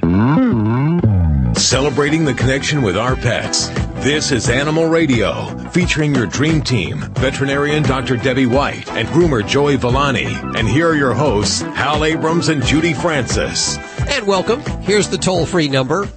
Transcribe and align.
Mm-hmm. 0.00 1.52
Celebrating 1.52 2.24
the 2.24 2.32
connection 2.32 2.80
with 2.80 2.96
our 2.96 3.14
pets. 3.14 3.68
This 4.02 4.32
is 4.32 4.50
Animal 4.50 4.86
Radio, 4.88 5.46
featuring 5.68 6.12
your 6.12 6.26
dream 6.26 6.60
team, 6.60 6.98
veterinarian 7.14 7.84
Dr. 7.84 8.16
Debbie 8.16 8.46
White 8.46 8.90
and 8.90 9.06
groomer 9.06 9.46
Joey 9.46 9.76
Villani. 9.76 10.26
And 10.58 10.68
here 10.68 10.88
are 10.88 10.96
your 10.96 11.14
hosts, 11.14 11.60
Hal 11.60 12.04
Abrams 12.04 12.48
and 12.48 12.64
Judy 12.64 12.94
Francis. 12.94 13.78
And 14.08 14.26
welcome. 14.26 14.60
Here's 14.82 15.08
the 15.08 15.18
toll 15.18 15.46
free 15.46 15.68
number. 15.68 16.10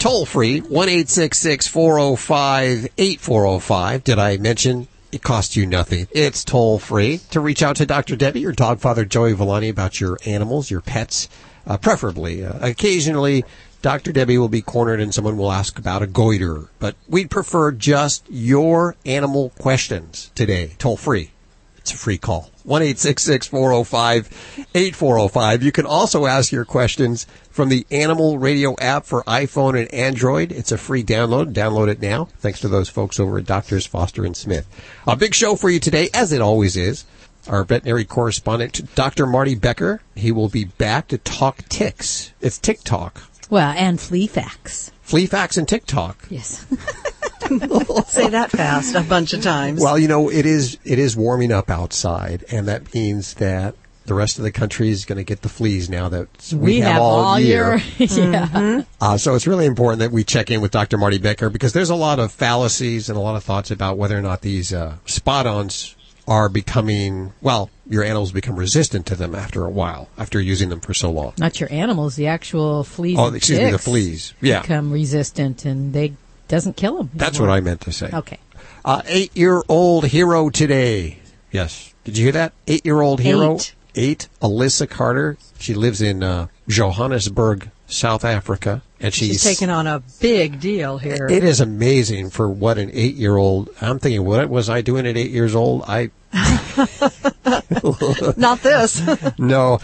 Toll 0.00 0.26
free, 0.26 0.58
1 0.62 0.88
405 1.06 2.88
8405. 2.98 4.02
Did 4.02 4.18
I 4.18 4.36
mention 4.38 4.88
it 5.12 5.22
costs 5.22 5.56
you 5.56 5.64
nothing? 5.64 6.08
It's 6.10 6.44
toll 6.44 6.80
free 6.80 7.18
to 7.30 7.38
reach 7.38 7.62
out 7.62 7.76
to 7.76 7.86
Dr. 7.86 8.16
Debbie 8.16 8.46
or 8.46 8.52
dog 8.52 8.80
father 8.80 9.04
Joey 9.04 9.34
Villani 9.34 9.68
about 9.68 10.00
your 10.00 10.18
animals, 10.26 10.72
your 10.72 10.80
pets, 10.80 11.28
uh, 11.68 11.76
preferably. 11.76 12.44
Uh, 12.44 12.58
occasionally, 12.66 13.44
Dr. 13.80 14.12
Debbie 14.12 14.38
will 14.38 14.48
be 14.48 14.62
cornered 14.62 15.00
and 15.00 15.14
someone 15.14 15.36
will 15.36 15.52
ask 15.52 15.78
about 15.78 16.02
a 16.02 16.06
goiter, 16.06 16.68
but 16.78 16.96
we'd 17.08 17.30
prefer 17.30 17.70
just 17.70 18.26
your 18.28 18.96
animal 19.06 19.50
questions 19.58 20.32
today, 20.34 20.72
toll 20.78 20.96
free. 20.96 21.30
It's 21.78 21.92
a 21.92 21.96
free 21.96 22.18
call. 22.18 22.50
1-866-405-8405. 22.66 25.62
You 25.62 25.72
can 25.72 25.86
also 25.86 26.26
ask 26.26 26.52
your 26.52 26.66
questions 26.66 27.26
from 27.50 27.70
the 27.70 27.86
Animal 27.90 28.36
Radio 28.36 28.76
app 28.78 29.06
for 29.06 29.22
iPhone 29.22 29.80
and 29.80 29.90
Android. 29.94 30.52
It's 30.52 30.70
a 30.70 30.76
free 30.76 31.02
download. 31.02 31.54
Download 31.54 31.88
it 31.88 32.02
now. 32.02 32.26
Thanks 32.40 32.60
to 32.60 32.68
those 32.68 32.90
folks 32.90 33.18
over 33.18 33.38
at 33.38 33.46
Doctors 33.46 33.86
Foster 33.86 34.26
and 34.26 34.36
Smith. 34.36 34.68
A 35.06 35.16
big 35.16 35.34
show 35.34 35.56
for 35.56 35.70
you 35.70 35.80
today, 35.80 36.10
as 36.12 36.30
it 36.30 36.42
always 36.42 36.76
is. 36.76 37.06
Our 37.48 37.64
veterinary 37.64 38.04
correspondent, 38.04 38.94
Dr. 38.94 39.26
Marty 39.26 39.54
Becker. 39.54 40.02
He 40.14 40.30
will 40.30 40.50
be 40.50 40.64
back 40.64 41.08
to 41.08 41.16
talk 41.16 41.66
ticks. 41.70 42.34
It's 42.42 42.58
TikTok. 42.58 43.22
Well, 43.50 43.74
and 43.76 44.00
flea 44.00 44.26
facts. 44.26 44.90
Flea 45.02 45.26
facts 45.26 45.56
and 45.56 45.66
TikTok. 45.66 46.26
Yes. 46.28 46.66
Say 48.08 48.28
that 48.28 48.50
fast 48.50 48.94
a 48.94 49.00
bunch 49.02 49.32
of 49.32 49.42
times. 49.42 49.80
Well, 49.80 49.98
you 49.98 50.06
know, 50.08 50.30
it 50.30 50.44
is 50.44 50.76
it 50.84 50.98
is 50.98 51.16
warming 51.16 51.50
up 51.50 51.70
outside, 51.70 52.44
and 52.52 52.68
that 52.68 52.92
means 52.94 53.34
that 53.34 53.74
the 54.04 54.14
rest 54.14 54.38
of 54.38 54.44
the 54.44 54.52
country 54.52 54.90
is 54.90 55.04
going 55.04 55.16
to 55.18 55.24
get 55.24 55.42
the 55.42 55.48
fleas 55.48 55.88
now 55.88 56.08
that 56.08 56.28
we, 56.52 56.58
We 56.58 56.80
have 56.80 57.00
all 57.00 57.38
year. 57.38 57.80
your 57.98 58.08
yeah. 58.08 58.82
Uh, 59.00 59.16
so 59.18 59.34
it's 59.34 59.46
really 59.46 59.66
important 59.66 60.00
that 60.00 60.10
we 60.10 60.24
check 60.24 60.50
in 60.50 60.60
with 60.60 60.72
Dr. 60.72 60.98
Marty 60.98 61.18
Becker 61.18 61.48
because 61.50 61.72
there's 61.74 61.90
a 61.90 61.94
lot 61.94 62.18
of 62.18 62.32
fallacies 62.32 63.08
and 63.08 63.16
a 63.16 63.20
lot 63.20 63.36
of 63.36 63.44
thoughts 63.44 63.70
about 63.70 63.96
whether 63.98 64.16
or 64.18 64.22
not 64.22 64.40
these 64.40 64.72
uh, 64.72 64.96
spot-ons 65.04 65.94
are 66.28 66.48
becoming 66.48 67.32
well, 67.40 67.70
your 67.88 68.04
animals 68.04 68.30
become 68.30 68.54
resistant 68.56 69.06
to 69.06 69.16
them 69.16 69.34
after 69.34 69.64
a 69.64 69.70
while, 69.70 70.08
after 70.18 70.40
using 70.40 70.68
them 70.68 70.80
for 70.80 70.94
so 70.94 71.10
long. 71.10 71.32
Not 71.38 71.58
your 71.58 71.72
animals, 71.72 72.14
the 72.16 72.26
actual 72.26 72.84
fleas. 72.84 73.16
Oh, 73.18 73.32
excuse 73.32 73.58
me, 73.58 73.70
the 73.70 73.78
fleas. 73.78 74.34
Yeah. 74.40 74.60
become 74.60 74.92
resistant, 74.92 75.64
and 75.64 75.92
they 75.92 76.12
doesn't 76.46 76.76
kill 76.76 76.98
them. 76.98 77.10
That's 77.14 77.40
what 77.40 77.50
I 77.50 77.60
meant 77.60 77.80
to 77.82 77.92
say. 77.92 78.10
Okay. 78.12 78.38
Uh, 78.84 79.02
eight-year-old 79.06 80.06
hero 80.06 80.50
today. 80.50 81.18
Yes. 81.50 81.94
Did 82.04 82.16
you 82.16 82.24
hear 82.24 82.32
that? 82.32 82.52
Eight-year-old 82.66 83.20
hero. 83.20 83.54
Eight. 83.56 83.74
Eight. 83.94 84.28
Alyssa 84.40 84.88
Carter. 84.88 85.36
She 85.58 85.74
lives 85.74 86.00
in 86.00 86.22
uh, 86.22 86.48
Johannesburg, 86.68 87.70
South 87.88 88.24
Africa, 88.24 88.82
and 89.00 89.12
she's, 89.12 89.42
She's 89.42 89.44
taking 89.44 89.70
on 89.70 89.86
a 89.86 90.02
big 90.20 90.60
deal 90.60 90.98
here. 90.98 91.26
It 91.28 91.42
is 91.42 91.60
amazing 91.60 92.30
for 92.30 92.48
what 92.48 92.78
an 92.78 92.90
eight-year-old. 92.92 93.70
I'm 93.80 93.98
thinking, 93.98 94.24
what 94.24 94.48
was 94.48 94.68
I 94.68 94.82
doing 94.82 95.06
at 95.06 95.16
eight 95.16 95.30
years 95.30 95.54
old? 95.54 95.84
I 95.88 96.10
Not 98.36 98.62
this. 98.62 99.02
no. 99.38 99.80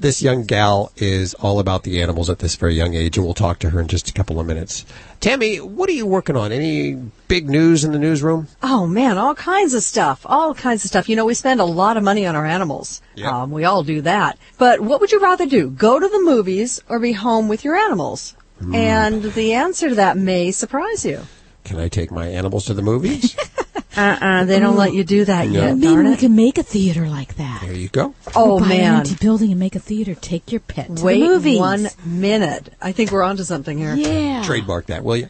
This 0.00 0.22
young 0.22 0.44
gal 0.44 0.92
is 0.96 1.34
all 1.34 1.58
about 1.58 1.82
the 1.82 2.00
animals 2.00 2.30
at 2.30 2.38
this 2.38 2.54
very 2.54 2.74
young 2.74 2.94
age, 2.94 3.16
and 3.16 3.24
we'll 3.24 3.34
talk 3.34 3.58
to 3.60 3.70
her 3.70 3.80
in 3.80 3.88
just 3.88 4.08
a 4.08 4.12
couple 4.12 4.38
of 4.38 4.46
minutes. 4.46 4.84
Tammy, 5.18 5.56
what 5.56 5.88
are 5.88 5.92
you 5.92 6.06
working 6.06 6.36
on? 6.36 6.52
Any 6.52 6.94
big 7.26 7.50
news 7.50 7.84
in 7.84 7.90
the 7.90 7.98
newsroom? 7.98 8.46
oh 8.62 8.86
man, 8.86 9.18
all 9.18 9.34
kinds 9.34 9.74
of 9.74 9.82
stuff. 9.82 10.20
All 10.24 10.54
kinds 10.54 10.84
of 10.84 10.90
stuff. 10.90 11.08
You 11.08 11.16
know, 11.16 11.24
we 11.24 11.34
spend 11.34 11.60
a 11.60 11.64
lot 11.64 11.96
of 11.96 12.04
money 12.04 12.26
on 12.26 12.36
our 12.36 12.46
animals. 12.46 13.02
Yeah. 13.16 13.42
Um, 13.42 13.50
we 13.50 13.64
all 13.64 13.82
do 13.82 14.00
that. 14.02 14.38
But 14.56 14.80
what 14.80 15.00
would 15.00 15.10
you 15.10 15.20
rather 15.20 15.46
do? 15.46 15.68
Go 15.70 15.98
to 15.98 16.08
the 16.08 16.20
movies 16.20 16.80
or 16.88 17.00
be 17.00 17.12
home 17.12 17.48
with 17.48 17.64
your 17.64 17.74
animals? 17.74 18.36
Hmm. 18.60 18.74
And 18.74 19.22
the 19.22 19.54
answer 19.54 19.88
to 19.88 19.94
that 19.96 20.16
may 20.16 20.52
surprise 20.52 21.04
you. 21.04 21.22
Can 21.64 21.78
I 21.80 21.88
take 21.88 22.12
my 22.12 22.28
animals 22.28 22.66
to 22.66 22.74
the 22.74 22.82
movies? 22.82 23.36
Uh-uh, 23.96 24.44
they 24.44 24.60
don't 24.60 24.76
let 24.76 24.92
you 24.92 25.02
do 25.02 25.24
that 25.24 25.48
No. 25.48 25.60
yet, 25.60 25.74
Maybe 25.76 25.86
darn 25.94 26.06
we 26.06 26.12
it. 26.12 26.18
can 26.18 26.36
make 26.36 26.58
a 26.58 26.62
theater 26.62 27.08
like 27.08 27.36
that. 27.36 27.62
there 27.62 27.72
you 27.72 27.88
go. 27.88 28.14
Oh 28.36 28.60
Buy 28.60 28.64
an 28.74 28.78
man. 28.78 28.94
empty 28.96 29.14
building 29.16 29.50
and 29.50 29.58
make 29.58 29.74
a 29.74 29.80
theater. 29.80 30.14
Take 30.14 30.52
your 30.52 30.60
pet 30.60 30.94
to 30.96 31.02
Wait 31.02 31.20
the 31.20 31.26
movies. 31.26 31.58
one 31.58 31.88
minute. 32.04 32.72
I 32.82 32.92
think 32.92 33.10
we're 33.10 33.22
onto 33.22 33.44
something 33.44 33.78
here. 33.78 33.94
Yeah. 33.94 34.42
Trademark 34.44 34.86
that, 34.86 35.02
will 35.04 35.16
you? 35.16 35.28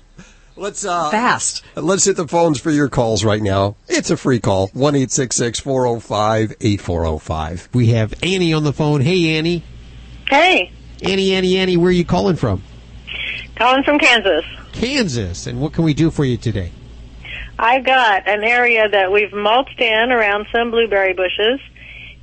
Let's 0.56 0.84
uh 0.84 1.08
Fast. 1.10 1.62
let's 1.76 2.04
hit 2.04 2.16
the 2.16 2.26
phones 2.26 2.60
for 2.60 2.72
your 2.72 2.88
calls 2.88 3.22
right 3.24 3.41
now. 3.41 3.76
It's 3.86 4.10
a 4.10 4.16
free 4.16 4.41
call. 4.41 4.66
One 4.74 4.97
eight 4.97 5.12
six 5.12 5.36
six 5.36 5.60
four 5.60 5.84
zero 5.86 6.00
five 6.00 6.52
eight 6.60 6.80
four 6.80 7.04
zero 7.04 7.18
five. 7.18 7.68
We 7.72 7.88
have 7.91 8.12
Annie 8.24 8.52
on 8.52 8.64
the 8.64 8.72
phone. 8.72 9.00
Hey 9.00 9.36
Annie. 9.38 9.62
Hey, 10.28 10.72
Annie, 11.02 11.32
Annie, 11.32 11.56
Annie, 11.58 11.76
where 11.76 11.88
are 11.91 11.92
you 11.92 12.04
calling 12.04 12.34
from? 12.36 12.62
calling 13.56 13.84
from 13.84 13.98
Kansas. 14.00 14.44
Kansas. 14.72 15.47
And 15.47 15.60
what 15.60 15.72
can 15.72 15.84
we 15.84 15.94
do 15.94 16.10
for 16.10 16.24
you 16.24 16.36
today? 16.36 16.72
I've 17.58 17.84
got 17.84 18.28
an 18.28 18.44
area 18.44 18.88
that 18.88 19.10
we've 19.10 19.32
mulched 19.32 19.80
in 19.80 20.12
around 20.12 20.46
some 20.54 20.70
blueberry 20.70 21.12
bushes, 21.12 21.60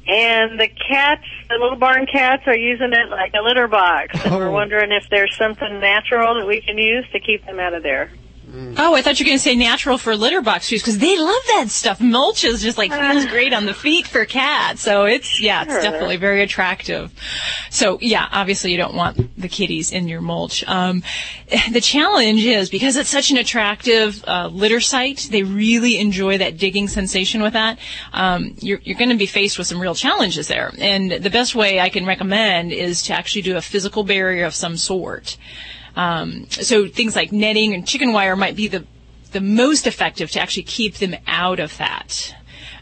and 0.07 0.59
the 0.59 0.67
cats, 0.67 1.25
the 1.49 1.55
little 1.55 1.77
barn 1.77 2.05
cats, 2.05 2.43
are 2.45 2.55
using 2.55 2.93
it 2.93 3.09
like 3.09 3.33
a 3.33 3.41
litter 3.43 3.67
box. 3.67 4.23
And 4.23 4.33
Oh. 4.33 4.37
we're 4.37 4.51
wondering 4.51 4.91
if 4.91 5.09
there's 5.09 5.35
something 5.35 5.79
natural 5.79 6.35
that 6.35 6.47
we 6.47 6.61
can 6.61 6.77
use 6.77 7.05
to 7.11 7.19
keep 7.19 7.45
them 7.45 7.59
out 7.59 7.73
of 7.73 7.83
there. 7.83 8.11
Oh, 8.77 8.95
I 8.95 9.01
thought 9.01 9.19
you 9.19 9.25
were 9.25 9.27
going 9.27 9.37
to 9.37 9.43
say 9.43 9.55
natural 9.55 9.97
for 9.97 10.15
litter 10.15 10.41
box 10.41 10.67
shoes 10.67 10.81
because 10.81 10.97
they 10.99 11.17
love 11.17 11.41
that 11.53 11.69
stuff. 11.69 11.99
Mulch 11.99 12.43
is 12.43 12.61
just 12.61 12.77
like 12.77 12.91
feels 12.91 13.25
great 13.25 13.53
on 13.53 13.65
the 13.65 13.73
feet 13.73 14.07
for 14.07 14.25
cats. 14.25 14.81
So 14.81 15.05
it's, 15.05 15.39
yeah, 15.41 15.63
it's 15.63 15.73
Sure. 15.73 15.81
definitely 15.81 16.17
very 16.17 16.41
attractive. 16.41 17.11
So 17.69 17.97
yeah, 18.01 18.27
obviously 18.31 18.71
you 18.71 18.77
don't 18.77 18.95
want 18.95 19.39
the 19.39 19.47
kitties 19.47 19.91
in 19.91 20.07
your 20.07 20.21
mulch. 20.21 20.63
Um, 20.67 21.03
the 21.71 21.81
challenge 21.81 22.43
is 22.45 22.69
because 22.69 22.95
it's 22.95 23.09
such 23.09 23.31
an 23.31 23.37
attractive 23.37 24.23
uh, 24.27 24.47
litter 24.47 24.79
site, 24.79 25.27
they 25.31 25.43
really 25.43 25.97
enjoy 25.99 26.37
that 26.37 26.57
digging 26.57 26.87
sensation 26.87 27.41
with 27.41 27.53
that. 27.53 27.77
Um, 28.13 28.55
you're, 28.59 28.79
you're 28.83 28.97
going 28.97 29.09
to 29.09 29.15
be 29.17 29.25
faced 29.25 29.57
with 29.57 29.67
some 29.67 29.79
real 29.79 29.95
challenges 29.95 30.47
there. 30.47 30.71
And 30.79 31.11
the 31.11 31.29
best 31.29 31.55
way 31.55 31.79
I 31.79 31.89
can 31.89 32.05
recommend 32.05 32.71
is 32.71 33.03
to 33.03 33.13
actually 33.13 33.41
do 33.41 33.57
a 33.57 33.61
physical 33.61 34.03
barrier 34.03 34.45
of 34.45 34.53
some 34.55 34.77
sort. 34.77 35.37
Um, 35.95 36.49
so 36.49 36.87
things 36.87 37.15
like 37.15 37.31
netting 37.31 37.73
and 37.73 37.87
chicken 37.87 38.13
wire 38.13 38.35
might 38.35 38.55
be 38.55 38.67
the 38.67 38.85
the 39.31 39.41
most 39.41 39.85
effective 39.85 40.31
to 40.31 40.39
actually 40.39 40.63
keep 40.63 40.95
them 40.95 41.15
out 41.27 41.59
of 41.59 41.77
that. 41.77 42.33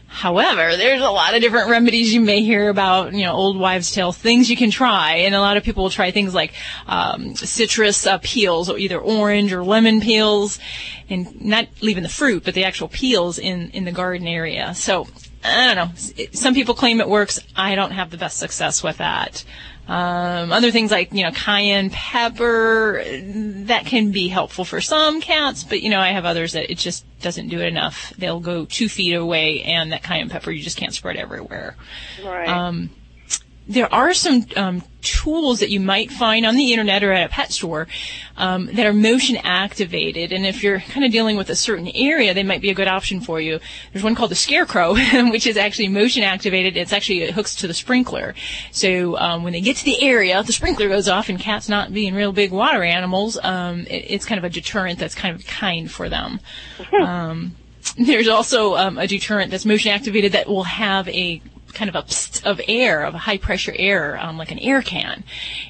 However, 0.06 0.76
there's 0.76 1.00
a 1.00 1.10
lot 1.10 1.34
of 1.34 1.40
different 1.40 1.68
remedies 1.68 2.14
you 2.14 2.20
may 2.20 2.42
hear 2.42 2.68
about, 2.68 3.12
you 3.12 3.24
know, 3.24 3.32
old 3.32 3.58
wives' 3.58 3.90
tale 3.90 4.12
things 4.12 4.48
you 4.48 4.56
can 4.56 4.70
try, 4.70 5.16
and 5.16 5.34
a 5.34 5.40
lot 5.40 5.56
of 5.56 5.64
people 5.64 5.82
will 5.82 5.90
try 5.90 6.12
things 6.12 6.32
like 6.32 6.52
um, 6.86 7.34
citrus 7.34 8.06
uh, 8.06 8.18
peels, 8.22 8.70
or 8.70 8.78
either 8.78 9.00
orange 9.00 9.52
or 9.52 9.64
lemon 9.64 10.00
peels, 10.00 10.60
and 11.10 11.44
not 11.44 11.66
leaving 11.80 12.04
the 12.04 12.08
fruit, 12.08 12.44
but 12.44 12.54
the 12.54 12.62
actual 12.62 12.86
peels 12.86 13.40
in 13.40 13.70
in 13.70 13.84
the 13.84 13.90
garden 13.90 14.28
area. 14.28 14.72
So 14.76 15.08
I 15.42 15.74
don't 15.74 15.76
know. 15.88 16.26
Some 16.32 16.54
people 16.54 16.76
claim 16.76 17.00
it 17.00 17.08
works. 17.08 17.40
I 17.56 17.74
don't 17.74 17.90
have 17.90 18.10
the 18.10 18.16
best 18.16 18.36
success 18.38 18.84
with 18.84 18.98
that. 18.98 19.44
Um, 19.86 20.50
other 20.50 20.70
things 20.70 20.90
like, 20.90 21.12
you 21.12 21.24
know, 21.24 21.30
cayenne 21.30 21.90
pepper, 21.90 23.04
that 23.04 23.84
can 23.84 24.12
be 24.12 24.28
helpful 24.28 24.64
for 24.64 24.80
some 24.80 25.20
cats, 25.20 25.62
but, 25.62 25.82
you 25.82 25.90
know, 25.90 26.00
I 26.00 26.12
have 26.12 26.24
others 26.24 26.52
that 26.52 26.70
it 26.70 26.78
just 26.78 27.04
doesn't 27.20 27.48
do 27.48 27.60
it 27.60 27.66
enough. 27.66 28.14
They'll 28.16 28.40
go 28.40 28.64
two 28.64 28.88
feet 28.88 29.12
away 29.12 29.62
and 29.62 29.92
that 29.92 30.02
cayenne 30.02 30.30
pepper 30.30 30.50
you 30.50 30.62
just 30.62 30.78
can't 30.78 30.94
spread 30.94 31.16
everywhere. 31.16 31.76
Right. 32.24 32.48
Um, 32.48 32.90
there 33.66 33.92
are 33.92 34.12
some 34.12 34.44
um, 34.56 34.82
tools 35.00 35.60
that 35.60 35.70
you 35.70 35.80
might 35.80 36.10
find 36.10 36.44
on 36.44 36.54
the 36.54 36.72
internet 36.72 37.02
or 37.02 37.12
at 37.12 37.26
a 37.26 37.28
pet 37.30 37.50
store 37.50 37.86
um, 38.36 38.66
that 38.66 38.86
are 38.86 38.92
motion 38.92 39.36
activated. 39.42 40.32
And 40.32 40.44
if 40.44 40.62
you're 40.62 40.80
kind 40.80 41.04
of 41.04 41.12
dealing 41.12 41.36
with 41.36 41.48
a 41.48 41.56
certain 41.56 41.88
area, 41.94 42.34
they 42.34 42.42
might 42.42 42.60
be 42.60 42.70
a 42.70 42.74
good 42.74 42.88
option 42.88 43.20
for 43.20 43.40
you. 43.40 43.60
There's 43.92 44.04
one 44.04 44.14
called 44.14 44.30
the 44.30 44.36
Scarecrow, 44.36 44.94
which 45.30 45.46
is 45.46 45.56
actually 45.56 45.88
motion 45.88 46.22
activated. 46.22 46.76
It's 46.76 46.92
actually 46.92 47.22
it 47.22 47.30
hooks 47.32 47.54
to 47.56 47.66
the 47.66 47.74
sprinkler. 47.74 48.34
So 48.70 49.16
um, 49.18 49.44
when 49.44 49.52
they 49.52 49.62
get 49.62 49.76
to 49.78 49.84
the 49.84 50.02
area, 50.02 50.42
the 50.42 50.52
sprinkler 50.52 50.88
goes 50.88 51.08
off, 51.08 51.28
and 51.28 51.38
cats 51.38 51.68
not 51.68 51.92
being 51.92 52.14
real 52.14 52.32
big 52.32 52.50
water 52.50 52.82
animals, 52.82 53.38
um, 53.42 53.80
it, 53.86 54.04
it's 54.08 54.26
kind 54.26 54.38
of 54.38 54.44
a 54.44 54.50
deterrent 54.50 54.98
that's 54.98 55.14
kind 55.14 55.34
of 55.34 55.46
kind 55.46 55.90
for 55.90 56.08
them. 56.08 56.40
Um, 57.04 57.54
there's 57.98 58.28
also 58.28 58.76
um, 58.76 58.98
a 58.98 59.06
deterrent 59.06 59.50
that's 59.50 59.66
motion 59.66 59.92
activated 59.92 60.32
that 60.32 60.48
will 60.48 60.64
have 60.64 61.06
a 61.08 61.42
kind 61.74 61.88
of 61.88 61.96
a 61.96 62.48
of 62.48 62.60
air, 62.68 63.04
of 63.04 63.14
a 63.14 63.18
high 63.18 63.38
pressure 63.38 63.74
air, 63.76 64.18
um, 64.18 64.36
like 64.38 64.50
an 64.50 64.58
air 64.58 64.82
can. 64.82 65.24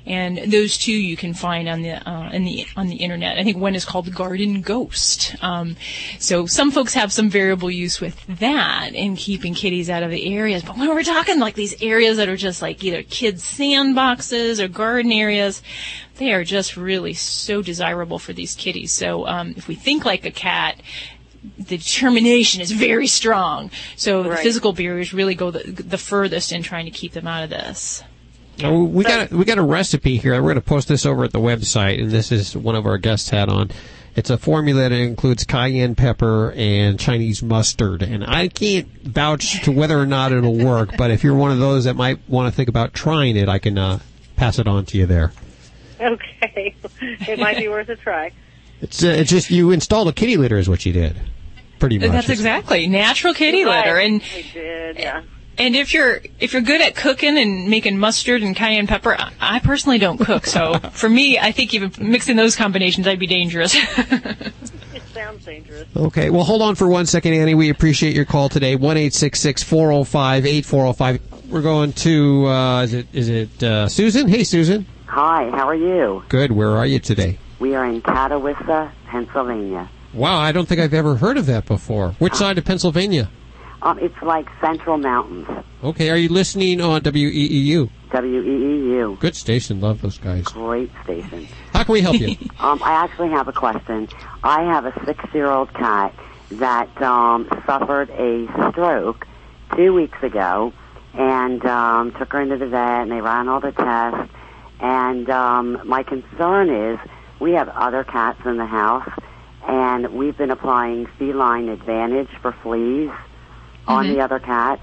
And 0.07 0.53
those 0.53 0.77
two 0.79 0.93
you 0.93 1.17
can 1.17 1.35
find 1.35 1.69
on 1.69 1.83
the, 1.83 2.09
uh, 2.09 2.31
in 2.31 2.45
the, 2.45 2.67
on 2.77 2.89
the 2.89 2.97
internet. 2.97 3.39
I 3.39 3.45
think 3.45 3.57
one 3.57 3.75
is 3.75 3.85
called 3.85 4.15
Garden 4.15 4.61
Ghost. 4.61 5.37
Um, 5.43 5.77
so 6.19 6.47
some 6.47 6.71
folks 6.71 6.95
have 6.95 7.13
some 7.13 7.31
variable 7.31 7.71
use 7.71 8.01
with 8.01 8.21
that 8.27 8.91
in 8.95 9.17
keeping 9.17 9.55
kitties 9.55 9.91
out 9.91 10.03
of 10.03 10.11
the 10.11 10.35
areas. 10.35 10.63
But 10.63 10.77
when 10.77 10.89
we're 10.89 11.03
talking 11.03 11.39
like 11.39 11.55
these 11.55 11.81
areas 11.83 12.17
that 12.17 12.29
are 12.29 12.37
just 12.37 12.63
like 12.63 12.83
either 12.85 13.03
kids 13.03 13.43
sandboxes 13.43 14.59
or 14.61 14.69
garden 14.69 15.13
areas, 15.13 15.63
they 16.17 16.33
are 16.33 16.45
just 16.45 16.77
really 16.77 17.15
so 17.15 17.63
desirable 17.63 18.19
for 18.19 18.33
these 18.33 18.55
kitties. 18.55 18.93
So 18.93 19.27
um, 19.27 19.55
if 19.57 19.69
we 19.69 19.75
think 19.75 20.05
like 20.05 20.25
a 20.25 20.31
cat, 20.31 20.81
the 21.59 21.77
determination 21.77 22.61
is 22.61 22.73
very 22.73 23.07
strong. 23.07 23.71
So 23.97 24.23
the 24.23 24.37
physical 24.37 24.73
barriers 24.73 25.13
really 25.13 25.35
go 25.35 25.51
the, 25.51 25.71
the 25.71 25.99
furthest 25.99 26.53
in 26.53 26.63
trying 26.63 26.87
to 26.87 26.91
keep 26.91 27.13
them 27.13 27.27
out 27.27 27.45
of 27.45 27.51
this. 27.51 28.03
Oh, 28.63 28.85
we 28.85 29.03
got 29.05 29.33
a, 29.33 29.37
we 29.37 29.45
got 29.45 29.59
a 29.59 29.63
recipe 29.63 30.17
here. 30.17 30.35
We're 30.35 30.53
going 30.53 30.55
to 30.57 30.61
post 30.61 30.87
this 30.89 31.05
over 31.05 31.25
at 31.25 31.33
the 31.33 31.41
website, 31.41 32.01
and 32.01 32.11
this 32.11 32.31
is 32.31 32.57
one 32.57 32.77
of 32.77 32.87
our 32.87 32.99
guests 32.99 33.31
had 33.31 33.49
on. 33.49 33.71
It's 34.15 34.31
a 34.31 34.39
formula 34.39 34.83
that 34.83 34.93
includes 34.93 35.43
cayenne 35.43 35.97
pepper 35.97 36.53
and 36.53 37.01
Chinese 37.01 37.43
mustard, 37.43 38.03
and 38.03 38.25
I 38.25 38.47
can't 38.47 38.87
vouch 39.03 39.63
to 39.65 39.73
whether 39.73 39.99
or 39.99 40.07
not 40.07 40.31
it'll 40.31 40.57
work. 40.57 40.97
But 40.97 41.11
if 41.11 41.25
you're 41.25 41.35
one 41.35 41.51
of 41.51 41.59
those 41.59 41.85
that 41.85 41.95
might 41.95 42.21
want 42.29 42.47
to 42.47 42.57
think 42.57 42.69
about 42.69 42.95
trying 42.95 43.37
it, 43.37 43.49
I 43.49 43.59
can 43.59 43.77
uh, 43.77 43.99
pass 44.37 44.61
it 44.61 44.69
on 44.69 44.85
to 44.87 44.99
you 44.99 45.07
there. 45.07 45.33
Okay, 46.01 46.77
it 47.01 47.41
might 47.41 47.57
be 47.57 47.67
worth 47.67 47.89
a 47.89 47.97
try. 47.97 48.31
It's 48.81 49.03
uh, 49.03 49.09
it's 49.09 49.31
just 49.31 49.51
you 49.51 49.73
installed 49.73 50.07
a 50.07 50.13
kitty 50.13 50.37
litter, 50.37 50.59
is 50.59 50.69
what 50.69 50.87
you 50.87 50.93
did, 50.93 51.17
pretty 51.85 51.99
much. 51.99 52.11
That's 52.11 52.29
exactly 52.29 52.87
natural 52.87 53.35
kitty 53.35 53.65
litter, 53.65 53.99
and 53.99 54.23
did, 54.53 54.99
yeah. 54.99 55.23
and 55.59 55.77
if 55.77 55.93
you're 55.93 56.21
if 56.41 56.53
you're 56.53 56.63
good 56.63 56.81
at 56.81 56.95
cooking 56.97 57.37
and 57.37 57.69
making 57.69 57.99
mustard 57.99 58.43
and 58.43 58.57
cayenne 58.57 58.87
pepper, 58.87 59.15
I, 59.19 59.33
I 59.41 59.59
personally 59.59 59.99
don't 59.99 60.19
cook, 60.19 60.47
so 60.47 60.79
for 60.93 61.09
me, 61.09 61.39
I 61.39 61.53
think 61.53 61.75
even 61.75 61.93
mixing 61.99 62.37
those 62.37 62.57
combinations, 62.57 63.07
I'd 63.07 63.19
be 63.19 63.27
dangerous. 63.27 63.77
It 64.95 65.03
sounds 65.13 65.45
dangerous. 65.45 65.89
Okay, 65.97 66.31
well, 66.31 66.45
hold 66.45 66.63
on 66.63 66.77
for 66.77 66.89
one 66.89 67.07
second, 67.07 67.35
Annie. 67.35 67.55
We 67.55 67.69
appreciate 67.69 68.15
your 68.15 68.25
call 68.25 68.49
today. 68.49 68.77
One 68.77 68.97
eight 68.97 69.13
six 69.13 69.41
six 69.41 69.63
four 69.63 69.91
zero 69.91 70.05
five 70.05 70.47
eight 70.47 70.65
four 70.65 70.85
zero 70.85 70.93
five. 70.93 71.21
We're 71.49 71.63
going 71.63 71.93
to 71.93 72.47
uh, 72.47 72.83
is 72.83 72.95
it 72.95 73.07
is 73.13 73.29
it 73.29 73.63
uh, 73.63 73.89
Susan? 73.89 74.29
Hey, 74.29 74.45
Susan. 74.45 74.87
Hi, 75.07 75.51
how 75.51 75.69
are 75.69 75.75
you? 75.75 76.25
Good. 76.29 76.53
Where 76.53 76.71
are 76.71 76.87
you 76.87 76.99
today? 76.99 77.39
We 77.59 77.75
are 77.75 77.85
in 77.87 78.03
Catawissa, 78.03 78.91
Pennsylvania. 79.07 79.89
Wow, 80.15 80.39
I 80.39 80.53
don't 80.53 80.67
think 80.67 80.81
I've 80.81 80.95
ever 80.95 81.17
heard 81.17 81.37
of 81.37 81.47
that 81.47 81.67
before. 81.67 82.11
Which 82.19 82.35
side 82.35 82.57
of 82.59 82.65
Pennsylvania? 82.65 83.29
Um, 83.83 83.99
it's 83.99 84.21
like 84.23 84.47
Central 84.61 84.97
Mountains, 84.97 85.47
Okay, 85.83 86.09
are 86.09 86.17
you 86.17 86.31
listening 86.31 86.81
on 86.81 87.03
WEEU? 87.03 87.91
WEEU. 88.11 89.19
Good 89.21 89.37
station. 89.37 89.81
Love 89.83 90.01
those 90.01 90.17
guys. 90.17 90.45
Great 90.47 90.91
station. 91.03 91.47
How 91.75 91.85
can 91.85 91.93
we 91.93 92.01
help 92.01 92.17
you? 92.19 92.37
Um, 92.61 92.83
I 92.83 92.93
actually 92.93 93.29
have 93.29 93.47
a 93.49 93.53
question. 93.53 94.09
I 94.43 94.63
have 94.63 94.87
a 94.87 95.05
six-year-old 95.05 95.75
cat 95.75 96.15
that 96.53 97.03
um, 97.03 97.47
suffered 97.67 98.09
a 98.11 98.47
stroke 98.71 99.27
two 99.77 99.93
weeks 99.93 100.17
ago, 100.23 100.73
and 101.13 101.63
um, 101.67 102.13
took 102.13 102.33
her 102.33 102.41
into 102.41 102.57
the 102.57 102.69
vet, 102.69 103.03
and 103.03 103.11
they 103.13 103.21
ran 103.21 103.49
all 103.49 103.61
the 103.61 103.73
tests. 103.73 104.33
And 104.81 105.29
um, 105.29 105.83
my 105.87 106.03
concern 106.05 106.71
is 106.71 106.99
we 107.39 107.53
have 107.53 107.69
other 107.69 108.03
cats 108.05 108.41
in 108.47 108.57
the 108.57 108.65
house, 108.65 109.11
and 109.67 110.15
we've 110.15 110.37
been 110.37 110.51
applying 110.51 111.07
feline 111.19 111.69
advantage 111.69 112.29
for 112.43 112.53
fleas 112.53 113.11
on 113.87 114.09
the 114.09 114.21
other 114.21 114.39
cats. 114.39 114.83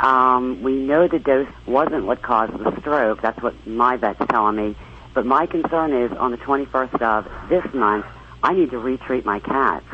Um, 0.00 0.62
we 0.62 0.74
know 0.74 1.06
the 1.06 1.18
dose 1.18 1.48
wasn't 1.66 2.06
what 2.06 2.22
caused 2.22 2.52
the 2.58 2.78
stroke. 2.80 3.22
That's 3.22 3.40
what 3.40 3.66
my 3.66 3.96
vet's 3.96 4.20
telling 4.28 4.56
me. 4.56 4.76
But 5.14 5.26
my 5.26 5.46
concern 5.46 5.92
is 5.92 6.12
on 6.12 6.30
the 6.30 6.38
21st 6.38 7.02
of 7.02 7.48
this 7.48 7.64
month, 7.74 8.06
I 8.42 8.54
need 8.54 8.70
to 8.70 8.78
retreat 8.78 9.24
my 9.24 9.38
cats. 9.38 9.86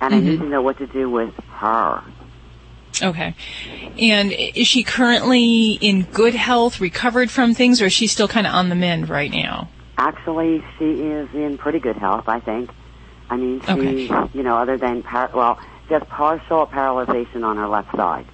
And 0.00 0.14
I 0.14 0.20
need 0.20 0.40
to 0.40 0.46
know 0.46 0.60
what 0.60 0.76
to 0.78 0.86
do 0.86 1.08
with 1.08 1.32
her. 1.52 2.02
okay, 3.02 3.34
and 3.98 4.30
is 4.30 4.66
she 4.66 4.82
currently 4.82 5.78
in 5.80 6.02
good 6.02 6.34
health, 6.34 6.80
recovered 6.80 7.30
from 7.30 7.54
things, 7.54 7.80
or 7.80 7.86
is 7.86 7.94
she 7.94 8.06
still 8.06 8.28
kind 8.28 8.46
of 8.46 8.54
on 8.54 8.68
the 8.68 8.74
mend 8.74 9.08
right 9.08 9.30
now? 9.30 9.70
Actually, 9.96 10.62
she 10.78 10.84
is 10.84 11.32
in 11.32 11.56
pretty 11.56 11.78
good 11.78 11.96
health, 11.96 12.28
I 12.28 12.40
think. 12.40 12.70
I 13.28 13.36
mean, 13.36 13.60
she, 13.60 13.70
Okay. 14.10 14.28
you 14.34 14.42
know, 14.42 14.56
other 14.56 14.76
than, 14.78 15.02
par- 15.02 15.30
well, 15.34 15.58
just 15.88 16.08
partial 16.08 16.66
paralyzation 16.66 17.44
on 17.44 17.56
her 17.56 17.66
left 17.68 17.94
side. 17.96 18.26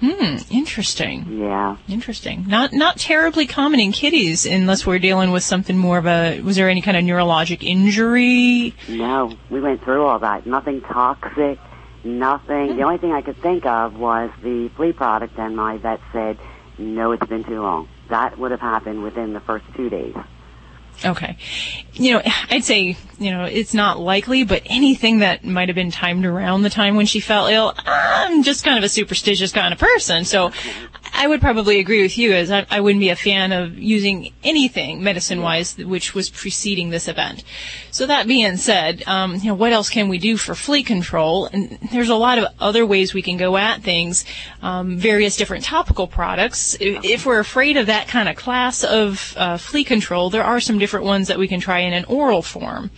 Hmm, 0.00 0.36
interesting. 0.50 1.26
Yeah. 1.40 1.76
Interesting. 1.86 2.46
Not 2.48 2.72
not 2.72 2.96
terribly 2.96 3.46
common 3.46 3.80
in 3.80 3.92
kitties 3.92 4.46
unless 4.46 4.86
we're 4.86 4.98
dealing 4.98 5.30
with 5.30 5.42
something 5.42 5.76
more 5.76 5.98
of 5.98 6.06
a 6.06 6.40
was 6.40 6.56
there 6.56 6.70
any 6.70 6.80
kind 6.80 6.96
of 6.96 7.04
neurologic 7.04 7.62
injury? 7.62 8.74
No, 8.88 9.34
we 9.50 9.60
went 9.60 9.82
through 9.84 10.06
all 10.06 10.18
that. 10.20 10.46
Nothing 10.46 10.80
toxic, 10.80 11.58
nothing. 12.02 12.76
The 12.76 12.82
only 12.82 12.96
thing 12.96 13.12
I 13.12 13.20
could 13.20 13.36
think 13.42 13.66
of 13.66 13.94
was 13.98 14.30
the 14.42 14.70
flea 14.74 14.92
product, 14.92 15.38
and 15.38 15.54
my 15.54 15.76
vet 15.76 16.00
said, 16.14 16.38
no, 16.78 17.12
it's 17.12 17.26
been 17.26 17.44
too 17.44 17.60
long. 17.60 17.86
That 18.08 18.38
would 18.38 18.52
have 18.52 18.60
happened 18.60 19.02
within 19.02 19.34
the 19.34 19.40
first 19.40 19.66
two 19.76 19.90
days. 19.90 20.14
Okay. 21.04 21.36
You 21.94 22.14
know, 22.14 22.22
I'd 22.50 22.64
say, 22.64 22.96
you 23.18 23.30
know, 23.30 23.44
it's 23.44 23.74
not 23.74 23.98
likely, 23.98 24.44
but 24.44 24.62
anything 24.66 25.20
that 25.20 25.44
might 25.44 25.68
have 25.68 25.74
been 25.74 25.90
timed 25.90 26.26
around 26.26 26.62
the 26.62 26.70
time 26.70 26.96
when 26.96 27.06
she 27.06 27.20
fell 27.20 27.46
ill, 27.46 27.74
I'm 27.86 28.42
just 28.42 28.64
kind 28.64 28.78
of 28.78 28.84
a 28.84 28.88
superstitious 28.88 29.52
kind 29.52 29.72
of 29.72 29.78
person. 29.78 30.24
So 30.24 30.52
I 31.12 31.26
would 31.26 31.40
probably 31.40 31.80
agree 31.80 32.02
with 32.02 32.16
you 32.16 32.32
as 32.32 32.50
I, 32.50 32.66
I 32.70 32.80
wouldn't 32.80 33.00
be 33.00 33.10
a 33.10 33.16
fan 33.16 33.52
of 33.52 33.76
using 33.76 34.32
anything 34.42 35.02
medicine 35.02 35.42
wise 35.42 35.76
which 35.76 36.14
was 36.14 36.30
preceding 36.30 36.90
this 36.90 37.08
event. 37.08 37.44
So 37.90 38.06
that 38.06 38.26
being 38.26 38.56
said, 38.56 39.02
um, 39.06 39.34
you 39.36 39.46
know, 39.46 39.54
what 39.54 39.72
else 39.72 39.90
can 39.90 40.08
we 40.08 40.18
do 40.18 40.36
for 40.36 40.54
flea 40.54 40.82
control? 40.82 41.46
And 41.46 41.78
there's 41.92 42.08
a 42.08 42.14
lot 42.14 42.38
of 42.38 42.46
other 42.58 42.86
ways 42.86 43.12
we 43.12 43.22
can 43.22 43.36
go 43.36 43.56
at 43.56 43.82
things, 43.82 44.24
um, 44.62 44.96
various 44.96 45.36
different 45.36 45.64
topical 45.64 46.06
products. 46.06 46.74
If, 46.80 47.04
if 47.04 47.26
we're 47.26 47.40
afraid 47.40 47.76
of 47.76 47.86
that 47.86 48.08
kind 48.08 48.28
of 48.28 48.36
class 48.36 48.84
of 48.84 49.34
uh, 49.36 49.56
flea 49.58 49.84
control, 49.84 50.30
there 50.30 50.44
are 50.44 50.60
some 50.60 50.78
different 50.78 50.89
ones 50.98 51.28
that 51.28 51.38
we 51.38 51.48
can 51.48 51.60
try 51.60 51.80
in 51.80 51.92
an 51.92 52.04
oral 52.06 52.42
form. 52.42 52.90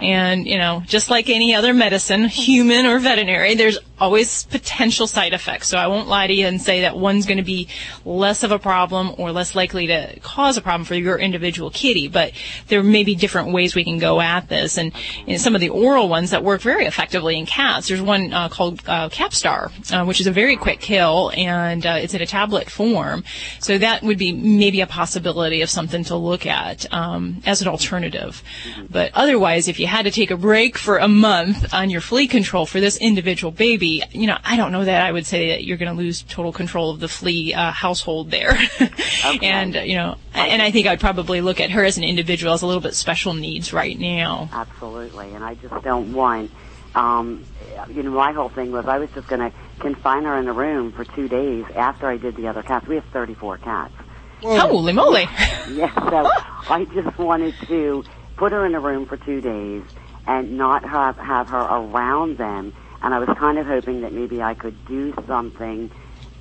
And, 0.00 0.46
you 0.46 0.58
know, 0.58 0.82
just 0.86 1.10
like 1.10 1.28
any 1.28 1.54
other 1.54 1.72
medicine, 1.72 2.24
human 2.24 2.86
or 2.86 2.98
veterinary, 2.98 3.54
there's 3.54 3.78
always 3.98 4.44
potential 4.44 5.06
side 5.06 5.32
effects. 5.32 5.68
So 5.68 5.78
I 5.78 5.86
won't 5.86 6.08
lie 6.08 6.26
to 6.26 6.32
you 6.32 6.46
and 6.46 6.60
say 6.60 6.82
that 6.82 6.96
one's 6.96 7.26
going 7.26 7.38
to 7.38 7.44
be 7.44 7.68
less 8.04 8.42
of 8.42 8.50
a 8.50 8.58
problem 8.58 9.14
or 9.18 9.30
less 9.30 9.54
likely 9.54 9.86
to 9.88 10.18
cause 10.20 10.56
a 10.56 10.62
problem 10.62 10.84
for 10.84 10.94
your 10.94 11.18
individual 11.18 11.70
kitty. 11.70 12.08
But 12.08 12.32
there 12.68 12.82
may 12.82 13.04
be 13.04 13.14
different 13.14 13.52
ways 13.52 13.74
we 13.74 13.84
can 13.84 13.98
go 13.98 14.20
at 14.20 14.48
this. 14.48 14.78
And, 14.78 14.92
and 15.26 15.40
some 15.40 15.54
of 15.54 15.60
the 15.60 15.68
oral 15.68 16.08
ones 16.08 16.30
that 16.30 16.42
work 16.42 16.62
very 16.62 16.86
effectively 16.86 17.38
in 17.38 17.46
cats, 17.46 17.88
there's 17.88 18.02
one 18.02 18.32
uh, 18.32 18.48
called 18.48 18.80
uh, 18.86 19.08
Capstar, 19.10 19.70
uh, 19.92 20.04
which 20.04 20.20
is 20.20 20.26
a 20.26 20.32
very 20.32 20.56
quick 20.56 20.80
kill 20.80 21.30
and 21.36 21.86
uh, 21.86 21.98
it's 22.00 22.14
in 22.14 22.22
a 22.22 22.26
tablet 22.26 22.70
form. 22.70 23.24
So 23.58 23.78
that 23.78 24.02
would 24.02 24.18
be 24.18 24.32
maybe 24.32 24.80
a 24.80 24.86
possibility 24.86 25.62
of 25.62 25.70
something 25.70 26.04
to 26.04 26.16
look 26.16 26.46
at 26.46 26.92
um, 26.92 27.29
as 27.46 27.62
an 27.62 27.68
alternative. 27.68 28.42
But 28.88 29.12
otherwise, 29.14 29.68
if 29.68 29.80
you 29.80 29.86
had 29.86 30.02
to 30.02 30.10
take 30.10 30.30
a 30.30 30.36
break 30.36 30.76
for 30.76 30.98
a 30.98 31.08
month 31.08 31.72
on 31.72 31.90
your 31.90 32.00
flea 32.00 32.26
control 32.26 32.66
for 32.66 32.80
this 32.80 32.96
individual 32.96 33.50
baby, 33.50 34.02
you 34.12 34.26
know, 34.26 34.38
I 34.44 34.56
don't 34.56 34.72
know 34.72 34.84
that 34.84 35.02
I 35.02 35.12
would 35.12 35.26
say 35.26 35.50
that 35.50 35.64
you're 35.64 35.76
going 35.76 35.94
to 35.94 36.02
lose 36.02 36.22
total 36.22 36.52
control 36.52 36.90
of 36.90 37.00
the 37.00 37.08
flea 37.08 37.54
uh, 37.54 37.70
household 37.70 38.30
there. 38.30 38.58
okay. 38.80 39.38
and, 39.42 39.74
you 39.74 39.96
know, 39.96 40.16
and 40.34 40.62
I 40.62 40.70
think 40.70 40.86
I'd 40.86 41.00
probably 41.00 41.40
look 41.40 41.60
at 41.60 41.70
her 41.70 41.84
as 41.84 41.98
an 41.98 42.04
individual 42.04 42.52
as 42.52 42.62
a 42.62 42.66
little 42.66 42.82
bit 42.82 42.94
special 42.94 43.34
needs 43.34 43.72
right 43.72 43.98
now. 43.98 44.48
Absolutely, 44.52 45.34
and 45.34 45.44
I 45.44 45.54
just 45.54 45.82
don't 45.82 46.12
want. 46.12 46.50
Um, 46.94 47.44
you 47.88 48.02
know, 48.02 48.10
my 48.10 48.32
whole 48.32 48.48
thing 48.48 48.72
was 48.72 48.86
I 48.86 48.98
was 48.98 49.10
just 49.10 49.28
going 49.28 49.48
to 49.48 49.56
confine 49.78 50.24
her 50.24 50.36
in 50.38 50.48
a 50.48 50.52
room 50.52 50.92
for 50.92 51.04
two 51.04 51.28
days 51.28 51.64
after 51.74 52.08
I 52.08 52.16
did 52.16 52.36
the 52.36 52.48
other 52.48 52.62
cats. 52.62 52.86
We 52.86 52.96
have 52.96 53.04
34 53.12 53.58
cats. 53.58 53.94
Holy 54.42 54.92
moly! 54.92 55.28
Yeah, 55.74 55.92
so 56.10 56.30
I 56.68 56.84
just 56.94 57.18
wanted 57.18 57.54
to 57.68 58.04
put 58.36 58.52
her 58.52 58.64
in 58.66 58.74
a 58.74 58.80
room 58.80 59.06
for 59.06 59.16
two 59.16 59.40
days 59.40 59.82
and 60.26 60.56
not 60.56 60.84
have 60.88 61.16
have 61.18 61.46
her 61.48 61.60
around 61.62 62.38
them. 62.38 62.72
And 63.02 63.14
I 63.14 63.18
was 63.18 63.28
kind 63.38 63.58
of 63.58 63.66
hoping 63.66 64.02
that 64.02 64.12
maybe 64.12 64.42
I 64.42 64.54
could 64.54 64.84
do 64.86 65.14
something 65.26 65.90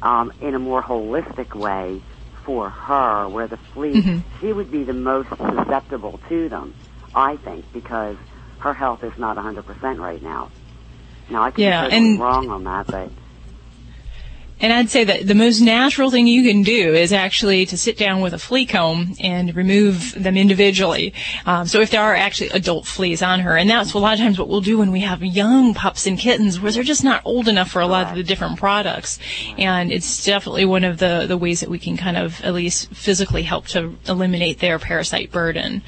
um, 0.02 0.32
in 0.42 0.56
a 0.56 0.60
more 0.60 0.82
holistic 0.82 1.56
way 1.56 2.02
for 2.46 2.70
her, 2.70 3.28
where 3.30 3.48
the 3.48 3.58
flea 3.74 4.24
she 4.42 4.52
would 4.54 4.72
be 4.72 4.84
the 4.84 4.94
most 4.94 5.30
susceptible 5.30 6.20
to 6.30 6.50
them. 6.50 6.74
I 7.14 7.38
think 7.38 7.66
because 7.74 8.16
her 8.60 8.74
health 8.74 9.04
is 9.04 9.14
not 9.18 9.38
100% 9.38 9.66
right 10.00 10.22
now. 10.22 10.50
Now 11.30 11.44
I 11.44 11.52
could 11.52 11.62
Yeah, 11.64 11.86
be 11.86 11.92
totally 11.92 12.10
and- 12.12 12.20
wrong 12.20 12.50
on 12.50 12.64
that, 12.66 12.88
but 12.88 13.12
And 14.62 14.74
I'd 14.74 14.90
say 14.90 15.04
that 15.04 15.28
the 15.28 15.36
most 15.36 15.62
natural 15.62 16.12
thing 16.12 16.28
you 16.28 16.44
can 16.44 16.64
do 16.64 16.94
is 16.94 17.14
actually 17.14 17.66
to 17.68 17.78
sit 17.78 17.98
down 17.98 18.22
with 18.22 18.34
a 18.34 18.38
flea 18.38 18.66
comb 18.66 19.16
and 19.22 19.56
remove 19.56 20.14
them 20.22 20.36
individually. 20.36 21.14
Um, 21.46 21.66
so 21.66 21.80
if 21.82 21.92
there 21.92 22.02
are 22.02 22.16
actually 22.16 22.50
adult 22.50 22.86
fleas 22.86 23.22
on 23.22 23.40
her, 23.42 23.56
and 23.56 23.70
that's 23.70 23.94
a 23.94 24.00
lot 24.00 24.14
of 24.14 24.20
times 24.20 24.38
what 24.38 24.50
we'll 24.50 24.62
do 24.62 24.78
when 24.78 24.92
we 24.92 25.02
have 25.02 25.24
young 25.24 25.74
pups 25.74 26.06
and 26.06 26.18
kittens 26.18 26.60
where 26.60 26.72
they're 26.72 26.84
just 26.84 27.04
not 27.04 27.22
old 27.26 27.48
enough 27.48 27.72
for 27.72 27.82
a 27.82 27.88
lot 27.88 28.10
of 28.10 28.16
the 28.16 28.24
different 28.24 28.58
products. 28.60 29.20
And 29.58 29.92
it's 29.92 30.26
definitely 30.26 30.66
one 30.66 30.84
of 30.84 30.98
the, 30.98 31.26
the 31.28 31.38
ways 31.38 31.62
that 31.62 31.70
we 31.70 31.80
can 31.80 31.96
kind 31.96 32.18
of 32.18 32.42
at 32.44 32.54
least 32.54 32.90
physically 32.92 33.44
help 33.44 33.68
to 33.68 33.96
eliminate 34.08 34.60
their 34.60 34.78
parasite 34.80 35.32
burden. 35.32 35.82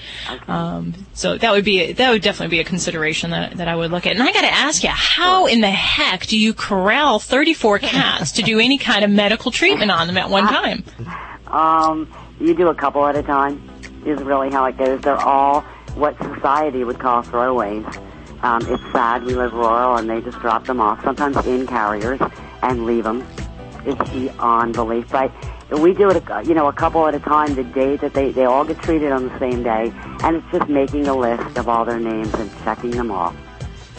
Um, 0.48 0.94
so 1.14 1.38
that 1.38 1.52
would 1.52 1.66
be, 1.66 1.92
that 1.92 2.12
would 2.12 2.22
definitely 2.22 2.56
be 2.56 2.62
a 2.62 2.66
consideration 2.66 3.32
that, 3.32 3.58
that 3.58 3.68
I 3.68 3.76
would 3.76 3.92
look 3.92 4.06
at. 4.06 4.14
And 4.14 4.24
I 4.24 4.32
gotta 4.32 4.52
ask 4.52 4.84
you, 4.84 4.90
how 4.90 5.46
in 5.48 5.62
the 5.62 5.72
heck 5.72 6.26
do 6.28 6.38
you 6.38 6.54
corral 6.54 7.20
34 7.20 7.80
cats 7.80 8.32
to 8.34 8.42
do 8.42 8.61
any 8.62 8.78
kind 8.78 9.04
of 9.04 9.12
medical 9.12 9.52
treatment 9.52 9.92
on 9.92 10.08
them 10.08 10.18
at 10.18 10.30
one 10.30 10.48
time? 10.48 10.84
Um, 11.48 12.12
you 12.40 12.54
do 12.56 12.68
a 12.70 12.76
couple 12.76 13.06
at 13.06 13.16
a 13.16 13.24
time. 13.24 13.68
Is 14.06 14.20
really 14.24 14.50
how 14.50 14.66
it 14.66 14.78
goes. 14.78 15.00
They're 15.02 15.16
all 15.16 15.62
what 15.96 16.18
society 16.18 16.84
would 16.84 16.98
call 16.98 17.22
throwaways. 17.22 17.86
Um, 18.42 18.62
it's 18.68 18.82
sad 18.92 19.24
we 19.24 19.36
live 19.36 19.54
rural 19.54 19.98
and 19.98 20.10
they 20.10 20.22
just 20.22 20.40
drop 20.40 20.66
them 20.66 20.82
off, 20.82 21.04
sometimes 21.04 21.38
in 21.46 21.68
carriers, 21.68 22.20
and 22.64 22.86
leave 22.88 23.04
them. 23.04 23.24
It's 23.86 24.10
beyond 24.10 24.74
belief. 24.74 25.08
But 25.12 25.32
we 25.70 25.94
do 25.94 26.10
it, 26.10 26.24
you 26.48 26.56
know, 26.56 26.66
a 26.68 26.74
couple 26.74 27.06
at 27.08 27.14
a 27.14 27.20
time. 27.20 27.54
The 27.54 27.64
day 27.64 27.98
that 27.98 28.14
they 28.16 28.32
they 28.32 28.46
all 28.46 28.66
get 28.66 28.82
treated 28.82 29.12
on 29.12 29.28
the 29.28 29.38
same 29.40 29.62
day, 29.62 29.92
and 30.24 30.38
it's 30.38 30.48
just 30.52 30.68
making 30.68 31.08
a 31.08 31.14
list 31.16 31.56
of 31.60 31.70
all 31.70 31.86
their 31.86 32.00
names 32.00 32.34
and 32.34 32.50
checking 32.64 32.92
them 32.92 33.12
off, 33.12 33.36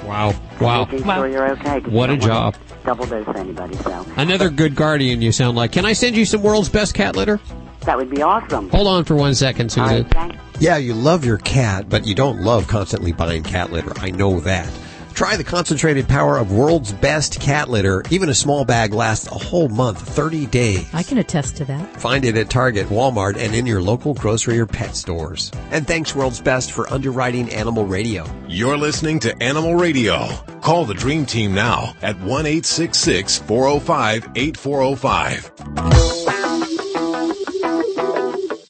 Wow. 0.04 0.34
Wow. 0.60 0.84
making 0.86 1.06
Wow. 1.06 1.16
sure 1.18 1.28
you're 1.28 1.50
okay. 1.52 1.80
'cause 1.80 1.92
you 1.92 1.96
What 1.96 2.10
a 2.10 2.16
don't 2.16 2.28
wanna 2.28 2.32
job. 2.52 2.54
Double 2.84 3.06
dose 3.06 3.26
anybody, 3.36 3.76
so 3.76 4.04
Another 4.16 4.50
good 4.50 4.74
guardian 4.74 5.22
you 5.22 5.30
sound 5.32 5.56
like. 5.56 5.72
Can 5.72 5.84
I 5.84 5.92
send 5.92 6.16
you 6.16 6.24
some 6.24 6.42
world's 6.42 6.68
best 6.68 6.94
cat 6.94 7.14
litter? 7.16 7.38
that 7.84 7.96
would 7.96 8.10
be 8.10 8.22
awesome. 8.22 8.68
Hold 8.70 8.86
on 8.86 9.04
for 9.04 9.16
one 9.16 9.34
second, 9.34 9.76
All 9.76 9.88
Susan. 9.88 10.08
right. 10.14 10.38
Yeah, 10.60 10.76
you 10.76 10.94
love 10.94 11.24
your 11.24 11.38
cat, 11.38 11.88
but 11.88 12.06
you 12.06 12.14
don't 12.14 12.40
love 12.42 12.68
constantly 12.68 13.12
buying 13.12 13.42
cat 13.42 13.72
litter. 13.72 13.92
I 13.96 14.10
know 14.12 14.38
that. 14.40 14.70
Try 15.14 15.36
the 15.36 15.44
concentrated 15.44 16.08
power 16.08 16.38
of 16.38 16.52
world's 16.52 16.92
best 16.92 17.40
cat 17.40 17.68
litter. 17.68 18.02
Even 18.10 18.28
a 18.28 18.34
small 18.34 18.64
bag 18.64 18.92
lasts 18.92 19.26
a 19.26 19.34
whole 19.34 19.68
month, 19.68 20.00
30 20.00 20.46
days. 20.46 20.88
I 20.92 21.02
can 21.02 21.18
attest 21.18 21.56
to 21.56 21.64
that. 21.66 22.00
Find 22.00 22.24
it 22.24 22.36
at 22.36 22.50
Target, 22.50 22.88
Walmart, 22.88 23.36
and 23.36 23.54
in 23.54 23.66
your 23.66 23.82
local 23.82 24.14
grocery 24.14 24.58
or 24.58 24.66
pet 24.66 24.96
stores. 24.96 25.52
And 25.70 25.86
thanks 25.86 26.14
World's 26.14 26.40
Best 26.40 26.72
for 26.72 26.90
underwriting 26.92 27.52
Animal 27.52 27.84
Radio. 27.84 28.26
You're 28.48 28.78
listening 28.78 29.20
to 29.20 29.40
Animal 29.42 29.74
Radio. 29.74 30.28
Call 30.60 30.86
the 30.86 30.94
Dream 30.94 31.26
Team 31.26 31.54
now 31.54 31.94
at 32.02 32.18
1 32.20 32.44
405 32.62 34.28
8405. 34.34 35.52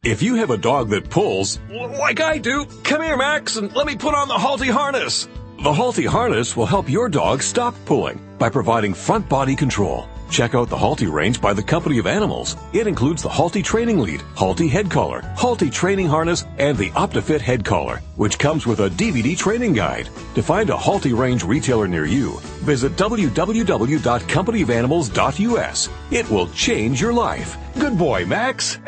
If 0.05 0.21
you 0.21 0.35
have 0.35 0.51
a 0.51 0.57
dog 0.57 0.91
that 0.91 1.09
pulls, 1.09 1.61
like 1.71 2.21
I 2.21 2.39
do, 2.39 2.67
come 2.83 3.03
here, 3.03 3.17
Max, 3.17 3.57
and 3.57 3.73
let 3.75 3.87
me 3.87 3.95
put 3.95 4.15
on 4.15 4.27
the 4.27 4.35
Halti 4.35 4.69
harness. 4.69 5.29
The 5.63 5.73
Halti 5.73 6.07
harness 6.09 6.57
will 6.57 6.67
help 6.67 6.91
your 6.91 7.09
dog 7.09 7.41
stop 7.41 7.77
pulling 7.85 8.21
by 8.37 8.49
providing 8.49 8.93
front 8.93 9.29
body 9.29 9.55
control. 9.55 10.09
Check 10.29 10.57
out 10.57 10.69
the 10.69 10.77
Halti 10.77 11.07
range 11.07 11.41
by 11.41 11.53
the 11.53 11.63
Company 11.63 11.99
of 11.99 12.09
Animals. 12.09 12.57
It 12.73 12.89
includes 12.89 13.23
the 13.23 13.29
Halti 13.29 13.63
training 13.63 14.01
lead, 14.01 14.23
Halti 14.35 14.69
head 14.69 14.91
collar, 14.91 15.21
Halti 15.37 15.73
training 15.73 16.09
harness, 16.09 16.45
and 16.59 16.77
the 16.77 16.91
OptiFit 16.91 17.41
head 17.41 17.65
collar, 17.65 17.99
which 18.17 18.41
comes 18.41 18.67
with 18.67 18.81
a 18.81 18.91
DVD 18.91 19.39
training 19.39 19.75
guide. 19.75 20.09
To 20.35 20.43
find 20.43 20.69
a 20.69 20.77
Halti 20.77 21.17
range 21.17 21.45
retailer 21.45 21.87
near 21.87 22.07
you, 22.07 22.41
visit 22.65 22.97
www.companyofanimals.us. 22.97 25.89
It 26.11 26.29
will 26.29 26.49
change 26.49 27.01
your 27.01 27.13
life. 27.13 27.57
Good 27.79 27.97
boy, 27.97 28.27
Max. 28.27 28.81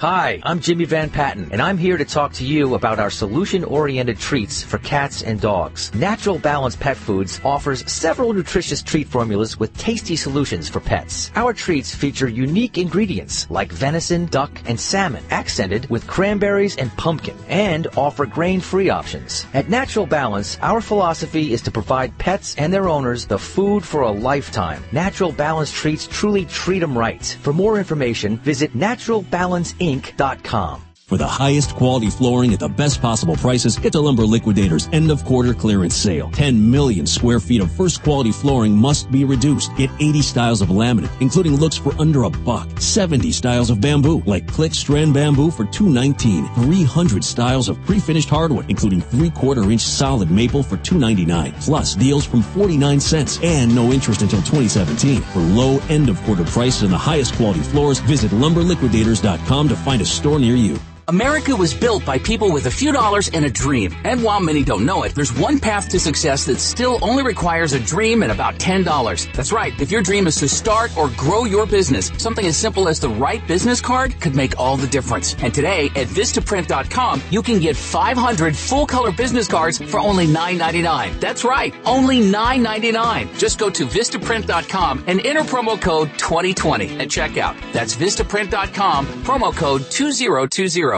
Hi, 0.00 0.40
I'm 0.44 0.60
Jimmy 0.60 0.84
Van 0.84 1.10
Patten, 1.10 1.48
and 1.50 1.60
I'm 1.60 1.76
here 1.76 1.96
to 1.96 2.04
talk 2.04 2.32
to 2.34 2.44
you 2.44 2.76
about 2.76 3.00
our 3.00 3.10
solution-oriented 3.10 4.16
treats 4.16 4.62
for 4.62 4.78
cats 4.78 5.24
and 5.24 5.40
dogs. 5.40 5.92
Natural 5.92 6.38
Balance 6.38 6.76
Pet 6.76 6.96
Foods 6.96 7.40
offers 7.44 7.82
several 7.90 8.32
nutritious 8.32 8.80
treat 8.80 9.08
formulas 9.08 9.58
with 9.58 9.76
tasty 9.76 10.14
solutions 10.14 10.68
for 10.68 10.78
pets. 10.78 11.32
Our 11.34 11.52
treats 11.52 11.92
feature 11.92 12.28
unique 12.28 12.78
ingredients 12.78 13.50
like 13.50 13.72
venison, 13.72 14.26
duck, 14.26 14.52
and 14.66 14.78
salmon, 14.78 15.24
accented 15.30 15.90
with 15.90 16.06
cranberries 16.06 16.76
and 16.76 16.92
pumpkin, 16.92 17.36
and 17.48 17.88
offer 17.96 18.24
grain-free 18.24 18.90
options. 18.90 19.46
At 19.52 19.68
Natural 19.68 20.06
Balance, 20.06 20.58
our 20.62 20.80
philosophy 20.80 21.52
is 21.52 21.62
to 21.62 21.72
provide 21.72 22.16
pets 22.18 22.54
and 22.54 22.72
their 22.72 22.88
owners 22.88 23.26
the 23.26 23.36
food 23.36 23.84
for 23.84 24.02
a 24.02 24.12
lifetime. 24.12 24.84
Natural 24.92 25.32
Balance 25.32 25.72
treats 25.72 26.06
truly 26.06 26.44
treat 26.44 26.78
them 26.78 26.96
right. 26.96 27.36
For 27.42 27.52
more 27.52 27.80
information, 27.80 28.36
visit 28.36 28.76
naturalbalanceinc.com. 29.88 30.87
For 31.08 31.16
the 31.16 31.26
highest 31.26 31.74
quality 31.74 32.10
flooring 32.10 32.52
at 32.52 32.60
the 32.60 32.68
best 32.68 33.00
possible 33.00 33.34
prices, 33.34 33.78
get 33.78 33.92
to 33.92 34.00
Lumber 34.00 34.26
Liquidators 34.26 34.90
end 34.92 35.10
of 35.10 35.24
quarter 35.24 35.54
clearance 35.54 35.96
sale. 35.96 36.28
10 36.32 36.70
million 36.70 37.06
square 37.06 37.40
feet 37.40 37.62
of 37.62 37.72
first 37.72 38.02
quality 38.02 38.30
flooring 38.30 38.76
must 38.76 39.10
be 39.10 39.24
reduced. 39.24 39.74
Get 39.76 39.88
80 40.00 40.20
styles 40.20 40.60
of 40.60 40.68
laminate, 40.68 41.18
including 41.22 41.56
looks 41.56 41.78
for 41.78 41.98
under 41.98 42.24
a 42.24 42.30
buck. 42.30 42.68
70 42.78 43.32
styles 43.32 43.70
of 43.70 43.80
bamboo, 43.80 44.22
like 44.26 44.46
click 44.46 44.74
strand 44.74 45.14
bamboo 45.14 45.50
for 45.50 45.64
219. 45.64 46.46
300 46.56 47.24
styles 47.24 47.70
of 47.70 47.82
pre-finished 47.86 48.28
hardwood, 48.28 48.66
including 48.68 49.00
3 49.00 49.30
quarter 49.30 49.70
inch 49.70 49.80
solid 49.80 50.30
maple 50.30 50.62
for 50.62 50.76
299. 50.76 51.54
Plus 51.62 51.94
deals 51.94 52.26
from 52.26 52.42
49 52.42 53.00
cents 53.00 53.40
and 53.42 53.74
no 53.74 53.92
interest 53.92 54.20
until 54.20 54.40
2017. 54.40 55.22
For 55.22 55.38
low 55.38 55.80
end 55.88 56.10
of 56.10 56.20
quarter 56.24 56.44
prices 56.44 56.82
and 56.82 56.92
the 56.92 56.98
highest 56.98 57.32
quality 57.36 57.60
floors, 57.60 57.98
visit 58.00 58.30
lumberliquidators.com 58.30 59.68
to 59.68 59.76
find 59.76 60.02
a 60.02 60.04
store 60.04 60.38
near 60.38 60.54
you. 60.54 60.78
America 61.08 61.56
was 61.56 61.72
built 61.72 62.04
by 62.04 62.18
people 62.18 62.52
with 62.52 62.66
a 62.66 62.70
few 62.70 62.92
dollars 62.92 63.30
and 63.32 63.46
a 63.46 63.50
dream. 63.50 63.96
And 64.04 64.22
while 64.22 64.40
many 64.40 64.62
don't 64.62 64.84
know 64.84 65.04
it, 65.04 65.14
there's 65.14 65.32
one 65.38 65.58
path 65.58 65.88
to 65.88 65.98
success 65.98 66.44
that 66.44 66.58
still 66.58 66.98
only 67.00 67.22
requires 67.22 67.72
a 67.72 67.80
dream 67.80 68.22
and 68.22 68.30
about 68.30 68.56
$10. 68.56 69.32
That's 69.32 69.50
right. 69.50 69.72
If 69.80 69.90
your 69.90 70.02
dream 70.02 70.26
is 70.26 70.36
to 70.36 70.48
start 70.48 70.94
or 70.98 71.08
grow 71.16 71.44
your 71.44 71.64
business, 71.64 72.12
something 72.18 72.44
as 72.44 72.58
simple 72.58 72.88
as 72.88 73.00
the 73.00 73.08
right 73.08 73.46
business 73.48 73.80
card 73.80 74.20
could 74.20 74.36
make 74.36 74.58
all 74.58 74.76
the 74.76 74.86
difference. 74.86 75.34
And 75.40 75.54
today 75.54 75.86
at 75.96 76.08
Vistaprint.com, 76.08 77.22
you 77.30 77.42
can 77.42 77.58
get 77.58 77.74
500 77.74 78.54
full 78.54 78.86
color 78.86 79.10
business 79.10 79.48
cards 79.48 79.78
for 79.78 80.00
only 80.00 80.26
$9.99. 80.26 81.20
That's 81.20 81.42
right. 81.42 81.74
Only 81.86 82.20
$9.99. 82.20 83.38
Just 83.38 83.58
go 83.58 83.70
to 83.70 83.86
Vistaprint.com 83.86 85.04
and 85.06 85.24
enter 85.24 85.40
promo 85.40 85.80
code 85.80 86.10
2020 86.18 86.98
at 86.98 87.08
checkout. 87.08 87.56
That's 87.72 87.96
Vistaprint.com, 87.96 89.06
promo 89.24 89.56
code 89.56 89.90
2020. 89.90 90.97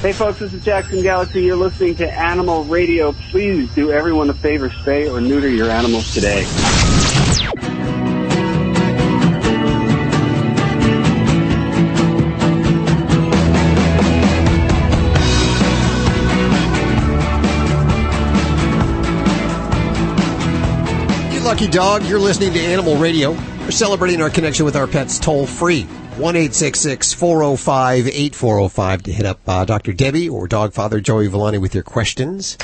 Hey 0.00 0.14
folks, 0.14 0.38
this 0.38 0.54
is 0.54 0.64
Jackson 0.64 1.02
Galaxy. 1.02 1.42
You're 1.42 1.56
listening 1.56 1.94
to 1.96 2.10
Animal 2.10 2.64
Radio. 2.64 3.12
Please 3.12 3.70
do 3.74 3.92
everyone 3.92 4.30
a 4.30 4.32
favor, 4.32 4.70
spay 4.70 5.12
or 5.12 5.20
neuter 5.20 5.50
your 5.50 5.68
animals 5.68 6.14
today. 6.14 6.40
You 21.30 21.40
lucky 21.40 21.68
dog, 21.68 22.04
you're 22.04 22.18
listening 22.18 22.54
to 22.54 22.58
Animal 22.58 22.96
Radio. 22.96 23.36
We're 23.60 23.70
celebrating 23.70 24.20
our 24.20 24.30
connection 24.30 24.64
with 24.64 24.74
our 24.74 24.86
pets 24.86 25.18
toll 25.18 25.46
free. 25.46 25.84
1 26.16 26.34
405 26.34 28.06
8405 28.08 29.02
to 29.04 29.12
hit 29.12 29.26
up 29.26 29.40
uh, 29.46 29.64
Dr. 29.64 29.92
Debbie 29.92 30.28
or 30.28 30.48
Dog 30.48 30.72
Father 30.72 31.00
Joey 31.00 31.28
Villani 31.28 31.58
with 31.58 31.74
your 31.74 31.84
questions. 31.84 32.58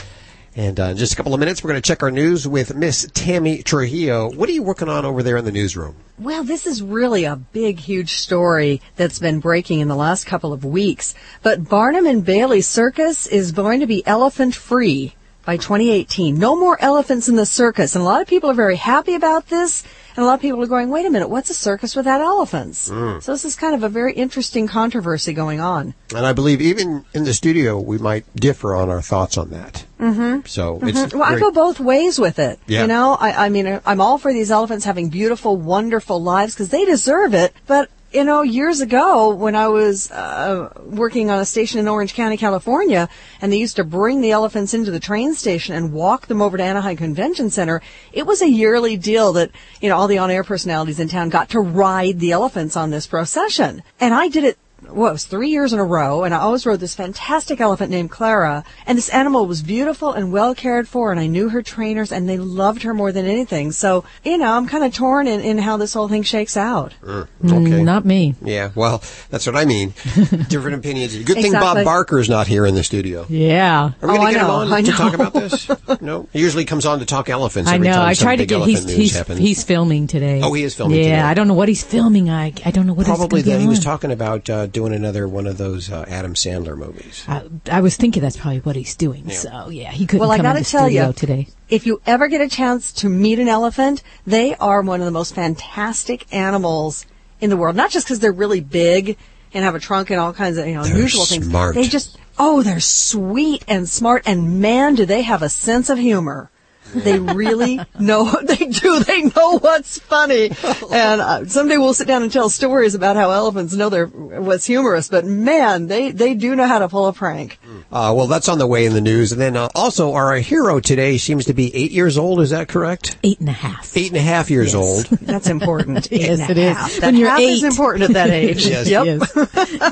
And 0.57 0.81
uh, 0.81 0.85
in 0.85 0.97
just 0.97 1.13
a 1.13 1.17
couple 1.17 1.35
of 1.35 1.41
minutes, 1.41 1.63
we're 1.63 1.69
going 1.69 1.81
to 1.81 1.87
check 1.87 2.03
our 2.03 2.11
news 2.11 2.49
with 2.49 2.75
Miss 2.75 3.09
Tammy 3.13 3.63
Trujillo. 3.63 4.31
What 4.33 4.49
are 4.49 4.53
you 4.53 4.63
working 4.63 4.89
on 4.89 5.05
over 5.05 5.23
there 5.23 5.37
in 5.37 5.45
the 5.45 5.53
newsroom? 5.53 5.97
Well, 6.19 6.45
this 6.45 6.67
is 6.67 6.83
really 6.83 7.25
a 7.25 7.37
big, 7.37 7.79
huge 7.79 8.15
story 8.15 8.81
that's 8.97 9.19
been 9.19 9.39
breaking 9.39 9.81
in 9.81 9.89
the 9.89 9.95
last 9.95 10.25
couple 10.25 10.55
of 10.55 10.65
weeks. 10.65 11.15
But 11.43 11.69
Barnum 11.69 12.07
and 12.07 12.25
Bailey 12.25 12.63
Circus 12.63 13.27
is 13.27 13.53
going 13.53 13.81
to 13.81 13.87
be 13.87 14.05
elephant 14.07 14.55
free 14.55 15.15
by 15.47 15.57
2018. 15.57 16.39
No 16.39 16.57
more 16.57 16.77
elephants 16.83 17.29
in 17.29 17.37
the 17.37 17.47
circus. 17.47 17.95
And 17.95 18.03
a 18.03 18.05
lot 18.05 18.21
of 18.21 18.29
people 18.29 18.51
are 18.51 18.55
very 18.55 18.77
happy 18.77 19.15
about 19.15 19.49
this. 19.49 19.85
And 20.17 20.23
a 20.25 20.27
lot 20.27 20.35
of 20.35 20.41
people 20.41 20.63
are 20.63 20.67
going, 20.67 20.89
wait 20.91 21.07
a 21.07 21.11
minute, 21.11 21.29
what's 21.29 21.51
a 21.51 21.55
circus 21.55 21.95
without 21.95 22.21
elephants? 22.21 22.89
Mm. 22.89 23.23
So 23.23 23.33
this 23.33 23.45
is 23.45 23.55
kind 23.55 23.75
of 23.75 23.83
a 23.83 23.89
very 23.89 24.15
interesting 24.15 24.67
controversy 24.67 25.33
going 25.35 25.61
on. 25.61 25.95
And 26.15 26.27
I 26.27 26.33
believe 26.33 26.61
even 26.61 27.05
in 27.15 27.25
the 27.25 27.35
studio, 27.35 27.79
we 27.79 27.99
might 27.99 28.25
differ 28.35 28.75
on 28.75 28.89
our 28.91 29.03
thoughts 29.03 29.37
on 29.39 29.51
that. 29.51 29.85
Mm-hmm. 30.01 30.47
So 30.47 30.81
it's 30.83 30.99
Mhm. 30.99 31.15
Well, 31.15 31.23
I 31.23 31.39
go 31.39 31.51
both 31.51 31.79
ways 31.81 32.19
with 32.19 32.39
it. 32.39 32.59
Yeah. 32.67 32.83
You 32.83 32.89
know, 32.89 33.15
I, 33.21 33.47
I 33.47 33.49
mean, 33.51 33.81
I'm 33.87 34.01
all 34.01 34.19
for 34.19 34.33
these 34.33 34.51
elephants 34.51 34.85
having 34.85 35.11
beautiful, 35.11 35.57
wonderful 35.57 36.21
lives 36.23 36.55
because 36.55 36.71
they 36.71 36.85
deserve 36.85 37.35
it. 37.35 37.53
But 37.67 37.91
you 38.17 38.25
know, 38.25 38.41
years 38.41 38.81
ago 38.81 39.35
when 39.35 39.55
I 39.55 39.69
was 39.69 40.11
uh, 40.11 40.73
working 40.87 41.29
on 41.29 41.39
a 41.39 41.45
station 41.45 41.79
in 41.79 41.87
Orange 41.87 42.15
County, 42.15 42.39
California, 42.39 43.11
and 43.43 43.53
they 43.53 43.59
used 43.59 43.77
to 43.77 43.85
bring 43.85 44.23
the 44.23 44.31
elephants 44.31 44.73
into 44.73 44.91
the 44.91 44.99
train 44.99 45.35
station 45.35 45.75
and 45.75 45.93
walk 45.93 46.27
them 46.27 46.41
over 46.41 46.57
to 46.57 46.63
Anaheim 46.63 46.97
Convention 46.97 47.51
Center, 47.51 47.83
it 48.15 48.27
was 48.27 48.41
a 48.41 48.49
yearly 48.49 48.97
deal 48.97 49.35
that, 49.35 49.51
you 49.83 49.91
know, 49.91 49.99
all 49.99 50.09
the 50.09 50.17
on-air 50.17 50.45
personalities 50.45 50.99
in 50.99 51.09
town 51.09 51.29
got 51.29 51.51
to 51.51 51.61
ride 51.61 52.19
the 52.19 52.33
elephants 52.33 52.75
on 52.75 52.89
this 52.89 53.07
procession. 53.07 53.83
And 54.01 54.15
I 54.15 54.29
did 54.29 54.45
it 54.45 54.59
what 54.89 55.09
it 55.09 55.13
was 55.13 55.25
three 55.25 55.51
years 55.51 55.73
in 55.73 55.79
a 55.79 55.85
row, 55.85 56.25
and 56.25 56.35
I 56.35 56.39
always 56.39 56.65
rode 56.67 56.81
this 56.81 56.95
fantastic 56.95 57.61
elephant 57.61 57.91
named 57.91 58.11
Clara. 58.11 58.65
And 58.87 58.97
this 58.97 59.09
animal 59.09 59.47
was 59.47 59.63
beautiful 59.63 60.13
and 60.13 60.33
well 60.33 60.55
cared 60.55 60.89
for, 60.89 61.11
and 61.11 61.21
I 61.21 61.27
knew 61.27 61.49
her 61.49 61.63
trainers, 61.63 62.13
and 62.13 62.29
they 62.29 62.39
loved 62.39 62.83
her 62.83 62.95
more 62.95 63.13
than 63.13 63.27
anything. 63.27 63.73
So, 63.73 64.05
you 64.25 64.39
know, 64.39 64.53
I'm 64.53 64.67
kind 64.69 64.85
of 64.85 64.95
torn 64.95 65.27
in, 65.27 65.41
in 65.41 65.59
how 65.59 65.77
this 65.77 65.93
whole 65.95 66.09
thing 66.09 66.23
shakes 66.23 66.57
out. 66.57 66.95
Mm, 67.03 67.27
Mm. 67.43 67.85
Not 67.85 68.05
me. 68.05 68.35
Yeah, 68.43 68.71
well, 68.75 69.03
that's 69.31 69.47
what 69.47 69.57
I 69.57 69.65
mean. 69.65 69.91
Different 70.49 70.77
opinions. 70.77 71.17
Good 71.23 71.37
thing 71.39 71.53
Bob 71.53 71.85
Barker 71.85 72.19
is 72.19 72.29
not 72.29 72.47
here 72.47 72.67
in 72.67 72.75
the 72.75 72.83
studio. 72.85 73.27
Yeah. 73.29 73.93
Are 74.03 74.09
we 74.09 74.15
Oh, 74.15 74.17
going 74.17 74.21
I 74.21 74.33
to 74.33 74.39
get 74.39 74.45
him 74.45 74.51
on 74.51 74.73
I 74.73 74.83
to 74.83 74.93
talk 74.93 75.15
about 75.15 75.33
this? 75.33 75.69
no, 76.01 76.29
he 76.33 76.41
usually 76.41 76.65
comes 76.65 76.87
on 76.87 76.99
to 77.01 77.05
talk 77.07 77.29
elephants. 77.29 77.71
I 77.71 77.75
Every 77.77 77.89
know. 77.89 77.95
Time 77.95 78.09
I 78.09 78.13
some 78.15 78.25
tried 78.27 78.37
to 78.37 78.43
big 78.43 78.49
get. 78.49 78.67
He's 78.67 78.89
he's, 78.89 79.27
he's 79.39 79.63
filming 79.65 80.07
today. 80.07 80.41
Oh, 80.43 80.53
he 80.53 80.63
is 80.65 80.75
filming 80.75 80.99
Yeah, 80.99 81.05
today. 81.05 81.21
I 81.21 81.35
don't 81.35 81.49
know 81.49 81.55
what 81.55 81.69
he's 81.69 81.85
filming. 81.85 82.31
I 82.31 82.53
I 82.65 82.71
don't 82.71 82.87
know 82.87 82.95
what 82.95 83.07
he's 83.07 83.17
Probably 83.17 83.43
that 83.43 83.61
he 83.61 83.67
was 83.67 83.81
talking 83.83 84.11
about 84.13 84.49
uh, 84.51 84.67
doing 84.77 84.93
another 84.93 85.27
one 85.27 85.47
of 85.47 85.57
those 85.57 85.91
uh, 85.91 86.05
Adam 86.07 86.35
Sandler 86.35 86.77
movies. 86.77 87.25
I, 87.27 87.49
I 87.73 87.81
was 87.81 87.97
thinking 87.97 88.21
that's 88.23 88.37
probably 88.37 88.61
what 88.61 88.77
he's 88.77 88.95
doing. 88.95 89.25
Yeah. 89.27 89.35
So 89.35 89.69
yeah, 89.71 89.91
he 89.91 90.05
couldn't 90.05 90.21
Well, 90.21 90.31
I 90.31 90.37
come 90.37 90.45
gotta 90.45 90.59
in 90.59 90.65
the 90.65 90.69
tell 90.69 90.85
studio 90.85 91.07
you, 91.07 91.13
today. 91.15 91.49
if 91.71 91.87
you 91.87 92.03
ever 92.05 92.29
get 92.29 92.43
a 92.43 92.49
chance 92.49 92.93
to 93.01 93.09
meet 93.09 93.39
an 93.39 93.49
elephant, 93.49 94.03
they 94.27 94.55
are 94.57 94.83
one 94.83 95.01
of 95.01 95.07
the 95.07 95.11
most 95.13 95.35
fantastic 95.35 96.27
animals 96.31 97.07
in 97.41 97.49
the 97.49 97.57
world. 97.57 97.75
Not 97.75 97.91
just 97.91 98.05
because 98.07 98.21
they're 98.21 98.33
really 98.33 98.61
big 98.61 99.17
and 99.55 99.65
have 99.65 99.75
a 99.75 99.81
trunk 99.81 100.11
and 100.11 100.21
all 100.21 100.35
kinds 100.35 100.59
of 100.59 100.67
you 100.67 100.75
know 100.75 100.85
They're 100.85 100.95
unusual 100.95 101.25
things. 101.25 101.49
They 101.75 101.89
just 101.89 102.19
oh, 102.39 102.63
they're 102.63 102.79
sweet 102.79 103.65
and 103.67 103.89
smart, 103.89 104.25
and 104.27 104.61
man, 104.61 104.95
do 104.95 105.07
they 105.07 105.23
have 105.23 105.41
a 105.41 105.49
sense 105.49 105.89
of 105.89 105.97
humor. 105.97 106.51
They 106.95 107.19
really 107.19 107.81
know. 107.99 108.25
They 108.47 108.57
do. 108.67 109.01
They 109.01 109.23
know 109.23 109.59
what's 109.59 109.99
funny. 109.99 110.51
And 110.93 111.21
uh, 111.21 111.47
someday 111.47 111.79
we'll 111.79 111.95
sit 111.95 112.07
down 112.07 112.23
and 112.23 112.31
tell 112.33 112.49
stories 112.49 112.95
about 112.95 113.17
how 113.17 113.31
elephants 113.31 113.75
know 113.75 113.89
their 113.89 114.07
what's 114.07 114.65
humorous. 114.65 115.09
But 115.09 115.25
man, 115.25 115.87
they 115.89 116.11
they 116.13 116.35
do 116.35 116.55
know 116.55 116.67
how 116.67 116.79
to 116.79 116.89
pull 116.89 117.07
a 117.07 117.13
prank. 117.13 117.59
Uh, 117.91 118.13
well, 118.17 118.27
that's 118.27 118.49
on 118.49 118.59
the 118.59 118.67
way 118.67 118.87
in 118.87 118.93
the 118.95 119.01
news. 119.01 119.33
And 119.33 119.41
then 119.41 119.57
uh, 119.57 119.69
also, 119.75 120.13
our 120.15 120.37
hero 120.37 120.81
today 120.81 121.19
seems 121.19 121.47
to 121.47 121.55
be 121.55 121.75
eight 121.75 121.91
years 121.91 122.17
old. 122.19 122.41
Is 122.41 122.51
that 122.51 122.69
correct? 122.69 123.17
Eight 123.25 123.41
and 123.41 123.49
a 123.49 123.53
half. 123.53 123.97
Eight 123.97 124.09
and 124.09 124.17
a 124.17 124.23
half 124.23 124.51
years 124.51 124.75
old. 124.75 125.05
That's 125.23 125.49
important. 125.49 126.09
Yes, 126.17 126.41
and 126.41 126.49
a 126.49 126.53
it 126.53 126.59
is. 126.59 126.77
half. 126.77 127.03
When 127.03 127.17
you're 127.17 127.29
half 127.29 127.41
is 127.41 127.63
eight. 127.63 127.67
important 127.67 128.05
at 128.05 128.13
that 128.15 128.31
age. 128.31 128.67
Yes. 128.67 128.89
Yep. 128.89 129.07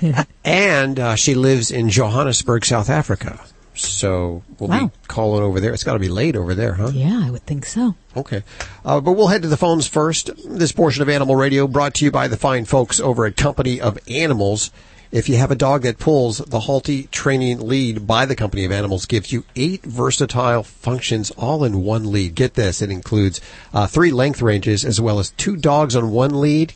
Yes. 0.03 0.27
And 0.45 0.99
uh, 1.01 1.15
she 1.17 1.35
lives 1.35 1.71
in 1.71 1.91
Johannesburg, 1.91 2.65
South 2.65 2.89
Africa. 2.91 3.41
So 3.75 4.43
we'll 4.59 4.69
Wow. 4.71 4.87
be 4.87 4.91
calling 5.09 5.43
over 5.43 5.59
there. 5.61 5.73
It's 5.73 5.85
got 5.85 5.95
to 5.95 5.99
be 5.99 6.09
late 6.09 6.37
over 6.37 6.55
there, 6.55 6.75
huh? 6.75 6.91
yeah, 6.95 7.23
I 7.25 7.31
would 7.31 7.45
think 7.45 7.67
so. 7.67 7.95
Okay. 8.17 8.43
Uh, 8.85 9.01
but 9.01 9.13
we'll 9.13 9.27
head 9.29 9.43
to 9.43 9.49
the 9.49 9.57
phones 9.57 9.87
first. 9.87 10.31
This 10.49 10.73
portion 10.73 11.03
of 11.03 11.09
Animal 11.09 11.35
Radio 11.37 11.67
brought 11.67 11.95
to 11.95 12.05
you 12.05 12.11
by 12.11 12.29
the 12.29 12.37
fine 12.37 12.65
folks 12.65 13.01
over 13.01 13.27
at 13.27 13.37
Company 13.37 13.81
of 13.81 13.99
Animals. 14.09 14.71
If 15.11 15.29
you 15.29 15.37
have 15.37 15.51
a 15.53 15.57
dog 15.57 15.83
that 15.83 15.99
pulls, 15.99 16.39
the 16.39 16.61
Halti 16.61 17.09
training 17.11 17.61
lead 17.69 18.05
by 18.07 18.27
the 18.27 18.35
Company 18.35 18.65
of 18.65 18.73
Animals 18.73 19.07
gives 19.07 19.33
you 19.33 19.45
eight 19.55 19.85
versatile 19.85 20.65
functions 20.65 21.31
all 21.33 21.63
in 21.65 21.83
one 21.85 22.11
lead. 22.11 22.35
Get 22.35 22.55
this. 22.55 22.83
It 22.83 22.91
includes 22.91 23.41
uh, 23.73 23.87
three 23.87 24.11
length 24.11 24.43
ranges 24.43 24.85
as 24.85 25.01
well 25.01 25.19
as 25.21 25.31
two 25.31 25.57
dogs 25.57 25.95
on 25.95 26.11
one 26.11 26.41
lead. 26.41 26.75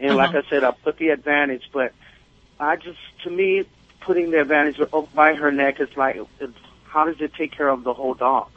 And 0.00 0.16
like 0.16 0.30
Uh-huh. 0.30 0.42
I 0.46 0.50
said, 0.50 0.64
I 0.64 0.70
put 0.70 0.96
the 0.98 1.08
advantage, 1.08 1.70
but 1.72 1.92
I 2.60 2.76
just, 2.76 2.98
to 3.24 3.30
me, 3.30 3.64
putting 4.00 4.30
the 4.30 4.40
advantage 4.40 4.80
by 5.14 5.34
her 5.34 5.50
neck 5.50 5.80
is 5.80 5.88
like, 5.96 6.20
it's, 6.40 6.52
how 6.88 7.04
does 7.04 7.16
it 7.20 7.32
take 7.36 7.56
care 7.56 7.68
of 7.68 7.84
the 7.84 7.94
whole 7.94 8.14
dog? 8.14 8.48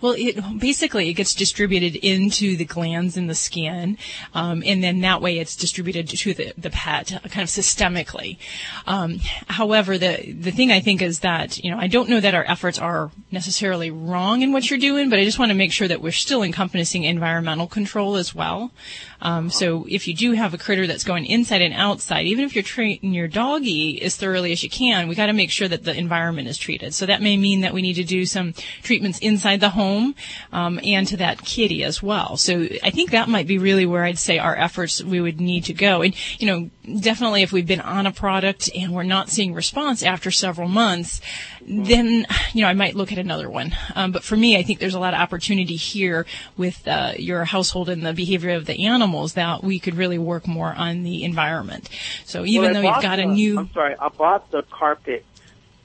Well, 0.00 0.14
it 0.16 0.58
basically 0.58 1.08
it 1.08 1.14
gets 1.14 1.34
distributed 1.34 1.96
into 1.96 2.56
the 2.56 2.64
glands 2.64 3.16
in 3.16 3.26
the 3.26 3.34
skin, 3.34 3.98
um, 4.34 4.62
and 4.66 4.82
then 4.82 5.00
that 5.00 5.20
way 5.20 5.38
it's 5.38 5.56
distributed 5.56 6.08
to 6.08 6.34
the, 6.34 6.52
the 6.56 6.70
pet 6.70 7.08
kind 7.30 7.42
of 7.42 7.48
systemically. 7.48 8.38
Um, 8.86 9.20
however, 9.48 9.98
the 9.98 10.32
the 10.32 10.50
thing 10.50 10.72
I 10.72 10.80
think 10.80 11.02
is 11.02 11.20
that 11.20 11.62
you 11.62 11.70
know 11.70 11.78
I 11.78 11.86
don't 11.86 12.08
know 12.08 12.20
that 12.20 12.34
our 12.34 12.44
efforts 12.44 12.78
are 12.78 13.10
necessarily 13.30 13.90
wrong 13.90 14.42
in 14.42 14.52
what 14.52 14.70
you're 14.70 14.78
doing, 14.78 15.10
but 15.10 15.18
I 15.18 15.24
just 15.24 15.38
want 15.38 15.50
to 15.50 15.54
make 15.54 15.72
sure 15.72 15.88
that 15.88 16.00
we're 16.00 16.12
still 16.12 16.42
encompassing 16.42 17.04
environmental 17.04 17.66
control 17.66 18.16
as 18.16 18.34
well. 18.34 18.72
Um, 19.20 19.50
so 19.50 19.86
if 19.88 20.06
you 20.06 20.14
do 20.14 20.32
have 20.32 20.52
a 20.52 20.58
critter 20.58 20.86
that's 20.86 21.04
going 21.04 21.26
inside 21.26 21.62
and 21.62 21.72
outside, 21.74 22.26
even 22.26 22.44
if 22.44 22.54
you're 22.54 22.62
treating 22.62 23.14
your 23.14 23.26
doggy 23.28 24.00
as 24.02 24.16
thoroughly 24.16 24.52
as 24.52 24.62
you 24.62 24.68
can, 24.68 25.08
we 25.08 25.14
got 25.14 25.26
to 25.26 25.32
make 25.32 25.50
sure 25.50 25.66
that 25.66 25.84
the 25.84 25.96
environment 25.96 26.46
is 26.46 26.58
treated. 26.58 26.92
So 26.94 27.06
that 27.06 27.22
may 27.22 27.36
mean 27.36 27.62
that 27.62 27.72
we 27.72 27.80
need 27.80 27.94
to 27.94 28.04
do 28.04 28.26
some 28.26 28.52
treatments 28.82 29.18
inside 29.20 29.60
the 29.64 29.70
the 29.70 29.70
home 29.70 30.14
um, 30.52 30.78
and 30.84 31.08
to 31.08 31.16
that 31.16 31.42
kitty 31.42 31.84
as 31.84 32.02
well. 32.02 32.36
So 32.36 32.68
I 32.82 32.90
think 32.90 33.12
that 33.12 33.30
might 33.30 33.46
be 33.46 33.56
really 33.56 33.86
where 33.86 34.04
I'd 34.04 34.18
say 34.18 34.38
our 34.38 34.54
efforts 34.54 35.02
we 35.02 35.22
would 35.22 35.40
need 35.40 35.64
to 35.64 35.72
go. 35.72 36.02
And 36.02 36.14
you 36.38 36.46
know, 36.46 36.70
definitely 37.00 37.40
if 37.42 37.50
we've 37.50 37.66
been 37.66 37.80
on 37.80 38.06
a 38.06 38.12
product 38.12 38.68
and 38.74 38.92
we're 38.92 39.04
not 39.04 39.30
seeing 39.30 39.54
response 39.54 40.02
after 40.02 40.30
several 40.30 40.68
months, 40.68 41.22
then 41.62 42.26
you 42.52 42.60
know 42.60 42.68
I 42.68 42.74
might 42.74 42.94
look 42.94 43.10
at 43.10 43.16
another 43.16 43.48
one. 43.48 43.74
Um, 43.94 44.12
but 44.12 44.22
for 44.22 44.36
me, 44.36 44.58
I 44.58 44.62
think 44.62 44.80
there's 44.80 44.94
a 44.94 45.00
lot 45.00 45.14
of 45.14 45.20
opportunity 45.20 45.76
here 45.76 46.26
with 46.58 46.86
uh, 46.86 47.14
your 47.16 47.44
household 47.44 47.88
and 47.88 48.04
the 48.04 48.12
behavior 48.12 48.50
of 48.50 48.66
the 48.66 48.84
animals 48.84 49.32
that 49.32 49.64
we 49.64 49.78
could 49.78 49.94
really 49.94 50.18
work 50.18 50.46
more 50.46 50.74
on 50.74 51.04
the 51.04 51.24
environment. 51.24 51.88
So 52.26 52.44
even 52.44 52.72
Well, 52.72 52.74
though 52.74 52.88
you've 52.90 53.02
got 53.02 53.18
a 53.18 53.24
new 53.24 53.60
I'm 53.60 53.72
sorry, 53.72 53.96
I 53.98 54.08
bought 54.08 54.50
the 54.50 54.62
carpet 54.62 55.24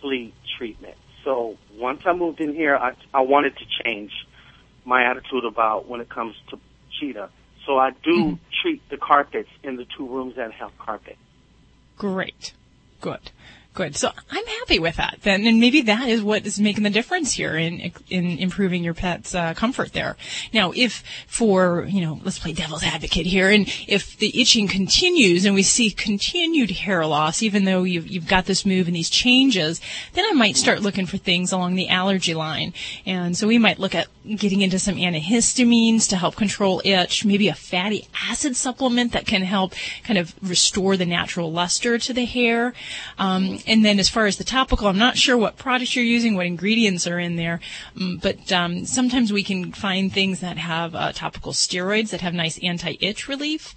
flea 0.01 0.33
treatment. 0.57 0.97
So 1.23 1.57
once 1.79 2.01
I 2.05 2.13
moved 2.13 2.39
in 2.41 2.53
here, 2.53 2.75
I, 2.75 2.93
I 3.13 3.21
wanted 3.21 3.53
to 3.57 3.65
change 3.83 4.11
my 4.85 5.09
attitude 5.09 5.45
about 5.45 5.87
when 5.87 6.01
it 6.01 6.09
comes 6.09 6.35
to 6.49 6.59
cheetah. 6.99 7.29
So 7.65 7.77
I 7.77 7.91
do 8.03 8.15
Mm-hmm. 8.19 8.35
treat 8.61 8.81
the 8.89 8.97
carpets 8.97 9.49
in 9.63 9.75
the 9.77 9.85
two 9.97 10.07
rooms 10.07 10.35
that 10.37 10.51
have 10.53 10.71
carpet. 10.77 11.17
Great. 11.97 12.53
Good. 13.01 13.31
Good. 13.75 13.95
So 13.95 14.11
I'm 14.31 14.45
happy 14.45 14.79
with 14.79 14.95
that 14.95 15.19
then, 15.21 15.45
and 15.45 15.59
maybe 15.59 15.81
that 15.83 16.09
is 16.09 16.23
what 16.23 16.45
is 16.45 16.59
making 16.59 16.83
the 16.83 16.89
difference 16.89 17.33
here 17.33 17.55
in 17.55 17.91
in 18.09 18.39
improving 18.39 18.83
your 18.83 18.95
pet's 18.95 19.35
uh, 19.35 19.53
comfort 19.53 19.93
there. 19.93 20.17
Now, 20.51 20.73
if 20.75 21.03
for 21.27 21.85
you 21.87 22.01
know, 22.01 22.19
let's 22.23 22.39
play 22.39 22.51
devil's 22.51 22.83
advocate 22.83 23.27
here, 23.27 23.49
and 23.49 23.71
if 23.87 24.17
the 24.17 24.41
itching 24.41 24.67
continues 24.67 25.45
and 25.45 25.53
we 25.53 25.61
see 25.61 25.91
continued 25.91 26.71
hair 26.71 27.05
loss, 27.05 27.43
even 27.43 27.65
though 27.65 27.83
you've 27.83 28.07
you've 28.07 28.27
got 28.27 28.45
this 28.45 28.65
move 28.65 28.87
and 28.87 28.95
these 28.95 29.09
changes, 29.09 29.79
then 30.13 30.25
I 30.27 30.33
might 30.33 30.57
start 30.57 30.81
looking 30.81 31.05
for 31.05 31.17
things 31.17 31.51
along 31.51 31.75
the 31.75 31.89
allergy 31.89 32.33
line, 32.33 32.73
and 33.05 33.37
so 33.37 33.47
we 33.47 33.59
might 33.59 33.79
look 33.79 33.93
at 33.93 34.07
getting 34.35 34.61
into 34.61 34.79
some 34.79 34.95
antihistamines 34.95 36.09
to 36.09 36.17
help 36.17 36.35
control 36.35 36.81
itch, 36.83 37.23
maybe 37.23 37.47
a 37.47 37.55
fatty 37.55 38.07
acid 38.29 38.55
supplement 38.55 39.13
that 39.13 39.27
can 39.27 39.43
help 39.43 39.73
kind 40.03 40.17
of 40.17 40.33
restore 40.41 40.97
the 40.97 41.05
natural 41.05 41.51
luster 41.51 41.97
to 41.99 42.13
the 42.13 42.25
hair. 42.25 42.73
Um, 43.19 43.58
and 43.67 43.83
then 43.85 43.99
as 43.99 44.09
far 44.09 44.25
as 44.25 44.37
the 44.37 44.43
topical, 44.43 44.87
I'm 44.87 44.97
not 44.97 45.17
sure 45.17 45.37
what 45.37 45.57
product 45.57 45.95
you're 45.95 46.05
using, 46.05 46.35
what 46.35 46.45
ingredients 46.45 47.07
are 47.07 47.19
in 47.19 47.35
there, 47.35 47.59
mm, 47.95 48.21
but 48.21 48.51
um, 48.51 48.85
sometimes 48.85 49.31
we 49.31 49.43
can 49.43 49.71
find 49.71 50.11
things 50.11 50.39
that 50.39 50.57
have 50.57 50.95
uh, 50.95 51.11
topical 51.11 51.53
steroids 51.53 52.09
that 52.09 52.21
have 52.21 52.33
nice 52.33 52.59
anti-itch 52.63 53.27
relief. 53.27 53.75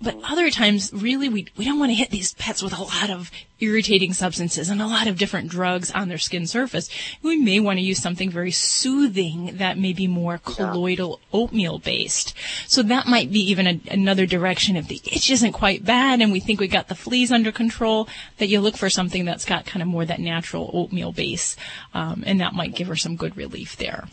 But 0.00 0.18
other 0.24 0.50
times, 0.50 0.92
really, 0.92 1.28
we, 1.30 1.46
we 1.56 1.64
don't 1.64 1.78
want 1.78 1.90
to 1.90 1.94
hit 1.94 2.10
these 2.10 2.34
pets 2.34 2.62
with 2.62 2.76
a 2.76 2.82
lot 2.82 3.08
of 3.08 3.30
irritating 3.60 4.12
substances 4.12 4.68
and 4.68 4.82
a 4.82 4.86
lot 4.86 5.06
of 5.06 5.16
different 5.16 5.48
drugs 5.48 5.90
on 5.90 6.08
their 6.08 6.18
skin 6.18 6.46
surface. 6.46 6.90
We 7.22 7.38
may 7.38 7.60
want 7.60 7.78
to 7.78 7.82
use 7.82 8.00
something 8.02 8.30
very 8.30 8.50
soothing 8.50 9.56
that 9.56 9.78
may 9.78 9.94
be 9.94 10.06
more 10.06 10.38
colloidal 10.38 11.20
oatmeal 11.32 11.78
based. 11.78 12.34
So 12.66 12.82
that 12.82 13.06
might 13.06 13.32
be 13.32 13.40
even 13.50 13.66
a, 13.66 13.80
another 13.90 14.26
direction 14.26 14.76
if 14.76 14.86
the 14.86 15.00
itch 15.04 15.30
isn't 15.30 15.52
quite 15.52 15.84
bad 15.84 16.20
and 16.20 16.30
we 16.30 16.40
think 16.40 16.60
we 16.60 16.68
got 16.68 16.88
the 16.88 16.94
fleas 16.94 17.32
under 17.32 17.50
control, 17.50 18.06
that 18.36 18.48
you 18.48 18.60
look 18.60 18.76
for 18.76 18.90
something 18.90 19.24
that's 19.24 19.46
got 19.46 19.64
kind 19.64 19.82
of 19.82 19.88
more 19.88 20.04
that 20.04 20.20
natural 20.20 20.70
oatmeal 20.74 21.12
base, 21.12 21.56
um, 21.94 22.22
and 22.26 22.40
that 22.42 22.52
might 22.52 22.74
give 22.74 22.88
her 22.88 22.96
some 22.96 23.16
good 23.16 23.34
relief 23.36 23.76
there. 23.76 24.08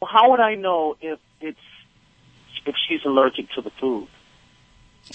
Well, 0.00 0.10
how 0.12 0.30
would 0.30 0.40
I 0.40 0.54
know 0.54 0.96
if 1.00 1.18
it's 1.40 1.58
if 2.64 2.76
she's 2.86 3.00
allergic 3.04 3.50
to 3.52 3.62
the 3.62 3.70
food? 3.80 4.06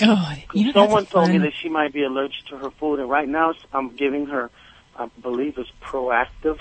Oh, 0.01 0.33
you 0.53 0.65
know, 0.65 0.71
Someone 0.73 1.05
told 1.05 1.29
me 1.29 1.37
that 1.39 1.53
she 1.61 1.69
might 1.69 1.93
be 1.93 2.03
allergic 2.03 2.45
to 2.47 2.57
her 2.57 2.71
food, 2.71 2.99
and 2.99 3.09
right 3.09 3.27
now 3.27 3.53
I'm 3.71 3.95
giving 3.95 4.25
her, 4.27 4.49
I 4.97 5.09
believe 5.21 5.57
it's 5.57 5.71
proactive. 5.81 6.57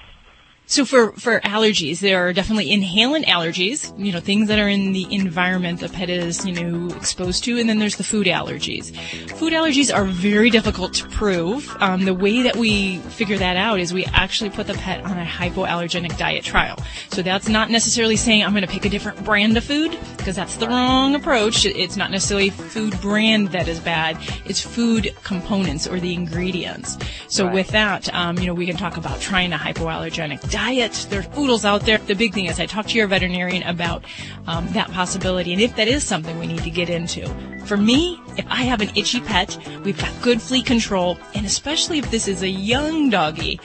So 0.73 0.87
for, 0.87 1.13
for 1.13 1.39
allergies, 1.41 2.01
there 2.01 2.27
are 2.27 2.33
definitely 2.33 2.71
inhalant 2.71 3.27
allergies, 3.27 3.93
you 4.03 4.11
know, 4.11 4.21
things 4.21 4.49
that 4.49 4.59
are 4.59 4.71
in 4.71 4.93
the 4.93 5.07
environment 5.15 5.81
the 5.81 5.91
pet 5.91 6.09
is, 6.09 6.47
you 6.47 6.53
know, 6.55 6.97
exposed 6.97 7.45
to, 7.45 7.59
and 7.59 7.69
then 7.69 7.79
there's 7.79 7.97
the 7.97 8.05
food 8.05 8.27
allergies. 8.27 8.97
Food 9.33 9.53
allergies 9.53 9.95
are 9.95 10.07
very 10.07 10.49
difficult 10.49 10.95
to 10.95 11.07
prove. 11.11 11.77
Um, 11.81 12.07
the 12.07 12.15
way 12.15 12.41
that 12.41 12.57
we 12.57 12.97
figure 13.01 13.37
that 13.37 13.59
out 13.59 13.81
is 13.81 13.93
we 13.93 14.07
actually 14.15 14.49
put 14.49 14.67
the 14.67 14.73
pet 14.73 15.05
on 15.05 15.19
a 15.19 15.27
hypoallergenic 15.27 16.17
diet 16.17 16.43
trial. 16.43 16.79
So 17.11 17.21
that's 17.21 17.51
not 17.51 17.69
necessarily 17.69 18.17
saying 18.17 18.43
I'm 18.43 18.53
going 18.53 18.63
to 18.63 18.73
pick 18.73 18.87
a 18.87 18.89
different 18.89 19.23
brand 19.27 19.59
of 19.59 19.65
food, 19.65 19.95
because 20.17 20.37
that's 20.37 20.57
the 20.57 20.69
wrong 20.69 21.15
approach. 21.15 21.67
It's 21.67 21.99
not 21.99 22.11
necessarily 22.11 22.49
food 22.49 22.99
brand 23.03 23.49
that 23.49 23.69
is 23.69 23.79
bad. 23.79 24.17
It's 24.47 24.63
food 24.63 25.15
components 25.23 25.87
or 25.87 26.01
the 26.01 26.15
ingredients. 26.15 26.97
So 27.29 27.47
with 27.47 27.69
that, 27.73 28.13
um, 28.15 28.39
you 28.39 28.47
know, 28.47 28.55
we 28.55 28.65
can 28.65 28.79
talk 28.79 28.97
about 28.97 29.21
trying 29.21 29.53
a 29.53 29.59
hypoallergenic 29.59 30.41
diet. 30.51 30.62
There's 30.63 31.27
oodles 31.37 31.65
out 31.65 31.83
there. 31.83 31.99
The 31.99 32.15
big 32.15 32.33
thing 32.33 32.47
is 32.47 32.61
I 32.61 32.67
talk 32.67 32.87
to 32.87 32.97
your 32.97 33.09
veterinarian 33.09 33.63
about 33.65 34.05
um, 34.47 34.67
that 34.75 34.91
possibility 34.93 35.53
and 35.53 35.61
if 35.61 35.75
that 35.77 35.89
is 35.89 36.05
something 36.05 36.39
we 36.39 36.47
need 36.47 36.63
to 36.63 36.71
get 36.71 36.89
into. 36.89 37.27
For 37.67 37.77
me, 37.77 38.21
if 38.37 38.47
I 38.49 38.63
have 38.63 38.81
an 38.81 38.91
itchy 38.97 39.21
pet, 39.21 39.59
we've 39.85 39.99
got 39.99 40.11
good 40.23 40.41
flea 40.41 40.63
control, 40.63 41.19
and 41.35 41.45
especially 41.47 41.99
if 41.99 42.11
this 42.11 42.27
is 42.27 42.43
a 42.43 42.49
young 42.49 43.11
doggy, 43.11 43.61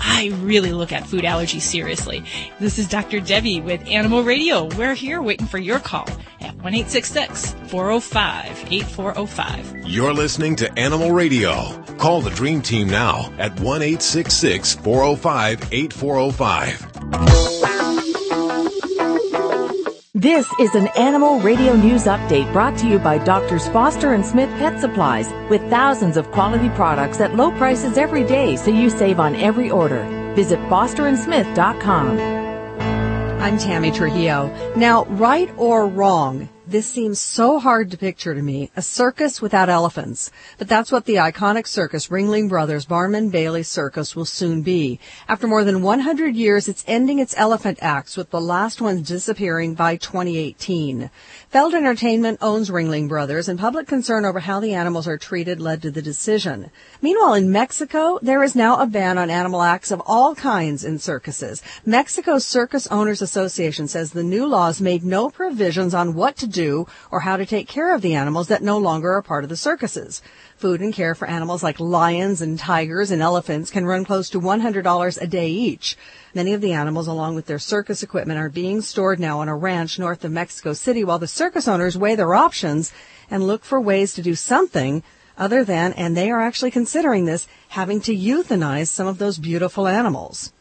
I 0.00 0.30
really 0.42 0.72
look 0.72 0.92
at 0.92 1.06
food 1.06 1.24
allergies 1.24 1.62
seriously. 1.62 2.24
This 2.58 2.78
is 2.78 2.86
Dr. 2.86 3.20
Debbie 3.20 3.60
with 3.60 3.86
Animal 3.86 4.22
Radio. 4.22 4.64
We're 4.76 4.94
here 4.94 5.22
waiting 5.22 5.46
for 5.46 5.58
your 5.58 5.78
call 5.78 6.06
1 6.62 6.84
405 6.84 8.64
8405. 8.70 9.88
You're 9.88 10.12
listening 10.12 10.56
to 10.56 10.70
Animal 10.78 11.10
Radio. 11.12 11.82
Call 11.98 12.20
the 12.20 12.30
Dream 12.30 12.60
Team 12.60 12.88
now 12.88 13.32
at 13.38 13.58
1 13.60 13.80
405 13.80 15.68
8405. 15.72 16.86
This 20.12 20.46
is 20.60 20.74
an 20.74 20.88
Animal 20.98 21.40
Radio 21.40 21.74
News 21.74 22.04
Update 22.04 22.52
brought 22.52 22.76
to 22.80 22.86
you 22.86 22.98
by 22.98 23.16
Doctors 23.16 23.66
Foster 23.68 24.12
and 24.12 24.26
Smith 24.26 24.50
Pet 24.58 24.78
Supplies 24.78 25.32
with 25.48 25.62
thousands 25.70 26.18
of 26.18 26.30
quality 26.30 26.68
products 26.70 27.20
at 27.20 27.36
low 27.36 27.52
prices 27.52 27.96
every 27.96 28.24
day 28.24 28.56
so 28.56 28.70
you 28.70 28.90
save 28.90 29.18
on 29.18 29.34
every 29.36 29.70
order. 29.70 30.04
Visit 30.34 30.58
fosterandsmith.com. 30.68 32.39
I'm 33.40 33.56
Tammy 33.56 33.90
Trujillo. 33.90 34.54
Now, 34.76 35.06
right 35.06 35.50
or 35.56 35.86
wrong, 35.88 36.46
this 36.70 36.86
seems 36.86 37.18
so 37.18 37.58
hard 37.58 37.90
to 37.90 37.98
picture 37.98 38.32
to 38.32 38.40
me, 38.40 38.70
a 38.76 38.82
circus 38.82 39.42
without 39.42 39.68
elephants. 39.68 40.30
But 40.56 40.68
that's 40.68 40.92
what 40.92 41.04
the 41.04 41.16
iconic 41.16 41.66
circus 41.66 42.08
Ringling 42.08 42.48
Brothers 42.48 42.84
Barnum 42.84 43.28
Bailey 43.28 43.64
Circus 43.64 44.14
will 44.14 44.24
soon 44.24 44.62
be. 44.62 45.00
After 45.28 45.48
more 45.48 45.64
than 45.64 45.82
100 45.82 46.36
years, 46.36 46.68
it's 46.68 46.84
ending 46.86 47.18
its 47.18 47.34
elephant 47.36 47.78
acts 47.82 48.16
with 48.16 48.30
the 48.30 48.40
last 48.40 48.80
ones 48.80 49.08
disappearing 49.08 49.74
by 49.74 49.96
2018. 49.96 51.10
Feld 51.48 51.74
Entertainment 51.74 52.38
owns 52.40 52.70
Ringling 52.70 53.08
Brothers 53.08 53.48
and 53.48 53.58
public 53.58 53.88
concern 53.88 54.24
over 54.24 54.38
how 54.38 54.60
the 54.60 54.74
animals 54.74 55.08
are 55.08 55.18
treated 55.18 55.60
led 55.60 55.82
to 55.82 55.90
the 55.90 56.02
decision. 56.02 56.70
Meanwhile, 57.02 57.34
in 57.34 57.50
Mexico, 57.50 58.20
there 58.22 58.44
is 58.44 58.54
now 58.54 58.78
a 58.78 58.86
ban 58.86 59.18
on 59.18 59.28
animal 59.28 59.62
acts 59.62 59.90
of 59.90 60.00
all 60.06 60.36
kinds 60.36 60.84
in 60.84 61.00
circuses. 61.00 61.62
Mexico's 61.84 62.46
Circus 62.46 62.86
Owners 62.86 63.22
Association 63.22 63.88
says 63.88 64.12
the 64.12 64.22
new 64.22 64.46
laws 64.46 64.80
made 64.80 65.02
no 65.02 65.30
provisions 65.30 65.94
on 65.94 66.14
what 66.14 66.36
to 66.36 66.46
do 66.46 66.59
or 67.10 67.20
how 67.20 67.36
to 67.36 67.46
take 67.46 67.68
care 67.68 67.94
of 67.94 68.02
the 68.02 68.14
animals 68.14 68.48
that 68.48 68.62
no 68.62 68.78
longer 68.78 69.12
are 69.14 69.22
part 69.22 69.44
of 69.44 69.50
the 69.50 69.56
circuses. 69.56 70.22
Food 70.56 70.80
and 70.80 70.92
care 70.92 71.14
for 71.14 71.26
animals 71.26 71.62
like 71.62 71.80
lions 71.80 72.42
and 72.42 72.58
tigers 72.58 73.10
and 73.10 73.22
elephants 73.22 73.70
can 73.70 73.86
run 73.86 74.04
close 74.04 74.28
to 74.30 74.40
$100 74.40 75.22
a 75.22 75.26
day 75.26 75.48
each. 75.48 75.96
Many 76.34 76.52
of 76.52 76.60
the 76.60 76.72
animals, 76.72 77.06
along 77.06 77.34
with 77.34 77.46
their 77.46 77.58
circus 77.58 78.02
equipment, 78.02 78.38
are 78.38 78.48
being 78.48 78.80
stored 78.80 79.18
now 79.18 79.40
on 79.40 79.48
a 79.48 79.56
ranch 79.56 79.98
north 79.98 80.24
of 80.24 80.32
Mexico 80.32 80.72
City 80.72 81.02
while 81.02 81.18
the 81.18 81.26
circus 81.26 81.66
owners 81.66 81.96
weigh 81.96 82.14
their 82.14 82.34
options 82.34 82.92
and 83.30 83.46
look 83.46 83.64
for 83.64 83.80
ways 83.80 84.12
to 84.14 84.22
do 84.22 84.34
something 84.34 85.02
other 85.38 85.64
than, 85.64 85.94
and 85.94 86.16
they 86.16 86.30
are 86.30 86.42
actually 86.42 86.70
considering 86.70 87.24
this, 87.24 87.48
having 87.68 88.00
to 88.02 88.14
euthanize 88.14 88.88
some 88.88 89.06
of 89.06 89.18
those 89.18 89.38
beautiful 89.38 89.88
animals. 89.88 90.52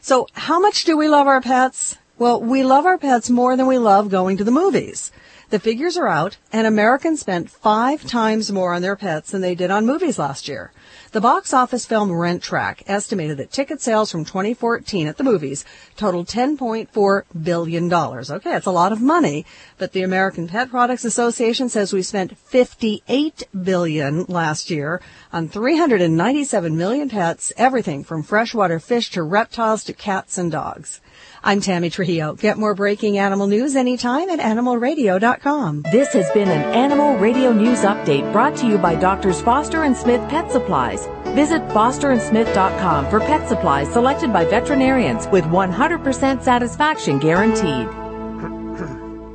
So 0.00 0.26
how 0.32 0.58
much 0.58 0.84
do 0.84 0.96
we 0.96 1.08
love 1.08 1.26
our 1.26 1.40
pets? 1.40 1.96
Well, 2.18 2.40
we 2.40 2.62
love 2.62 2.84
our 2.84 2.98
pets 2.98 3.30
more 3.30 3.56
than 3.56 3.66
we 3.66 3.78
love 3.78 4.10
going 4.10 4.36
to 4.36 4.44
the 4.44 4.50
movies. 4.50 5.10
The 5.54 5.60
figures 5.60 5.96
are 5.96 6.08
out, 6.08 6.36
and 6.52 6.66
Americans 6.66 7.20
spent 7.20 7.48
five 7.48 8.04
times 8.04 8.50
more 8.50 8.74
on 8.74 8.82
their 8.82 8.96
pets 8.96 9.30
than 9.30 9.40
they 9.40 9.54
did 9.54 9.70
on 9.70 9.86
movies 9.86 10.18
last 10.18 10.48
year. 10.48 10.72
The 11.12 11.20
box 11.20 11.54
office 11.54 11.86
film 11.86 12.10
Rentrak 12.10 12.82
estimated 12.88 13.36
that 13.36 13.52
ticket 13.52 13.80
sales 13.80 14.10
from 14.10 14.24
2014 14.24 15.06
at 15.06 15.16
the 15.16 15.22
movies 15.22 15.64
totaled 15.96 16.26
$10.4 16.26 17.22
billion. 17.40 17.94
Okay, 17.94 18.50
that's 18.50 18.66
a 18.66 18.72
lot 18.72 18.90
of 18.90 19.00
money, 19.00 19.46
but 19.78 19.92
the 19.92 20.02
American 20.02 20.48
Pet 20.48 20.70
Products 20.70 21.04
Association 21.04 21.68
says 21.68 21.92
we 21.92 22.02
spent 22.02 22.36
58 22.36 23.44
billion 23.62 24.24
last 24.24 24.70
year 24.70 25.00
on 25.32 25.48
397 25.48 26.76
million 26.76 27.08
pets, 27.08 27.52
everything 27.56 28.02
from 28.02 28.24
freshwater 28.24 28.80
fish 28.80 29.08
to 29.12 29.22
reptiles 29.22 29.84
to 29.84 29.92
cats 29.92 30.36
and 30.36 30.50
dogs. 30.50 31.00
I'm 31.46 31.60
Tammy 31.60 31.90
Trujillo. 31.90 32.34
Get 32.36 32.56
more 32.56 32.74
breaking 32.74 33.18
animal 33.18 33.46
news 33.46 33.76
anytime 33.76 34.30
at 34.30 34.38
animalradio.com. 34.38 35.82
This 35.92 36.10
has 36.14 36.30
been 36.30 36.48
an 36.48 36.62
Animal 36.74 37.18
Radio 37.18 37.52
News 37.52 37.80
Update 37.80 38.32
brought 38.32 38.56
to 38.56 38.66
you 38.66 38.78
by 38.78 38.94
Doctors 38.94 39.42
Foster 39.42 39.82
and 39.82 39.94
Smith 39.94 40.26
Pet 40.30 40.50
Supplies. 40.50 41.06
Visit 41.34 41.60
fosterandsmith.com 41.68 43.10
for 43.10 43.20
pet 43.20 43.46
supplies 43.46 43.92
selected 43.92 44.32
by 44.32 44.46
veterinarians 44.46 45.26
with 45.28 45.44
100% 45.44 46.42
satisfaction 46.42 47.18
guaranteed. 47.18 47.88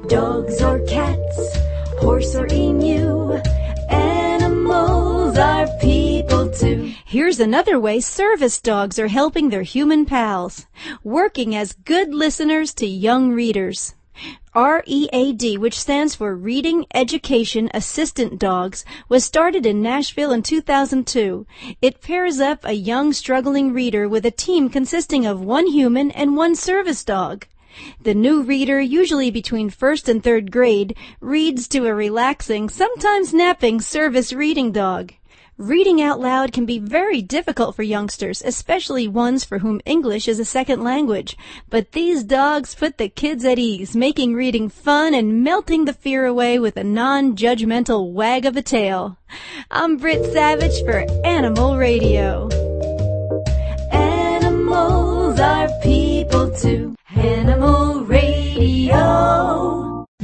Dogs 0.10 0.63
or 0.63 0.80
cats, 0.88 1.58
horse 2.00 2.34
or 2.34 2.48
emu, 2.48 3.39
animals 5.30 5.70
are 5.70 5.80
people 5.80 6.50
too. 6.50 6.94
Here's 7.06 7.39
another 7.39 7.80
way 7.80 8.00
service 8.00 8.60
dogs 8.60 8.98
are 8.98 9.10
helping 9.10 9.50
their 9.50 9.62
human 9.62 10.06
pals, 10.06 10.65
working 11.04 11.56
as 11.56 11.74
good 11.74 12.13
listeners 12.13 12.74
to 12.76 12.88
young 12.88 13.32
readers. 13.32 13.94
READ, 14.56 15.58
which 15.60 15.80
stands 15.80 16.15
for 16.15 16.36
Reading 16.36 16.86
Education 16.96 17.70
Assistant 17.76 18.39
Dogs, 18.39 18.84
was 19.08 19.24
started 19.24 19.68
in 19.68 19.84
Nashville 19.84 20.32
in 20.32 20.42
2002. 20.42 21.46
It 21.80 22.02
pairs 22.02 22.39
up 22.39 22.65
a 22.65 22.74
young 22.74 23.13
struggling 23.13 23.72
reader 23.72 24.10
with 24.10 24.26
a 24.26 24.32
team 24.32 24.68
consisting 24.68 25.28
of 25.28 25.42
one 25.42 25.68
human 25.68 26.10
and 26.12 26.36
one 26.36 26.56
service 26.56 27.04
dog. 27.04 27.46
The 28.02 28.15
new 28.15 28.42
reader, 28.42 28.82
usually 28.82 29.30
between 29.30 29.70
first 29.70 30.10
and 30.10 30.24
third 30.24 30.52
grade, 30.52 30.98
reads 31.22 31.68
to 31.70 31.86
a 31.86 31.94
relaxing, 31.94 32.68
sometimes 32.68 33.34
napping 33.34 33.80
service 33.80 34.34
reading 34.34 34.72
dog. 34.72 35.13
Reading 35.60 36.02
out 36.02 36.22
loud 36.22 36.54
can 36.54 36.65
be 36.65 36.80
very 36.80 37.22
difficult 37.22 37.76
for 37.76 37.84
youngsters, 37.84 38.41
especially 38.45 39.10
ones 39.10 39.43
for 39.43 39.60
whom 39.60 39.82
English 39.86 40.30
is 40.30 40.39
a 40.39 40.45
second 40.45 40.86
language. 40.86 41.36
But 41.69 41.91
these 41.91 42.24
dogs 42.24 42.74
put 42.74 42.98
the 42.98 43.10
kids 43.10 43.43
at 43.43 43.60
ease, 43.60 43.93
making 43.93 44.36
reading 44.36 44.69
fun 44.69 45.13
and 45.13 45.43
melting 45.43 45.84
the 45.84 45.91
fear 45.91 46.26
away 46.26 46.60
with 46.60 46.78
a 46.78 46.86
non-judgmental 46.86 48.10
wag 48.10 48.45
of 48.45 48.56
a 48.56 48.62
tail. 48.62 49.17
I'm 49.69 49.98
Britt 49.98 50.32
Savage 50.32 50.82
for 50.86 51.06
Animal 51.26 51.76
Radio. 51.76 52.48
Animals 53.91 55.41
are 55.41 55.67
people 55.84 56.52
too. 56.56 56.95
Animal 57.17 57.69
Radio. 57.72 57.88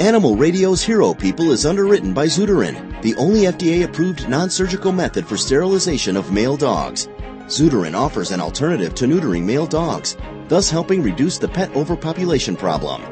Animal 0.00 0.34
Radio's 0.34 0.82
Hero 0.82 1.12
People 1.12 1.52
is 1.52 1.66
underwritten 1.66 2.14
by 2.14 2.24
Zeuterin, 2.24 3.02
the 3.02 3.14
only 3.16 3.42
FDA 3.42 3.84
approved 3.84 4.30
non 4.30 4.48
surgical 4.48 4.92
method 4.92 5.26
for 5.26 5.36
sterilization 5.36 6.16
of 6.16 6.32
male 6.32 6.56
dogs. 6.56 7.06
Zeuterin 7.48 7.94
offers 7.94 8.30
an 8.30 8.40
alternative 8.40 8.94
to 8.94 9.04
neutering 9.04 9.44
male 9.44 9.66
dogs, 9.66 10.16
thus 10.48 10.70
helping 10.70 11.02
reduce 11.02 11.36
the 11.36 11.48
pet 11.48 11.76
overpopulation 11.76 12.56
problem. 12.56 13.02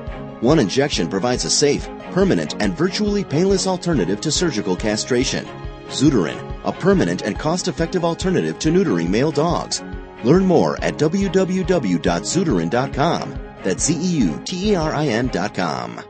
One 0.40 0.58
injection 0.58 1.08
provides 1.08 1.44
a 1.44 1.50
safe, 1.50 1.86
permanent, 2.10 2.54
and 2.62 2.74
virtually 2.74 3.22
painless 3.22 3.66
alternative 3.66 4.22
to 4.22 4.32
surgical 4.32 4.74
castration. 4.74 5.46
Zeuterin, 5.88 6.40
a 6.64 6.72
permanent 6.72 7.20
and 7.20 7.38
cost 7.38 7.68
effective 7.68 8.02
alternative 8.02 8.58
to 8.60 8.70
neutering 8.70 9.10
male 9.10 9.30
dogs. 9.30 9.82
Learn 10.24 10.46
more 10.46 10.82
at 10.82 10.94
www.zeuterin.com. 10.94 13.40
That's 13.62 13.84
Z 13.84 16.07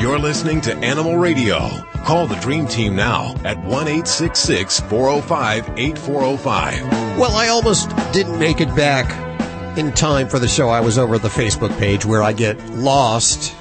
You're 0.00 0.18
listening 0.18 0.60
to 0.62 0.74
Animal 0.78 1.16
Radio. 1.18 1.68
Call 2.04 2.26
the 2.26 2.36
Dream 2.36 2.66
Team 2.66 2.96
now 2.96 3.34
at 3.44 3.62
1 3.64 3.86
405 3.86 5.78
8405. 5.78 7.18
Well, 7.18 7.32
I 7.32 7.48
almost 7.48 7.90
didn't 8.12 8.38
make 8.38 8.60
it 8.60 8.74
back 8.74 9.78
in 9.78 9.92
time 9.92 10.28
for 10.28 10.38
the 10.38 10.48
show. 10.48 10.68
I 10.68 10.80
was 10.80 10.98
over 10.98 11.14
at 11.16 11.22
the 11.22 11.28
Facebook 11.28 11.76
page 11.78 12.04
where 12.04 12.22
I 12.22 12.32
get 12.32 12.58
lost. 12.70 13.54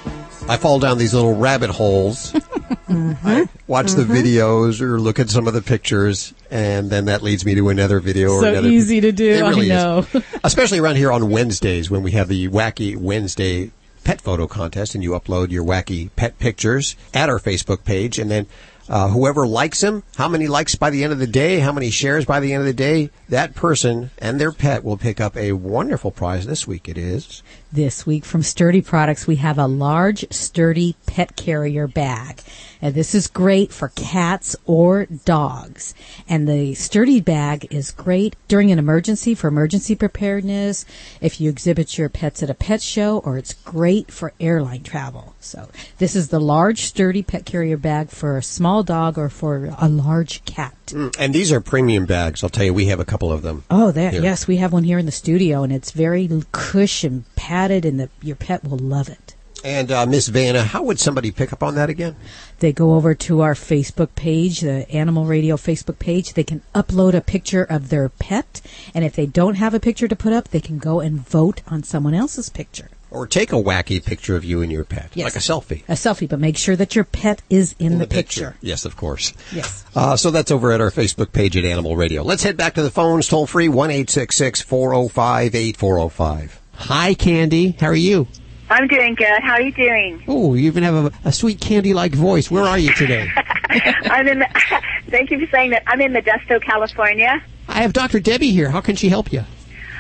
I 0.50 0.58
fall 0.58 0.80
down 0.80 0.98
these 0.98 1.14
little 1.14 1.36
rabbit 1.36 1.70
holes. 1.70 2.34
I 2.90 3.48
watch 3.68 3.92
the 3.94 4.04
Mhm. 4.04 4.16
videos 4.24 4.82
or 4.82 5.00
look 5.00 5.20
at 5.20 5.30
some 5.30 5.48
of 5.48 5.54
the 5.54 5.62
pictures, 5.62 6.34
and 6.50 6.90
then 6.90 7.06
that 7.06 7.22
leads 7.22 7.46
me 7.46 7.56
to 7.56 7.70
another 7.70 8.00
video 8.00 8.30
or 8.32 8.42
So 8.42 8.48
another. 8.50 8.70
easy 8.70 9.02
to 9.02 9.12
do, 9.12 9.30
It 9.32 9.44
I 9.44 9.50
really 9.50 9.70
is. 9.70 9.70
know. 9.70 10.06
Especially 10.44 10.80
around 10.80 10.96
here 10.96 11.12
on 11.12 11.30
Wednesdays 11.30 11.90
when 11.90 12.04
we 12.04 12.12
have 12.12 12.28
the 12.28 12.48
wacky 12.50 12.96
Wednesday 12.98 13.72
pet 14.04 14.20
photo 14.22 14.48
contest, 14.48 14.96
and 14.96 15.04
you 15.04 15.12
upload 15.12 15.52
your 15.52 15.64
wacky 15.64 16.10
pet 16.16 16.40
pictures 16.40 16.96
at 17.14 17.30
our 17.30 17.40
Facebook 17.40 17.84
page, 17.84 18.18
and 18.18 18.32
then 18.32 18.48
uh, 18.90 19.08
whoever 19.10 19.48
likes 19.48 19.80
them, 19.82 20.04
how 20.18 20.28
many 20.28 20.48
likes 20.48 20.76
by 20.76 20.90
the 20.90 21.04
end 21.04 21.14
of 21.14 21.20
the 21.20 21.28
day, 21.28 21.60
how 21.60 21.72
many 21.72 21.90
shares 21.90 22.26
by 22.26 22.40
the 22.42 22.52
end 22.52 22.60
of 22.62 22.66
the 22.68 22.74
day, 22.74 23.10
that 23.30 23.56
person 23.56 24.10
and 24.18 24.42
their 24.42 24.52
pet 24.52 24.84
will 24.84 24.98
pick 24.98 25.22
up 25.22 25.38
a 25.38 25.54
wonderful 25.54 26.12
prize. 26.12 26.46
This 26.46 26.68
week 26.68 26.90
it 26.90 26.98
is. 26.98 27.42
This 27.74 28.06
week 28.06 28.26
from 28.26 28.42
Sturdi 28.42 28.86
Products, 28.86 29.26
we 29.28 29.38
have 29.38 29.58
a 29.58 29.66
large, 29.66 30.26
sturdy 30.30 30.98
pet 31.06 31.38
carrier 31.38 31.88
bag. 31.88 32.42
And 32.82 32.94
this 32.96 33.16
is 33.16 33.28
great 33.28 33.72
for 33.72 33.90
cats 33.90 34.58
or 34.66 35.06
dogs. 35.06 35.94
And 36.28 36.50
the 36.50 36.74
sturdy 36.74 37.22
bag 37.22 37.68
is 37.70 37.92
great 37.92 38.36
during 38.50 38.72
an 38.72 38.80
emergency 38.80 39.36
for 39.36 39.48
emergency 39.48 39.96
preparedness, 39.96 40.84
if 41.22 41.40
you 41.40 41.50
exhibit 41.50 41.98
your 41.98 42.10
pets 42.10 42.44
at 42.44 42.50
a 42.50 42.56
pet 42.56 42.82
show, 42.82 43.20
or 43.20 43.38
it's 43.38 43.54
great 43.54 44.12
for 44.12 44.34
airline 44.40 44.84
travel. 44.84 45.36
So 45.40 45.70
this 46.00 46.16
is 46.16 46.28
the 46.28 46.40
large, 46.42 46.82
sturdy 46.82 47.22
pet 47.24 47.46
carrier 47.46 47.78
bag 47.78 48.10
for 48.10 48.36
a 48.36 48.44
small 48.44 48.84
dog 48.84 49.18
or 49.18 49.30
for 49.30 49.74
a 49.80 49.88
large 49.88 50.44
cat. 50.44 50.76
Mm, 50.88 51.16
And 51.20 51.34
these 51.34 51.52
are 51.54 51.62
premium 51.62 52.06
bags. 52.06 52.44
I'll 52.44 52.50
tell 52.50 52.66
you, 52.66 52.74
we 52.74 52.88
have 52.88 53.00
a 53.00 53.06
couple 53.06 53.32
of 53.32 53.44
them. 53.44 53.64
Oh, 53.70 53.92
there. 53.92 54.14
Yes, 54.14 54.48
we 54.48 54.58
have 54.58 54.74
one 54.74 54.84
here 54.84 54.98
in 54.98 55.06
the 55.06 55.12
studio, 55.12 55.64
and 55.64 55.72
it's 55.72 55.92
very 55.92 56.28
cush 56.52 57.06
padded, 57.52 57.84
and 57.84 58.00
the, 58.00 58.10
your 58.22 58.38
pet 58.38 58.64
will 58.64 58.78
love 58.78 59.10
it. 59.10 59.36
And 59.64 59.92
uh, 59.92 60.06
Miss 60.06 60.30
Vanna, 60.30 60.64
how 60.64 60.84
would 60.84 61.00
somebody 61.02 61.32
pick 61.32 61.52
up 61.52 61.62
on 61.62 61.76
that 61.76 61.90
again? 61.90 62.16
They 62.60 62.72
go 62.72 62.96
over 62.96 63.14
to 63.14 63.42
our 63.42 63.56
Facebook 63.56 64.16
page, 64.16 64.62
the 64.62 64.90
Animal 64.90 65.26
Radio 65.26 65.58
Facebook 65.58 66.00
page. 66.00 66.34
They 66.34 66.46
can 66.46 66.62
upload 66.74 67.14
a 67.14 67.20
picture 67.20 67.64
of 67.64 67.90
their 67.90 68.08
pet, 68.08 68.62
and 68.96 69.04
if 69.04 69.14
they 69.18 69.26
don't 69.26 69.56
have 69.56 69.74
a 69.74 69.82
picture 69.82 70.08
to 70.08 70.16
put 70.16 70.32
up, 70.32 70.48
they 70.48 70.62
can 70.62 70.78
go 70.80 71.02
and 71.02 71.20
vote 71.20 71.62
on 71.68 71.84
someone 71.84 72.14
else's 72.14 72.48
picture. 72.50 72.90
Or 73.12 73.28
take 73.28 73.52
a 73.52 73.62
wacky 73.62 74.04
picture 74.04 74.38
of 74.38 74.46
you 74.46 74.62
and 74.62 74.72
your 74.72 74.86
pet, 74.86 75.12
Yes. 75.14 75.26
like 75.26 75.36
a 75.36 75.40
selfie. 75.40 75.84
A 75.90 75.96
selfie, 75.96 76.30
but 76.30 76.40
make 76.40 76.58
sure 76.58 76.78
that 76.78 76.96
your 76.96 77.04
pet 77.04 77.42
is 77.50 77.76
in, 77.78 78.00
the, 78.00 78.08
picture. 78.08 78.56
Yes, 78.62 78.86
of 78.86 78.96
course. 78.96 79.34
Yes. 79.52 79.84
Uh, 79.94 80.16
so 80.16 80.32
that's 80.32 80.52
over 80.52 80.72
at 80.72 80.80
our 80.80 80.92
Facebook 80.92 81.34
page 81.34 81.58
at 81.58 81.66
Animal 81.66 81.98
Radio. 81.98 82.24
Let's 82.24 82.44
head 82.44 82.56
back 82.56 82.76
to 82.76 82.82
the 82.82 82.90
phones, 82.90 83.28
toll 83.28 83.46
free, 83.46 83.68
1 83.68 83.90
405 84.06 85.56
8405. 85.56 86.61
Hi, 86.82 87.14
Candy. 87.14 87.72
How 87.80 87.88
are 87.88 87.96
you? 87.96 88.28
I'm 88.70 88.88
doing 88.88 89.14
good. 89.14 89.40
How 89.42 89.54
are 89.54 89.62
you 89.62 89.72
doing? 89.72 90.24
Oh, 90.28 90.56
you 90.56 90.66
even 90.66 90.82
have 90.82 90.96
a, 90.96 91.12
a 91.26 91.32
sweet 91.32 91.62
candy 91.62 91.94
like 91.94 92.14
voice. 92.14 92.50
Where 92.50 92.64
are 92.64 92.78
you 92.78 92.92
today? 92.96 93.30
I'm 93.70 94.28
in. 94.28 94.44
thank 95.10 95.30
you 95.30 95.40
for 95.46 95.52
saying 95.52 95.72
that. 95.72 95.84
I'm 95.86 96.02
in 96.02 96.12
Modesto, 96.12 96.62
California. 96.62 97.42
I 97.68 97.82
have 97.84 97.94
Dr. 97.94 98.20
Debbie 98.20 98.52
here. 98.52 98.72
How 98.72 98.82
can 98.82 98.96
she 98.96 99.10
help 99.10 99.32
you? 99.32 99.44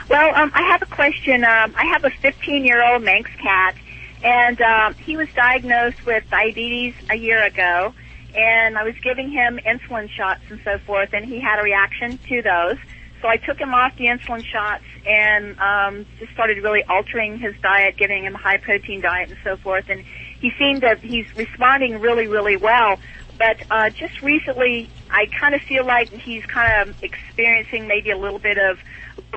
Well, 0.09 0.35
um, 0.35 0.51
I 0.55 0.63
have 0.63 0.81
a 0.81 0.87
question. 0.87 1.43
Um, 1.43 1.73
I 1.77 1.85
have 1.85 2.03
a 2.03 2.09
15 2.09 2.65
year 2.65 2.83
old 2.83 3.03
Manx 3.03 3.29
cat, 3.41 3.75
and 4.23 4.59
um, 4.61 4.95
he 4.95 5.15
was 5.17 5.27
diagnosed 5.35 6.03
with 6.05 6.23
diabetes 6.31 6.95
a 7.11 7.15
year 7.15 7.43
ago. 7.43 7.93
And 8.35 8.77
I 8.77 8.83
was 8.83 8.95
giving 9.03 9.29
him 9.29 9.59
insulin 9.65 10.09
shots 10.09 10.41
and 10.49 10.59
so 10.63 10.79
forth, 10.79 11.13
and 11.13 11.25
he 11.25 11.39
had 11.39 11.59
a 11.59 11.63
reaction 11.63 12.17
to 12.29 12.41
those. 12.41 12.77
So 13.21 13.27
I 13.27 13.37
took 13.37 13.59
him 13.59 13.73
off 13.73 13.95
the 13.97 14.05
insulin 14.05 14.43
shots 14.43 14.83
and 15.05 15.59
um, 15.59 16.05
just 16.19 16.33
started 16.33 16.57
really 16.63 16.83
altering 16.83 17.37
his 17.37 17.53
diet, 17.61 17.97
giving 17.97 18.25
him 18.25 18.35
a 18.35 18.37
high 18.37 18.57
protein 18.57 19.01
diet 19.01 19.29
and 19.29 19.37
so 19.43 19.57
forth. 19.57 19.85
And 19.89 20.03
he 20.39 20.51
seemed 20.57 20.81
to 20.81 20.95
he's 21.01 21.25
responding 21.35 21.99
really, 21.99 22.27
really 22.27 22.57
well. 22.57 22.97
But 23.37 23.57
uh, 23.71 23.89
just 23.89 24.21
recently, 24.21 24.89
I 25.09 25.25
kind 25.39 25.55
of 25.55 25.61
feel 25.61 25.85
like 25.85 26.11
he's 26.11 26.45
kind 26.45 26.89
of 26.89 27.03
experiencing 27.03 27.87
maybe 27.87 28.11
a 28.11 28.17
little 28.17 28.39
bit 28.39 28.57
of 28.57 28.77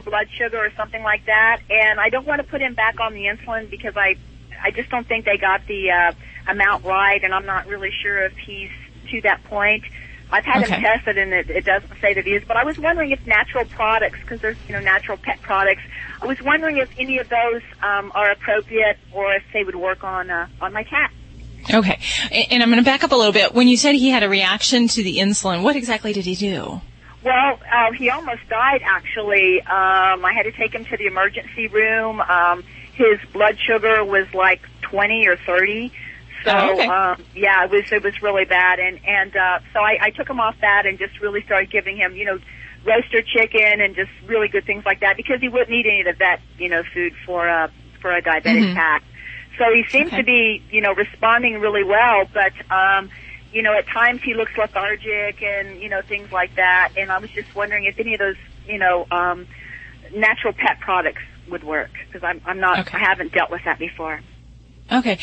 blood 0.04 0.28
sugar 0.36 0.58
or 0.58 0.70
something 0.76 1.02
like 1.02 1.26
that. 1.26 1.60
And 1.70 2.00
I 2.00 2.08
don't 2.10 2.26
want 2.26 2.42
to 2.42 2.46
put 2.46 2.60
him 2.60 2.74
back 2.74 3.00
on 3.00 3.14
the 3.14 3.24
insulin 3.24 3.70
because 3.70 3.96
I, 3.96 4.16
I 4.62 4.70
just 4.70 4.90
don't 4.90 5.06
think 5.06 5.24
they 5.24 5.38
got 5.38 5.66
the 5.66 5.90
uh, 5.90 6.12
amount 6.48 6.84
right, 6.84 7.22
and 7.22 7.32
I'm 7.32 7.46
not 7.46 7.66
really 7.66 7.90
sure 8.02 8.24
if 8.24 8.36
he's 8.36 8.70
to 9.10 9.20
that 9.22 9.44
point. 9.44 9.84
I've 10.30 10.44
had 10.44 10.62
Okay. 10.62 10.74
him 10.74 10.82
tested, 10.82 11.18
and 11.18 11.32
it, 11.32 11.50
it 11.50 11.64
doesn't 11.64 11.92
say 12.00 12.14
that 12.14 12.24
he 12.24 12.30
is. 12.32 12.42
But 12.46 12.56
I 12.56 12.64
was 12.64 12.78
wondering 12.78 13.12
if 13.12 13.24
natural 13.26 13.64
products, 13.66 14.18
because 14.20 14.40
there's 14.40 14.56
you 14.66 14.74
know 14.74 14.80
natural 14.80 15.16
pet 15.16 15.40
products, 15.42 15.82
I 16.20 16.26
was 16.26 16.38
wondering 16.42 16.78
if 16.78 16.88
any 16.98 17.18
of 17.18 17.28
those 17.28 17.62
um, 17.82 18.10
are 18.14 18.30
appropriate 18.30 18.98
or 19.12 19.34
if 19.34 19.42
they 19.52 19.64
would 19.64 19.76
work 19.76 20.02
on 20.04 20.30
uh, 20.30 20.46
on 20.60 20.72
my 20.72 20.82
cat. 20.84 21.10
Okay. 21.72 21.98
And 22.50 22.62
I'm 22.62 22.68
going 22.70 22.82
to 22.82 22.84
back 22.84 23.04
up 23.04 23.12
a 23.12 23.16
little 23.16 23.32
bit. 23.32 23.54
When 23.54 23.68
you 23.68 23.76
said 23.76 23.94
he 23.94 24.10
had 24.10 24.22
a 24.22 24.28
reaction 24.28 24.86
to 24.88 25.02
the 25.02 25.16
insulin, 25.18 25.62
what 25.62 25.76
exactly 25.76 26.12
did 26.12 26.26
he 26.26 26.34
do? 26.34 26.82
Well, 27.24 27.58
uh, 27.72 27.92
he 27.98 28.10
almost 28.10 28.46
died 28.50 28.82
actually. 28.84 29.60
Um, 29.62 30.24
I 30.24 30.32
had 30.36 30.42
to 30.42 30.52
take 30.52 30.74
him 30.74 30.84
to 30.84 30.96
the 30.98 31.06
emergency 31.06 31.68
room. 31.68 32.20
Um, 32.20 32.62
his 32.92 33.18
blood 33.32 33.56
sugar 33.66 34.04
was 34.04 34.26
like 34.34 34.60
20 34.82 35.26
or 35.26 35.36
30. 35.36 35.90
So 36.44 36.52
Oh, 36.52 36.70
okay. 36.70 36.92
um, 36.92 37.26
yeah, 37.34 37.64
it 37.64 37.70
was 37.70 37.84
it 37.90 38.02
was 38.02 38.14
really 38.22 38.44
bad, 38.44 38.78
and 38.78 39.00
and 39.06 39.34
uh, 39.36 39.58
so 39.72 39.80
I, 39.80 39.96
I 40.00 40.10
took 40.10 40.28
him 40.28 40.40
off 40.40 40.56
that 40.60 40.84
and 40.86 40.98
just 40.98 41.20
really 41.20 41.42
started 41.42 41.70
giving 41.70 41.96
him 41.96 42.14
you 42.16 42.24
know 42.24 42.38
roaster 42.84 43.22
chicken 43.22 43.80
and 43.80 43.94
just 43.96 44.10
really 44.28 44.48
good 44.48 44.64
things 44.66 44.84
like 44.84 45.00
that 45.00 45.16
because 45.16 45.40
he 45.40 45.48
wouldn't 45.48 45.72
eat 45.72 45.86
any 45.86 46.00
of 46.00 46.06
the 46.06 46.14
vet 46.18 46.40
you 46.58 46.68
know 46.68 46.82
food 46.94 47.12
for 47.26 47.48
a 47.48 47.70
for 48.00 48.14
a 48.14 48.22
diabetic 48.22 48.66
Mhm. 48.66 48.74
cat. 48.74 49.02
So 49.58 49.64
he 49.72 49.84
seems 49.92 50.12
Okay. 50.12 50.16
to 50.16 50.24
be 50.24 50.62
you 50.70 50.80
know 50.82 50.94
responding 50.94 51.60
really 51.60 51.84
well, 51.84 52.28
but 52.32 52.52
um, 52.74 53.10
you 53.52 53.62
know 53.62 53.72
at 53.76 53.86
times 53.92 54.20
he 54.24 54.34
looks 54.34 54.52
lethargic 54.58 55.42
and 55.42 55.80
you 55.80 55.88
know 55.88 56.02
things 56.06 56.28
like 56.32 56.54
that. 56.56 56.90
And 56.96 57.10
I 57.10 57.18
was 57.18 57.30
just 57.34 57.54
wondering 57.54 57.84
if 57.86 57.98
any 57.98 58.14
of 58.14 58.20
those 58.20 58.36
you 58.66 58.78
know 58.78 59.06
um, 59.10 59.46
natural 60.14 60.52
pet 60.52 60.78
products 60.80 61.22
would 61.48 61.64
work 61.64 61.92
because 62.06 62.22
I'm 62.26 62.40
I'm 62.44 62.60
not 62.60 62.80
I 62.92 63.00
haven't 63.00 63.32
dealt 63.32 63.50
with 63.50 63.62
that 63.64 63.78
before. 63.78 64.20
Okay. 64.92 65.18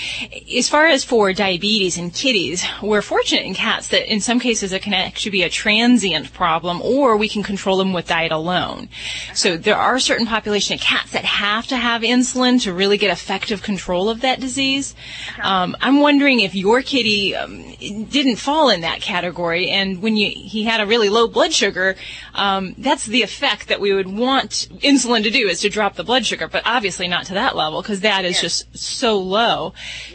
As 0.58 0.68
far 0.68 0.88
as 0.88 1.04
for 1.04 1.32
diabetes 1.34 1.96
in 1.96 2.10
kitties, 2.10 2.66
we're 2.82 3.04
fortunate 3.04 3.46
in 3.46 3.54
cats 3.54 3.90
that 3.90 4.12
in 4.12 4.20
some 4.20 4.40
cases 4.40 4.74
it 4.74 4.82
can 4.82 4.94
actually 4.94 5.32
be 5.32 5.44
a 5.44 5.50
transient 5.50 6.34
problem 6.34 6.82
or 6.82 7.16
we 7.16 7.30
can 7.30 7.44
control 7.44 7.78
them 7.78 7.94
with 7.94 8.08
diet 8.08 8.32
alone. 8.32 8.90
So 9.36 9.58
there 9.58 9.78
are 9.78 10.00
certain 10.00 10.26
population 10.26 10.74
of 10.74 10.82
cats 10.82 11.12
that 11.12 11.26
have 11.26 11.68
to 11.68 11.78
have 11.78 12.02
insulin 12.02 12.60
to 12.64 12.74
really 12.74 12.98
get 12.98 13.12
effective 13.12 13.62
control 13.62 14.10
of 14.10 14.22
that 14.22 14.40
disease. 14.40 14.96
Um, 15.44 15.78
I'm 15.80 16.00
wondering 16.00 16.40
if 16.40 16.56
your 16.56 16.82
kitty 16.82 17.36
um, 17.36 17.64
didn't 17.80 18.38
fall 18.38 18.70
in 18.72 18.82
that 18.82 19.00
category 19.00 19.70
and 19.70 20.02
when 20.02 20.18
you, 20.18 20.32
he 20.32 20.64
had 20.64 20.82
a 20.82 20.88
really 20.88 21.10
low 21.10 21.28
blood 21.28 21.54
sugar, 21.54 21.96
um, 22.34 22.74
that's 22.80 23.06
the 23.06 23.22
effect 23.22 23.68
that 23.68 23.80
we 23.80 23.94
would 23.94 24.08
want 24.08 24.70
insulin 24.80 25.22
to 25.22 25.30
do 25.30 25.48
is 25.48 25.62
to 25.62 25.70
drop 25.70 25.96
the 25.96 26.04
blood 26.04 26.26
sugar, 26.26 26.48
but 26.48 26.64
obviously 26.66 27.08
not 27.08 27.26
to 27.28 27.36
that 27.36 27.56
level 27.56 27.84
because 27.84 28.00
that 28.00 28.26
is 28.26 28.42
just 28.42 28.76
so 28.76 29.20
low. 29.20 29.51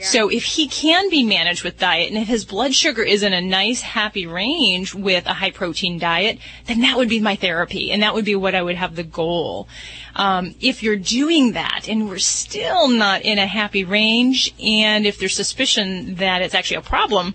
So 0.00 0.28
if 0.28 0.44
he 0.44 0.68
can 0.68 1.10
be 1.10 1.24
managed 1.24 1.64
with 1.64 1.78
diet 1.78 2.08
and 2.08 2.18
if 2.18 2.28
his 2.28 2.44
blood 2.44 2.74
sugar 2.74 3.02
is 3.02 3.22
in 3.22 3.32
a 3.32 3.40
nice 3.40 3.80
happy 3.80 4.26
range 4.26 4.94
with 4.94 5.26
a 5.26 5.34
high 5.34 5.50
protein 5.50 5.98
diet, 5.98 6.38
then 6.66 6.80
that 6.80 6.96
would 6.96 7.08
be 7.08 7.20
my 7.20 7.36
therapy 7.36 7.90
and 7.92 8.02
that 8.02 8.14
would 8.14 8.24
be 8.24 8.36
what 8.36 8.54
I 8.54 8.62
would 8.62 8.76
have 8.76 8.96
the 8.96 9.04
goal. 9.04 9.68
Um, 10.14 10.54
if 10.60 10.82
you're 10.82 10.96
doing 10.96 11.52
that 11.52 11.88
and 11.88 12.08
we're 12.08 12.18
still 12.18 12.88
not 12.88 13.22
in 13.22 13.38
a 13.38 13.46
happy 13.46 13.84
range 13.84 14.54
and 14.62 15.06
if 15.06 15.18
there's 15.18 15.34
suspicion 15.34 16.16
that 16.16 16.42
it's 16.42 16.54
actually 16.54 16.78
a 16.78 16.82
problem, 16.82 17.34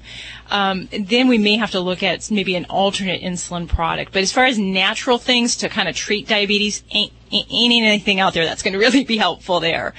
um, 0.50 0.90
then 0.92 1.28
we 1.28 1.38
may 1.38 1.58
have 1.58 1.72
to 1.72 1.80
look 1.80 2.04
at 2.04 2.30
maybe 2.30 2.56
an 2.56 2.66
alternate 2.66 3.22
insulin 3.22 3.68
product. 3.68 4.12
But 4.12 4.22
as 4.22 4.32
far 4.32 4.46
as 4.46 4.60
natural 4.60 5.18
things 5.18 5.56
to 5.58 5.70
kind 5.70 5.88
of 5.88 5.96
treat 5.96 6.28
diabetes, 6.28 6.84
ain't, 6.92 7.14
ain't 7.34 7.86
anything 7.86 8.20
out 8.20 8.34
there 8.34 8.46
that's 8.46 8.62
going 8.62 8.74
to 8.74 8.80
really 8.80 9.04
be 9.04 9.18
helpful 9.18 9.60
there. 9.60 9.94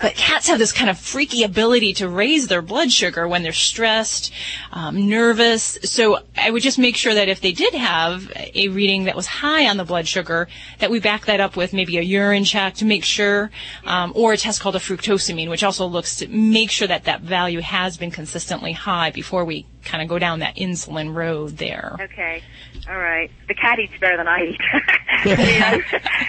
But 0.00 0.14
cats 0.14 0.48
have 0.48 0.58
this 0.58 0.72
kind 0.72 0.90
of 0.90 0.98
freaky 0.98 1.42
ability 1.42 1.94
to 1.94 2.08
raise 2.08 2.48
their 2.48 2.62
blood 2.62 2.92
sugar 2.92 3.26
when 3.28 3.42
they're 3.42 3.52
stressed, 3.52 4.32
um, 4.72 5.08
nervous. 5.08 5.78
So 5.84 6.20
I 6.36 6.50
would 6.50 6.62
just 6.62 6.78
make 6.78 6.96
sure 6.96 7.14
that 7.14 7.28
if 7.28 7.40
they 7.40 7.52
did 7.52 7.74
have 7.74 8.30
a 8.54 8.68
reading 8.68 9.04
that 9.04 9.16
was 9.16 9.26
high 9.26 9.68
on 9.68 9.76
the 9.76 9.84
blood 9.84 10.06
sugar, 10.06 10.48
that 10.78 10.90
we 10.90 11.00
back 11.00 11.26
that 11.26 11.40
up 11.40 11.56
with 11.56 11.72
maybe 11.72 11.98
a 11.98 12.02
urine 12.02 12.44
check 12.44 12.74
to 12.74 12.84
make 12.84 13.04
sure, 13.04 13.50
um, 13.84 14.12
or 14.14 14.32
a 14.32 14.36
test 14.36 14.60
called 14.60 14.76
a 14.76 14.80
fructosamine, 14.80 15.48
which 15.48 15.62
also 15.62 15.86
looks 15.86 16.16
to 16.16 16.28
make 16.28 16.70
sure 16.70 16.88
that 16.88 17.04
that 17.04 17.22
value 17.22 17.60
has 17.60 17.96
been 17.96 18.10
consistently 18.10 18.72
high 18.72 19.10
before 19.10 19.44
we 19.44 19.66
kind 19.84 20.02
of 20.02 20.08
go 20.08 20.18
down 20.18 20.40
that 20.40 20.56
insulin 20.56 21.14
road 21.14 21.56
there. 21.58 21.96
Okay. 22.00 22.42
All 22.88 22.98
right. 22.98 23.30
The 23.48 23.54
cat 23.54 23.78
eats 23.78 23.92
better 24.00 24.16
than 24.16 24.28
I 24.28 24.46
eat. 24.46 24.60
You 25.24 25.36
know, 25.36 25.82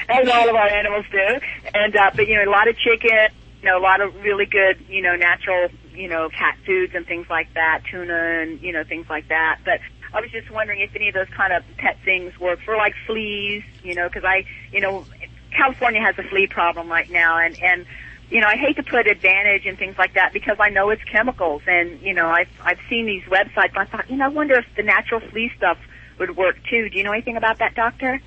as 0.10 0.28
all 0.30 0.50
of 0.50 0.56
our 0.56 0.68
animals 0.68 1.06
do. 1.12 1.40
And 1.74 1.96
uh 1.96 2.12
but 2.16 2.28
you 2.28 2.36
know, 2.36 2.50
a 2.50 2.52
lot 2.52 2.68
of 2.68 2.76
chicken, 2.78 3.30
you 3.62 3.70
know, 3.70 3.78
a 3.78 3.84
lot 3.84 4.02
of 4.02 4.16
really 4.24 4.46
good, 4.46 4.84
you 4.90 5.02
know, 5.02 5.16
natural, 5.16 5.70
you 5.94 6.10
know, 6.10 6.28
cat 6.30 6.58
foods 6.66 6.94
and 6.96 7.06
things 7.06 7.28
like 7.30 7.54
that, 7.54 7.84
tuna 7.90 8.42
and, 8.42 8.62
you 8.62 8.74
know, 8.74 8.84
things 8.84 9.06
like 9.10 9.28
that. 9.30 9.60
But 9.64 9.80
I 10.12 10.22
was 10.22 10.32
just 10.32 10.50
wondering 10.50 10.82
if 10.82 10.96
any 10.96 11.08
of 11.08 11.14
those 11.14 11.30
kind 11.30 11.54
of 11.54 11.64
pet 11.78 11.98
things 12.04 12.38
work 12.40 12.60
for 12.66 12.76
like 12.76 12.96
fleas, 13.06 13.64
you 13.84 13.94
know, 13.94 14.08
because 14.08 14.24
I, 14.24 14.46
you 14.72 14.82
know, 14.82 15.06
California 15.52 16.02
has 16.02 16.18
a 16.18 16.24
flea 16.24 16.48
problem 16.48 16.90
right 16.90 17.10
now 17.10 17.38
and 17.38 17.62
and 17.62 17.86
you 18.32 18.42
know, 18.42 18.48
I 18.48 18.58
hate 18.58 18.76
to 18.76 18.84
put 18.84 19.08
advantage 19.08 19.66
and 19.66 19.78
things 19.78 19.98
like 19.98 20.14
that 20.14 20.34
because 20.34 20.58
I 20.60 20.70
know 20.70 20.90
it's 20.90 21.04
chemicals 21.04 21.64
and, 21.68 22.00
you 22.02 22.14
know, 22.14 22.28
I've, 22.28 22.50
I've 22.64 22.78
seen 22.88 23.08
these 23.08 23.24
websites 23.24 23.70
and 23.70 23.80
I 23.80 23.86
thought, 23.86 24.10
you 24.10 24.18
know, 24.18 24.26
I 24.26 24.28
wonder 24.28 24.56
if 24.56 24.66
the 24.76 24.84
natural 24.84 25.20
flea 25.20 25.52
stuff 25.58 25.80
would 26.20 26.38
work 26.38 26.58
too. 26.70 26.90
Do 26.90 26.98
you 26.98 27.04
know 27.04 27.12
anything 27.12 27.38
about 27.38 27.60
that, 27.60 27.76
doctor? 27.76 28.22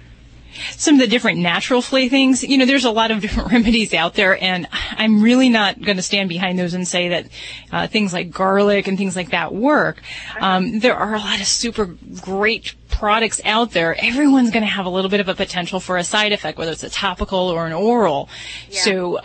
some 0.76 0.94
of 0.94 1.00
the 1.00 1.07
different 1.07 1.38
natural 1.38 1.83
flea 1.83 2.09
things, 2.09 2.42
you 2.42 2.59
know, 2.59 2.66
there's 2.66 2.85
a 2.85 2.90
lot 2.90 3.11
of 3.11 3.20
different 3.22 3.52
remedies 3.52 3.94
out 3.94 4.14
there, 4.14 4.42
and 4.42 4.68
I'm 4.72 5.22
really 5.22 5.48
not 5.48 5.81
going 5.81 5.96
to 5.96 6.02
stand 6.02 6.28
behind 6.28 6.59
those 6.59 6.74
and 6.74 6.87
say 6.87 7.09
that 7.09 7.28
uh, 7.70 7.87
things 7.87 8.12
like 8.12 8.31
garlic 8.31 8.87
and 8.87 8.98
things 8.98 9.16
like 9.16 9.31
that 9.31 9.55
work. 9.55 10.02
Um, 10.40 10.81
there 10.81 10.96
are 10.96 11.14
a 11.14 11.18
lot 11.18 11.40
of 11.40 11.46
super 11.46 11.96
great 12.20 12.74
products 12.88 13.40
out 13.44 13.72
there. 13.72 13.96
Everyone's 13.98 14.50
going 14.50 14.64
to 14.64 14.70
have 14.70 14.87
a 14.87 14.90
little 14.90 15.11
bit 15.11 15.20
of 15.20 15.28
a 15.28 15.35
potential 15.35 15.81
for 15.81 15.96
a 15.96 16.05
side 16.05 16.33
effect, 16.33 16.59
whether 16.59 16.72
it's 16.72 16.85
a 16.85 16.90
topical 16.90 17.38
or 17.38 17.66
an 17.66 17.72
oral. 17.72 18.28
So. 18.70 19.20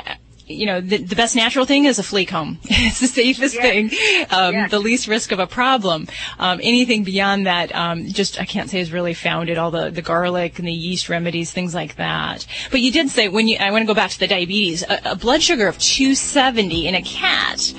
You 0.49 0.65
know, 0.65 0.79
the, 0.79 0.97
the 0.97 1.15
best 1.15 1.35
natural 1.35 1.65
thing 1.65 1.85
is 1.85 1.99
a 1.99 2.03
flea 2.03 2.25
comb. 2.25 2.59
it's 2.63 3.01
the 3.01 3.07
safest 3.07 3.57
thing, 3.57 3.91
um, 4.31 4.69
the 4.69 4.79
least 4.79 5.07
risk 5.07 5.33
of 5.33 5.39
a 5.39 5.47
problem. 5.47 6.07
Um, 6.39 6.61
anything 6.63 7.03
beyond 7.03 7.47
that, 7.47 7.75
um, 7.75 8.07
just 8.07 8.39
I 8.39 8.45
can't 8.45 8.69
say 8.69 8.79
is 8.79 8.91
really 8.91 9.13
founded. 9.13 9.57
All 9.57 9.71
the, 9.71 9.89
the 9.89 10.01
garlic 10.01 10.57
and 10.57 10.67
the 10.67 10.73
yeast 10.73 11.09
remedies, 11.09 11.51
things 11.51 11.75
like 11.75 11.97
that. 11.97 12.45
But 12.71 12.79
you 12.79 12.93
did 12.93 13.09
say 13.09 13.27
when 13.27 13.49
you, 13.49 13.57
I 13.59 13.71
want 13.71 13.81
to 13.81 13.87
go 13.87 13.93
back 13.93 14.11
to 14.11 14.19
the 14.19 14.27
diabetes, 14.27 14.83
a, 14.83 15.11
a 15.11 15.15
blood 15.15 15.41
sugar 15.41 15.67
of 15.67 15.77
270 15.79 16.87
in 16.87 16.95
a 16.95 17.01
cat 17.01 17.73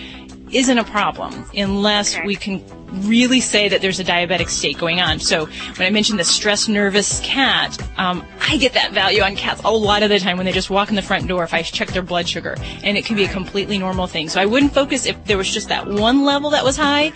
isn't 0.52 0.78
a 0.78 0.84
problem 0.84 1.44
unless 1.54 2.18
we 2.24 2.36
can 2.36 2.62
really 2.92 3.40
say 3.40 3.68
that 3.68 3.80
there's 3.80 4.00
a 4.00 4.04
diabetic 4.04 4.48
state 4.48 4.78
going 4.78 5.00
on. 5.00 5.20
So 5.20 5.46
when 5.46 5.86
I 5.86 5.90
mentioned 5.90 6.18
the 6.18 6.24
stress 6.24 6.68
nervous 6.68 7.20
cat, 7.20 7.80
um, 7.98 8.24
I 8.40 8.56
get 8.56 8.72
that 8.74 8.92
value 8.92 9.22
on 9.22 9.36
cats 9.36 9.60
a 9.64 9.70
lot 9.70 10.02
of 10.02 10.10
the 10.10 10.18
time 10.18 10.36
when 10.36 10.46
they 10.46 10.52
just 10.52 10.70
walk 10.70 10.88
in 10.88 10.94
the 10.94 11.02
front 11.02 11.26
door 11.28 11.44
if 11.44 11.54
I 11.54 11.62
check 11.62 11.88
their 11.88 12.02
blood 12.02 12.28
sugar. 12.28 12.56
And 12.82 12.96
it 12.96 13.04
can 13.04 13.16
be 13.16 13.24
a 13.24 13.28
completely 13.28 13.78
normal 13.78 14.06
thing. 14.06 14.28
So 14.28 14.40
I 14.40 14.46
wouldn't 14.46 14.72
focus 14.72 15.06
if 15.06 15.22
there 15.24 15.36
was 15.36 15.50
just 15.50 15.68
that 15.68 15.86
one 15.86 16.24
level 16.24 16.50
that 16.50 16.64
was 16.64 16.76
high 16.76 17.12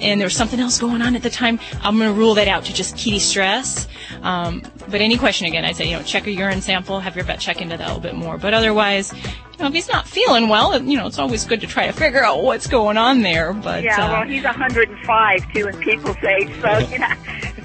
and 0.00 0.20
there 0.20 0.26
was 0.26 0.36
something 0.36 0.60
else 0.60 0.78
going 0.78 1.02
on 1.02 1.14
at 1.16 1.22
the 1.22 1.30
time. 1.30 1.58
I'm 1.82 1.96
going 1.98 2.12
to 2.12 2.18
rule 2.18 2.34
that 2.34 2.48
out 2.48 2.64
to 2.64 2.74
just 2.74 2.96
kitty 2.96 3.18
stress. 3.18 3.86
Um, 4.22 4.62
but 4.88 5.00
any 5.00 5.16
question 5.16 5.46
again, 5.46 5.64
I'd 5.64 5.76
say, 5.76 5.88
you 5.88 5.96
know, 5.96 6.02
check 6.02 6.26
a 6.26 6.30
urine 6.30 6.60
sample, 6.60 7.00
have 7.00 7.16
your 7.16 7.24
vet 7.24 7.40
check 7.40 7.60
into 7.60 7.76
that 7.76 7.84
a 7.84 7.94
little 7.94 8.00
bit 8.00 8.14
more. 8.14 8.38
But 8.38 8.54
otherwise, 8.54 9.12
you 9.12 9.58
know, 9.60 9.66
if 9.66 9.74
he's 9.74 9.88
not 9.88 10.06
feeling 10.06 10.48
well, 10.48 10.80
you 10.82 10.96
know, 10.96 11.06
it's 11.06 11.18
always 11.18 11.44
good 11.44 11.60
to 11.60 11.66
try 11.66 11.86
to 11.86 11.92
figure 11.92 12.24
out 12.24 12.42
what's 12.42 12.66
going 12.66 12.96
on 12.96 13.22
there. 13.22 13.52
But 13.52 13.84
yeah, 13.84 14.04
uh, 14.04 14.12
well, 14.12 14.28
he's 14.28 14.44
105 14.44 15.11
too 15.54 15.68
in 15.68 15.78
people's 15.78 16.16
age, 16.24 16.50
so 16.60 16.78
you 16.90 16.98
know, 16.98 17.14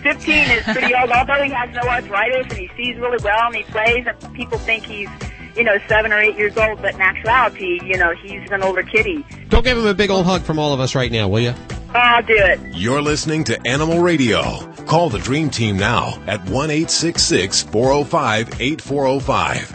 15 0.02 0.34
is 0.52 0.64
pretty 0.64 0.94
old. 0.94 1.12
Although 1.12 1.44
he 1.44 1.50
has 1.52 1.70
no 1.74 1.82
arthritis 1.82 2.48
and 2.50 2.58
he 2.60 2.70
sees 2.76 2.98
really 2.98 3.20
well 3.24 3.48
and 3.48 3.56
he 3.56 3.64
plays, 3.64 4.06
and 4.06 4.34
people 4.34 4.58
think 4.58 4.84
he's, 4.86 5.10
you 5.56 5.64
know, 5.64 5.78
seven 5.88 6.12
or 6.12 6.20
eight 6.20 6.38
years 6.38 6.58
old, 6.58 6.82
but 6.82 6.96
in 6.96 7.02
actuality, 7.02 7.80
you 7.84 7.98
know, 7.98 8.14
he's 8.16 8.52
an 8.52 8.64
older 8.64 8.84
kitty. 8.84 9.26
Don't 9.50 9.64
give 9.64 9.78
him 9.78 9.86
a 9.86 9.94
big 9.94 10.10
old 10.10 10.26
hug 10.26 10.42
from 10.44 10.60
all 10.60 10.74
of 10.74 10.80
us 10.80 10.96
right 10.96 11.12
now, 11.12 11.28
will 11.28 11.40
you? 11.42 11.54
I'll 11.94 12.22
do 12.22 12.36
it. 12.36 12.60
You're 12.74 13.02
listening 13.02 13.46
to 13.46 13.60
Animal 13.66 14.02
Radio. 14.02 14.42
Call 14.86 15.10
the 15.10 15.20
Dream 15.20 15.50
Team 15.50 15.78
now 15.78 16.22
at 16.28 16.42
1 16.50 16.70
405 16.70 18.62
8405. 18.62 19.74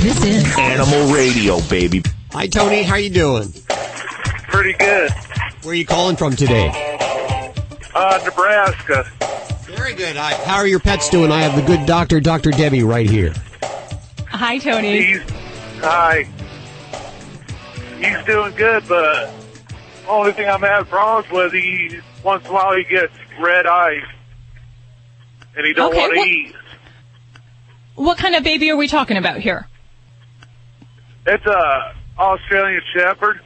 This 0.00 0.24
is 0.24 0.58
Animal 0.58 1.12
Radio, 1.14 1.60
baby. 1.62 2.02
Hi, 2.34 2.48
Tony. 2.48 2.82
How 2.82 2.96
you 2.96 3.10
doing? 3.10 3.52
Pretty 4.48 4.72
good. 4.72 5.12
Where 5.62 5.72
are 5.72 5.74
you 5.74 5.86
calling 5.86 6.16
from 6.16 6.34
today? 6.34 6.68
Uh, 7.94 8.20
Nebraska. 8.24 9.04
Very 9.66 9.94
good. 9.94 10.16
Hi. 10.16 10.34
How 10.44 10.56
are 10.56 10.66
your 10.66 10.80
pets 10.80 11.08
doing? 11.10 11.30
I 11.30 11.42
have 11.42 11.54
the 11.54 11.62
good 11.62 11.86
doctor, 11.86 12.18
Dr. 12.18 12.50
Debbie, 12.50 12.82
right 12.82 13.08
here. 13.08 13.32
Hi, 14.26 14.58
Tony. 14.58 15.02
He's, 15.04 15.22
hi. 15.78 16.26
He's 18.00 18.24
doing 18.26 18.52
good, 18.56 18.82
but 18.88 19.30
the 20.02 20.08
only 20.08 20.32
thing 20.32 20.48
I'm 20.48 20.60
having 20.60 20.86
problems 20.90 21.30
with, 21.32 21.52
he 21.52 22.00
once 22.24 22.44
in 22.44 22.50
a 22.50 22.52
while 22.52 22.76
he 22.76 22.82
gets 22.82 23.12
red 23.38 23.66
eyes, 23.66 24.02
and 25.56 25.64
he 25.64 25.72
don't 25.72 25.92
Okay, 25.92 26.00
want 26.00 26.14
to 26.14 26.20
eat. 26.20 26.54
What 27.94 28.18
kind 28.18 28.34
of 28.34 28.42
baby 28.42 28.70
are 28.70 28.76
we 28.76 28.88
talking 28.88 29.16
about 29.16 29.38
here? 29.38 29.68
It's 31.26 31.46
a 31.46 31.94
Australian 32.18 32.80
Shepherd. 32.96 33.40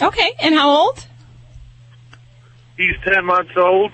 Okay, 0.00 0.32
and 0.40 0.54
how 0.54 0.70
old? 0.70 1.06
He's 2.76 2.94
ten 3.04 3.24
months 3.24 3.52
old. 3.56 3.92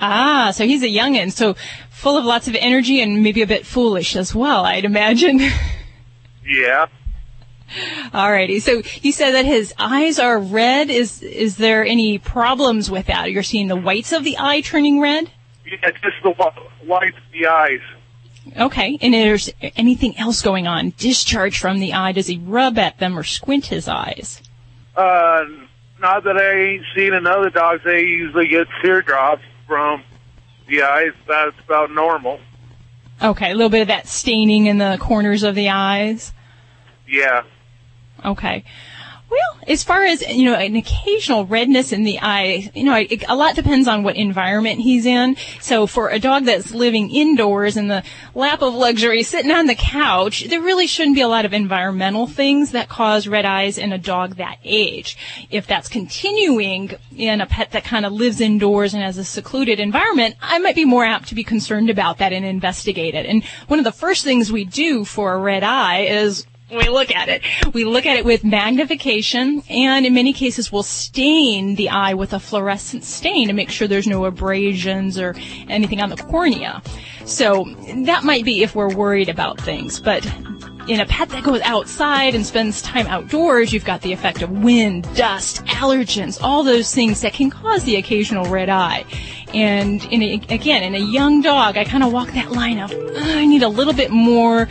Ah, 0.00 0.50
so 0.54 0.64
he's 0.66 0.82
a 0.82 0.88
youngin', 0.88 1.30
so 1.30 1.54
full 1.90 2.16
of 2.16 2.24
lots 2.24 2.48
of 2.48 2.56
energy 2.58 3.00
and 3.02 3.22
maybe 3.22 3.42
a 3.42 3.46
bit 3.46 3.66
foolish 3.66 4.16
as 4.16 4.34
well, 4.34 4.64
I'd 4.64 4.84
imagine. 4.84 5.40
Yeah. 6.42 6.86
Alrighty. 8.12 8.60
So 8.60 8.82
you 9.02 9.12
said 9.12 9.32
that 9.32 9.44
his 9.44 9.72
eyes 9.78 10.18
are 10.18 10.36
red. 10.40 10.90
Is 10.90 11.22
is 11.22 11.58
there 11.58 11.84
any 11.84 12.18
problems 12.18 12.90
with 12.90 13.06
that? 13.06 13.30
You're 13.30 13.44
seeing 13.44 13.68
the 13.68 13.76
whites 13.76 14.10
of 14.10 14.24
the 14.24 14.36
eye 14.36 14.60
turning 14.62 15.00
red? 15.00 15.30
Yeah, 15.64 15.90
just 15.92 16.16
the 16.24 16.32
wh- 16.32 16.88
whites 16.88 17.16
of 17.16 17.32
the 17.32 17.46
eyes. 17.46 17.80
Okay. 18.56 18.98
And 19.00 19.14
is 19.14 19.52
there 19.60 19.72
anything 19.76 20.16
else 20.18 20.42
going 20.42 20.66
on? 20.66 20.92
Discharge 20.96 21.58
from 21.58 21.78
the 21.78 21.92
eye? 21.92 22.12
Does 22.12 22.26
he 22.26 22.38
rub 22.38 22.78
at 22.78 22.98
them 22.98 23.18
or 23.18 23.24
squint 23.24 23.66
his 23.66 23.88
eyes? 23.88 24.42
Uh, 24.96 25.44
not 26.00 26.24
that 26.24 26.36
I 26.36 26.72
ain't 26.72 26.84
seen 26.94 27.12
in 27.12 27.26
other 27.26 27.50
dogs. 27.50 27.82
They 27.84 28.00
usually 28.00 28.48
get 28.48 28.66
teardrops 28.82 29.42
from 29.66 30.02
the 30.68 30.82
eyes. 30.82 31.12
That's 31.26 31.58
about 31.64 31.90
normal. 31.90 32.40
Okay. 33.22 33.50
A 33.50 33.54
little 33.54 33.70
bit 33.70 33.82
of 33.82 33.88
that 33.88 34.08
staining 34.08 34.66
in 34.66 34.78
the 34.78 34.96
corners 35.00 35.42
of 35.42 35.54
the 35.54 35.68
eyes. 35.68 36.32
Yeah. 37.06 37.42
Okay. 38.24 38.64
Well, 39.30 39.60
as 39.68 39.84
far 39.84 40.02
as, 40.02 40.22
you 40.22 40.44
know, 40.44 40.56
an 40.56 40.74
occasional 40.74 41.46
redness 41.46 41.92
in 41.92 42.02
the 42.02 42.18
eye, 42.20 42.68
you 42.74 42.82
know, 42.82 42.96
it, 42.96 43.22
a 43.28 43.36
lot 43.36 43.54
depends 43.54 43.86
on 43.86 44.02
what 44.02 44.16
environment 44.16 44.80
he's 44.80 45.06
in. 45.06 45.36
So 45.60 45.86
for 45.86 46.08
a 46.08 46.18
dog 46.18 46.46
that's 46.46 46.74
living 46.74 47.10
indoors 47.10 47.76
in 47.76 47.86
the 47.86 48.02
lap 48.34 48.60
of 48.60 48.74
luxury, 48.74 49.22
sitting 49.22 49.52
on 49.52 49.66
the 49.66 49.76
couch, 49.76 50.46
there 50.48 50.60
really 50.60 50.88
shouldn't 50.88 51.14
be 51.14 51.20
a 51.20 51.28
lot 51.28 51.44
of 51.44 51.52
environmental 51.52 52.26
things 52.26 52.72
that 52.72 52.88
cause 52.88 53.28
red 53.28 53.44
eyes 53.44 53.78
in 53.78 53.92
a 53.92 53.98
dog 53.98 54.36
that 54.36 54.58
age. 54.64 55.16
If 55.48 55.64
that's 55.64 55.88
continuing 55.88 56.90
in 57.16 57.40
a 57.40 57.46
pet 57.46 57.70
that 57.70 57.84
kind 57.84 58.04
of 58.04 58.12
lives 58.12 58.40
indoors 58.40 58.94
and 58.94 59.02
has 59.04 59.16
a 59.16 59.24
secluded 59.24 59.78
environment, 59.78 60.34
I 60.42 60.58
might 60.58 60.74
be 60.74 60.84
more 60.84 61.04
apt 61.04 61.28
to 61.28 61.36
be 61.36 61.44
concerned 61.44 61.88
about 61.88 62.18
that 62.18 62.32
and 62.32 62.44
investigate 62.44 63.14
it. 63.14 63.26
And 63.26 63.44
one 63.68 63.78
of 63.78 63.84
the 63.84 63.92
first 63.92 64.24
things 64.24 64.50
we 64.50 64.64
do 64.64 65.04
for 65.04 65.34
a 65.34 65.38
red 65.38 65.62
eye 65.62 66.06
is 66.06 66.46
we 66.70 66.88
look 66.88 67.14
at 67.14 67.28
it. 67.28 67.42
We 67.74 67.84
look 67.84 68.06
at 68.06 68.16
it 68.16 68.24
with 68.24 68.44
magnification, 68.44 69.62
and 69.68 70.06
in 70.06 70.14
many 70.14 70.32
cases, 70.32 70.70
we'll 70.70 70.82
stain 70.82 71.74
the 71.74 71.88
eye 71.88 72.14
with 72.14 72.32
a 72.32 72.40
fluorescent 72.40 73.04
stain 73.04 73.48
to 73.48 73.52
make 73.52 73.70
sure 73.70 73.88
there's 73.88 74.06
no 74.06 74.24
abrasions 74.24 75.18
or 75.18 75.34
anything 75.68 76.00
on 76.00 76.10
the 76.10 76.16
cornea. 76.16 76.82
So 77.24 77.64
that 78.04 78.24
might 78.24 78.44
be 78.44 78.62
if 78.62 78.74
we're 78.74 78.94
worried 78.94 79.28
about 79.28 79.60
things, 79.60 80.00
but 80.00 80.24
in 80.88 81.00
a 81.00 81.06
pet 81.06 81.28
that 81.28 81.44
goes 81.44 81.60
outside 81.60 82.34
and 82.34 82.44
spends 82.44 82.82
time 82.82 83.06
outdoors, 83.06 83.72
you've 83.72 83.84
got 83.84 84.00
the 84.00 84.12
effect 84.12 84.42
of 84.42 84.50
wind, 84.50 85.06
dust, 85.14 85.64
allergens, 85.66 86.38
all 86.42 86.64
those 86.64 86.92
things 86.92 87.20
that 87.20 87.32
can 87.32 87.50
cause 87.50 87.84
the 87.84 87.96
occasional 87.96 88.46
red 88.46 88.68
eye. 88.68 89.04
And 89.54 90.02
in 90.06 90.22
a, 90.22 90.34
again, 90.48 90.82
in 90.82 90.94
a 90.94 90.98
young 90.98 91.42
dog, 91.42 91.76
I 91.76 91.84
kind 91.84 92.02
of 92.02 92.12
walk 92.12 92.32
that 92.32 92.50
line 92.52 92.78
of, 92.78 92.90
"Uh, 92.92 93.12
I 93.16 93.46
need 93.46 93.62
a 93.62 93.68
little 93.68 93.92
bit 93.92 94.10
more 94.10 94.68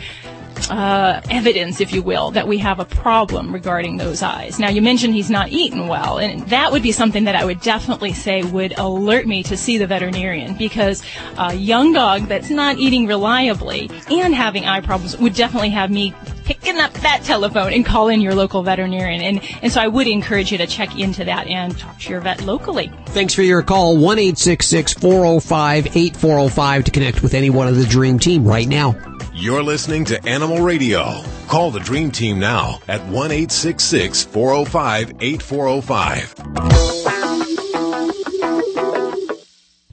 uh, 0.68 1.20
evidence, 1.30 1.80
if 1.80 1.92
you 1.92 2.02
will, 2.02 2.30
that 2.32 2.48
we 2.48 2.58
have 2.58 2.80
a 2.80 2.84
problem 2.84 3.52
regarding 3.52 3.96
those 3.96 4.22
eyes. 4.22 4.58
Now, 4.58 4.68
you 4.68 4.82
mentioned 4.82 5.14
he's 5.14 5.30
not 5.30 5.48
eating 5.50 5.88
well, 5.88 6.18
and 6.18 6.46
that 6.48 6.72
would 6.72 6.82
be 6.82 6.92
something 6.92 7.24
that 7.24 7.36
I 7.36 7.44
would 7.44 7.60
definitely 7.60 8.12
say 8.12 8.42
would 8.42 8.78
alert 8.78 9.26
me 9.26 9.42
to 9.44 9.56
see 9.56 9.78
the 9.78 9.86
veterinarian 9.86 10.56
because 10.56 11.02
a 11.38 11.54
young 11.54 11.92
dog 11.92 12.26
that's 12.26 12.50
not 12.50 12.78
eating 12.78 13.06
reliably 13.06 13.90
and 14.10 14.34
having 14.34 14.64
eye 14.64 14.80
problems 14.80 15.16
would 15.18 15.34
definitely 15.34 15.70
have 15.70 15.90
me 15.90 16.14
picking 16.44 16.78
up 16.78 16.92
that 16.94 17.22
telephone 17.22 17.72
and 17.72 17.86
call 17.86 18.08
in 18.08 18.20
your 18.20 18.34
local 18.34 18.62
veterinarian. 18.64 19.22
And, 19.22 19.40
and 19.62 19.72
so 19.72 19.80
I 19.80 19.86
would 19.86 20.08
encourage 20.08 20.50
you 20.50 20.58
to 20.58 20.66
check 20.66 20.98
into 20.98 21.24
that 21.24 21.46
and 21.46 21.78
talk 21.78 21.98
to 22.00 22.10
your 22.10 22.20
vet 22.20 22.42
locally. 22.42 22.90
Thanks 23.06 23.34
for 23.34 23.42
your 23.42 23.62
call. 23.62 23.96
1 23.96 24.16
405 24.34 25.96
8405 25.96 26.84
to 26.84 26.90
connect 26.90 27.22
with 27.22 27.34
anyone 27.34 27.68
of 27.68 27.76
the 27.76 27.84
Dream 27.84 28.18
Team 28.18 28.44
right 28.44 28.66
now. 28.66 29.09
You're 29.40 29.62
listening 29.62 30.04
to 30.04 30.22
Animal 30.28 30.60
Radio. 30.60 31.22
Call 31.48 31.70
the 31.70 31.80
Dream 31.80 32.10
Team 32.10 32.38
now 32.38 32.78
at 32.88 33.00
1 33.06 33.30
405 33.30 35.12
8405. 35.18 36.34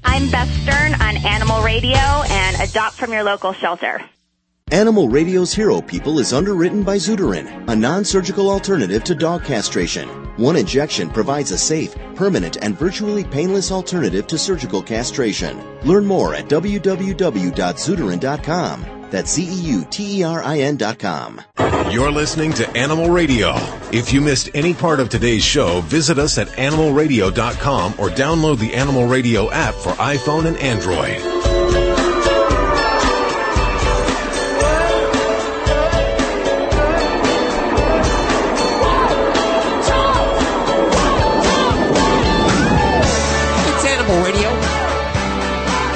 I'm 0.04 0.30
Beth 0.30 0.52
Stern 0.64 0.96
on 0.96 1.16
Animal 1.26 1.64
Radio 1.64 1.98
and 1.98 2.58
Adopt 2.60 2.96
from 2.96 3.14
your 3.14 3.24
local 3.24 3.54
shelter. 3.54 4.02
Animal 4.72 5.08
Radio's 5.08 5.54
Hero 5.54 5.80
People 5.80 6.20
is 6.20 6.34
underwritten 6.34 6.84
by 6.84 6.98
Zeuterin, 6.98 7.70
a 7.70 7.76
non-surgical 7.76 8.50
alternative 8.50 9.06
to 9.06 9.16
dog 9.16 9.46
castration. 9.46 10.10
One 10.36 10.58
injection 10.58 11.10
provides 11.10 11.52
a 11.52 11.58
safe, 11.58 11.96
permanent, 12.16 12.58
and 12.62 12.78
virtually 12.78 13.24
painless 13.24 13.72
alternative 13.72 14.28
to 14.28 14.38
surgical 14.38 14.84
castration. 14.84 15.64
Learn 15.84 16.06
more 16.06 16.36
at 16.36 16.50
www.zeuterin.com. 16.50 18.97
That's 19.10 19.34
Z-E-U-T-E-R-I-N 19.34 20.78
dot 20.78 21.00
com. 21.00 21.42
You're 21.92 22.12
listening 22.12 22.52
to 22.54 22.70
Animal 22.78 23.10
Radio. 23.10 23.54
If 23.92 24.12
you 24.12 24.20
missed 24.22 24.50
any 24.54 24.74
part 24.74 25.00
of 25.00 25.10
today's 25.10 25.44
show, 25.44 25.82
visit 25.82 26.20
us 26.20 26.38
at 26.38 26.48
animalradio.com 26.50 27.94
or 27.98 28.10
download 28.10 28.60
the 28.60 28.74
Animal 28.74 29.08
Radio 29.08 29.50
app 29.52 29.74
for 29.76 29.92
iPhone 29.92 30.46
and 30.46 30.58
Android. 30.58 31.22
It's 43.70 43.86
Animal 43.86 44.24
Radio. 44.24 44.50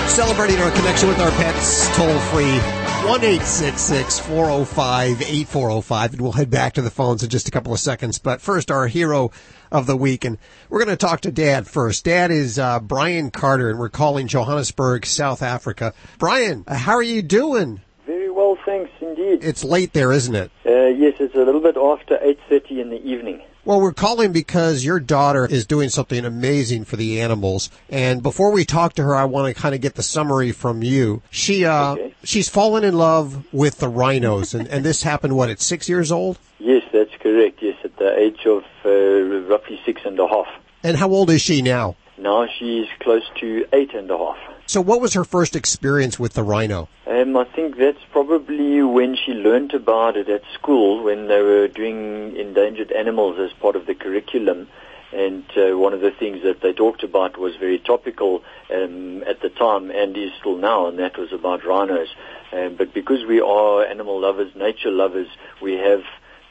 Celebrating 0.08 0.60
our 0.60 0.72
connection 0.72 1.08
with 1.08 1.20
our 1.20 1.32
pets 1.32 1.88
toll 1.96 2.18
free. 2.32 2.81
1 3.04 3.20
405 3.20 5.22
8405. 5.22 6.14
And 6.14 6.22
we'll 6.22 6.34
head 6.34 6.52
back 6.52 6.74
to 6.74 6.84
the 6.84 6.92
phones 6.92 7.24
in 7.24 7.30
just 7.30 7.48
a 7.48 7.52
couple 7.52 7.74
of 7.74 7.80
seconds. 7.80 8.20
But 8.20 8.42
first, 8.42 8.70
our 8.70 8.86
hero 8.86 9.32
of 9.72 9.88
the 9.88 9.98
week. 9.98 10.24
And 10.24 10.38
we're 10.70 10.86
going 10.86 10.96
to 10.96 11.06
talk 11.06 11.22
to 11.22 11.32
Dad 11.32 11.66
first. 11.68 12.06
Dad 12.06 12.30
is 12.30 12.60
uh, 12.60 12.80
Brian 12.80 13.32
Carter, 13.32 13.72
and 13.72 13.80
we're 13.80 13.90
calling 13.90 14.28
Johannesburg, 14.28 15.08
South 15.08 15.42
Africa. 15.42 15.96
Brian, 16.20 16.64
how 16.68 16.94
are 16.94 17.02
you 17.02 17.24
doing? 17.24 17.82
Very 18.06 18.30
well, 18.30 18.56
thanks 18.66 18.92
indeed. 19.02 19.44
It's 19.44 19.64
late 19.64 19.94
there, 19.94 20.12
isn't 20.12 20.36
it? 20.36 20.52
Uh, 20.64 20.86
yes, 20.86 21.16
it's 21.20 21.34
a 21.34 21.40
little 21.40 21.62
bit 21.62 21.78
after 21.78 22.18
8.30 22.18 22.82
in 22.82 22.92
the 22.92 23.04
evening. 23.04 23.42
Well, 23.64 23.80
we're 23.80 23.94
calling 23.94 24.32
because 24.32 24.84
your 24.84 25.00
daughter 25.00 25.46
is 25.46 25.68
doing 25.68 25.90
something 25.90 26.26
amazing 26.26 26.86
for 26.86 26.96
the 26.96 27.22
animals. 27.22 27.70
And 27.90 28.24
before 28.24 28.52
we 28.52 28.66
talk 28.66 28.94
to 28.94 29.04
her, 29.04 29.16
I 29.16 29.26
want 29.26 29.56
to 29.56 29.62
kind 29.62 29.76
of 29.76 29.82
get 29.82 29.94
the 29.94 30.04
summary 30.04 30.52
from 30.52 30.82
you. 30.82 31.22
She, 31.30 31.64
uh, 31.64 31.96
she's 32.24 32.50
fallen 32.50 32.84
in 32.84 32.98
love 32.98 33.46
with 33.54 33.78
the 33.78 33.88
rhinos. 33.88 34.56
and, 34.56 34.68
and 34.68 34.84
this 34.84 35.04
happened, 35.04 35.36
what, 35.36 35.52
at 35.52 35.62
six 35.62 35.88
years 35.88 36.12
old? 36.12 36.40
Yes, 36.58 36.84
that's 36.92 37.16
correct. 37.20 37.60
Yes, 37.62 37.78
at 37.84 37.96
the 37.98 38.18
age 38.18 38.46
of 38.48 38.64
uh, 38.84 39.48
roughly 39.48 39.80
six 39.86 40.02
and 40.06 40.20
a 40.20 40.28
half. 40.28 40.48
And 40.84 40.98
how 40.98 41.10
old 41.10 41.30
is 41.30 41.44
she 41.44 41.62
now? 41.62 41.96
Now 42.18 42.48
she's 42.48 42.88
close 43.00 43.30
to 43.42 43.66
eight 43.74 43.94
and 43.94 44.10
a 44.10 44.18
half. 44.18 44.38
So 44.72 44.80
what 44.80 45.02
was 45.02 45.16
her 45.16 45.26
first 45.26 45.58
experience 45.58 46.18
with 46.18 46.32
the 46.32 46.44
rhino? 46.44 46.88
Um, 47.06 47.36
I 47.36 47.44
think 47.44 47.76
that's 47.76 48.06
probably 48.10 48.82
when 48.82 49.18
she 49.18 49.34
learned 49.34 49.74
about 49.74 50.16
it 50.16 50.30
at 50.30 50.44
school 50.54 51.04
when 51.04 51.28
they 51.28 51.42
were 51.42 51.68
doing 51.68 52.38
endangered 52.38 52.94
animals 52.94 53.38
as 53.38 53.52
part 53.60 53.76
of 53.76 53.86
the 53.86 53.94
curriculum. 53.94 54.70
And 55.12 55.44
uh, 55.58 55.78
one 55.78 55.92
of 55.94 56.00
the 56.00 56.12
things 56.12 56.44
that 56.44 56.62
they 56.62 56.72
talked 56.72 57.04
about 57.04 57.38
was 57.38 57.58
very 57.58 57.80
topical 57.80 58.46
um, 58.74 59.24
at 59.24 59.42
the 59.42 59.50
time 59.50 59.92
and 59.92 60.16
is 60.16 60.32
still 60.40 60.56
now, 60.56 60.88
and 60.88 60.98
that 61.00 61.18
was 61.18 61.34
about 61.34 61.66
rhinos. 61.66 62.08
Um, 62.54 62.76
but 62.78 62.94
because 62.94 63.26
we 63.26 63.42
are 63.42 63.84
animal 63.84 64.22
lovers, 64.22 64.56
nature 64.56 64.90
lovers, 64.90 65.28
we 65.62 65.74
have 65.74 66.04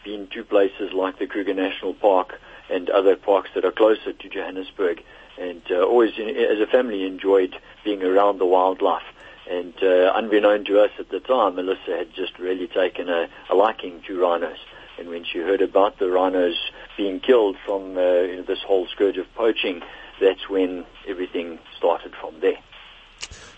been 0.05 0.27
to 0.35 0.45
places 0.45 0.93
like 0.93 1.19
the 1.19 1.27
Kruger 1.27 1.55
National 1.55 1.95
Park 1.95 2.39
and 2.71 2.89
other 2.91 3.17
parks 3.17 3.51
that 3.55 3.65
are 3.65 3.73
closer 3.73 4.13
to 4.13 4.29
Johannesburg, 4.29 5.03
and 5.39 5.63
uh, 5.71 5.83
always, 5.83 6.13
in, 6.19 6.29
as 6.29 6.61
a 6.61 6.67
family, 6.67 7.07
enjoyed 7.07 7.55
being 7.85 8.03
around 8.03 8.39
the 8.39 8.47
wildlife. 8.47 9.03
And 9.51 9.75
uh, 9.83 10.13
unbeknown 10.15 10.65
to 10.67 10.81
us 10.81 10.91
at 10.99 11.09
the 11.09 11.19
time, 11.19 11.57
Alyssa 11.57 11.99
had 11.99 12.15
just 12.15 12.39
really 12.39 12.69
taken 12.69 13.09
a, 13.09 13.29
a 13.49 13.55
liking 13.55 14.03
to 14.07 14.21
rhinos. 14.21 14.59
And 14.99 15.09
when 15.09 15.25
she 15.25 15.39
heard 15.39 15.63
about 15.63 15.99
the 15.99 16.09
rhinos 16.11 16.57
being 16.97 17.21
killed 17.21 17.57
from 17.65 17.97
uh, 17.97 18.01
you 18.01 18.37
know, 18.37 18.43
this 18.43 18.61
whole 18.61 18.87
scourge 18.87 19.17
of 19.17 19.27
poaching, 19.35 19.83
that's 20.21 20.49
when 20.49 20.85
everything 21.09 21.59
started 21.77 22.13
from 22.21 22.39
there. 22.41 22.59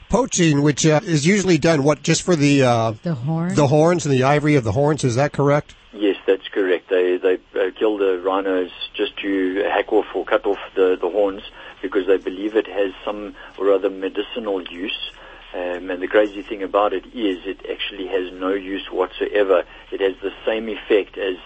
Poaching, 0.08 0.62
which 0.62 0.86
uh, 0.86 1.00
is 1.02 1.26
usually 1.26 1.58
done, 1.58 1.82
what, 1.82 2.02
just 2.02 2.22
for 2.22 2.36
the, 2.36 2.62
uh, 2.62 2.92
The 3.02 3.14
horn? 3.14 3.54
the 3.54 3.66
horns 3.66 4.06
and 4.06 4.14
the 4.14 4.22
ivory 4.22 4.54
of 4.54 4.64
the 4.64 4.72
horns, 4.72 5.04
is 5.04 5.16
that 5.16 5.32
correct? 5.32 5.74
Yes, 5.92 6.16
that's 6.26 6.46
correct. 6.48 6.88
They 6.88 7.18
they 7.18 7.38
uh, 7.62 7.70
kill 7.78 7.98
the 7.98 8.20
rhinos 8.20 8.70
just 8.94 9.16
to 9.18 9.62
hack 9.64 9.92
off 9.92 10.06
or 10.14 10.24
cut 10.24 10.46
off 10.46 10.58
the, 10.74 10.96
the 11.00 11.08
horns 11.08 11.42
because 11.80 12.06
they 12.06 12.16
believe 12.16 12.56
it 12.56 12.66
has 12.66 12.92
some 13.04 13.34
or 13.58 13.72
other 13.72 13.90
medicinal 13.90 14.62
use. 14.62 15.10
Um, 15.54 15.90
and 15.90 16.00
the 16.00 16.08
crazy 16.08 16.42
thing 16.42 16.62
about 16.62 16.92
it 16.92 17.04
is 17.06 17.46
it 17.46 17.66
actually 17.70 18.06
has 18.06 18.32
no 18.32 18.52
use 18.54 18.86
whatsoever. 18.90 19.64
It 19.90 20.00
has 20.00 20.14
the 20.22 20.32
same 20.46 20.68
effect 20.68 21.18
as 21.18 21.36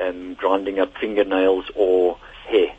um, 0.00 0.34
grinding 0.34 0.78
up 0.78 0.96
fingernails 0.98 1.70
or 1.74 2.18
hair. 2.46 2.74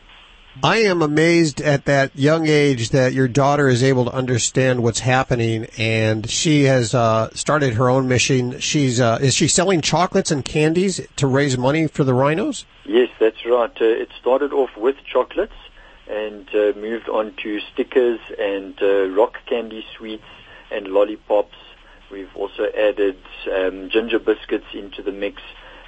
I 0.63 0.77
am 0.77 1.03
amazed 1.03 1.61
at 1.61 1.85
that 1.85 2.15
young 2.15 2.47
age 2.47 2.89
that 2.89 3.13
your 3.13 3.27
daughter 3.27 3.67
is 3.67 3.83
able 3.83 4.05
to 4.05 4.11
understand 4.11 4.81
what's 4.81 4.99
happening, 4.99 5.67
and 5.77 6.27
she 6.27 6.63
has 6.63 6.95
uh, 6.95 7.29
started 7.33 7.75
her 7.75 7.89
own 7.89 8.07
mission. 8.07 8.59
She's 8.59 8.99
uh, 8.99 9.19
is 9.21 9.35
she 9.35 9.47
selling 9.47 9.81
chocolates 9.81 10.31
and 10.31 10.43
candies 10.43 10.99
to 11.17 11.27
raise 11.27 11.57
money 11.57 11.85
for 11.85 12.03
the 12.03 12.13
rhinos? 12.13 12.65
Yes, 12.85 13.09
that's 13.19 13.45
right. 13.45 13.71
Uh, 13.79 13.85
it 13.85 14.09
started 14.19 14.51
off 14.51 14.75
with 14.75 14.95
chocolates 15.05 15.53
and 16.09 16.49
uh, 16.49 16.73
moved 16.75 17.07
on 17.07 17.33
to 17.43 17.59
stickers 17.59 18.19
and 18.39 18.81
uh, 18.81 19.09
rock 19.09 19.37
candy 19.45 19.85
sweets 19.95 20.25
and 20.71 20.87
lollipops. 20.87 21.55
We've 22.09 22.35
also 22.35 22.65
added 22.75 23.17
um, 23.53 23.89
ginger 23.89 24.19
biscuits 24.19 24.67
into 24.73 25.03
the 25.03 25.11
mix. 25.11 25.41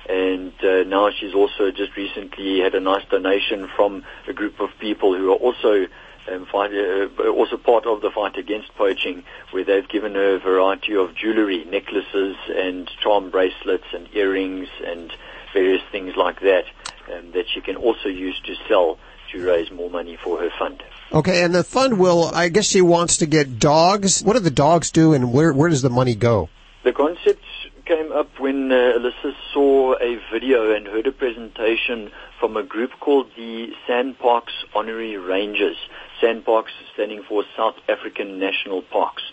And 0.10 0.54
uh, 0.64 0.84
now 0.84 1.12
she's 1.12 1.36
also 1.36 1.70
just 1.72 1.96
recently 1.96 2.62
had 2.62 2.74
a 2.74 2.80
nice 2.80 3.06
donation 3.10 3.70
from 3.76 4.04
a 4.28 4.34
group 4.34 4.60
of 4.60 4.70
people 4.80 5.16
who 5.16 5.32
are 5.32 5.36
also 5.36 5.86
um, 6.32 6.48
fight, 6.52 6.72
uh, 6.74 7.30
also 7.30 7.58
part 7.58 7.86
of 7.86 8.02
the 8.02 8.10
fight 8.10 8.36
against 8.38 8.74
poaching, 8.76 9.24
where 9.52 9.64
they've 9.64 9.88
given 9.88 10.16
her 10.16 10.36
a 10.36 10.40
variety 10.40 10.96
of 10.96 11.16
jewelry, 11.16 11.64
necklaces 11.66 12.36
and 12.50 12.90
charm 13.02 13.30
bracelets 13.30 13.86
and 13.94 14.08
earrings 14.16 14.68
and 14.84 15.14
various 15.54 15.82
things 15.92 16.16
like 16.16 16.40
that 16.42 16.66
um, 17.14 17.32
that 17.34 17.46
she 17.54 17.62
can 17.62 17.76
also 17.76 18.10
use 18.10 18.40
to 18.46 18.56
sell 18.68 18.98
to 19.32 19.46
raise 19.46 19.70
more 19.72 19.92
money 19.92 20.18
for 20.24 20.40
her 20.40 20.50
fund. 20.58 20.82
Okay, 21.12 21.44
and 21.44 21.54
the 21.54 21.64
fund 21.64 22.00
will. 22.00 22.32
I 22.34 22.50
guess 22.50 22.66
she 22.66 22.82
wants 22.82 23.18
to 23.18 23.26
get 23.26 23.60
dogs. 23.60 24.24
What 24.24 24.34
do 24.34 24.40
the 24.40 24.52
dogs 24.52 24.92
do, 24.92 25.14
and 25.14 25.32
where 25.34 25.54
where 25.54 25.70
does 25.70 25.82
the 25.82 25.90
money 25.90 26.16
go? 26.16 26.50
The 26.84 26.94
concept 26.94 27.44
came 27.90 28.12
up 28.12 28.30
when 28.38 28.72
uh, 28.72 28.76
Alyssa 28.76 29.34
saw 29.52 29.96
a 29.96 30.20
video 30.32 30.76
and 30.76 30.86
heard 30.86 31.08
a 31.08 31.12
presentation 31.12 32.12
from 32.40 32.56
a 32.56 32.62
group 32.62 32.92
called 33.00 33.26
the 33.36 33.70
SANParks 33.88 34.54
Honorary 34.76 35.18
Rangers. 35.18 35.76
SANParks 36.22 36.70
standing 36.94 37.24
for 37.28 37.44
South 37.58 37.74
African 37.88 38.38
National 38.38 38.84
Parks. 38.84 39.24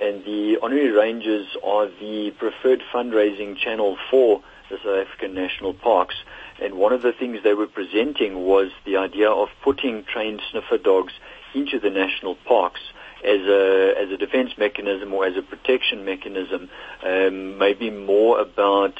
And 0.00 0.24
the 0.24 0.56
Honorary 0.62 0.90
Rangers 0.90 1.48
are 1.62 1.88
the 2.00 2.32
preferred 2.38 2.82
fundraising 2.94 3.58
channel 3.58 3.98
for 4.10 4.42
the 4.70 4.78
South 4.78 5.06
African 5.06 5.34
National 5.34 5.74
Parks. 5.74 6.14
And 6.62 6.76
one 6.76 6.94
of 6.94 7.02
the 7.02 7.12
things 7.12 7.40
they 7.44 7.52
were 7.52 7.66
presenting 7.66 8.46
was 8.46 8.70
the 8.86 8.96
idea 8.96 9.28
of 9.28 9.48
putting 9.62 10.04
trained 10.04 10.40
sniffer 10.50 10.78
dogs 10.78 11.12
into 11.54 11.78
the 11.78 11.90
national 11.90 12.36
parks 12.46 12.80
as 13.24 13.40
a 13.40 13.94
as 13.98 14.10
a 14.10 14.16
defense 14.16 14.52
mechanism 14.58 15.12
or 15.12 15.26
as 15.26 15.36
a 15.36 15.42
protection 15.42 16.04
mechanism, 16.04 16.68
um, 17.02 17.58
maybe 17.58 17.90
more 17.90 18.40
about 18.40 18.94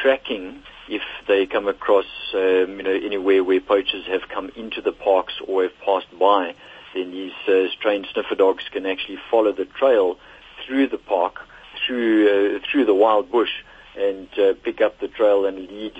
tracking 0.00 0.62
if 0.88 1.02
they 1.26 1.46
come 1.46 1.66
across 1.66 2.06
um, 2.34 2.76
you 2.76 2.82
know 2.82 2.92
anywhere 2.92 3.42
where 3.42 3.60
poachers 3.60 4.06
have 4.06 4.28
come 4.28 4.50
into 4.56 4.80
the 4.80 4.92
parks 4.92 5.34
or 5.46 5.62
have 5.62 5.78
passed 5.84 6.18
by, 6.18 6.54
then 6.94 7.10
these 7.10 7.32
uh, 7.48 7.66
trained 7.80 8.06
sniffer 8.12 8.34
dogs 8.34 8.64
can 8.70 8.86
actually 8.86 9.18
follow 9.30 9.52
the 9.52 9.64
trail 9.64 10.18
through 10.66 10.88
the 10.88 10.98
park, 10.98 11.40
through 11.86 12.56
uh, 12.56 12.58
through 12.70 12.84
the 12.84 12.94
wild 12.94 13.30
bush, 13.30 13.62
and 13.96 14.28
uh, 14.38 14.54
pick 14.62 14.80
up 14.80 15.00
the 15.00 15.08
trail 15.08 15.46
and 15.46 15.58
lead 15.58 15.94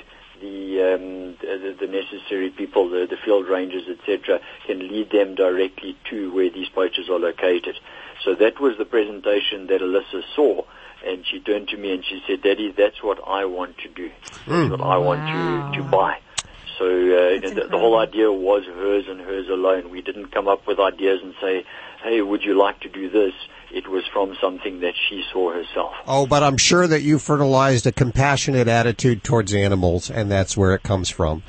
the, 0.44 0.94
um, 0.94 1.36
the, 1.40 1.76
the 1.80 1.86
necessary 1.86 2.50
people, 2.50 2.90
the, 2.90 3.06
the 3.08 3.16
field 3.24 3.48
rangers, 3.48 3.84
etc., 3.88 4.40
can 4.66 4.78
lead 4.78 5.10
them 5.10 5.34
directly 5.34 5.96
to 6.10 6.32
where 6.34 6.50
these 6.50 6.68
poachers 6.68 7.08
are 7.08 7.18
located. 7.18 7.76
So 8.24 8.34
that 8.34 8.60
was 8.60 8.76
the 8.78 8.84
presentation 8.84 9.66
that 9.68 9.80
Alyssa 9.80 10.22
saw, 10.36 10.62
and 11.04 11.24
she 11.26 11.40
turned 11.40 11.68
to 11.68 11.76
me 11.76 11.92
and 11.92 12.04
she 12.04 12.22
said, 12.26 12.42
"Daddy, 12.42 12.72
that's 12.76 13.02
what 13.02 13.18
I 13.26 13.44
want 13.46 13.78
to 13.78 13.88
do. 13.88 14.10
That's 14.46 14.70
what 14.70 14.80
I 14.80 14.98
want 14.98 15.26
to 15.32 15.62
to 15.62 15.82
buy." 15.82 16.18
So 16.78 16.86
uh, 16.86 17.40
the, 17.40 17.68
the 17.70 17.78
whole 17.78 17.98
idea 17.98 18.32
was 18.32 18.64
hers 18.64 19.04
and 19.08 19.20
hers 19.20 19.48
alone. 19.48 19.90
We 19.90 20.02
didn't 20.02 20.32
come 20.32 20.48
up 20.48 20.66
with 20.66 20.78
ideas 20.78 21.20
and 21.22 21.34
say, 21.40 21.64
"Hey, 22.02 22.20
would 22.20 22.42
you 22.42 22.58
like 22.58 22.80
to 22.80 22.88
do 22.88 23.08
this?" 23.10 23.32
It 23.72 23.88
was 23.88 24.04
from 24.12 24.36
something 24.40 24.80
that 24.80 24.94
she 25.08 25.24
saw 25.32 25.52
herself. 25.52 25.94
Oh, 26.06 26.26
but 26.26 26.44
I'm 26.44 26.56
sure 26.56 26.86
that 26.86 27.02
you 27.02 27.18
fertilized 27.18 27.86
a 27.86 27.92
compassionate 27.92 28.68
attitude 28.68 29.24
towards 29.24 29.52
animals, 29.52 30.10
and 30.10 30.30
that's 30.30 30.56
where 30.56 30.74
it 30.74 30.84
comes 30.84 31.10
from. 31.10 31.42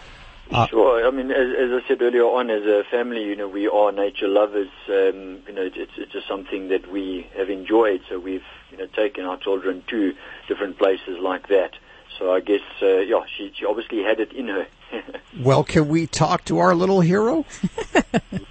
Uh, 0.51 0.67
Sure. 0.67 1.05
I 1.05 1.11
mean, 1.11 1.31
as, 1.31 1.47
as 1.57 1.83
I 1.83 1.87
said 1.87 2.01
earlier 2.01 2.23
on, 2.23 2.49
as 2.49 2.63
a 2.63 2.83
family, 2.89 3.23
you 3.23 3.35
know, 3.35 3.47
we 3.47 3.67
are 3.67 3.91
nature 3.91 4.27
lovers. 4.27 4.69
Um, 4.87 5.41
you 5.47 5.53
know, 5.53 5.69
it's, 5.73 5.91
it's 5.97 6.11
just 6.11 6.27
something 6.27 6.69
that 6.69 6.91
we 6.91 7.27
have 7.37 7.49
enjoyed. 7.49 8.01
So 8.09 8.19
we've, 8.19 8.43
you 8.71 8.77
know, 8.77 8.87
taken 8.87 9.25
our 9.25 9.37
children 9.37 9.83
to 9.89 10.13
different 10.47 10.77
places 10.77 11.17
like 11.19 11.47
that. 11.49 11.71
So 12.17 12.33
I 12.33 12.39
guess, 12.39 12.61
uh, 12.81 12.97
yeah, 12.99 13.21
she, 13.37 13.51
she 13.55 13.65
obviously 13.65 14.03
had 14.03 14.19
it 14.19 14.31
in 14.33 14.47
her. 14.47 14.67
well, 15.41 15.63
can 15.63 15.87
we 15.89 16.07
talk 16.07 16.45
to 16.45 16.59
our 16.59 16.73
little 16.75 17.01
hero? 17.01 17.45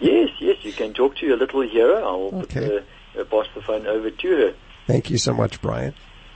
yes, 0.01 0.29
yes, 0.39 0.57
you 0.63 0.73
can 0.73 0.93
talk 0.93 1.17
to 1.17 1.27
your 1.27 1.37
little 1.37 1.63
hero. 1.63 2.03
I'll 2.03 2.41
Okay. 2.43 2.61
put 2.69 2.87
the, 3.15 3.21
uh, 3.21 3.25
pass 3.25 3.47
the 3.55 3.63
phone 3.63 3.87
over 3.87 4.11
to 4.11 4.29
her. 4.37 4.55
Thank 4.87 5.09
you 5.11 5.17
so 5.19 5.33
much, 5.33 5.63
Brian. 5.63 5.95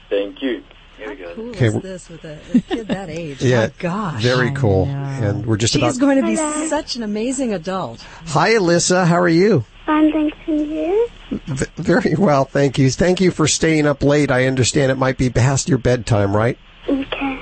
Thank 0.09 0.41
you. 0.41 0.63
Here 0.97 1.09
we 1.09 1.15
go. 1.15 1.33
Cool 1.35 1.49
Okay, 1.51 1.67
is 1.67 1.81
this 1.81 2.09
with 2.09 2.25
a, 2.25 2.39
a 2.53 2.59
kid 2.61 2.87
that 2.89 3.09
age? 3.09 3.41
Yeah, 3.43 3.67
My 3.67 3.71
gosh. 3.77 4.21
very 4.23 4.51
cool. 4.51 4.85
And 4.87 5.45
we're 5.45 5.55
just 5.57 5.75
about 5.75 5.87
She's 5.89 5.97
about. 5.97 6.05
going 6.15 6.21
to 6.21 6.27
be 6.27 6.67
such 6.67 6.95
an 6.95 7.03
amazing 7.03 7.53
adult. 7.53 8.01
Hi, 8.27 8.51
Alyssa. 8.51 9.05
How 9.05 9.19
are 9.19 9.29
you? 9.29 9.63
Fine, 9.85 10.11
thanks, 10.11 10.37
and 10.47 10.67
you? 10.69 11.09
V- 11.31 11.65
very 11.77 12.15
well, 12.15 12.43
thank 12.45 12.77
you. 12.77 12.89
Thank 12.89 13.21
you 13.21 13.31
for 13.31 13.47
staying 13.47 13.85
up 13.85 14.03
late. 14.03 14.29
I 14.31 14.45
understand 14.47 14.91
it 14.91 14.97
might 14.97 15.17
be 15.17 15.29
past 15.29 15.69
your 15.69 15.77
bedtime, 15.77 16.35
right? 16.35 16.57
Okay. 16.87 17.41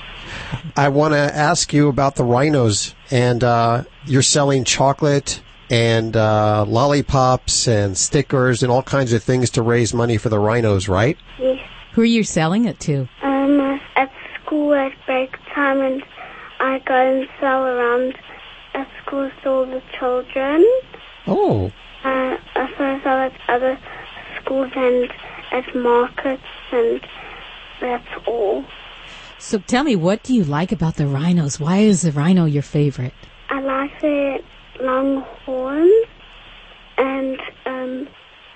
I 0.76 0.90
want 0.90 1.14
to 1.14 1.18
ask 1.20 1.74
you 1.74 1.88
about 1.90 2.16
the 2.16 2.24
rhinos, 2.24 2.96
and 3.12 3.44
uh, 3.44 3.84
you're 4.06 4.22
selling 4.22 4.64
chocolate 4.64 5.42
and 5.70 6.16
uh, 6.16 6.66
lollipops 6.66 7.68
and 7.68 7.98
stickers 7.98 8.64
and 8.64 8.72
all 8.72 8.84
kinds 8.84 9.14
of 9.14 9.24
things 9.24 9.50
to 9.52 9.62
raise 9.62 9.94
money 9.94 10.18
for 10.18 10.30
the 10.30 10.40
rhinos, 10.40 10.88
right? 10.88 11.18
Yes. 11.40 11.60
Who 11.94 12.02
are 12.02 12.06
you 12.06 12.24
selling 12.24 12.66
it 12.66 12.80
to? 12.82 13.08
Um, 13.22 13.60
at 13.96 14.12
school 14.42 14.74
at 14.74 14.94
break 15.06 15.36
time, 15.54 15.82
and 15.82 16.04
I 16.60 16.80
go 16.80 16.94
and 16.94 17.28
sell 17.40 17.66
around 17.66 18.18
at 18.74 18.88
school 19.02 19.32
to 19.44 19.50
all 19.50 19.66
the 19.66 19.82
children. 19.98 20.66
Oh, 21.26 21.72
Uh, 22.04 22.38
also 22.56 22.84
I 22.84 23.02
sell 23.04 23.18
at 23.18 23.34
other 23.50 23.78
schools 24.40 24.72
and 24.76 25.12
at 25.52 25.76
markets, 25.76 26.44
and 26.72 27.02
that's 27.82 28.08
all. 28.28 28.64
So 29.40 29.60
tell 29.60 29.84
me, 29.84 29.96
what 29.96 30.24
do 30.24 30.34
you 30.34 30.44
like 30.44 30.72
about 30.72 30.96
the 30.96 31.08
rhinos? 31.08 31.60
Why 31.60 31.78
is 31.78 32.02
the 32.02 32.12
rhino 32.12 32.46
your 32.46 32.64
favorite? 32.64 33.14
I 33.50 33.62
like 33.62 34.02
the 34.02 34.40
long 34.82 35.22
horns, 35.46 36.06
and 36.98 37.40
um, 37.66 38.08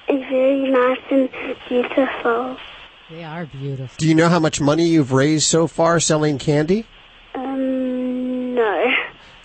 it's 0.08 0.30
very 0.30 0.70
nice 0.72 1.00
and 1.12 1.30
beautiful. 1.70 2.58
They 3.10 3.24
are 3.24 3.46
beautiful. 3.46 3.96
do 3.98 4.08
you 4.08 4.16
know 4.16 4.30
how 4.30 4.40
much 4.40 4.60
money 4.62 4.88
you've 4.88 5.12
raised 5.12 5.46
so 5.48 5.68
far 5.68 6.00
selling 6.00 6.38
candy? 6.40 6.86
Um, 7.36 8.56
no. 8.56 8.92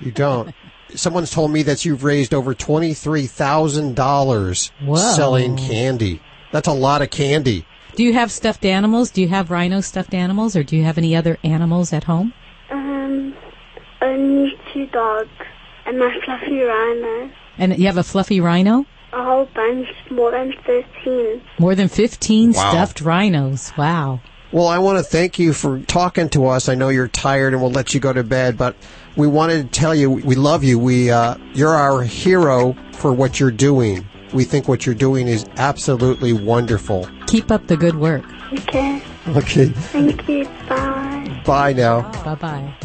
You 0.01 0.13
don't. 0.13 0.55
Someone's 0.95 1.31
told 1.31 1.51
me 1.51 1.63
that 1.65 1.85
you've 1.85 2.05
raised 2.05 2.33
over 2.33 2.55
twenty-three 2.55 3.27
thousand 3.27 3.97
dollars 3.97 4.71
selling 4.95 5.57
candy. 5.57 6.23
That's 6.53 6.69
a 6.69 6.73
lot 6.73 7.03
of 7.03 7.11
candy. 7.11 7.67
Do 7.97 8.03
you 8.05 8.13
have 8.13 8.31
stuffed 8.31 8.67
animals? 8.67 9.11
Do 9.11 9.23
you 9.23 9.29
have 9.29 9.51
rhino 9.51 9.81
stuffed 9.81 10.13
animals, 10.13 10.55
or 10.55 10.63
do 10.63 10.77
you 10.77 10.85
have 10.85 10.99
any 10.99 11.17
other 11.17 11.39
animals 11.43 11.95
at 11.95 12.05
home? 12.05 12.35
Um, 12.71 13.35
only 14.03 14.53
two 14.71 14.85
dogs 14.89 15.31
and 15.87 15.99
my 15.99 16.15
fluffy 16.23 16.61
rhino. 16.61 17.31
And 17.57 17.79
you 17.79 17.87
have 17.87 17.97
a 17.97 18.03
fluffy 18.03 18.39
rhino? 18.39 18.85
A 19.15 19.25
whole 19.25 19.47
bunch, 19.55 19.89
more 20.11 20.31
than 20.31 20.53
13. 20.67 21.41
More 21.59 21.75
than 21.75 21.89
15 21.89 22.53
Wow. 22.53 22.69
stuffed 22.71 23.01
rhinos. 23.01 23.73
Wow. 23.79 24.21
Well, 24.53 24.67
I 24.69 24.79
want 24.79 24.99
to 24.99 25.03
thank 25.03 25.39
you 25.39 25.55
for 25.55 25.81
talking 25.81 26.29
to 26.31 26.49
us. 26.49 26.69
I 26.69 26.75
know 26.75 26.91
you're 26.91 27.09
tired, 27.09 27.55
and 27.55 27.63
we'll 27.63 27.71
let 27.73 27.95
you 27.95 28.01
go 28.01 28.13
to 28.13 28.23
bed. 28.23 28.59
But 28.59 28.77
we 29.17 29.27
wanted 29.27 29.73
to 29.73 29.81
tell 29.81 29.95
you 29.95 30.11
we 30.11 30.35
love 30.35 30.65
you. 30.65 30.79
We 30.79 31.11
uh, 31.11 31.37
you're 31.55 31.75
our 31.75 32.03
hero 32.03 32.77
for 32.93 33.11
what 33.11 33.41
you're 33.41 33.51
doing. 33.51 34.07
We 34.33 34.45
think 34.45 34.69
what 34.69 34.87
you're 34.87 34.95
doing 34.95 35.29
is 35.29 35.47
absolutely 35.57 36.33
wonderful. 36.33 37.09
Keep 37.27 37.51
up 37.51 37.67
the 37.67 37.77
good 37.77 37.97
work. 37.97 38.25
Okay. 38.53 39.03
Okay, 39.29 39.67
Thank 39.67 40.29
you. 40.29 40.45
Bye. 40.69 41.03
Bye 41.45 41.73
now. 41.73 42.11
Bye 42.25 42.35
bye. 42.35 42.75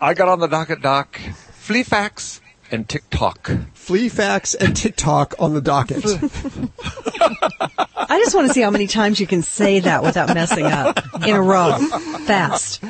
I 0.00 0.14
got 0.14 0.28
on 0.28 0.38
the 0.38 0.46
docket, 0.46 0.82
Doc. 0.82 1.18
Flea 1.54 1.82
facts 1.82 2.40
and 2.70 2.88
tick 2.88 3.08
talk. 3.10 3.50
Flea 3.74 4.08
facts 4.08 4.54
and 4.54 4.76
tick 4.76 4.96
talk 4.96 5.34
on 5.38 5.54
the 5.54 5.60
docket. 5.60 6.04
I 8.10 8.18
just 8.20 8.34
want 8.34 8.48
to 8.48 8.54
see 8.54 8.60
how 8.62 8.70
many 8.70 8.86
times 8.86 9.20
you 9.20 9.26
can 9.26 9.42
say 9.42 9.80
that 9.80 10.02
without 10.02 10.32
messing 10.34 10.64
up 10.66 10.98
in 11.26 11.34
a 11.34 11.42
row. 11.42 11.76
Fast. 12.26 12.82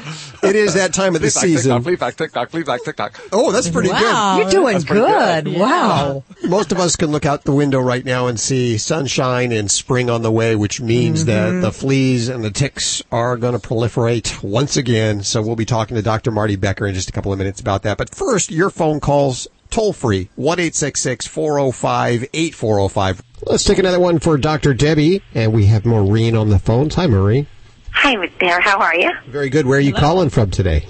It 0.43 0.55
is 0.55 0.74
that 0.74 0.95
time 0.95 1.16
of 1.16 1.22
the 1.22 1.31
Flea 1.31 1.41
fact, 1.41 1.47
season. 1.47 1.70
tick 1.70 1.70
talk, 1.70 1.83
flea 1.85 1.97
fact, 1.97 2.18
tick 2.18 2.33
talk, 2.33 2.51
flea 2.51 2.62
fact, 2.62 2.85
tick 2.85 2.97
talk. 2.97 3.20
Oh, 3.33 3.51
that's 3.51 3.68
pretty 3.68 3.89
Wow, 3.89 4.37
good. 4.37 4.43
you're 4.43 4.51
doing 4.62 4.72
That's 4.74 4.85
pretty 4.85 5.01
good. 5.07 5.45
good. 5.47 5.59
Wow. 5.59 6.22
Most 6.45 6.70
of 6.72 6.79
us 6.79 6.95
can 6.97 7.11
look 7.11 7.26
out 7.26 7.45
the 7.45 7.53
window 7.53 7.81
right 7.81 8.05
now 8.05 8.26
and 8.29 8.39
see 8.39 8.79
sunshine 8.79 9.51
and 9.51 9.70
spring 9.70 10.09
on 10.11 10.22
the 10.22 10.31
way, 10.31 10.55
which 10.55 10.81
means 10.81 11.24
that 11.24 11.49
mm-hmm. 11.51 11.61
the 11.62 11.72
fleas 11.72 12.29
and 12.29 12.45
the 12.45 12.51
ticks 12.51 13.03
are 13.11 13.37
going 13.37 13.59
to 13.59 13.68
proliferate 13.68 14.43
once 14.43 14.76
again. 14.76 15.22
So 15.22 15.43
we'll 15.43 15.57
be 15.57 15.64
talking 15.64 15.97
to 15.97 16.03
Dr. 16.03 16.31
Marty 16.31 16.57
Becker 16.57 16.87
in 16.87 16.95
just 16.95 17.09
a 17.09 17.12
couple 17.12 17.33
of 17.33 17.39
minutes 17.39 17.61
about 17.61 17.83
that. 17.83 17.99
But 17.99 18.14
first, 18.14 18.51
your 18.51 18.70
phone 18.70 19.01
calls 19.01 19.49
toll 19.70 19.92
free, 19.92 20.28
1 20.36 20.58
405 20.58 22.28
8405. 22.32 23.22
Let's 23.42 23.64
take 23.64 23.78
another 23.78 24.00
one 24.00 24.18
for 24.18 24.36
Dr. 24.36 24.74
Debbie. 24.74 25.22
And 25.34 25.52
we 25.52 25.66
have 25.66 25.84
Maureen 25.84 26.36
on 26.36 26.48
the 26.50 26.58
phone. 26.58 26.90
Hi, 26.90 27.06
Maureen. 27.06 27.46
Hi 27.92 28.14
there. 28.40 28.60
How 28.60 28.78
are 28.78 28.94
you? 28.96 29.10
Very 29.26 29.48
good. 29.48 29.66
Where 29.66 29.78
are 29.78 29.82
you 29.82 29.92
calling 29.92 30.30
from 30.30 30.50
today? 30.50 30.86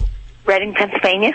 Reading, 0.46 0.74
Pennsylvania. 0.74 1.32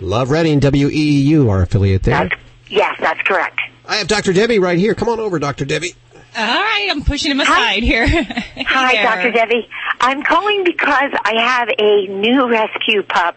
Love 0.00 0.30
Reading, 0.30 0.60
WEEU, 0.60 1.48
our 1.48 1.62
affiliate 1.62 2.02
there. 2.04 2.30
Yes, 2.68 2.96
that's 3.00 3.20
correct. 3.22 3.60
I 3.86 3.96
have 3.96 4.06
Dr. 4.06 4.32
Debbie 4.32 4.58
right 4.58 4.78
here. 4.78 4.94
Come 4.94 5.08
on 5.08 5.18
over, 5.18 5.38
Dr. 5.38 5.64
Debbie. 5.64 5.94
All 6.36 6.44
right, 6.44 6.88
I'm 6.90 7.02
pushing 7.02 7.30
him 7.30 7.40
aside 7.40 7.82
here. 7.82 8.06
Hi. 8.06 9.02
Dr. 9.02 9.32
Debbie. 9.32 9.68
I'm 10.00 10.22
calling 10.22 10.62
because 10.62 11.10
I 11.24 11.40
have 11.40 11.68
a 11.78 12.06
new 12.06 12.48
rescue 12.48 13.02
pup, 13.02 13.36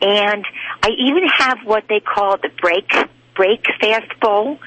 and 0.00 0.44
I 0.82 0.90
even 0.98 1.26
have 1.28 1.58
what 1.64 1.84
they 1.88 2.00
call 2.00 2.36
the 2.36 2.50
break 2.60 2.90
break 3.34 3.64
fast 3.80 4.20
bowl, 4.20 4.58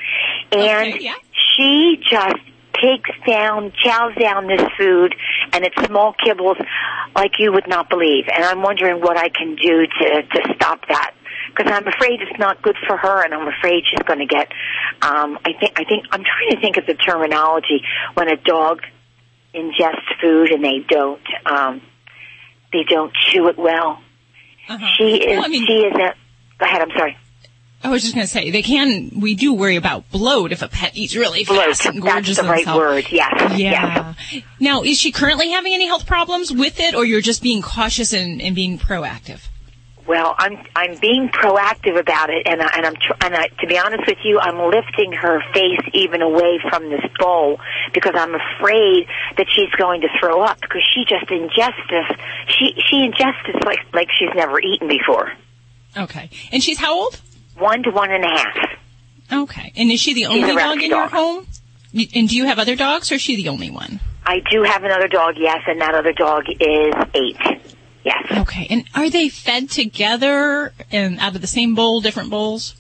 and 0.52 0.94
she 1.32 2.02
just 2.10 2.38
takes 2.82 3.10
down, 3.26 3.72
chows 3.84 4.14
down 4.16 4.48
this 4.48 4.62
food, 4.78 5.16
and 5.54 5.66
it's 5.66 5.86
small 5.86 6.14
kibbles 6.14 6.64
like 7.16 7.40
you 7.40 7.52
would 7.52 7.68
not 7.68 7.90
believe. 7.90 8.26
And 8.34 8.44
I'm 8.44 8.62
wondering 8.62 9.02
what 9.02 9.18
I 9.18 9.30
can 9.30 9.56
do 9.56 9.88
to 9.88 10.22
to 10.24 10.54
stop 10.56 10.88
that. 10.90 11.14
Because 11.56 11.72
I'm 11.72 11.88
afraid 11.88 12.22
it's 12.22 12.38
not 12.38 12.62
good 12.62 12.76
for 12.86 12.98
her, 12.98 13.24
and 13.24 13.34
I'm 13.34 13.48
afraid 13.48 13.84
she's 13.90 14.04
going 14.06 14.20
to 14.20 14.28
get. 14.28 14.52
Um, 15.02 15.40
I 15.44 15.54
think. 15.60 15.80
I 15.80 15.86
think. 15.86 16.06
I'm 16.12 16.24
trying 16.24 16.52
to 16.52 16.62
think 16.62 16.78
of 16.78 16.86
the 16.86 16.94
terminology 16.94 17.82
when 18.14 18.30
a 18.30 18.36
dog 18.36 18.82
ingest 19.54 20.02
food 20.22 20.52
and 20.52 20.64
they 20.64 20.86
don't 20.88 21.22
um 21.46 21.82
they 22.74 22.84
don't 22.84 23.14
chew 23.14 23.48
it 23.48 23.58
well. 23.58 24.02
Uh-huh. 24.70 24.88
She 24.98 25.16
is 25.24 25.38
Well, 25.38 25.46
I 25.46 25.48
mean- 25.48 25.66
she 25.66 25.74
is 25.74 25.94
a 25.94 26.14
go 26.58 26.66
ahead, 26.66 26.82
I'm 26.82 26.92
sorry. 26.92 27.18
I 27.84 27.90
was 27.90 28.02
just 28.02 28.16
going 28.16 28.26
to 28.26 28.32
say 28.32 28.50
they 28.50 28.64
can. 28.64 29.20
We 29.20 29.36
do 29.36 29.54
worry 29.54 29.76
about 29.76 30.10
bloat 30.10 30.52
if 30.52 30.64
a 30.64 30.68
pet 30.68 30.98
eats 30.98 31.16
really 31.16 31.44
Bloat, 31.44 31.68
fast 31.68 31.86
and 31.86 32.02
that's 32.02 32.12
gorgeous 32.14 32.38
the 32.38 32.44
right 32.44 32.66
word, 32.66 33.06
yes, 33.12 33.58
Yeah. 33.58 34.16
Now, 34.60 34.82
is 34.82 34.98
she 34.98 35.12
currently 35.12 35.52
having 35.52 35.74
any 35.74 35.86
health 35.86 36.08
problems 36.08 36.52
with 36.52 36.80
it, 36.80 36.96
or 36.96 37.06
you're 37.06 37.22
just 37.22 37.44
being 37.44 37.62
cautious 37.62 38.14
and, 38.14 38.42
and 38.42 38.56
being 38.56 38.80
proactive? 38.80 39.42
Well, 40.08 40.36
I'm 40.38 40.58
I'm 40.74 40.96
being 40.98 41.28
proactive 41.28 42.00
about 42.00 42.30
it, 42.30 42.48
and 42.48 42.62
I, 42.62 42.70
and 42.78 42.86
I'm 42.86 42.96
tr- 42.96 43.20
and 43.22 43.36
I, 43.36 43.48
to 43.60 43.68
be 43.68 43.78
honest 43.78 44.08
with 44.08 44.20
you, 44.24 44.40
I'm 44.40 44.58
lifting 44.72 45.12
her 45.12 45.42
face 45.54 45.82
even 45.94 46.22
away 46.22 46.60
from 46.70 46.90
this 46.90 47.04
bowl 47.20 47.60
because 47.94 48.14
I'm 48.16 48.34
afraid 48.34 49.08
that 49.36 49.48
she's 49.54 49.70
going 49.78 50.02
to 50.02 50.08
throw 50.20 50.42
up 50.42 50.62
because 50.62 50.82
she 50.94 51.04
just 51.04 51.26
ingests 51.30 51.90
this. 51.90 52.18
She 52.48 52.74
she 52.90 53.08
ingests 53.08 53.46
this 53.46 53.62
like 53.66 53.80
like 53.94 54.08
she's 54.18 54.34
never 54.34 54.62
eaten 54.62 54.88
before. 54.88 55.34
Okay. 55.98 56.30
And 56.52 56.64
she's 56.64 56.78
how 56.78 56.98
old? 56.98 57.20
One 57.58 57.84
to 57.84 57.90
one 57.92 58.12
and 58.12 58.24
a 58.24 58.28
half. 58.30 58.58
Okay. 59.32 59.74
And 59.76 59.92
is 59.92 60.00
she 60.00 60.14
the 60.14 60.28
only 60.28 60.56
dog 60.56 60.82
in 60.82 60.90
your 60.90 61.08
home? 61.08 61.46
And 61.94 62.30
do 62.30 62.36
you 62.36 62.46
have 62.46 62.60
other 62.60 62.76
dogs, 62.76 63.12
or 63.12 63.16
is 63.16 63.22
she 63.22 63.36
the 63.36 63.50
only 63.50 63.72
one? 63.72 64.00
I 64.26 64.42
do 64.52 64.64
have 64.64 64.84
another 64.84 65.08
dog, 65.08 65.36
yes, 65.38 65.60
and 65.68 65.82
that 65.82 65.96
other 65.96 66.14
dog 66.14 66.44
is 66.48 66.94
eight. 67.14 67.77
Yes. 68.08 68.40
Okay. 68.40 68.68
And 68.70 68.86
are 68.96 69.10
they 69.10 69.28
fed 69.28 69.70
together 69.70 70.72
and 70.94 71.20
out 71.20 71.36
of 71.36 71.42
the 71.42 71.48
same 71.48 71.76
bowl, 71.76 72.00
different 72.00 72.30
bowls? 72.30 72.74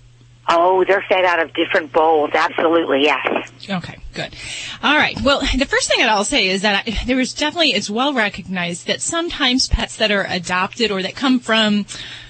Oh, 0.47 0.85
they're 0.85 1.03
fed 1.09 1.25
out 1.25 1.41
of 1.41 1.53
different 1.53 1.91
bowls. 1.91 2.29
Absolutely, 2.33 3.01
yes. 3.01 3.51
Okay, 3.69 3.97
good. 4.13 4.33
All 4.81 4.95
right. 4.95 5.19
Well, 5.21 5.41
the 5.41 5.65
first 5.65 5.89
thing 5.89 5.99
that 5.99 6.07
I'll 6.07 6.23
say 6.23 6.47
is 6.47 6.61
that 6.61 6.87
I, 6.87 7.05
there 7.05 7.19
is 7.19 7.33
definitely, 7.33 7.71
it's 7.71 7.89
well 7.89 8.13
recognized 8.13 8.87
that 8.87 9.01
sometimes 9.01 9.67
pets 9.67 9.97
that 9.97 10.11
are 10.11 10.25
adopted 10.29 10.91
or 10.91 11.01
that 11.01 11.15
come 11.15 11.41
from, 11.41 11.85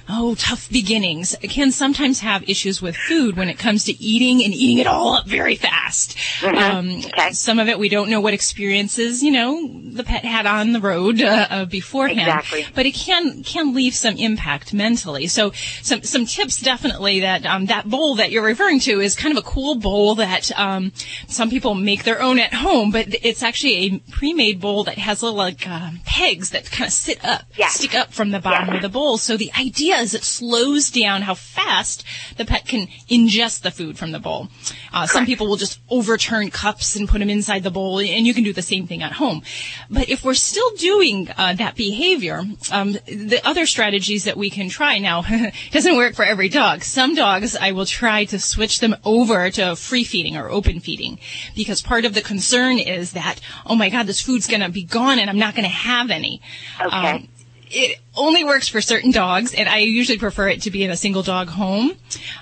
oh, 0.10 0.36
tough 0.36 0.70
beginnings 0.70 1.36
can 1.42 1.72
sometimes 1.72 2.20
have 2.22 2.48
issues 2.50 2.82
with 2.82 2.96
food 2.96 3.36
when 3.36 3.50
it 3.50 3.60
comes 3.60 3.84
to 3.86 4.04
eating 4.04 4.44
and 4.44 4.54
eating 4.54 4.78
it 4.78 4.88
all 4.88 5.14
up 5.14 5.28
very 5.28 5.56
fast. 5.56 6.18
Um, 6.44 7.02
Some 7.32 7.60
of 7.60 7.68
it 7.68 7.80
we 7.80 7.90
don't 7.90 8.10
know 8.10 8.22
what 8.22 8.34
experiences, 8.34 9.24
you 9.24 9.32
know, 9.32 9.70
the 9.84 10.04
pet 10.04 10.24
had 10.26 10.46
on 10.46 10.72
the 10.72 10.80
road 10.80 11.22
uh, 11.22 11.48
uh, 11.50 11.66
beforehand. 11.66 12.20
Exactly. 12.20 12.66
But 12.74 12.86
it 12.86 12.94
can 12.94 13.44
can 13.44 13.74
leave 13.74 13.96
some 13.96 14.16
impact 14.16 14.74
mentally. 14.74 15.28
So 15.28 15.52
some 15.82 16.04
some 16.04 16.26
tips 16.26 16.62
definitely 16.62 17.22
that 17.22 17.46
um, 17.46 17.66
that 17.66 17.90
bowl 17.90 18.16
that 18.16 18.32
you're 18.32 18.44
referring 18.44 18.80
to 18.82 19.00
is 19.02 19.16
kind 19.16 19.38
of 19.38 19.44
a 19.44 19.48
cool 19.48 19.76
bowl 19.76 20.16
that 20.16 20.58
um, 20.58 20.92
some 21.28 21.50
people 21.50 21.76
make 21.76 22.04
their 22.04 22.22
own 22.22 22.40
at 22.40 22.54
home, 22.54 22.92
but 22.92 23.08
it's 23.24 23.44
actually 23.44 23.76
a 23.78 24.00
pre-made 24.12 24.60
bowl 24.60 24.84
that 24.86 24.98
has 24.98 25.24
little 25.24 25.38
like 25.38 25.68
um, 25.68 26.00
pegs 26.06 26.52
that 26.52 26.70
kind 26.70 26.88
of 26.88 26.94
sit 26.94 27.24
up, 27.24 27.44
stick 27.70 27.96
up 27.96 28.14
from 28.14 28.32
the 28.32 28.40
bottom 28.40 28.76
of 28.76 28.82
the 28.82 28.90
bowl. 28.90 29.18
So 29.18 29.38
the 29.38 29.52
idea 29.60 29.97
it 29.98 30.24
slows 30.24 30.90
down 30.90 31.22
how 31.22 31.34
fast 31.34 32.04
the 32.38 32.46
pet 32.46 32.68
can 32.68 32.88
ingest 33.10 33.62
the 33.62 33.72
food 33.72 33.98
from 33.98 34.12
the 34.12 34.20
bowl. 34.20 34.50
Uh, 34.94 35.08
some 35.08 35.26
people 35.26 35.48
will 35.48 35.56
just 35.56 35.80
overturn 35.90 36.50
cups 36.50 36.96
and 36.96 37.08
put 37.08 37.20
them 37.20 37.30
inside 37.30 37.64
the 37.64 37.72
bowl, 37.72 38.00
and 38.00 38.26
you 38.26 38.34
can 38.34 38.44
do 38.44 38.54
the 38.54 38.62
same 38.62 38.88
thing 38.88 39.04
at 39.04 39.14
home. 39.14 39.42
But 39.90 40.10
if 40.10 40.24
we're 40.24 40.34
still 40.34 40.70
doing 40.78 41.30
uh, 41.38 41.54
that 41.56 41.76
behavior, 41.76 42.44
um, 42.72 42.94
the 42.94 43.42
other 43.44 43.66
strategies 43.66 44.24
that 44.26 44.38
we 44.38 44.50
can 44.50 44.70
try 44.70 44.98
now 45.00 45.24
doesn't 45.72 45.96
work 45.96 46.16
for 46.16 46.26
every 46.26 46.50
dog. 46.50 46.84
Some 46.84 47.16
dogs, 47.16 47.56
I 47.56 47.72
will 47.72 47.86
try 47.86 48.26
to 48.26 48.40
switch 48.40 48.80
them 48.80 48.96
over 49.04 49.50
to 49.52 49.76
free 49.76 50.04
feeding 50.04 50.38
or 50.38 50.50
open 50.50 50.80
feeding 50.80 51.20
because 51.56 51.82
part 51.82 52.06
of 52.06 52.14
the 52.14 52.22
concern 52.22 52.80
is 52.80 53.14
that, 53.14 53.40
oh 53.66 53.76
my 53.76 53.90
God, 53.90 54.08
this 54.08 54.22
food's 54.22 54.48
going 54.48 54.62
to 54.62 54.70
be 54.70 54.84
gone 54.84 55.20
and 55.20 55.30
I'm 55.30 55.40
not 55.40 55.56
going 55.56 55.64
to 55.64 55.70
have 55.70 56.10
any. 56.10 56.42
Okay. 56.80 57.12
Um, 57.12 57.28
it 57.70 58.00
only 58.16 58.44
works 58.44 58.68
for 58.68 58.82
certain 58.82 59.12
dogs, 59.12 59.54
and 59.54 59.68
I 59.70 59.80
usually 59.80 60.18
prefer 60.18 60.48
it 60.50 60.62
to 60.64 60.72
be 60.72 60.84
in 60.84 60.92
a 60.92 60.98
single 60.98 61.24
dog 61.24 61.50
home 61.50 61.92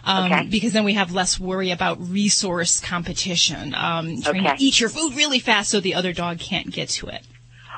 um, 0.04 0.32
Okay. 0.32 0.48
because 0.48 0.74
then 0.74 0.84
we 0.84 0.94
have 0.94 1.12
less 1.12 1.40
worry 1.40 1.72
about 1.72 1.98
resource 2.10 2.80
competition. 2.80 3.74
Um, 3.76 4.22
trying 4.22 4.46
Okay. 4.48 4.58
to 4.58 4.64
eat 4.64 4.80
your 4.80 4.90
food 4.90 5.16
really 5.16 5.40
fast 5.40 5.70
so 5.72 5.80
the 5.80 5.96
other 5.96 6.14
dog 6.14 6.40
can't 6.40 6.72
get 6.72 6.90
to 6.90 7.08
it. 7.08 7.22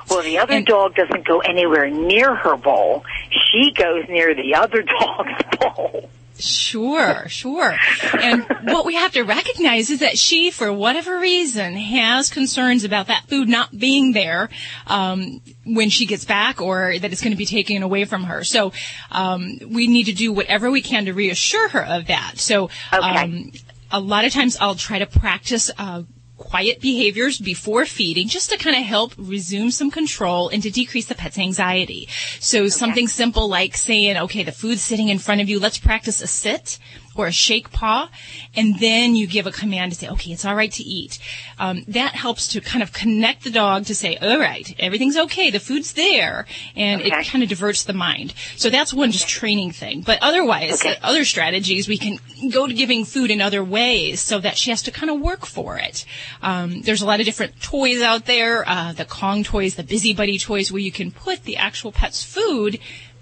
Well, 0.10 0.24
the 0.24 0.38
other 0.40 0.62
dog 0.62 0.96
doesn't 0.96 1.26
go 1.26 1.40
anywhere 1.40 1.90
near 1.90 2.34
her 2.34 2.56
bowl. 2.56 3.04
She 3.30 3.72
goes 3.76 4.06
near 4.08 4.34
the 4.34 4.56
other 4.56 4.82
dog's 5.00 5.44
bowl. 5.60 6.10
Sure, 6.40 7.28
sure. 7.28 7.76
And 8.22 8.46
what 8.64 8.86
we 8.86 8.96
have 8.96 9.14
to 9.14 9.24
recognize 9.24 9.90
is 9.90 10.00
that 10.02 10.18
she, 10.18 10.52
for 10.52 10.72
whatever 10.72 11.20
reason, 11.20 11.74
has 11.74 12.30
concerns 12.30 12.84
about 12.84 13.08
that 13.08 13.26
food 13.28 13.50
not 13.50 13.78
being 13.78 14.14
there 14.14 14.50
um, 14.86 15.42
when 15.66 15.90
she 15.90 16.06
gets 16.06 16.26
back, 16.26 16.62
or 16.62 16.98
that 17.00 17.12
it's 17.12 17.22
going 17.22 17.32
to 17.32 17.38
be 17.38 17.46
taken 17.46 17.82
away 17.82 18.06
from 18.06 18.26
her. 18.26 18.44
So 18.44 18.72
um, 19.12 19.58
we 19.68 19.88
need 19.88 20.06
to 20.06 20.14
do 20.14 20.32
whatever 20.32 20.70
we 20.70 20.82
can 20.82 21.06
to 21.06 21.14
reassure 21.14 21.70
her 21.70 21.84
of 21.84 22.08
that. 22.08 22.34
So 22.38 22.70
um, 22.92 23.52
a 23.92 24.00
lot 24.00 24.26
of 24.26 24.32
times 24.32 24.58
I'll 24.60 24.76
try 24.76 25.00
to 25.00 25.08
practice. 25.08 25.72
Uh, 25.78 26.04
quiet 26.38 26.80
behaviors 26.80 27.40
before 27.40 27.86
feeding 27.86 28.28
just 28.28 28.52
to 28.52 28.58
kind 28.58 28.76
of 28.76 28.84
help 28.84 29.14
resume 29.18 29.72
some 29.72 29.92
control 29.92 30.50
and 30.50 30.64
to 30.64 30.70
decrease 30.70 31.08
the 31.08 31.16
pet's 31.16 31.38
anxiety. 31.38 32.08
So 32.40 32.68
something 32.68 33.08
simple 33.08 33.50
like 33.50 33.76
saying, 33.76 34.18
okay, 34.18 34.44
the 34.44 34.52
food's 34.52 34.82
sitting 34.82 35.10
in 35.10 35.20
front 35.20 35.42
of 35.42 35.50
you. 35.50 35.60
Let's 35.60 35.78
practice 35.80 36.22
a 36.22 36.28
sit 36.28 36.80
or 37.18 37.28
a 37.28 37.32
shake 37.32 37.72
paw. 37.72 38.10
And 38.56 38.80
then 38.80 39.16
you 39.16 39.28
give 39.28 39.48
a 39.48 39.52
command 39.52 39.92
to 39.92 39.98
say, 39.98 40.10
okay, 40.10 40.32
it's 40.32 40.46
all 40.46 40.56
right 40.56 40.72
to 40.72 40.84
eat. 40.84 41.20
Um, 41.60 41.84
that 41.88 42.14
helps 42.14 42.48
to 42.50 42.62
kind 42.62 42.84
of 42.84 42.94
connect 42.94 43.44
the 43.44 43.50
dog 43.50 43.86
to 43.86 43.96
say, 43.96 44.18
all 44.18 44.40
right, 44.40 44.74
everything's 44.80 45.18
okay. 45.18 45.50
The 45.50 45.60
food's 45.60 45.94
there. 45.94 46.46
And 46.76 47.02
it 47.02 47.12
kind 47.26 47.44
of 47.44 47.50
diverts 47.50 47.84
the 47.84 47.94
mind. 47.94 48.34
So 48.56 48.70
that's 48.70 48.94
one 48.94 49.12
just 49.12 49.28
training 49.28 49.72
thing. 49.72 50.02
But 50.02 50.20
otherwise, 50.22 50.86
uh, 50.86 50.96
other 51.04 51.26
strategies, 51.26 51.88
we 51.88 51.98
can 51.98 52.20
go 52.52 52.68
to 52.68 52.74
giving 52.74 53.06
food 53.06 53.32
in 53.32 53.42
other 53.42 53.64
ways 53.64 54.22
so 54.22 54.40
that 54.40 54.58
she 54.58 54.70
has 54.70 54.84
to 54.84 54.92
kind 54.92 55.10
of 55.10 55.20
work 55.20 55.46
for 55.46 55.78
it. 55.78 56.06
Um, 56.42 56.82
there's 56.82 57.02
a 57.02 57.06
lot 57.06 57.20
of 57.20 57.26
different 57.26 57.60
toys 57.62 58.02
out 58.02 58.26
there, 58.26 58.68
uh, 58.68 58.94
the 58.94 59.06
Kong 59.06 59.44
toys, 59.44 59.76
the 59.76 59.84
Busy 59.84 60.14
Buddy 60.14 60.38
toys, 60.38 60.72
where 60.72 60.82
you 60.82 60.92
can 60.92 61.12
put 61.12 61.44
the 61.44 61.58
actual 61.58 61.92
pet's 61.92 62.24
food 62.24 62.80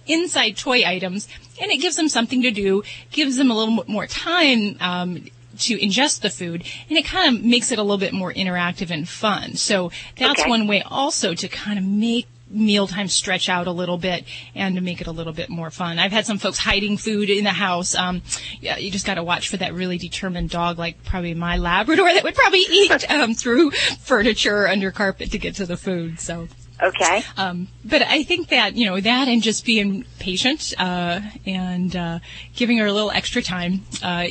inside 0.08 0.58
toy 0.58 0.84
items, 0.86 1.28
and 1.62 1.72
it 1.72 1.78
gives 1.78 1.96
them 1.96 2.10
something 2.10 2.42
to 2.42 2.52
do, 2.52 2.84
gives 3.12 3.38
them 3.38 3.52
a 3.52 3.56
little 3.58 3.76
bit 3.78 3.88
more 3.88 4.08
time 4.08 4.78
um, 4.80 5.26
to 5.60 5.78
ingest 5.78 6.22
the 6.22 6.30
food, 6.30 6.64
and 6.90 6.98
it 6.98 7.06
kind 7.06 7.36
of 7.36 7.44
makes 7.44 7.72
it 7.72 7.80
a 7.80 7.82
little 7.82 7.98
bit 7.98 8.14
more 8.14 8.34
interactive 8.34 8.92
and 8.92 9.08
fun. 9.08 9.56
So 9.56 9.92
that's 10.18 10.42
Okay. 10.42 10.50
one 10.50 10.68
way 10.68 10.82
also 10.82 11.34
to 11.34 11.48
kind 11.48 11.80
of 11.80 11.86
make 11.86 12.28
mealtime 12.48 13.08
stretch 13.08 13.50
out 13.50 13.66
a 13.66 13.72
little 13.72 13.98
bit 13.98 14.24
and 14.54 14.76
to 14.76 14.82
make 14.82 15.02
it 15.02 15.08
a 15.08 15.12
little 15.12 15.34
bit 15.34 15.50
more 15.50 15.72
fun. 15.72 15.98
I've 15.98 16.12
had 16.12 16.28
some 16.28 16.38
folks 16.38 16.60
hiding 16.60 16.96
food 16.98 17.30
in 17.30 17.44
the 17.44 17.50
house. 17.50 17.96
Um, 17.96 18.22
yeah, 18.62 18.78
you 18.78 18.92
just 18.92 19.06
got 19.06 19.16
to 19.16 19.24
watch 19.24 19.50
for 19.50 19.58
that 19.58 19.74
really 19.74 19.98
determined 19.98 20.52
dog, 20.52 20.78
like 20.78 21.04
probably 21.04 21.34
my 21.34 21.58
Labrador, 21.58 22.14
that 22.14 22.24
would 22.24 22.36
probably 22.36 22.60
eat 22.70 23.10
um, 23.12 23.34
through 23.34 23.72
furniture 23.72 24.58
or 24.64 24.68
under 24.68 24.92
carpet 24.92 25.32
to 25.32 25.40
get 25.40 25.56
to 25.56 25.66
the 25.66 25.76
food. 25.76 26.20
So. 26.20 26.48
Okay. 26.82 27.24
Um, 27.38 27.68
but 27.84 28.02
I 28.02 28.24
think 28.24 28.50
that 28.50 28.76
you 28.76 28.86
know 28.86 29.00
that 29.00 29.28
and 29.28 29.42
just 29.42 29.66
being 29.66 30.06
patient 30.20 30.74
uh, 30.78 31.22
and 31.46 31.96
uh, 31.96 32.20
giving 32.56 32.78
her 32.80 32.86
a 32.86 32.92
little 32.92 33.12
extra 33.12 33.42
time, 33.42 33.82
uh, 34.04 34.28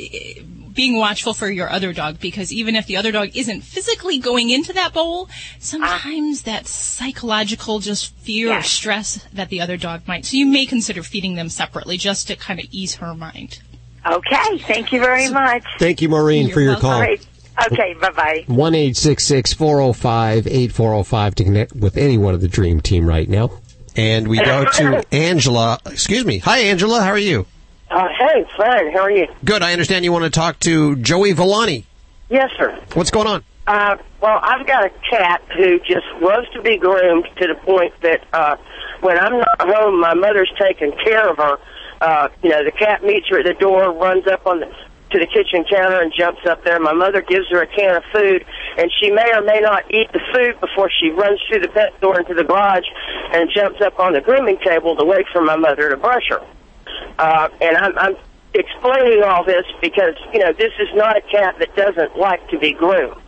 being 0.75 0.97
watchful 0.97 1.33
for 1.33 1.51
your 1.51 1.71
other 1.71 1.93
dog 1.93 2.21
because 2.21 2.53
even 2.53 2.77
if 2.77 2.87
the 2.87 2.97
other 2.97 3.13
dog 3.13 3.31
isn't 3.35 3.63
physically 3.63 4.19
going 4.19 4.51
into 4.51 4.73
that 4.73 4.93
bowl, 4.93 5.29
sometimes 5.59 6.43
that 6.43 6.67
psychological 6.67 7.79
just 7.79 8.15
fear 8.17 8.59
or 8.59 8.63
stress 8.63 9.27
that 9.33 9.49
the 9.49 9.61
other 9.61 9.77
dog 9.77 10.07
might. 10.07 10.25
So 10.27 10.37
you 10.37 10.47
may 10.47 10.67
consider 10.67 11.03
feeding 11.03 11.37
them 11.37 11.49
separately 11.49 11.97
just 11.97 12.27
to 12.27 12.37
kind 12.37 12.61
of 12.61 12.67
ease 12.71 12.97
her 12.97 13.15
mind. 13.15 13.61
Okay. 14.07 14.59
Thank 14.59 14.93
you 14.93 15.01
very 15.01 15.31
much. 15.31 15.65
Thank 15.79 16.03
you, 16.03 16.09
Maureen, 16.11 16.51
for 16.51 16.61
your 16.61 16.75
All 16.75 16.81
call. 16.81 17.07
Right. 17.59 17.73
Okay. 17.73 17.95
Bye 17.95 18.11
bye. 18.11 18.45
One 18.47 18.75
eight 18.75 18.97
six 18.97 19.25
six 19.25 19.53
four 19.53 19.77
zero 19.79 19.93
five 19.93 20.47
eight 20.47 20.73
four 20.73 20.91
zero 20.91 21.03
five 21.03 21.35
to 21.37 21.45
connect 21.45 21.75
with 21.75 21.97
any 21.97 22.19
one 22.19 22.35
of 22.35 22.41
the 22.41 22.49
Dream 22.49 22.81
Team 22.81 23.07
right 23.07 23.29
now. 23.29 23.51
And 23.97 24.27
we 24.29 24.39
go 24.39 24.65
to 24.65 25.05
Angela. 25.15 25.79
Excuse 25.87 26.25
me. 26.25 26.39
Hi, 26.39 26.59
Angela. 26.61 27.01
How 27.01 27.11
are 27.11 27.19
you? 27.19 27.47
Uh, 27.91 28.09
hey, 28.19 28.45
fine. 28.57 28.93
How 28.93 29.01
are 29.01 29.11
you? 29.11 29.29
Good. 29.45 29.63
I 29.63 29.73
understand 29.73 30.05
you 30.05 30.13
want 30.13 30.25
to 30.25 30.31
talk 30.31 30.59
to 30.61 30.97
Joey 30.97 31.33
Villani. 31.33 31.87
Yes, 32.29 32.51
sir. 32.59 32.77
What's 32.95 33.11
going 33.11 33.29
on? 33.29 33.45
Uh, 33.67 33.97
well, 34.21 34.41
I've 34.43 34.67
got 34.67 34.85
a 34.87 34.91
cat 35.09 35.43
who 35.57 35.79
just 35.81 36.07
loves 36.21 36.49
to 36.55 36.63
be 36.63 36.77
groomed 36.77 37.29
to 37.41 37.47
the 37.47 37.55
point 37.55 37.95
that 38.03 38.23
uh, 38.33 38.57
when 39.01 39.19
I'm 39.19 39.39
not 39.39 39.47
home, 39.61 40.01
my 40.01 40.15
mother's 40.15 40.53
taking 40.59 40.93
care 41.05 41.31
of 41.31 41.37
her. 41.37 41.59
Uh, 42.01 42.29
you 42.43 42.51
know, 42.51 42.65
the 42.65 42.73
cat 42.73 43.05
meets 43.05 43.29
her 43.29 43.39
at 43.39 43.47
the 43.47 43.55
door, 43.55 43.93
runs 43.93 44.27
up 44.27 44.47
on 44.47 44.61
the 44.61 44.71
to 45.15 45.21
the 45.21 45.27
kitchen 45.27 45.65
counter 45.71 46.03
and 46.03 46.13
jumps 46.13 46.43
up 46.45 46.65
there. 46.65 46.81
My 46.81 46.93
mother 46.93 47.23
gives 47.23 47.47
her 47.51 47.63
a 47.63 47.67
can 47.67 47.97
of 47.97 48.03
food, 48.13 48.45
and 48.77 48.91
she 49.01 49.11
may 49.11 49.31
or 49.33 49.43
may 49.43 49.61
not 49.61 49.87
eat 49.95 50.11
the 50.13 50.21
food 50.35 50.61
before 50.61 50.91
she 50.91 51.11
runs 51.11 51.41
through 51.49 51.61
the 51.61 51.69
pet 51.69 51.99
door 52.01 52.19
into 52.19 52.35
the 52.35 52.43
garage 52.43 52.85
and 53.33 53.49
jumps 53.55 53.81
up 53.81 53.99
on 54.01 54.13
the 54.13 54.21
grooming 54.21 54.59
table 54.59 54.97
to 54.97 55.05
wait 55.05 55.27
for 55.33 55.41
my 55.41 55.55
mother 55.55 55.89
to 55.89 55.97
brush 55.97 56.27
her. 56.29 56.43
Uh, 57.19 57.49
and 57.61 57.77
I'm, 57.77 57.97
I'm 57.97 58.17
explaining 58.55 59.23
all 59.23 59.45
this 59.45 59.65
because, 59.81 60.15
you 60.33 60.41
know, 60.41 60.53
this 60.53 60.73
is 60.81 60.89
not 60.95 61.17
a 61.17 61.23
cat 61.23 61.55
that 61.61 61.75
doesn't 61.77 62.19
like 62.19 62.49
to 62.51 62.59
be 62.59 62.73
groomed. 62.73 63.23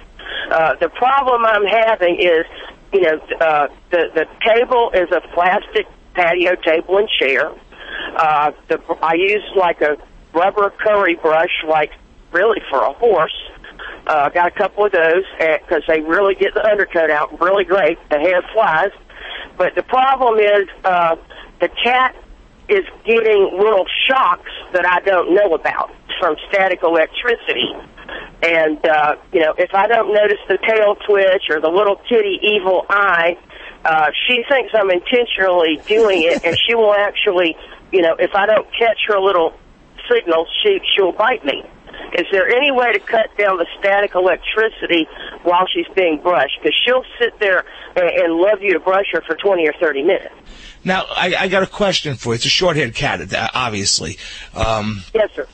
Uh, 0.50 0.74
the 0.80 0.88
problem 0.88 1.44
I'm 1.44 1.66
having 1.66 2.16
is, 2.18 2.44
you 2.92 3.02
know, 3.02 3.20
uh, 3.40 3.68
the, 3.90 4.10
the 4.12 4.26
table 4.44 4.90
is 4.92 5.08
a 5.12 5.20
plastic 5.34 5.86
patio 6.14 6.56
table 6.56 6.98
and 6.98 7.08
chair. 7.08 7.52
Uh, 8.16 8.50
the, 8.68 8.80
I 9.02 9.14
use 9.14 9.44
like 9.54 9.80
a 9.82 9.96
rubber 10.36 10.70
curry 10.70 11.16
brush, 11.16 11.64
like 11.66 11.90
really 12.32 12.60
for 12.70 12.82
a 12.82 12.92
horse. 12.92 13.34
Uh, 14.06 14.28
got 14.28 14.46
a 14.46 14.50
couple 14.56 14.84
of 14.84 14.92
those 14.92 15.24
because 15.38 15.82
they 15.88 16.00
really 16.00 16.34
get 16.34 16.54
the 16.54 16.64
undercoat 16.64 17.10
out 17.10 17.40
really 17.40 17.64
great. 17.64 17.98
The 18.10 18.18
hair 18.18 18.42
flies. 18.52 18.92
But 19.58 19.74
the 19.74 19.82
problem 19.82 20.38
is, 20.38 20.68
uh, 20.84 21.16
the 21.60 21.68
cat 21.82 22.14
is 22.68 22.84
getting 23.04 23.58
little 23.58 23.86
shocks 24.06 24.50
that 24.72 24.86
I 24.86 25.00
don't 25.00 25.34
know 25.34 25.54
about 25.54 25.90
from 26.20 26.36
static 26.48 26.80
electricity. 26.82 27.72
And, 28.42 28.84
uh, 28.84 29.16
you 29.32 29.40
know, 29.40 29.54
if 29.58 29.70
I 29.74 29.86
don't 29.86 30.12
notice 30.12 30.38
the 30.48 30.58
tail 30.58 30.96
twitch 31.06 31.44
or 31.50 31.60
the 31.60 31.68
little 31.68 31.96
kitty 32.08 32.38
evil 32.42 32.84
eye, 32.88 33.38
uh, 33.84 34.10
she 34.26 34.44
thinks 34.48 34.72
I'm 34.74 34.90
intentionally 34.90 35.80
doing 35.86 36.22
it 36.22 36.44
and 36.44 36.56
she 36.66 36.74
will 36.74 36.94
actually, 36.94 37.56
you 37.92 38.02
know, 38.02 38.16
if 38.18 38.34
I 38.34 38.46
don't 38.46 38.66
catch 38.78 38.98
her 39.08 39.18
little 39.20 39.54
signals, 40.12 40.48
she, 40.62 40.80
she'll 40.94 41.12
bite 41.12 41.44
me. 41.44 41.62
Is 42.18 42.26
there 42.30 42.48
any 42.48 42.70
way 42.70 42.92
to 42.92 42.98
cut 43.00 43.36
down 43.36 43.56
the 43.58 43.66
static 43.78 44.14
electricity 44.14 45.08
while 45.42 45.66
she's 45.66 45.86
being 45.94 46.20
brushed? 46.22 46.58
Because 46.62 46.78
she'll 46.84 47.04
sit 47.18 47.38
there 47.40 47.64
and, 47.96 48.08
and 48.08 48.34
love 48.34 48.62
you 48.62 48.72
to 48.74 48.80
brush 48.80 49.06
her 49.12 49.22
for 49.22 49.34
20 49.34 49.66
or 49.66 49.72
30 49.80 50.02
minutes. 50.02 50.34
Now, 50.84 51.04
I, 51.10 51.34
I 51.38 51.48
got 51.48 51.62
a 51.62 51.66
question 51.66 52.14
for 52.14 52.30
you. 52.30 52.34
It's 52.36 52.44
a 52.46 52.50
short-haired 52.50 52.94
cat, 52.94 53.32
uh, 53.34 53.48
obviously. 53.54 54.18
Um, 54.54 55.02
Yes, 55.14 55.30
sir. 55.34 55.46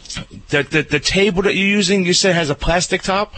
the, 0.50 0.62
the 0.62 0.82
the 0.82 1.00
table 1.00 1.42
that 1.42 1.54
you're 1.54 1.66
using, 1.66 2.04
you 2.04 2.12
said 2.12 2.34
has 2.34 2.50
a 2.50 2.54
plastic 2.54 3.02
top. 3.02 3.34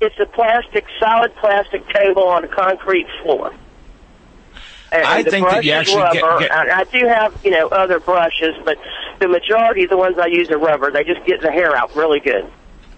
It's 0.00 0.18
a 0.18 0.26
plastic, 0.26 0.86
solid 0.98 1.34
plastic 1.36 1.86
table 1.90 2.24
on 2.28 2.44
a 2.44 2.48
concrete 2.48 3.06
floor. 3.22 3.52
And, 4.92 5.04
I 5.04 5.22
think 5.22 5.46
that 5.50 5.64
you 5.64 5.72
actually 5.72 6.02
get- 6.12 6.22
rubber. 6.22 6.40
get- 6.40 6.50
And 6.52 6.70
I 6.70 6.84
do 6.84 7.06
have, 7.06 7.34
you 7.44 7.50
know, 7.50 7.68
other 7.68 7.98
brushes, 8.00 8.54
but 8.64 8.78
the 9.20 9.28
majority 9.28 9.84
of 9.84 9.90
the 9.90 9.96
ones 9.96 10.18
I 10.18 10.26
use 10.26 10.50
are 10.50 10.58
rubber. 10.58 10.90
They 10.90 11.04
just 11.04 11.24
get 11.26 11.40
the 11.40 11.50
hair 11.50 11.76
out 11.76 11.94
really 11.96 12.20
good. 12.20 12.50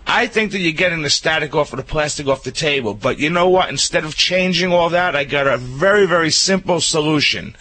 I 0.07 0.27
think 0.27 0.53
that 0.53 0.59
you're 0.61 0.73
getting 0.73 1.03
the 1.03 1.11
static 1.11 1.55
off 1.55 1.73
of 1.73 1.77
the 1.77 1.83
plastic 1.83 2.27
off 2.29 2.43
the 2.43 2.51
table. 2.51 2.95
But 2.95 3.19
you 3.19 3.29
know 3.29 3.51
what? 3.51 3.69
Instead 3.69 4.05
of 4.05 4.17
changing 4.17 4.73
all 4.73 4.89
that, 4.91 5.15
I 5.15 5.25
got 5.25 5.47
a 5.47 5.59
very, 5.59 6.07
very 6.07 6.31
simple 6.31 6.81
solution. 6.81 7.55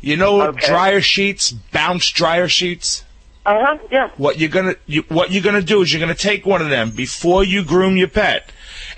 You 0.00 0.16
know, 0.16 0.50
dryer 0.52 1.02
sheets, 1.02 1.52
bounce 1.52 2.08
dryer 2.10 2.48
sheets. 2.48 3.04
Uh 3.44 3.58
huh. 3.64 3.78
Yeah. 3.90 4.10
What 4.16 4.38
you're 4.38 4.48
gonna 4.48 4.76
you, 4.86 5.02
what 5.08 5.30
you're 5.30 5.42
gonna 5.42 5.60
do 5.60 5.82
is 5.82 5.92
you're 5.92 6.00
gonna 6.00 6.14
take 6.14 6.46
one 6.46 6.62
of 6.62 6.70
them 6.70 6.90
before 6.90 7.44
you 7.44 7.64
groom 7.64 7.98
your 7.98 8.08
pet, 8.08 8.50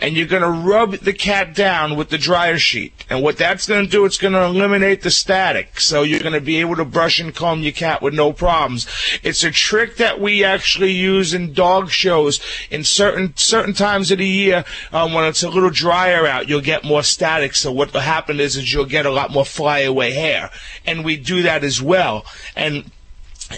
and 0.03 0.16
you're 0.16 0.26
gonna 0.26 0.50
rub 0.50 0.94
the 0.96 1.12
cat 1.12 1.55
down 1.55 1.96
with 1.96 2.11
the 2.11 2.18
dryer 2.18 2.59
sheet. 2.59 2.92
And 3.09 3.22
what 3.22 3.38
that's 3.38 3.68
gonna 3.68 3.86
do, 3.86 4.05
it's 4.05 4.18
gonna 4.18 4.44
eliminate 4.44 5.03
the 5.03 5.12
static, 5.12 5.78
so 5.78 6.03
you're 6.03 6.20
gonna 6.20 6.40
be 6.40 6.57
able 6.59 6.74
to 6.76 6.84
brush 6.84 7.20
and 7.20 7.32
comb 7.32 7.62
your 7.62 7.72
cat 7.72 8.03
with 8.03 8.12
no 8.12 8.32
problems. 8.32 8.88
It's 9.22 9.44
a 9.44 9.53
trick 9.53 9.96
that 9.98 10.20
we 10.20 10.42
actually 10.42 10.90
use 10.90 11.32
in 11.32 11.53
dog 11.53 11.90
shows 11.90 12.40
in 12.68 12.82
certain 12.82 13.36
certain 13.36 13.74
times 13.74 14.11
of 14.11 14.18
the 14.18 14.26
year 14.26 14.64
um, 14.92 15.12
when 15.12 15.24
it's 15.24 15.44
a 15.44 15.48
little 15.48 15.70
drier 15.70 16.26
out. 16.26 16.48
You'll 16.48 16.61
get 16.61 16.82
more 16.82 17.05
static. 17.05 17.55
So 17.55 17.70
what 17.70 17.94
will 17.94 18.00
happen 18.00 18.40
is 18.40 18.57
is 18.57 18.72
you'll 18.72 18.86
get 18.86 19.07
a 19.07 19.11
lot 19.11 19.30
more 19.30 19.46
flyaway 19.46 20.11
hair, 20.11 20.50
and 20.84 21.05
we 21.05 21.16
do 21.16 21.42
that 21.42 21.62
as 21.62 21.80
well. 21.80 22.26
And 22.57 22.90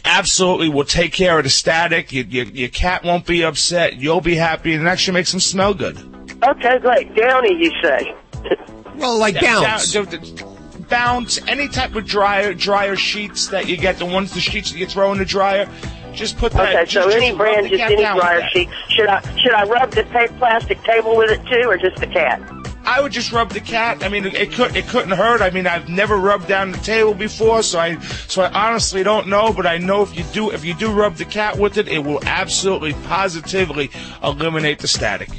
absolutely 0.04 0.68
will 0.68 0.84
take 0.84 1.12
care 1.12 1.38
of 1.38 1.44
the 1.44 1.50
static. 1.50 2.12
Your, 2.12 2.24
your, 2.24 2.44
your 2.46 2.68
cat 2.68 3.04
won't 3.04 3.26
be 3.26 3.44
upset. 3.44 3.96
You'll 3.96 4.20
be 4.20 4.34
happy, 4.36 4.74
and 4.74 4.86
it 4.86 4.90
actually 4.90 5.14
makes 5.14 5.30
them 5.30 5.40
smell 5.40 5.74
good. 5.74 5.96
Okay, 6.42 6.78
great. 6.78 7.14
Downy, 7.14 7.54
you 7.54 7.70
say? 7.82 8.14
Well, 8.96 9.18
like 9.18 9.40
bounce. 9.40 9.92
Down- 9.92 10.04
d- 10.04 10.18
d- 10.18 10.44
bounce. 10.88 11.40
Any 11.48 11.66
type 11.66 11.96
of 11.96 12.06
dryer 12.06 12.54
dryer 12.54 12.94
sheets 12.94 13.48
that 13.48 13.68
you 13.68 13.76
get, 13.76 13.98
the 13.98 14.06
ones 14.06 14.32
the 14.32 14.40
sheets 14.40 14.70
that 14.70 14.78
you 14.78 14.86
throw 14.86 15.10
in 15.10 15.18
the 15.18 15.24
dryer. 15.24 15.68
Just 16.12 16.38
put 16.38 16.52
that. 16.52 16.68
Okay, 16.72 16.84
just, 16.84 16.92
so 16.92 17.10
just 17.10 17.16
any 17.16 17.30
rub 17.30 17.38
brand, 17.38 17.68
just 17.68 17.82
any 17.82 18.02
down 18.02 18.18
dryer 18.18 18.38
that. 18.40 18.50
sheet. 18.52 18.68
Should 18.90 19.08
I 19.08 19.20
should 19.36 19.52
I 19.52 19.64
rub 19.64 19.90
the 19.90 20.04
plastic 20.38 20.80
table 20.84 21.16
with 21.16 21.30
it 21.30 21.44
too, 21.46 21.68
or 21.68 21.76
just 21.76 21.96
the 21.96 22.06
cat? 22.06 22.40
I 22.86 23.00
would 23.00 23.12
just 23.12 23.32
rub 23.32 23.50
the 23.50 23.60
cat. 23.60 24.04
I 24.04 24.08
mean, 24.08 24.24
it 24.24 24.52
could 24.52 24.76
it 24.76 24.86
couldn't 24.88 25.12
hurt. 25.12 25.40
I 25.40 25.50
mean, 25.50 25.66
I've 25.66 25.88
never 25.88 26.16
rubbed 26.16 26.48
down 26.48 26.72
the 26.72 26.78
table 26.78 27.14
before, 27.14 27.62
so 27.62 27.78
I 27.78 27.98
so 28.00 28.42
I 28.42 28.68
honestly 28.68 29.02
don't 29.02 29.28
know. 29.28 29.52
But 29.52 29.66
I 29.66 29.78
know 29.78 30.02
if 30.02 30.16
you 30.16 30.24
do 30.32 30.50
if 30.50 30.64
you 30.64 30.74
do 30.74 30.92
rub 30.92 31.16
the 31.16 31.24
cat 31.24 31.58
with 31.58 31.78
it, 31.78 31.88
it 31.88 32.04
will 32.04 32.22
absolutely 32.24 32.92
positively 33.04 33.90
eliminate 34.22 34.80
the 34.80 34.88
static. 34.88 35.30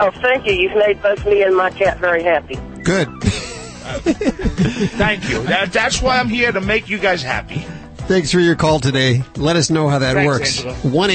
Oh, 0.00 0.10
thank 0.10 0.46
you. 0.46 0.52
You've 0.52 0.76
made 0.76 1.02
both 1.02 1.24
me 1.26 1.42
and 1.42 1.56
my 1.56 1.70
cat 1.70 1.98
very 1.98 2.22
happy. 2.22 2.56
Good. 2.82 3.08
Thank 3.82 5.28
you. 5.28 5.42
That, 5.44 5.72
that's 5.72 6.00
why 6.00 6.18
I'm 6.18 6.28
here 6.28 6.50
to 6.52 6.60
make 6.60 6.88
you 6.88 6.98
guys 6.98 7.22
happy. 7.22 7.64
Thanks 8.12 8.30
for 8.30 8.40
your 8.40 8.56
call 8.56 8.78
today. 8.78 9.24
Let 9.36 9.56
us 9.56 9.70
know 9.70 9.88
how 9.88 10.00
that 10.00 10.12
Thanks, 10.12 10.26
works. 10.26 10.64
Angela. 10.66 10.94
1 10.94 11.10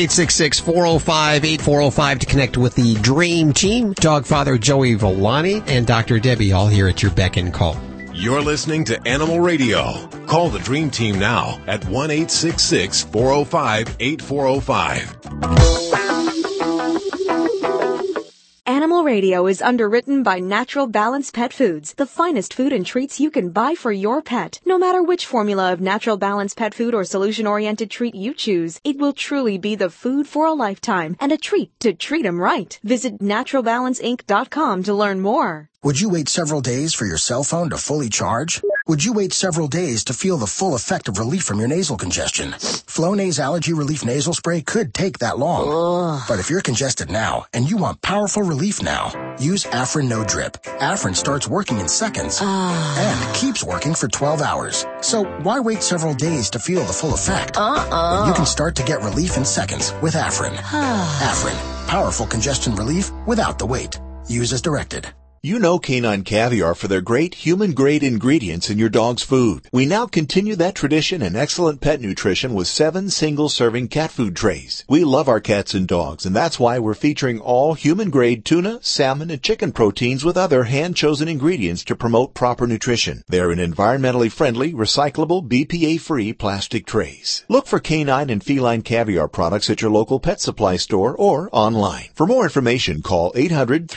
405 0.59 1.45
8405 1.45 2.19
to 2.19 2.25
connect 2.25 2.57
with 2.57 2.73
the 2.73 2.95
Dream 2.95 3.53
Team, 3.53 3.93
Dog 3.93 4.25
Father 4.25 4.57
Joey 4.57 4.95
Villani, 4.95 5.61
and 5.67 5.85
Dr. 5.85 6.19
Debbie, 6.19 6.53
all 6.53 6.67
here 6.67 6.87
at 6.87 7.03
your 7.03 7.11
beck 7.11 7.37
and 7.37 7.53
call. 7.53 7.77
You're 8.15 8.41
listening 8.41 8.83
to 8.85 8.99
Animal 9.07 9.41
Radio. 9.41 10.07
Call 10.25 10.49
the 10.49 10.57
Dream 10.57 10.89
Team 10.89 11.19
now 11.19 11.61
at 11.67 11.85
1 11.85 12.09
405 12.09 13.95
8405. 13.99 16.06
Animal 18.67 19.05
Radio 19.05 19.47
is 19.47 19.61
underwritten 19.61 20.23
by 20.23 20.39
Natural 20.39 20.87
Balance 20.87 21.31
Pet 21.31 21.53
Foods, 21.53 21.93
the 21.93 22.05
finest 22.05 22.53
food 22.53 22.73
and 22.73 22.85
treats 22.85 23.17
you 23.17 23.31
can 23.31 23.51
buy 23.51 23.75
for 23.75 23.93
your 23.93 24.21
pet. 24.21 24.59
No 24.65 24.77
matter 24.77 25.01
which 25.01 25.25
formula 25.25 25.71
of 25.71 25.79
Natural 25.79 26.17
Balance 26.17 26.53
Pet 26.53 26.73
Food 26.73 26.93
or 26.93 27.05
solution-oriented 27.05 27.89
treat 27.89 28.13
you 28.13 28.33
choose, 28.33 28.81
it 28.83 28.97
will 28.97 29.13
truly 29.13 29.57
be 29.57 29.75
the 29.75 29.89
food 29.89 30.27
for 30.27 30.45
a 30.45 30.51
lifetime 30.51 31.15
and 31.21 31.31
a 31.31 31.37
treat 31.37 31.79
to 31.79 31.93
treat 31.93 32.25
'em 32.25 32.41
right. 32.41 32.77
Visit 32.83 33.19
naturalbalanceinc.com 33.19 34.83
to 34.83 34.93
learn 34.93 35.21
more. 35.21 35.69
Would 35.83 36.01
you 36.01 36.09
wait 36.09 36.27
several 36.27 36.59
days 36.59 36.95
for 36.95 37.05
your 37.05 37.19
cell 37.19 37.43
phone 37.43 37.69
to 37.69 37.77
fully 37.77 38.09
charge? 38.09 38.63
Would 38.87 39.05
you 39.05 39.13
wait 39.13 39.31
several 39.31 39.67
days 39.67 40.05
to 40.05 40.13
feel 40.13 40.37
the 40.37 40.47
full 40.47 40.73
effect 40.73 41.07
of 41.07 41.19
relief 41.19 41.43
from 41.43 41.59
your 41.59 41.67
nasal 41.67 41.97
congestion? 41.97 42.53
Flonase 42.53 43.37
Allergy 43.37 43.73
Relief 43.73 44.03
Nasal 44.03 44.33
Spray 44.33 44.61
could 44.61 44.91
take 44.91 45.19
that 45.19 45.37
long. 45.37 46.19
But 46.27 46.39
if 46.39 46.49
you're 46.49 46.61
congested 46.61 47.11
now 47.11 47.45
and 47.53 47.69
you 47.69 47.77
want 47.77 48.01
powerful 48.01 48.41
relief 48.41 48.81
now, 48.81 49.35
use 49.39 49.65
Afrin 49.65 50.09
No 50.09 50.23
Drip. 50.25 50.53
Afrin 50.79 51.15
starts 51.15 51.47
working 51.47 51.77
in 51.77 51.87
seconds 51.87 52.39
ah. 52.41 52.97
and 52.97 53.35
keeps 53.35 53.63
working 53.63 53.93
for 53.93 54.07
12 54.07 54.41
hours. 54.41 54.83
So 55.01 55.25
why 55.43 55.59
wait 55.59 55.83
several 55.83 56.15
days 56.15 56.49
to 56.51 56.59
feel 56.59 56.83
the 56.85 56.93
full 56.93 57.13
effect? 57.13 57.55
Uh-uh. 57.55 58.21
When 58.21 58.29
you 58.29 58.33
can 58.33 58.47
start 58.47 58.75
to 58.77 58.83
get 58.83 59.03
relief 59.03 59.37
in 59.37 59.45
seconds 59.45 59.93
with 60.01 60.15
Afrin. 60.15 60.55
Afrin, 61.21 61.87
powerful 61.87 62.25
congestion 62.25 62.73
relief 62.73 63.11
without 63.27 63.59
the 63.59 63.67
wait. 63.67 63.99
Use 64.27 64.51
as 64.53 64.61
directed. 64.61 65.07
You 65.43 65.59
know 65.59 65.77
Canine 65.77 66.23
Caviar 66.23 66.73
for 66.73 66.87
their 66.87 66.99
great 66.99 67.35
human 67.35 67.73
grade 67.73 68.01
ingredients 68.01 68.71
in 68.71 68.79
your 68.79 68.89
dog's 68.89 69.21
food. 69.21 69.67
We 69.71 69.85
now 69.85 70.07
continue 70.07 70.55
that 70.55 70.73
tradition 70.73 71.21
in 71.21 71.35
excellent 71.35 71.79
pet 71.79 72.01
nutrition 72.01 72.55
with 72.55 72.67
seven 72.67 73.11
single 73.11 73.47
serving 73.47 73.89
cat 73.89 74.09
food 74.09 74.35
trays. 74.35 74.83
We 74.89 75.03
love 75.03 75.29
our 75.29 75.39
cats 75.39 75.75
and 75.75 75.87
dogs 75.87 76.25
and 76.25 76.35
that's 76.35 76.59
why 76.59 76.79
we're 76.79 76.95
featuring 76.95 77.39
all 77.39 77.75
human 77.75 78.09
grade 78.09 78.45
tuna, 78.45 78.79
salmon, 78.81 79.29
and 79.29 79.41
chicken 79.43 79.71
proteins 79.71 80.25
with 80.25 80.37
other 80.37 80.63
hand 80.63 80.95
chosen 80.95 81.27
ingredients 81.27 81.83
to 81.85 81.95
promote 81.95 82.33
proper 82.33 82.65
nutrition. 82.65 83.23
They're 83.27 83.51
in 83.51 83.59
environmentally 83.59 84.31
friendly, 84.31 84.73
recyclable, 84.73 85.47
BPA 85.47 86.01
free 86.01 86.33
plastic 86.33 86.87
trays. 86.87 87.45
Look 87.47 87.67
for 87.67 87.79
canine 87.79 88.31
and 88.31 88.43
feline 88.43 88.81
caviar 88.81 89.27
products 89.27 89.69
at 89.69 89.83
your 89.83 89.91
local 89.91 90.19
pet 90.19 90.41
supply 90.41 90.77
store 90.77 91.15
or 91.15 91.47
online. 91.51 92.09
For 92.15 92.25
more 92.25 92.43
information, 92.43 93.03
call 93.03 93.31
800 93.35 93.87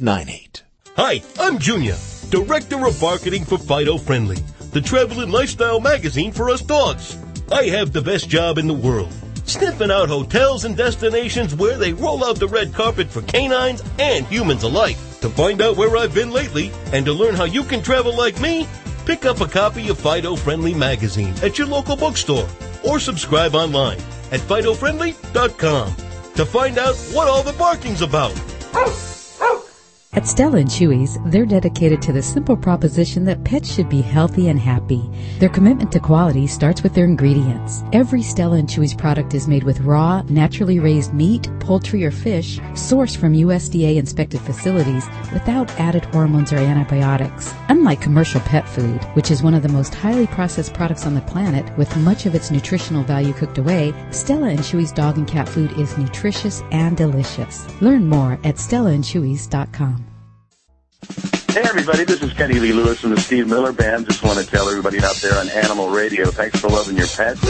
392 0.00 0.60
7898. 0.60 0.62
Hi, 0.96 1.22
I'm 1.44 1.58
Junior, 1.58 1.96
Director 2.30 2.86
of 2.86 3.00
Marketing 3.02 3.44
for 3.44 3.58
Fido 3.58 3.98
Friendly, 3.98 4.38
the 4.72 4.80
travel 4.80 5.20
and 5.20 5.30
lifestyle 5.30 5.78
magazine 5.78 6.32
for 6.32 6.48
us 6.48 6.62
dogs. 6.62 7.18
I 7.52 7.64
have 7.64 7.92
the 7.92 8.00
best 8.00 8.30
job 8.30 8.56
in 8.56 8.66
the 8.66 8.72
world, 8.72 9.12
sniffing 9.44 9.90
out 9.90 10.08
hotels 10.08 10.64
and 10.64 10.74
destinations 10.74 11.54
where 11.54 11.76
they 11.76 11.92
roll 11.92 12.24
out 12.24 12.38
the 12.38 12.48
red 12.48 12.72
carpet 12.72 13.08
for 13.08 13.20
canines 13.22 13.82
and 13.98 14.24
humans 14.26 14.62
alike. 14.62 14.96
To 15.20 15.28
find 15.28 15.60
out 15.60 15.76
where 15.76 15.94
I've 15.98 16.14
been 16.14 16.30
lately 16.30 16.72
and 16.94 17.04
to 17.04 17.12
learn 17.12 17.34
how 17.34 17.44
you 17.44 17.62
can 17.62 17.82
travel 17.82 18.16
like 18.16 18.40
me, 18.40 18.66
pick 19.04 19.26
up 19.26 19.42
a 19.42 19.46
copy 19.46 19.90
of 19.90 19.98
Fido 19.98 20.34
Friendly 20.34 20.72
magazine 20.72 21.34
at 21.42 21.58
your 21.58 21.66
local 21.66 21.96
bookstore 21.96 22.48
or 22.88 22.98
subscribe 23.00 23.54
online 23.54 23.98
at 24.32 24.40
FidoFriendly.com 24.40 25.94
to 26.36 26.46
find 26.46 26.78
out 26.78 26.96
what 27.12 27.28
all 27.28 27.42
the 27.42 27.52
barking's 27.52 28.00
about. 28.00 28.32
At 30.12 30.26
Stella 30.26 30.58
and 30.58 30.68
Chewy's, 30.68 31.18
they're 31.26 31.46
dedicated 31.46 32.02
to 32.02 32.12
the 32.12 32.20
simple 32.20 32.56
proposition 32.56 33.24
that 33.26 33.44
pets 33.44 33.72
should 33.72 33.88
be 33.88 34.00
healthy 34.00 34.48
and 34.48 34.58
happy. 34.58 35.08
Their 35.38 35.48
commitment 35.48 35.92
to 35.92 36.00
quality 36.00 36.48
starts 36.48 36.82
with 36.82 36.94
their 36.94 37.04
ingredients. 37.04 37.84
Every 37.92 38.20
Stella 38.20 38.56
and 38.56 38.68
Chewy's 38.68 38.92
product 38.92 39.34
is 39.34 39.46
made 39.46 39.62
with 39.62 39.78
raw, 39.82 40.22
naturally 40.22 40.80
raised 40.80 41.14
meat, 41.14 41.48
poultry, 41.60 42.04
or 42.04 42.10
fish 42.10 42.58
sourced 42.72 43.16
from 43.16 43.34
USDA 43.34 43.98
inspected 43.98 44.40
facilities 44.40 45.06
without 45.32 45.70
added 45.78 46.04
hormones 46.06 46.52
or 46.52 46.56
antibiotics. 46.56 47.54
Unlike 47.68 48.00
commercial 48.00 48.40
pet 48.40 48.68
food, 48.68 49.04
which 49.14 49.30
is 49.30 49.44
one 49.44 49.54
of 49.54 49.62
the 49.62 49.68
most 49.68 49.94
highly 49.94 50.26
processed 50.26 50.74
products 50.74 51.06
on 51.06 51.14
the 51.14 51.20
planet 51.20 51.64
with 51.78 51.96
much 51.98 52.26
of 52.26 52.34
its 52.34 52.50
nutritional 52.50 53.04
value 53.04 53.32
cooked 53.32 53.58
away, 53.58 53.94
Stella 54.10 54.48
and 54.48 54.58
Chewy's 54.58 54.90
dog 54.90 55.18
and 55.18 55.28
cat 55.28 55.48
food 55.48 55.70
is 55.78 55.96
nutritious 55.96 56.62
and 56.72 56.96
delicious. 56.96 57.64
Learn 57.80 58.08
more 58.08 58.32
at 58.42 58.56
stellaandchewy's.com. 58.56 59.99
Hey 61.08 61.62
everybody, 61.64 62.04
this 62.04 62.22
is 62.22 62.32
Kenny 62.32 62.60
Lee 62.60 62.72
Lewis 62.72 63.00
from 63.00 63.10
the 63.10 63.20
Steve 63.20 63.48
Miller 63.48 63.72
Band. 63.72 64.06
Just 64.06 64.22
want 64.22 64.38
to 64.38 64.46
tell 64.46 64.68
everybody 64.68 64.98
out 65.02 65.16
there 65.16 65.34
on 65.38 65.48
Animal 65.50 65.88
Radio, 65.88 66.30
thanks 66.30 66.60
for 66.60 66.68
loving 66.68 66.96
your 66.96 67.06
pets. 67.08 67.40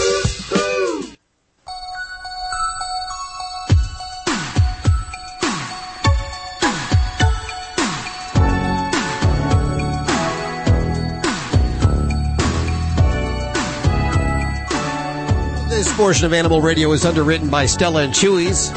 This 15.68 15.96
portion 15.96 16.26
of 16.26 16.32
Animal 16.32 16.62
Radio 16.62 16.92
is 16.92 17.05
underwritten 17.05 17.48
by 17.48 17.66
Stella 17.66 18.03
and 18.03 18.12
Chewy's. 18.12 18.70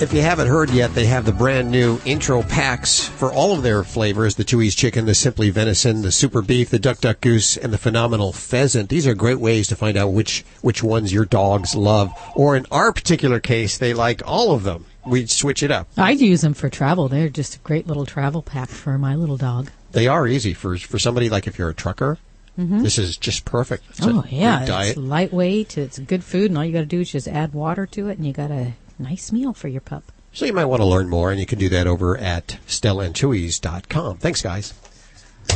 If 0.00 0.12
you 0.12 0.20
haven't 0.22 0.48
heard 0.48 0.70
yet, 0.70 0.92
they 0.94 1.06
have 1.06 1.24
the 1.24 1.32
brand 1.32 1.70
new 1.70 1.98
intro 2.04 2.42
packs 2.42 3.00
for 3.06 3.32
all 3.32 3.54
of 3.54 3.62
their 3.62 3.84
flavors 3.84 4.34
the 4.34 4.44
Chewy's 4.44 4.74
chicken, 4.74 5.06
the 5.06 5.14
Simply 5.14 5.50
Venison, 5.50 6.02
the 6.02 6.10
Super 6.12 6.42
Beef, 6.42 6.68
the 6.68 6.78
Duck 6.80 7.00
Duck 7.00 7.20
Goose, 7.20 7.56
and 7.56 7.72
the 7.72 7.78
Phenomenal 7.78 8.32
Pheasant. 8.32 8.88
These 8.90 9.06
are 9.06 9.14
great 9.14 9.38
ways 9.38 9.68
to 9.68 9.76
find 9.76 9.96
out 9.96 10.08
which, 10.08 10.44
which 10.62 10.82
ones 10.82 11.12
your 11.12 11.24
dogs 11.24 11.74
love. 11.74 12.12
Or 12.34 12.56
in 12.56 12.66
our 12.70 12.92
particular 12.92 13.38
case, 13.40 13.78
they 13.78 13.94
like 13.94 14.20
all 14.26 14.52
of 14.52 14.64
them. 14.64 14.84
We 15.06 15.26
switch 15.26 15.62
it 15.62 15.70
up. 15.70 15.88
I'd 15.96 16.20
use 16.20 16.40
them 16.42 16.54
for 16.54 16.68
travel. 16.68 17.08
They're 17.08 17.28
just 17.28 17.56
a 17.56 17.60
great 17.60 17.86
little 17.86 18.04
travel 18.04 18.42
pack 18.42 18.68
for 18.68 18.98
my 18.98 19.14
little 19.14 19.36
dog. 19.36 19.70
They 19.92 20.08
are 20.08 20.26
easy 20.26 20.54
for, 20.54 20.76
for 20.76 20.98
somebody 20.98 21.30
like 21.30 21.46
if 21.46 21.56
you're 21.58 21.70
a 21.70 21.74
trucker. 21.74 22.18
Mhm. 22.58 22.82
This 22.82 22.98
is 22.98 23.16
just 23.16 23.44
perfect. 23.44 23.84
It's 23.90 24.00
oh 24.02 24.24
yeah, 24.28 24.64
it's 24.82 24.96
lightweight. 24.96 25.78
It's 25.78 25.98
good 25.98 26.22
food, 26.22 26.50
and 26.50 26.58
all 26.58 26.64
you 26.64 26.72
got 26.72 26.80
to 26.80 26.86
do 26.86 27.00
is 27.00 27.10
just 27.10 27.26
add 27.26 27.52
water 27.52 27.84
to 27.86 28.08
it, 28.08 28.18
and 28.18 28.24
you 28.26 28.32
got 28.32 28.52
a 28.52 28.74
nice 28.98 29.32
meal 29.32 29.52
for 29.52 29.68
your 29.68 29.80
pup. 29.80 30.04
So 30.32 30.44
you 30.46 30.52
might 30.52 30.64
want 30.64 30.80
to 30.80 30.86
learn 30.86 31.08
more, 31.08 31.30
and 31.30 31.38
you 31.38 31.46
can 31.46 31.58
do 31.58 31.68
that 31.68 31.86
over 31.86 32.16
at 32.18 32.58
StellaandChewy's.com. 32.66 34.18
Thanks, 34.18 34.42
guys. 34.42 34.74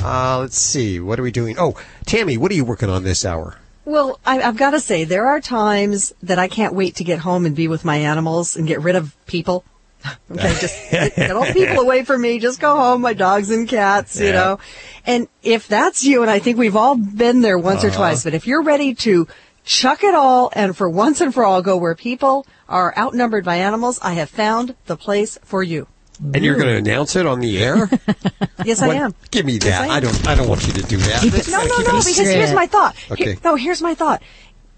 Uh, 0.02 0.38
let's 0.40 0.58
see. 0.58 1.00
What 1.00 1.18
are 1.18 1.22
we 1.22 1.30
doing? 1.32 1.56
Oh, 1.58 1.74
Tammy, 2.06 2.36
what 2.36 2.50
are 2.52 2.54
you 2.54 2.64
working 2.64 2.88
on 2.90 3.02
this 3.04 3.24
hour? 3.24 3.56
Well, 3.84 4.20
I, 4.24 4.42
I've 4.42 4.56
got 4.56 4.70
to 4.72 4.80
say, 4.80 5.04
there 5.04 5.26
are 5.28 5.40
times 5.40 6.12
that 6.22 6.38
I 6.38 6.46
can't 6.46 6.74
wait 6.74 6.96
to 6.96 7.04
get 7.04 7.20
home 7.20 7.46
and 7.46 7.56
be 7.56 7.68
with 7.68 7.84
my 7.84 7.96
animals 7.96 8.54
and 8.56 8.68
get 8.68 8.82
rid 8.82 8.96
of 8.96 9.16
people. 9.26 9.64
okay, 10.30 10.54
just 10.60 10.90
get, 10.90 11.16
get 11.16 11.30
all 11.36 11.46
people 11.52 11.78
away 11.80 12.04
from 12.04 12.20
me. 12.20 12.38
Just 12.38 12.60
go 12.60 12.76
home, 12.76 13.00
my 13.00 13.14
dogs 13.14 13.50
and 13.50 13.66
cats, 13.68 14.20
you 14.20 14.26
Yeah. 14.26 14.32
know. 14.32 14.58
And 15.06 15.26
if 15.42 15.66
that's 15.66 16.04
you, 16.04 16.22
and 16.22 16.30
I 16.30 16.38
think 16.38 16.58
we've 16.58 16.76
all 16.76 16.96
been 16.96 17.40
there 17.40 17.58
once 17.58 17.82
or 17.82 17.88
Uh-huh. 17.88 17.96
twice, 17.96 18.22
but 18.24 18.34
if 18.34 18.46
you're 18.46 18.62
ready 18.62 18.94
to 18.96 19.26
chuck 19.68 20.02
it 20.02 20.14
all 20.14 20.50
and 20.54 20.74
for 20.76 20.88
once 20.88 21.20
and 21.20 21.32
for 21.32 21.44
all 21.44 21.60
go 21.62 21.76
where 21.76 21.94
people 21.94 22.46
are 22.68 22.92
outnumbered 22.96 23.44
by 23.44 23.56
animals, 23.56 24.00
I 24.02 24.14
have 24.14 24.30
found 24.30 24.74
the 24.86 24.96
place 24.96 25.38
for 25.44 25.62
you. 25.62 25.86
And 26.34 26.42
you're 26.44 26.56
going 26.56 26.66
to 26.66 26.76
announce 26.76 27.14
it 27.14 27.26
on 27.26 27.38
the 27.40 27.62
air? 27.62 27.88
Yes, 28.64 28.82
I 28.82 28.88
am. 28.94 29.14
Give 29.30 29.46
me 29.46 29.52
Yes, 29.54 29.64
that. 29.64 29.82
I 29.82 29.84
am. 29.86 29.90
I 29.92 30.00
don't. 30.00 30.28
I 30.28 30.34
don't 30.34 30.48
want 30.48 30.66
you 30.66 30.72
to 30.72 30.82
do 30.82 30.96
that. 30.96 31.22
Let's 31.32 31.48
no, 31.48 31.58
no, 31.58 31.76
no, 31.78 31.84
because 32.00 32.18
here's 32.18 32.52
my 32.52 32.66
thought. 32.66 32.96
Here- 32.96 33.12
Okay. 33.12 33.38
no, 33.44 33.54
here's 33.54 33.80
my 33.80 33.94
thought. 33.94 34.20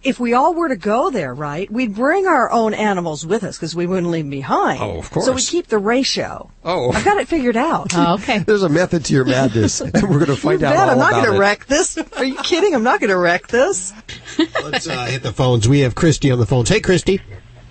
If 0.02 0.18
we 0.18 0.32
all 0.32 0.54
were 0.54 0.68
to 0.68 0.76
go 0.76 1.10
there, 1.10 1.34
right, 1.34 1.70
we'd 1.70 1.94
bring 1.94 2.26
our 2.26 2.50
own 2.50 2.72
animals 2.72 3.26
with 3.26 3.44
us 3.44 3.58
because 3.58 3.76
we 3.76 3.86
wouldn't 3.86 4.10
leave 4.10 4.24
them 4.24 4.30
behind. 4.30 4.80
Oh, 4.80 4.98
of 4.98 5.10
course. 5.10 5.26
So 5.26 5.32
we 5.32 5.42
keep 5.42 5.66
the 5.66 5.76
ratio. 5.78 6.50
Oh. 6.64 6.90
I've 6.90 7.04
got 7.04 7.18
it 7.18 7.28
figured 7.28 7.56
out. 7.56 7.92
Oh, 8.00 8.14
okay. 8.14 8.38
There's 8.38 8.62
a 8.62 8.70
method 8.70 9.04
to 9.06 9.12
your 9.12 9.26
madness, 9.26 9.82
and 9.82 9.92
we're 10.02 10.24
going 10.24 10.26
to 10.26 10.36
find 10.36 10.60
you 10.62 10.66
out 10.68 10.72
bet. 10.72 10.80
all 10.84 10.90
I'm 10.92 10.98
not 10.98 11.12
going 11.12 11.34
to 11.34 11.38
wreck 11.38 11.66
this. 11.66 11.98
Are 12.16 12.24
you 12.24 12.36
kidding? 12.36 12.74
I'm 12.74 12.82
not 12.82 13.00
going 13.00 13.10
to 13.10 13.18
wreck 13.18 13.46
this. 13.48 13.92
Let's 14.38 14.88
uh, 14.88 15.04
hit 15.04 15.22
the 15.22 15.32
phones. 15.32 15.68
We 15.68 15.80
have 15.80 15.94
Christy 15.94 16.30
on 16.30 16.38
the 16.38 16.46
phones. 16.46 16.70
Hey, 16.70 16.80
Christy. 16.80 17.20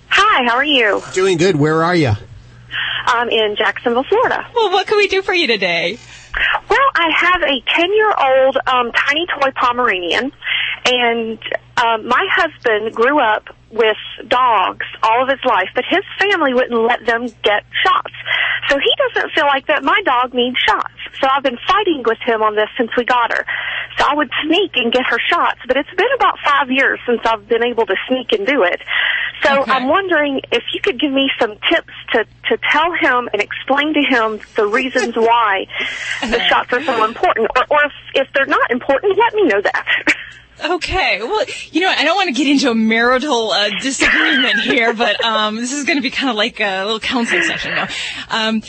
Hi, 0.08 0.44
how 0.48 0.54
are 0.54 0.64
you? 0.64 1.02
Doing 1.14 1.36
good. 1.36 1.56
Where 1.56 1.82
are 1.82 1.96
you? 1.96 2.12
I'm 3.06 3.28
in 3.28 3.56
Jacksonville, 3.58 4.04
Florida. 4.04 4.46
Well, 4.54 4.70
what 4.70 4.86
can 4.86 4.98
we 4.98 5.08
do 5.08 5.20
for 5.22 5.34
you 5.34 5.48
today? 5.48 5.98
Well, 6.68 6.78
I 6.94 7.10
have 7.16 7.42
a 7.42 7.60
10 7.74 7.92
year 7.92 8.14
old 8.16 8.56
um, 8.68 8.92
tiny 8.92 9.26
toy 9.26 9.50
Pomeranian, 9.56 10.30
and 10.86 11.38
um, 11.76 12.06
my 12.06 12.26
husband 12.32 12.94
grew 12.94 13.20
up 13.20 13.44
with 13.70 13.96
dogs 14.28 14.86
all 15.02 15.22
of 15.22 15.28
his 15.28 15.44
life, 15.44 15.68
but 15.74 15.84
his 15.88 16.04
family 16.18 16.52
wouldn't 16.52 16.80
let 16.82 17.06
them 17.06 17.26
get 17.42 17.64
shots. 17.84 18.14
So 18.68 18.76
he 18.78 18.92
doesn't 19.08 19.32
feel 19.32 19.46
like 19.46 19.66
that 19.68 19.82
my 19.82 20.00
dog 20.04 20.34
needs 20.34 20.56
shots. 20.58 20.94
So 21.20 21.28
I've 21.30 21.42
been 21.42 21.58
fighting 21.66 22.02
with 22.04 22.18
him 22.24 22.42
on 22.42 22.56
this 22.56 22.68
since 22.76 22.90
we 22.96 23.04
got 23.04 23.32
her. 23.32 23.46
So 23.98 24.04
I 24.08 24.14
would 24.14 24.30
sneak 24.44 24.72
and 24.76 24.92
get 24.92 25.04
her 25.06 25.18
shots, 25.18 25.60
but 25.66 25.76
it's 25.76 25.90
been 25.90 26.12
about 26.16 26.38
five 26.44 26.70
years 26.70 26.98
since 27.06 27.20
I've 27.24 27.48
been 27.48 27.64
able 27.64 27.86
to 27.86 27.94
sneak 28.08 28.32
and 28.32 28.46
do 28.46 28.62
it. 28.62 28.80
So 29.42 29.64
I'm 29.66 29.88
wondering 29.88 30.40
if 30.52 30.62
you 30.74 30.80
could 30.80 31.00
give 31.00 31.12
me 31.12 31.30
some 31.40 31.56
tips 31.70 31.92
to, 32.12 32.24
to 32.48 32.58
tell 32.70 32.92
him 32.92 33.28
and 33.32 33.40
explain 33.40 33.94
to 33.94 34.00
him 34.00 34.40
the 34.54 34.66
reasons 34.66 35.16
why 35.16 35.66
the 36.20 36.40
shots 36.48 36.72
are 36.72 36.82
so 36.82 37.04
important, 37.04 37.48
or, 37.56 37.64
or 37.70 37.84
if, 37.84 37.92
if 38.14 38.32
they're 38.34 38.46
not 38.46 38.70
important, 38.70 39.16
let 39.16 39.34
me 39.34 39.44
know 39.44 39.60
that. 39.60 39.86
Okay. 40.62 41.20
Well, 41.22 41.44
you 41.72 41.80
know, 41.80 41.88
I 41.88 42.04
don't 42.04 42.16
want 42.16 42.28
to 42.28 42.34
get 42.34 42.46
into 42.46 42.70
a 42.70 42.74
marital 42.74 43.50
uh, 43.50 43.70
disagreement 43.80 44.60
here, 44.60 44.92
but 44.92 45.22
um, 45.24 45.56
this 45.56 45.72
is 45.72 45.84
going 45.84 45.96
to 45.96 46.02
be 46.02 46.10
kind 46.10 46.28
of 46.28 46.36
like 46.36 46.60
a 46.60 46.84
little 46.84 47.00
counseling 47.00 47.42
session 47.42 47.74
now. 47.74 47.88
Um, 48.28 48.62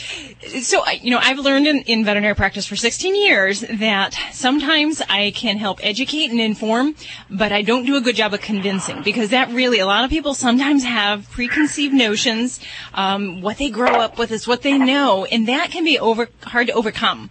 so, 0.62 0.82
you 0.88 1.10
know, 1.10 1.18
I've 1.20 1.38
learned 1.38 1.66
in, 1.66 1.82
in 1.82 2.04
veterinary 2.04 2.34
practice 2.34 2.66
for 2.66 2.76
16 2.76 3.14
years 3.14 3.60
that 3.60 4.14
sometimes 4.32 5.02
I 5.08 5.32
can 5.32 5.58
help 5.58 5.80
educate 5.82 6.30
and 6.30 6.40
inform, 6.40 6.94
but 7.30 7.52
I 7.52 7.62
don't 7.62 7.84
do 7.84 7.96
a 7.96 8.00
good 8.00 8.16
job 8.16 8.32
of 8.32 8.40
convincing 8.40 9.02
because 9.02 9.30
that 9.30 9.50
really, 9.50 9.78
a 9.78 9.86
lot 9.86 10.04
of 10.04 10.10
people 10.10 10.34
sometimes 10.34 10.84
have 10.84 11.30
preconceived 11.30 11.94
notions. 11.94 12.58
Um, 12.94 13.42
what 13.42 13.58
they 13.58 13.70
grow 13.70 13.92
up 14.00 14.18
with 14.18 14.30
is 14.30 14.48
what 14.48 14.62
they 14.62 14.78
know, 14.78 15.26
and 15.26 15.46
that 15.48 15.70
can 15.70 15.84
be 15.84 15.98
over 15.98 16.28
hard 16.42 16.68
to 16.68 16.72
overcome, 16.72 17.30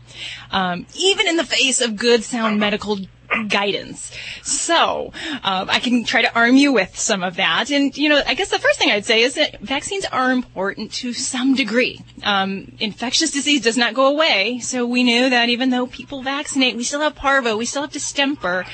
um, 0.52 0.86
even 0.96 1.28
in 1.28 1.38
the 1.38 1.46
face 1.46 1.82
of 1.82 1.96
good, 1.96 2.24
sound 2.24 2.60
medical 2.60 3.00
guidance. 3.48 4.12
So, 4.44 5.12
um, 5.44 5.70
I 5.70 5.80
can 5.80 6.04
try 6.04 6.22
to 6.22 6.36
arm 6.36 6.56
you 6.56 6.74
with 6.74 6.98
some 6.98 7.24
of 7.24 7.36
that. 7.38 7.72
And, 7.72 7.96
you 7.98 8.10
know, 8.10 8.22
I 8.26 8.34
guess 8.34 8.50
the 8.50 8.60
first 8.60 8.80
thing 8.80 8.92
I'd 8.92 9.06
say 9.06 9.22
is 9.22 9.36
that 9.36 9.60
vaccines 9.62 10.06
are 10.06 10.32
important 10.32 10.92
to 10.94 11.14
some 11.14 11.56
degree. 11.56 12.02
Um, 12.24 12.74
infectious 12.80 13.32
disease 13.32 13.62
does 13.62 13.78
not 13.78 13.94
go 13.94 14.08
away. 14.08 14.60
So 14.60 14.86
we 14.86 15.04
know 15.04 15.30
that 15.30 15.50
even 15.50 15.70
though 15.70 15.88
people 15.88 16.22
vaccinate, 16.22 16.76
we 16.76 16.84
still 16.84 17.02
have 17.02 17.16
parvo, 17.16 17.58
we 17.58 17.66
still 17.66 17.84
have 17.84 17.92
distemper. 17.92 18.66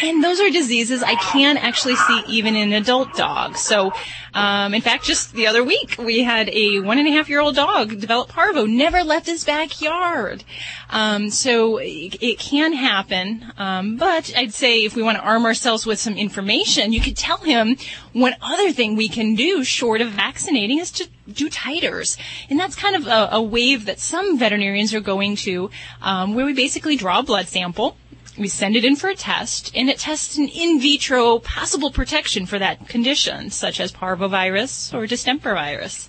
And 0.00 0.24
those 0.24 0.40
are 0.40 0.50
diseases 0.50 1.02
I 1.02 1.14
can 1.16 1.56
actually 1.56 1.96
see 1.96 2.22
even 2.26 2.56
in 2.56 2.72
adult 2.72 3.14
dogs. 3.14 3.60
So, 3.60 3.92
um, 4.34 4.74
in 4.74 4.80
fact, 4.80 5.04
just 5.04 5.32
the 5.32 5.46
other 5.46 5.62
week, 5.62 5.96
we 5.98 6.22
had 6.22 6.48
a 6.48 6.80
one 6.80 6.98
and 6.98 7.06
a 7.06 7.10
half 7.10 7.28
year 7.28 7.40
old 7.40 7.56
dog 7.56 8.00
develop 8.00 8.28
parvo, 8.28 8.64
never 8.64 9.04
left 9.04 9.26
his 9.26 9.44
backyard. 9.44 10.44
Um, 10.90 11.30
so 11.30 11.78
it, 11.78 12.16
it 12.22 12.38
can 12.38 12.72
happen. 12.72 13.52
Um, 13.58 13.96
but 13.96 14.32
I'd 14.36 14.54
say 14.54 14.84
if 14.84 14.96
we 14.96 15.02
want 15.02 15.18
to 15.18 15.24
arm 15.24 15.44
ourselves 15.44 15.84
with 15.84 15.98
some 15.98 16.16
information, 16.16 16.92
you 16.92 17.00
could 17.00 17.16
tell 17.16 17.38
him 17.38 17.76
one 18.12 18.34
other 18.40 18.72
thing 18.72 18.96
we 18.96 19.08
can 19.08 19.34
do 19.34 19.64
short 19.64 20.00
of 20.00 20.08
vaccinating 20.10 20.78
is 20.78 20.90
to 20.92 21.08
do 21.30 21.48
titers. 21.50 22.16
And 22.48 22.58
that's 22.58 22.74
kind 22.74 22.96
of 22.96 23.06
a, 23.06 23.28
a 23.32 23.42
wave 23.42 23.86
that 23.86 24.00
some 24.00 24.38
veterinarians 24.38 24.94
are 24.94 25.00
going 25.00 25.36
to, 25.36 25.70
um, 26.00 26.34
where 26.34 26.46
we 26.46 26.52
basically 26.52 26.96
draw 26.96 27.20
a 27.20 27.22
blood 27.22 27.46
sample 27.46 27.96
we 28.38 28.48
send 28.48 28.76
it 28.76 28.84
in 28.84 28.96
for 28.96 29.08
a 29.08 29.14
test, 29.14 29.70
and 29.74 29.90
it 29.90 29.98
tests 29.98 30.38
an 30.38 30.48
in 30.48 30.80
vitro 30.80 31.38
possible 31.38 31.90
protection 31.90 32.46
for 32.46 32.58
that 32.58 32.88
condition, 32.88 33.50
such 33.50 33.78
as 33.78 33.92
parvovirus 33.92 34.94
or 34.94 35.06
distemper 35.06 35.52
virus. 35.52 36.08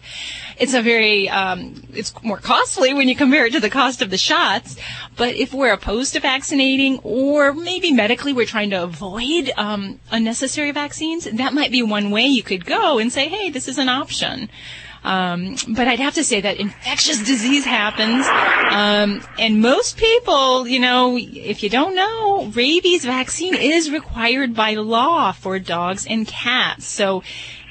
It's 0.58 0.74
a 0.74 0.82
very, 0.82 1.28
um, 1.28 1.84
it's 1.94 2.14
more 2.24 2.38
costly 2.38 2.94
when 2.94 3.10
you 3.10 3.16
compare 3.16 3.48
it 3.48 3.54
to 3.54 3.60
the 3.60 3.70
cost 3.70 4.02
of 4.02 4.10
the 4.10 4.18
shots, 4.18 4.78
but 5.18 5.36
if 5.36 5.54
we're 5.54 5.74
opposed 5.74 6.14
to 6.14 6.22
vaccinating, 6.22 7.00
or 7.04 7.54
maybe 7.54 7.92
medically 7.92 8.32
we're 8.32 8.46
trying 8.46 8.70
to 8.70 8.84
avoid 8.84 9.52
um, 9.58 10.00
unnecessary 10.12 10.72
vaccines, 10.72 11.26
that 11.26 11.54
might 11.54 11.72
be 11.72 11.84
one 11.84 12.10
way 12.10 12.26
you 12.26 12.44
could 12.44 12.66
go 12.66 13.00
and 13.00 13.12
say, 13.12 13.28
hey, 13.28 13.50
this 13.50 13.68
is 13.68 13.78
an 13.78 13.90
option. 13.90 14.50
Um, 15.04 15.56
but 15.70 15.88
I'd 15.88 16.00
have 16.00 16.14
to 16.16 16.24
say 16.24 16.42
that 16.42 16.58
infectious 16.58 17.20
disease 17.26 17.66
happens, 17.66 18.26
um, 18.72 19.22
and 19.38 19.62
most 19.62 19.98
people, 19.98 20.68
you 20.68 20.80
know, 20.80 21.18
if 21.18 21.62
you 21.62 21.70
don't 21.70 21.96
know, 21.96 22.46
rabies 22.54 23.04
vaccine 23.04 23.56
is 23.56 23.92
required 23.92 24.54
by 24.54 24.76
law 24.76 25.32
for 25.32 25.60
dogs 25.60 26.08
and 26.08 26.28
cats. 26.28 26.86
So 26.86 27.24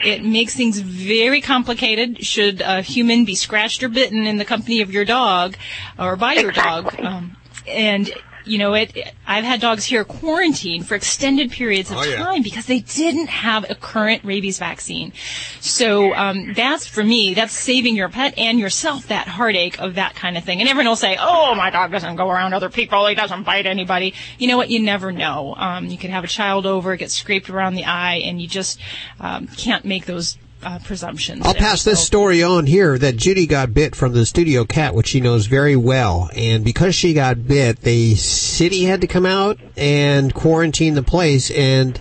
it 0.05 0.25
makes 0.25 0.55
things 0.55 0.79
very 0.81 1.41
complicated. 1.41 2.25
Should 2.25 2.61
a 2.61 2.83
human 2.83 3.25
be 3.25 3.35
scratched 3.35 3.83
or 3.83 3.89
bitten 3.89 4.27
in 4.27 4.37
the 4.37 4.45
company 4.45 4.81
of 4.81 4.93
your 4.93 5.05
dog 5.05 5.57
or 5.99 6.17
by 6.17 6.35
your 6.35 6.53
dog, 6.53 6.95
um, 7.01 7.37
and 7.67 8.13
you 8.45 8.59
know, 8.59 8.75
it. 8.75 9.15
I've 9.27 9.45
had 9.45 9.61
dogs 9.61 9.85
here 9.85 10.05
quarantined 10.05 10.87
for 10.87 10.95
extended 10.95 11.51
periods 11.51 11.91
of 11.91 11.99
Oh, 11.99 12.03
yeah. 12.03 12.17
time 12.17 12.43
because 12.43 12.67
they 12.67 12.81
didn't 12.81 13.29
have 13.29 13.69
a 13.71 13.75
current 13.75 14.25
rabies 14.25 14.59
vaccine. 14.59 15.13
So 15.61 16.15
um, 16.15 16.53
that's 16.55 16.87
for 16.87 17.05
me. 17.05 17.35
That's 17.35 17.53
saving 17.53 17.97
your 17.97 18.09
pet 18.09 18.35
and 18.37 18.59
yourself 18.59 19.09
that 19.09 19.29
heartache 19.29 19.79
of 19.81 19.95
that 19.95 20.15
kind 20.15 20.37
of 20.37 20.45
thing. 20.45 20.61
And 20.61 20.69
everyone 20.69 20.89
will 20.89 20.97
say, 20.97 21.17
"Oh, 21.21 21.55
my 21.55 21.71
dog 21.71 21.93
doesn't 21.93 22.17
go 22.17 22.29
around 22.31 22.53
other 22.55 22.69
people. 22.71 23.07
He 23.07 23.15
doesn't 23.15 23.45
bite 23.45 23.67
anybody." 23.67 24.15
You 24.39 24.49
know 24.49 24.57
what? 24.57 24.71
You 24.71 24.81
never 24.81 25.13
know. 25.13 25.55
Um, 25.57 25.87
you 25.87 25.97
could 25.99 26.11
have 26.11 26.25
a 26.25 26.29
child 26.29 26.67
over, 26.67 26.97
get 26.97 27.11
scraped 27.11 27.49
around 27.51 27.75
the 27.75 27.85
eye, 27.85 28.17
and 28.25 28.41
you 28.43 28.49
just 28.49 28.79
um, 29.21 29.47
can't 29.47 29.85
make 29.85 30.07
those 30.07 30.37
uh, 30.63 30.79
presumptions. 30.85 31.45
I'll 31.45 31.55
pass 31.55 31.85
this 31.85 32.05
story 32.05 32.43
on 32.43 32.67
here 32.67 32.99
that 32.99 33.17
Judy 33.17 33.47
got 33.47 33.75
bit 33.75 33.95
from 33.95 34.13
the 34.13 34.27
studio 34.27 34.65
cat, 34.65 34.95
which 34.95 35.09
she 35.09 35.21
knows 35.21 35.47
very 35.47 35.77
well. 35.77 36.31
And 36.35 36.65
because 36.65 36.95
she 36.95 37.15
got 37.15 37.47
bit, 37.47 37.81
the 37.81 38.15
city 38.17 38.85
had 38.85 39.01
to 39.01 39.07
come 39.07 39.27
out 39.27 39.59
and 39.77 40.33
quarantine 40.33 40.95
the 40.95 41.03
place. 41.03 41.51
And 41.51 41.99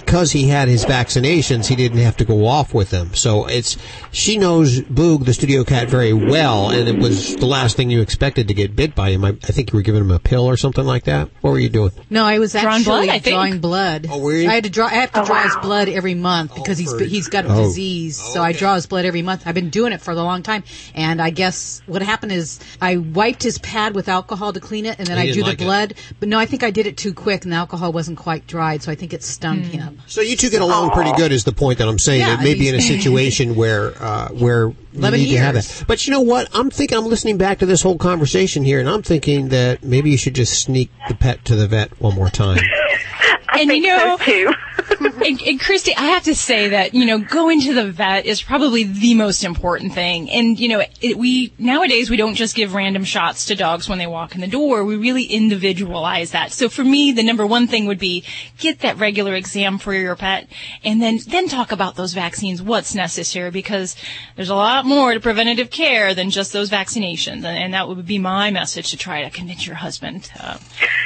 because 0.00 0.30
he 0.30 0.46
had 0.46 0.68
his 0.68 0.84
vaccinations, 0.84 1.66
he 1.66 1.74
didn't 1.74 2.00
have 2.00 2.18
to 2.18 2.24
go 2.26 2.44
off 2.44 2.74
with 2.74 2.90
them. 2.90 3.14
So 3.14 3.46
it's, 3.46 3.78
she 4.12 4.36
knows 4.36 4.80
Boog, 4.80 5.24
the 5.24 5.32
studio 5.32 5.64
cat, 5.64 5.88
very 5.88 6.12
well. 6.12 6.68
And 6.70 6.86
it 6.86 6.98
was 6.98 7.34
the 7.36 7.46
last 7.46 7.78
thing 7.78 7.88
you 7.88 8.02
expected 8.02 8.48
to 8.48 8.54
get 8.54 8.76
bit 8.76 8.94
by 8.94 9.08
him. 9.08 9.24
I, 9.24 9.28
I 9.28 9.52
think 9.52 9.72
you 9.72 9.78
were 9.78 9.82
giving 9.82 10.02
him 10.02 10.10
a 10.10 10.18
pill 10.18 10.44
or 10.44 10.58
something 10.58 10.84
like 10.84 11.04
that. 11.04 11.30
What 11.40 11.52
were 11.52 11.58
you 11.58 11.70
doing? 11.70 11.92
No, 12.10 12.24
I 12.24 12.38
was 12.38 12.52
Drawing 12.52 12.66
actually 12.66 12.84
blood, 12.84 13.08
I 13.08 13.18
drawing 13.20 13.60
blood. 13.60 14.06
Oh, 14.10 14.20
were 14.20 14.34
you? 14.34 14.50
I 14.50 14.52
had 14.52 14.64
to 14.64 14.70
draw. 14.70 14.86
I 14.86 14.90
have 14.90 15.12
to 15.12 15.22
oh, 15.22 15.24
draw 15.24 15.42
his 15.42 15.56
blood 15.62 15.88
every 15.88 16.14
month 16.14 16.52
oh, 16.52 16.56
because 16.56 16.76
he's 16.76 16.98
he's 16.98 17.28
got 17.28 17.46
a 17.46 17.48
oh. 17.48 17.64
disease. 17.64 18.20
So 18.20 18.42
I 18.42 18.52
draw 18.52 18.74
his 18.74 18.86
blood 18.86 19.06
every 19.06 19.22
month. 19.22 19.44
I've 19.46 19.54
been 19.54 19.70
doing 19.70 19.94
it 19.94 20.02
for 20.02 20.10
a 20.10 20.14
long 20.14 20.42
time. 20.42 20.62
And 20.94 21.22
I 21.22 21.30
guess 21.30 21.80
what 21.86 22.02
happened 22.02 22.32
is 22.32 22.60
I 22.82 22.98
wiped 22.98 23.42
his 23.42 23.56
pad 23.58 23.94
with 23.94 24.10
alcohol 24.10 24.52
to 24.52 24.60
clean 24.60 24.84
it, 24.84 24.98
and 24.98 25.08
then 25.08 25.16
He 25.16 25.30
I 25.30 25.32
drew 25.32 25.42
like 25.42 25.56
the 25.56 25.64
it. 25.64 25.66
blood. 25.66 25.94
But 26.20 26.28
no, 26.28 26.38
I 26.38 26.44
think 26.44 26.62
I 26.62 26.70
did 26.70 26.86
it 26.86 26.98
too 26.98 27.14
quick, 27.14 27.44
and 27.44 27.52
the 27.52 27.56
alcohol 27.56 27.92
wasn't 27.92 28.18
quite 28.18 28.46
dried, 28.46 28.82
so 28.82 28.92
I 28.92 28.94
think 28.94 29.14
it 29.14 29.22
stunned 29.22 29.66
hmm. 29.66 29.78
him. 29.78 29.85
So 30.06 30.20
you 30.20 30.36
two 30.36 30.50
get 30.50 30.62
along 30.62 30.90
pretty 30.90 31.12
good, 31.12 31.32
is 31.32 31.44
the 31.44 31.52
point 31.52 31.78
that 31.78 31.88
I'm 31.88 31.98
saying. 31.98 32.20
Yeah, 32.20 32.34
it 32.34 32.42
may 32.42 32.54
be 32.54 32.68
in 32.68 32.74
a 32.74 32.80
situation 32.80 33.54
where 33.54 33.92
uh, 34.02 34.28
where 34.30 34.68
you 34.68 34.76
11 34.94 35.20
need 35.20 35.30
to 35.30 35.38
have 35.38 35.54
years. 35.54 35.78
that. 35.80 35.88
But 35.88 36.06
you 36.06 36.12
know 36.12 36.20
what? 36.20 36.48
I'm 36.54 36.70
thinking. 36.70 36.98
I'm 36.98 37.06
listening 37.06 37.38
back 37.38 37.58
to 37.58 37.66
this 37.66 37.82
whole 37.82 37.98
conversation 37.98 38.64
here, 38.64 38.80
and 38.80 38.88
I'm 38.88 39.02
thinking 39.02 39.48
that 39.48 39.82
maybe 39.82 40.10
you 40.10 40.18
should 40.18 40.34
just 40.34 40.60
sneak 40.62 40.90
the 41.08 41.14
pet 41.14 41.44
to 41.46 41.56
the 41.56 41.66
vet 41.66 42.00
one 42.00 42.14
more 42.14 42.28
time. 42.30 42.58
and 43.58 43.70
you 43.70 43.82
know, 43.82 44.18
and, 45.24 45.42
and 45.42 45.60
Christy, 45.60 45.94
I 45.96 46.06
have 46.06 46.24
to 46.24 46.34
say 46.34 46.68
that 46.68 46.94
you 46.94 47.04
know 47.04 47.18
going 47.18 47.60
to 47.62 47.74
the 47.74 47.90
vet 47.90 48.26
is 48.26 48.42
probably 48.42 48.84
the 48.84 49.14
most 49.14 49.44
important 49.44 49.92
thing. 49.94 50.30
And 50.30 50.58
you 50.58 50.68
know, 50.68 50.82
it, 51.00 51.18
we 51.18 51.52
nowadays 51.58 52.10
we 52.10 52.16
don't 52.16 52.34
just 52.34 52.54
give 52.54 52.74
random 52.74 53.04
shots 53.04 53.46
to 53.46 53.54
dogs 53.54 53.88
when 53.88 53.98
they 53.98 54.06
walk 54.06 54.34
in 54.34 54.40
the 54.40 54.46
door. 54.46 54.84
We 54.84 54.96
really 54.96 55.24
individualize 55.24 56.32
that. 56.32 56.52
So 56.52 56.68
for 56.68 56.84
me, 56.84 57.12
the 57.12 57.22
number 57.22 57.46
one 57.46 57.66
thing 57.66 57.86
would 57.86 57.98
be 57.98 58.24
get 58.58 58.80
that 58.80 58.98
regular 58.98 59.34
exam 59.34 59.78
for 59.78 59.94
your 59.94 60.16
pet, 60.16 60.48
and 60.84 61.00
then 61.00 61.18
then 61.26 61.48
talk 61.48 61.72
about 61.72 61.96
those 61.96 62.12
vaccines, 62.12 62.62
what's 62.62 62.94
necessary, 62.94 63.50
because 63.50 63.96
there's 64.36 64.50
a 64.50 64.54
lot 64.54 64.84
more 64.84 65.14
to 65.14 65.20
preventative 65.20 65.70
care 65.70 66.14
than 66.14 66.30
just 66.30 66.52
those 66.52 66.70
vaccinations. 66.70 67.36
And, 67.36 67.46
and 67.46 67.74
that 67.74 67.88
would 67.88 68.06
be 68.06 68.18
my 68.18 68.50
message 68.50 68.90
to 68.90 68.96
try 68.96 69.24
to 69.24 69.30
convince 69.30 69.66
your 69.66 69.76
husband. 69.76 70.30
Uh, 70.38 70.58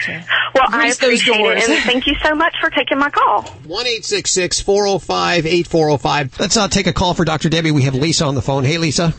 to 0.04 0.24
Well, 0.54 0.64
I 0.68 0.82
grease 0.82 0.98
those 0.98 1.24
doors. 1.24 1.64
it, 1.64 1.70
and 1.70 1.84
thank 1.84 2.06
you 2.06 2.14
so 2.22 2.34
much 2.34 2.39
for 2.60 2.70
taking 2.70 2.98
my 2.98 3.10
call. 3.10 3.42
One 3.66 3.86
eight 3.86 4.04
six 4.04 4.30
six 4.30 4.60
four 4.60 4.84
zero 4.86 4.98
five 4.98 5.46
eight 5.46 5.66
four 5.66 5.86
zero 5.88 5.98
five. 5.98 6.38
Let's 6.40 6.56
uh, 6.56 6.68
take 6.68 6.86
a 6.86 6.92
call 6.92 7.14
for 7.14 7.24
Dr. 7.24 7.48
Debbie. 7.48 7.70
We 7.70 7.82
have 7.82 7.94
Lisa 7.94 8.24
on 8.24 8.34
the 8.34 8.42
phone. 8.42 8.64
Hey, 8.64 8.78
Lisa. 8.78 9.12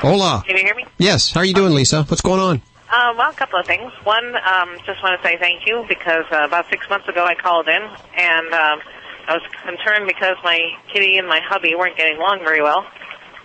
Hola. 0.00 0.44
Can 0.46 0.56
you 0.56 0.62
hear 0.64 0.74
me? 0.74 0.84
Yes. 0.98 1.32
How 1.32 1.40
are 1.40 1.44
you 1.44 1.54
doing, 1.54 1.74
Lisa? 1.74 2.04
What's 2.04 2.20
going 2.22 2.40
on? 2.40 2.62
Um, 2.90 3.16
well, 3.18 3.30
a 3.30 3.34
couple 3.34 3.58
of 3.60 3.66
things. 3.66 3.92
One, 4.04 4.34
um, 4.36 4.78
just 4.86 5.02
want 5.02 5.20
to 5.20 5.28
say 5.28 5.36
thank 5.38 5.66
you 5.66 5.84
because 5.88 6.24
uh, 6.32 6.44
about 6.44 6.66
six 6.70 6.88
months 6.88 7.06
ago 7.08 7.24
I 7.24 7.34
called 7.34 7.68
in 7.68 7.82
and 7.82 8.46
um, 8.54 8.80
I 9.28 9.34
was 9.34 9.42
concerned 9.64 10.06
because 10.06 10.36
my 10.42 10.58
kitty 10.92 11.18
and 11.18 11.28
my 11.28 11.40
hubby 11.44 11.74
weren't 11.74 11.96
getting 11.98 12.16
along 12.16 12.38
very 12.40 12.62
well, 12.62 12.86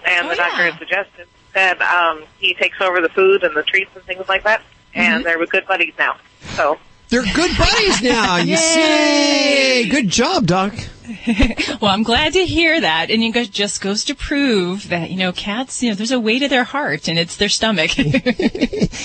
and 0.05 0.28
Oh, 0.28 0.30
the 0.30 0.36
doctor 0.38 0.64
yeah. 0.64 0.70
had 0.72 0.80
suggested 0.80 1.28
that 1.53 1.82
um, 1.82 2.24
he 2.39 2.53
takes 2.53 2.80
over 2.80 3.01
the 3.01 3.09
food 3.09 3.43
and 3.43 3.53
the 3.55 3.64
treats 3.64 3.91
and 3.95 4.03
things 4.05 4.28
like 4.30 4.43
that, 4.43 4.61
and 4.93 5.22
Mhm. 5.22 5.26
they're 5.26 5.45
good 5.45 5.68
buddies 5.68 5.93
now. 5.99 6.16
So 6.55 6.78
They're 7.14 7.22
good 7.22 7.55
buddies 7.55 8.01
now. 8.01 8.38
You 8.43 8.57
see? 8.57 9.88
Good 9.88 10.09
job, 10.09 10.47
Doc. 10.47 10.74
well, 11.80 11.91
I'm 11.91 12.01
glad 12.01 12.34
to 12.34 12.43
hear 12.43 12.82
that, 12.82 13.11
and 13.11 13.24
it 13.24 13.51
just 13.51 13.82
goes 13.82 14.05
to 14.05 14.16
prove 14.16 14.89
that 14.89 15.11
you 15.11 15.18
know 15.18 15.32
cats. 15.32 15.84
You 15.84 15.89
know, 15.89 15.95
there's 15.95 16.11
a 16.11 16.20
way 16.20 16.39
to 16.39 16.47
their 16.47 16.64
heart, 16.64 17.07
and 17.07 17.20
it's 17.20 17.36
their 17.36 17.49
stomach. 17.49 17.91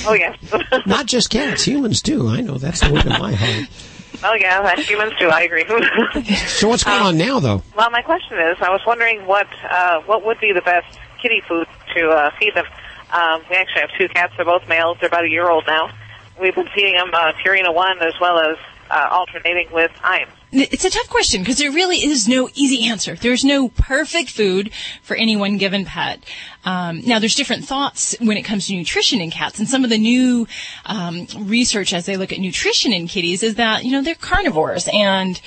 Oh 0.07 0.15
yes. 0.15 0.39
Not 0.87 1.05
just 1.05 1.29
cats, 1.29 1.65
humans 1.65 2.01
too. 2.01 2.29
I 2.29 2.41
know 2.41 2.57
that's 2.57 2.81
the 2.81 2.95
way 2.95 3.03
to 3.03 3.11
my 3.11 3.35
heart. 3.35 3.69
oh 4.25 4.35
yeah, 4.35 4.75
humans 4.77 5.13
too. 5.19 5.29
I 5.29 5.43
agree. 5.43 5.67
So 6.47 6.69
what's 6.69 6.85
going 6.85 7.03
on 7.03 7.19
now, 7.19 7.41
though? 7.41 7.63
well, 7.77 7.91
my 7.91 8.01
question 8.01 8.39
is, 8.39 8.57
I 8.63 8.71
was 8.71 8.81
wondering 8.87 9.27
what 9.27 9.49
uh, 9.71 10.01
what 10.07 10.25
would 10.25 10.41
be 10.41 10.53
the 10.53 10.63
best 10.63 10.99
kitty 11.21 11.43
food 11.47 11.67
to 11.95 12.09
uh, 12.09 12.31
feed 12.39 12.55
them. 12.55 12.65
Um, 13.13 13.43
we 13.51 13.57
actually 13.57 13.83
have 13.83 13.91
two 13.99 14.09
cats. 14.09 14.33
They're 14.37 14.47
both 14.47 14.67
males. 14.67 14.97
They're 15.01 15.09
about 15.09 15.25
a 15.25 15.31
year 15.31 15.51
old 15.51 15.65
now. 15.67 15.91
We've 16.41 16.55
been 16.55 16.69
feeding 16.75 16.95
them 16.95 17.11
uh, 17.13 17.33
Purina 17.45 17.75
One 17.75 17.99
as 18.01 18.15
well 18.21 18.39
as 18.39 18.57
uh, 18.91 19.09
alternating 19.11 19.69
with 19.73 19.91
Iams. 20.03 20.33
It's 20.51 20.85
a 20.85 20.91
tough 20.91 21.11
question 21.11 21.43
because 21.43 21.59
there 21.59 21.71
really 21.71 21.99
is 21.99 22.27
no 22.27 22.49
easy 22.55 22.89
answer. 22.89 23.15
There's 23.15 23.45
no 23.45 23.69
perfect 23.69 24.31
food 24.31 24.71
for 25.03 25.15
any 25.15 25.37
one 25.37 25.59
given 25.59 25.85
pet. 25.85 26.21
Um, 26.65 27.03
now, 27.07 27.19
there's 27.19 27.35
different 27.35 27.65
thoughts 27.65 28.17
when 28.21 28.37
it 28.37 28.43
comes 28.43 28.67
to 28.67 28.75
nutrition 28.75 29.21
in 29.21 29.31
cats, 29.31 29.59
and 29.59 29.69
some 29.69 29.85
of 29.85 29.91
the 29.91 29.99
new 29.99 30.47
um, 30.87 31.27
research 31.39 31.93
as 31.93 32.07
they 32.07 32.17
look 32.17 32.33
at 32.33 32.41
nutrition 32.41 32.93
in 32.93 33.07
kitties 33.07 33.43
is 33.43 33.55
that 33.55 33.85
you 33.85 33.93
know 33.93 34.03
they're 34.03 34.15
carnivores, 34.15 34.89
and 34.93 35.41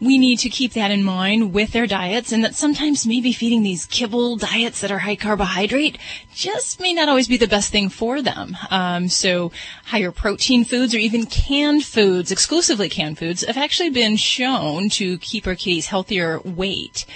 we 0.00 0.18
need 0.18 0.38
to 0.40 0.48
keep 0.48 0.74
that 0.74 0.90
in 0.90 1.02
mind 1.02 1.52
with 1.52 1.72
their 1.72 1.86
diets, 1.86 2.32
and 2.32 2.44
that 2.44 2.54
sometimes 2.54 3.06
maybe 3.06 3.32
feeding 3.32 3.62
these 3.62 3.86
kibble 3.86 4.36
diets 4.36 4.80
that 4.80 4.90
are 4.90 4.98
high 4.98 5.16
carbohydrate 5.16 5.98
just 6.34 6.80
may 6.80 6.94
not 6.94 7.08
always 7.08 7.28
be 7.28 7.36
the 7.36 7.48
best 7.48 7.72
thing 7.72 7.88
for 7.88 8.22
them. 8.22 8.56
Um, 8.70 9.08
so, 9.08 9.50
higher 9.86 10.12
protein 10.12 10.64
foods 10.64 10.94
or 10.94 10.98
even 10.98 11.26
canned 11.26 11.84
foods, 11.84 12.30
exclusively 12.30 12.88
canned 12.88 13.18
foods, 13.18 13.44
have 13.44 13.56
actually 13.56 13.90
been 13.90 14.16
shown 14.16 14.88
to 14.90 15.18
keep 15.18 15.46
our 15.46 15.54
kitties 15.54 15.86
healthier 15.86 16.40
weight. 16.40 17.06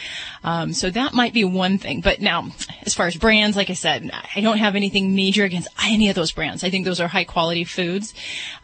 Um, 0.44 0.72
so 0.72 0.90
that 0.90 1.14
might 1.14 1.32
be 1.32 1.44
one 1.44 1.78
thing. 1.78 2.00
But 2.00 2.20
now, 2.20 2.50
as 2.84 2.94
far 2.94 3.06
as 3.06 3.16
brands, 3.16 3.56
like 3.56 3.70
I 3.70 3.74
said, 3.74 4.10
I 4.34 4.40
don't 4.40 4.58
have 4.58 4.74
anything 4.76 5.14
major 5.14 5.44
against 5.44 5.68
any 5.84 6.08
of 6.08 6.14
those 6.14 6.32
brands. 6.32 6.64
I 6.64 6.70
think 6.70 6.84
those 6.84 7.00
are 7.00 7.08
high 7.08 7.24
quality 7.24 7.64
foods. 7.64 8.14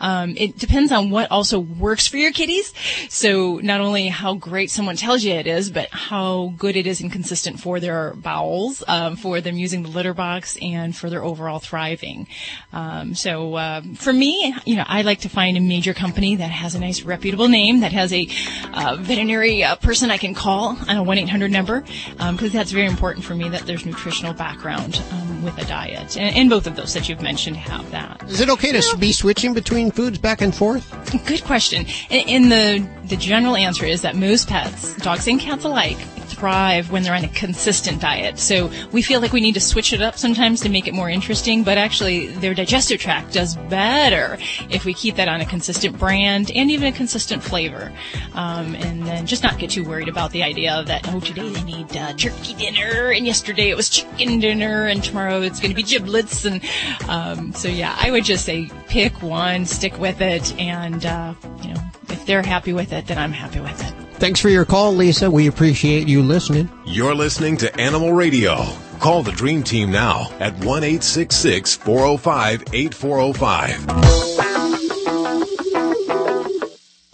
Um, 0.00 0.34
it 0.36 0.58
depends 0.58 0.92
on 0.92 1.10
what 1.10 1.30
also 1.30 1.58
works 1.60 2.06
for 2.08 2.16
your 2.16 2.32
kitties. 2.32 2.72
So 3.08 3.60
not 3.62 3.80
only 3.80 4.08
how 4.08 4.34
great 4.34 4.70
someone 4.70 4.96
tells 4.96 5.24
you 5.24 5.34
it 5.34 5.46
is, 5.46 5.70
but 5.70 5.88
how 5.90 6.54
good 6.56 6.76
it 6.76 6.86
is 6.86 7.00
and 7.00 7.12
consistent 7.12 7.60
for 7.60 7.80
their 7.80 8.14
bowels, 8.14 8.82
um, 8.88 9.16
for 9.16 9.40
them 9.40 9.56
using 9.56 9.82
the 9.82 9.88
litter 9.88 10.14
box, 10.14 10.56
and 10.60 10.96
for 10.96 11.10
their 11.10 11.22
overall 11.22 11.58
thriving. 11.58 12.26
Um, 12.72 13.14
so 13.14 13.54
uh, 13.54 13.82
for 13.94 14.12
me, 14.12 14.54
you 14.64 14.76
know, 14.76 14.84
I 14.86 15.02
like 15.02 15.20
to 15.20 15.28
find 15.28 15.56
a 15.56 15.60
major 15.60 15.94
company 15.94 16.36
that 16.36 16.50
has 16.50 16.74
a 16.74 16.80
nice 16.80 17.02
reputable 17.02 17.48
name, 17.48 17.80
that 17.80 17.92
has 17.92 18.12
a 18.12 18.28
uh, 18.72 18.96
veterinary 19.00 19.62
uh, 19.62 19.76
person 19.76 20.10
I 20.10 20.18
can 20.18 20.34
call 20.34 20.76
on 20.88 20.96
a 20.96 21.02
one 21.02 21.18
eight 21.18 21.28
hundred 21.28 21.50
number, 21.52 21.67
because 21.68 22.52
that's 22.52 22.72
very 22.72 22.86
important 22.86 23.24
for 23.24 23.34
me 23.34 23.48
that 23.48 23.62
there's 23.62 23.84
nutritional 23.86 24.34
background 24.34 25.00
um, 25.12 25.42
with 25.42 25.56
a 25.58 25.64
diet, 25.66 26.16
and, 26.16 26.34
and 26.36 26.50
both 26.50 26.66
of 26.66 26.76
those 26.76 26.94
that 26.94 27.08
you've 27.08 27.22
mentioned 27.22 27.56
have 27.56 27.88
that. 27.90 28.22
Is 28.28 28.40
it 28.40 28.48
okay 28.50 28.72
to 28.72 28.96
be 28.96 29.12
switching 29.12 29.54
between 29.54 29.90
foods 29.90 30.18
back 30.18 30.40
and 30.40 30.54
forth? 30.54 30.86
Good 31.26 31.44
question. 31.44 31.86
And, 32.10 32.28
and 32.28 32.52
the 32.52 32.98
the 33.08 33.16
general 33.16 33.56
answer 33.56 33.86
is 33.86 34.02
that 34.02 34.16
most 34.16 34.48
pets, 34.48 34.94
dogs 34.96 35.26
and 35.26 35.40
cats 35.40 35.64
alike, 35.64 35.98
thrive 36.28 36.90
when 36.90 37.02
they're 37.02 37.14
on 37.14 37.24
a 37.24 37.28
consistent 37.28 38.00
diet. 38.00 38.38
So 38.38 38.70
we 38.92 39.02
feel 39.02 39.20
like 39.20 39.32
we 39.32 39.40
need 39.40 39.54
to 39.54 39.60
switch 39.60 39.92
it 39.92 40.00
up 40.00 40.16
sometimes 40.16 40.60
to 40.60 40.68
make 40.68 40.86
it 40.86 40.94
more 40.94 41.10
interesting, 41.10 41.64
but 41.64 41.78
actually 41.78 42.28
their 42.28 42.54
digestive 42.54 43.00
tract 43.00 43.32
does 43.32 43.56
better 43.56 44.38
if 44.70 44.84
we 44.84 44.94
keep 44.94 45.16
that 45.16 45.28
on 45.28 45.40
a 45.40 45.46
consistent 45.46 45.98
brand 45.98 46.50
and 46.54 46.70
even 46.70 46.92
a 46.92 46.96
consistent 46.96 47.42
flavor. 47.42 47.92
Um, 48.34 48.74
and 48.76 49.06
then 49.06 49.26
just 49.26 49.42
not 49.42 49.58
get 49.58 49.70
too 49.70 49.84
worried 49.84 50.08
about 50.08 50.30
the 50.30 50.42
idea 50.42 50.74
of 50.74 50.86
that, 50.86 51.08
oh, 51.08 51.20
today 51.20 51.50
they 51.58 51.72
need 51.72 51.96
uh, 51.96 52.12
turkey 52.14 52.54
dinner 52.54 53.10
and 53.10 53.26
yesterday 53.26 53.70
it 53.70 53.76
was 53.76 53.88
chicken 53.88 54.38
dinner 54.38 54.86
and 54.86 55.02
tomorrow 55.02 55.40
it's 55.40 55.60
going 55.60 55.70
to 55.70 55.76
be 55.76 55.82
giblets. 55.82 56.44
And 56.44 56.62
um, 57.08 57.52
so, 57.52 57.68
yeah, 57.68 57.96
I 57.98 58.10
would 58.10 58.24
just 58.24 58.44
say 58.44 58.70
pick 58.88 59.22
one, 59.22 59.66
stick 59.66 59.98
with 59.98 60.20
it, 60.20 60.58
and, 60.58 61.04
uh, 61.04 61.34
you 61.62 61.74
know, 61.74 61.80
if 62.08 62.26
they're 62.26 62.42
happy 62.42 62.72
with 62.72 62.92
it, 62.92 63.06
then 63.06 63.18
I'm 63.18 63.32
happy 63.32 63.60
with 63.60 63.80
it. 63.82 63.94
Thanks 64.14 64.40
for 64.40 64.48
your 64.48 64.64
call, 64.64 64.94
Lisa. 64.94 65.30
We 65.30 65.46
appreciate 65.46 66.08
you 66.08 66.22
listening. 66.22 66.68
You're 66.84 67.14
listening 67.14 67.56
to 67.58 67.80
Animal 67.80 68.12
Radio. 68.12 68.64
Call 68.98 69.22
the 69.22 69.30
Dream 69.32 69.62
Team 69.62 69.92
now 69.92 70.32
at 70.40 70.54
1 70.64 70.82
405 70.82 72.64
8405. 72.72 73.84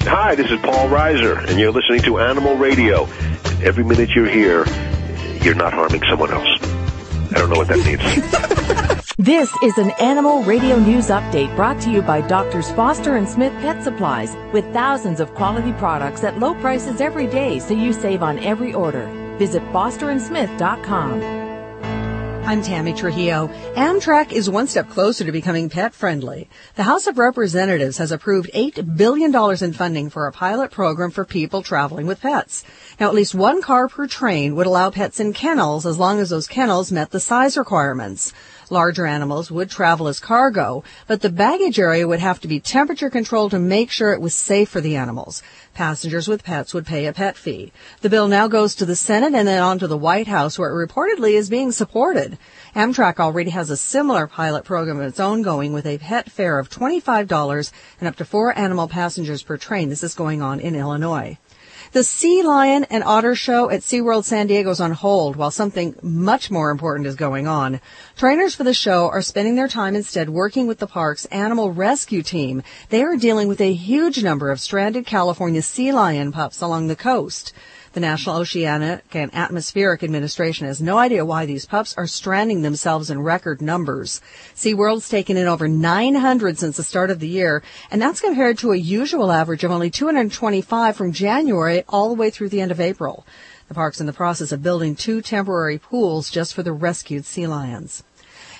Hi, 0.07 0.35
this 0.35 0.51
is 0.51 0.59
Paul 0.61 0.89
Reiser, 0.89 1.47
and 1.47 1.59
you're 1.59 1.73
listening 1.73 2.01
to 2.03 2.19
Animal 2.19 2.57
Radio. 2.57 3.07
Every 3.65 3.83
minute 3.83 4.11
you're 4.11 4.29
here, 4.29 4.67
you're 5.43 5.55
not 5.55 5.73
harming 5.73 6.03
someone 6.11 6.31
else. 6.31 6.59
I 7.31 7.39
don't 7.39 7.49
know 7.49 7.57
what 7.57 7.69
that 7.69 7.85
means. 7.85 9.05
This 9.17 9.49
is 9.63 9.79
an 9.79 9.93
Animal 9.93 10.43
Radio 10.43 10.79
News 10.79 11.07
Update 11.07 11.55
brought 11.55 11.81
to 11.83 11.91
you 11.91 12.03
by 12.03 12.21
Doctors 12.21 12.71
Foster 12.73 13.17
and 13.17 13.27
Smith 13.27 13.53
Pet 13.63 13.83
Supplies 13.83 14.37
with 14.53 14.71
thousands 14.73 15.21
of 15.21 15.33
quality 15.35 15.73
products 15.75 16.25
at 16.25 16.41
low 16.41 16.55
prices 16.57 17.01
every 17.01 17.29
day 17.29 17.61
so 17.61 17.75
you 17.75 17.93
save 17.93 18.23
on 18.23 18.39
every 18.41 18.75
order. 18.75 19.07
Visit 19.39 19.63
fosterandsmith.com. 19.73 21.44
I'm 22.47 22.61
Tammy 22.61 22.93
Trujillo. 22.93 23.49
Amtrak 23.75 24.31
is 24.31 24.51
one 24.51 24.67
step 24.67 24.91
closer 24.91 25.25
to 25.25 25.33
becoming 25.33 25.71
pet 25.71 25.95
friendly. 25.95 26.51
The 26.75 26.83
House 26.83 27.07
of 27.07 27.17
Representatives 27.17 27.97
has 27.97 28.13
approved 28.13 28.51
$8 28.53 28.99
billion 28.99 29.35
in 29.65 29.73
funding 29.73 30.11
for 30.11 30.27
a 30.27 30.33
pilot 30.33 30.71
program 30.71 31.11
for 31.11 31.25
people 31.25 31.63
traveling 31.63 32.07
with 32.07 32.21
pets. 32.21 32.63
Now, 33.01 33.09
at 33.09 33.15
least 33.15 33.35
one 33.35 33.63
car 33.63 33.89
per 33.89 34.07
train 34.07 34.57
would 34.57 34.67
allow 34.67 34.91
pets 34.91 35.21
in 35.21 35.33
kennels 35.33 35.87
as 35.87 35.99
long 35.99 36.21
as 36.21 36.29
those 36.29 36.47
kennels 36.47 36.93
met 36.93 37.13
the 37.13 37.19
size 37.19 37.57
requirements. 37.57 38.35
Larger 38.75 39.07
animals 39.07 39.53
would 39.53 39.71
travel 39.71 40.09
as 40.09 40.19
cargo, 40.19 40.83
but 41.07 41.21
the 41.21 41.31
baggage 41.31 41.79
area 41.79 42.09
would 42.09 42.19
have 42.19 42.41
to 42.41 42.49
be 42.49 42.59
temperature 42.59 43.09
controlled 43.09 43.53
to 43.53 43.61
make 43.61 43.89
sure 43.89 44.13
it 44.13 44.21
was 44.21 44.35
safe 44.35 44.69
for 44.69 44.81
the 44.81 44.97
animals. 44.97 45.45
Passengers 45.75 46.27
with 46.27 46.43
pets 46.43 46.75
would 46.75 46.85
pay 46.85 47.07
a 47.07 47.13
pet 47.13 47.37
fee. 47.37 47.73
The 48.01 48.11
bill 48.11 48.27
now 48.27 48.49
goes 48.49 48.75
to 48.75 48.85
the 48.85 48.97
Senate 48.97 49.33
and 49.33 49.47
then 49.47 49.63
on 49.63 49.79
to 49.79 49.87
the 49.87 49.97
White 49.97 50.27
House 50.27 50.59
where 50.59 50.71
it 50.71 50.89
reportedly 50.89 51.35
is 51.35 51.49
being 51.49 51.71
supported. 51.71 52.37
Amtrak 52.75 53.21
already 53.21 53.51
has 53.51 53.71
a 53.71 53.77
similar 53.77 54.27
pilot 54.27 54.65
program 54.65 54.99
of 54.99 55.07
its 55.07 55.21
own 55.21 55.43
going 55.43 55.73
with 55.73 55.87
a 55.87 55.99
pet 55.99 56.29
fare 56.29 56.59
of 56.59 56.69
$25 56.69 57.71
and 58.01 58.09
up 58.09 58.17
to 58.17 58.25
four 58.25 58.59
animal 58.59 58.89
passengers 58.89 59.45
per 59.45 59.57
train. 59.57 59.89
This 59.89 60.03
is 60.03 60.15
going 60.15 60.43
on 60.43 60.59
in 60.59 60.75
Illinois. 60.75 61.39
The 61.95 62.03
Sea 62.03 62.43
Lion 62.43 62.83
and 62.91 63.05
Otter 63.05 63.37
Show 63.37 63.71
at 63.71 63.83
SeaWorld 63.83 64.25
San 64.25 64.49
Diego 64.49 64.71
is 64.71 64.81
on 64.81 64.91
hold 64.91 65.37
while 65.37 65.53
something 65.53 65.95
much 66.03 66.51
more 66.51 66.73
important 66.73 67.07
is 67.07 67.15
going 67.15 67.47
on. 67.47 67.81
Trainers 68.17 68.53
for 68.53 68.65
the 68.65 68.75
show 68.75 69.09
are 69.11 69.23
spending 69.23 69.55
their 69.55 69.69
time 69.69 69.95
instead 69.95 70.29
working 70.29 70.67
with 70.67 70.81
the 70.81 70.89
park's 70.89 71.25
animal 71.27 71.71
rescue 71.71 72.25
team. 72.25 72.65
They 72.89 73.05
are 73.05 73.15
dealing 73.15 73.47
with 73.47 73.61
a 73.61 73.73
huge 73.73 74.25
number 74.25 74.51
of 74.51 74.59
stranded 74.59 75.07
California 75.07 75.63
sea 75.63 75.93
lion 75.93 76.33
pups 76.33 76.61
along 76.61 76.89
the 76.89 76.97
coast. 76.97 77.53
The 77.95 78.01
National 78.01 78.39
Oceanic 78.39 79.15
and 79.15 79.33
Atmospheric 79.33 80.03
Administration 80.03 80.67
has 80.67 80.83
no 80.83 80.99
idea 80.99 81.25
why 81.25 81.47
these 81.47 81.65
pups 81.65 81.95
are 81.97 82.09
stranding 82.09 82.63
themselves 82.63 83.09
in 83.09 83.23
record 83.23 83.63
numbers. 83.63 84.21
SeaWorld's 84.57 85.09
taken 85.09 85.37
in 85.37 85.47
over 85.47 85.69
900 85.69 86.59
since 86.59 86.77
the 86.77 86.83
start 86.83 87.13
of 87.13 87.21
the 87.21 87.29
year, 87.29 87.63
and 87.93 88.03
that's 88.03 88.21
compared 88.21 88.59
to 88.59 88.73
a 88.73 88.77
usual 88.77 89.31
average 89.31 89.63
of 89.63 89.71
only 89.71 89.91
225 89.91 90.97
from 90.97 91.13
January 91.13 91.85
all 91.89 92.09
the 92.09 92.17
way 92.17 92.31
through 92.31 92.49
the 92.49 92.61
end 92.61 92.73
of 92.73 92.81
April. 92.81 93.25
The 93.69 93.75
park's 93.75 94.01
in 94.01 94.07
the 94.07 94.13
process 94.13 94.51
of 94.51 94.61
building 94.61 94.97
two 94.97 95.23
temporary 95.23 95.79
pools 95.79 96.31
just 96.31 96.53
for 96.53 96.65
the 96.65 96.73
rescued 96.73 97.25
sea 97.25 97.47
lions. 97.47 98.03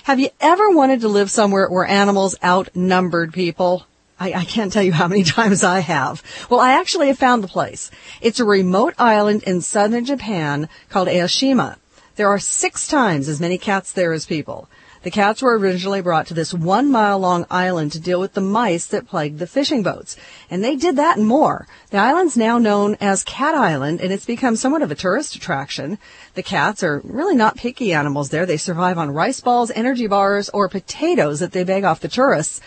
Have 0.03 0.21
you 0.21 0.29
ever 0.39 0.69
wanted 0.69 1.01
to 1.01 1.09
live 1.09 1.29
somewhere 1.29 1.67
where 1.67 1.83
animals 1.83 2.37
outnumbered 2.41 3.33
people? 3.33 3.85
I, 4.19 4.33
I, 4.33 4.45
can't 4.45 4.71
tell 4.71 4.83
you 4.83 4.93
how 4.93 5.07
many 5.07 5.23
times 5.37 5.63
I 5.63 5.79
have. 5.79 6.23
Well, 6.49 6.59
I 6.59 6.73
actually 6.73 7.07
have 7.07 7.17
found 7.17 7.43
the 7.43 7.47
place. 7.47 7.91
It's 8.21 8.39
a 8.39 8.45
remote 8.45 8.93
island 8.97 9.43
in 9.43 9.61
southern 9.61 10.05
Japan 10.05 10.69
called 10.89 11.07
Aoshima. 11.07 11.77
There 12.15 12.29
are 12.29 12.39
six 12.39 12.87
times 12.87 13.27
as 13.27 13.41
many 13.41 13.57
cats 13.57 13.91
there 13.91 14.13
as 14.13 14.25
people. 14.25 14.69
The 15.03 15.11
cats 15.11 15.43
were 15.43 15.55
originally 15.55 16.01
brought 16.01 16.25
to 16.27 16.33
this 16.33 16.51
one 16.51 16.89
mile 16.89 17.19
long 17.19 17.45
island 17.51 17.91
to 17.91 17.99
deal 17.99 18.19
with 18.19 18.33
the 18.33 18.41
mice 18.41 18.87
that 18.87 19.07
plagued 19.07 19.37
the 19.37 19.45
fishing 19.45 19.83
boats. 19.83 20.15
And 20.49 20.63
they 20.63 20.75
did 20.75 20.95
that 20.95 21.17
and 21.17 21.27
more. 21.27 21.67
The 21.91 21.99
island's 21.99 22.35
now 22.35 22.57
known 22.57 22.97
as 22.99 23.23
Cat 23.23 23.53
Island 23.53 24.01
and 24.01 24.11
it's 24.11 24.25
become 24.25 24.55
somewhat 24.55 24.81
of 24.81 24.89
a 24.89 24.95
tourist 24.95 25.35
attraction. 25.35 25.99
The 26.33 26.41
cats 26.41 26.81
are 26.81 27.01
really 27.03 27.35
not 27.35 27.55
picky 27.55 27.93
animals 27.93 28.29
there. 28.29 28.47
They 28.47 28.57
survive 28.57 28.97
on 28.97 29.11
rice 29.11 29.41
balls, 29.41 29.69
energy 29.75 30.07
bars, 30.07 30.49
or 30.49 30.69
potatoes 30.69 31.39
that 31.39 31.51
they 31.51 31.63
beg 31.63 31.83
off 31.83 31.99
the 31.99 32.07
tourists. 32.07 32.59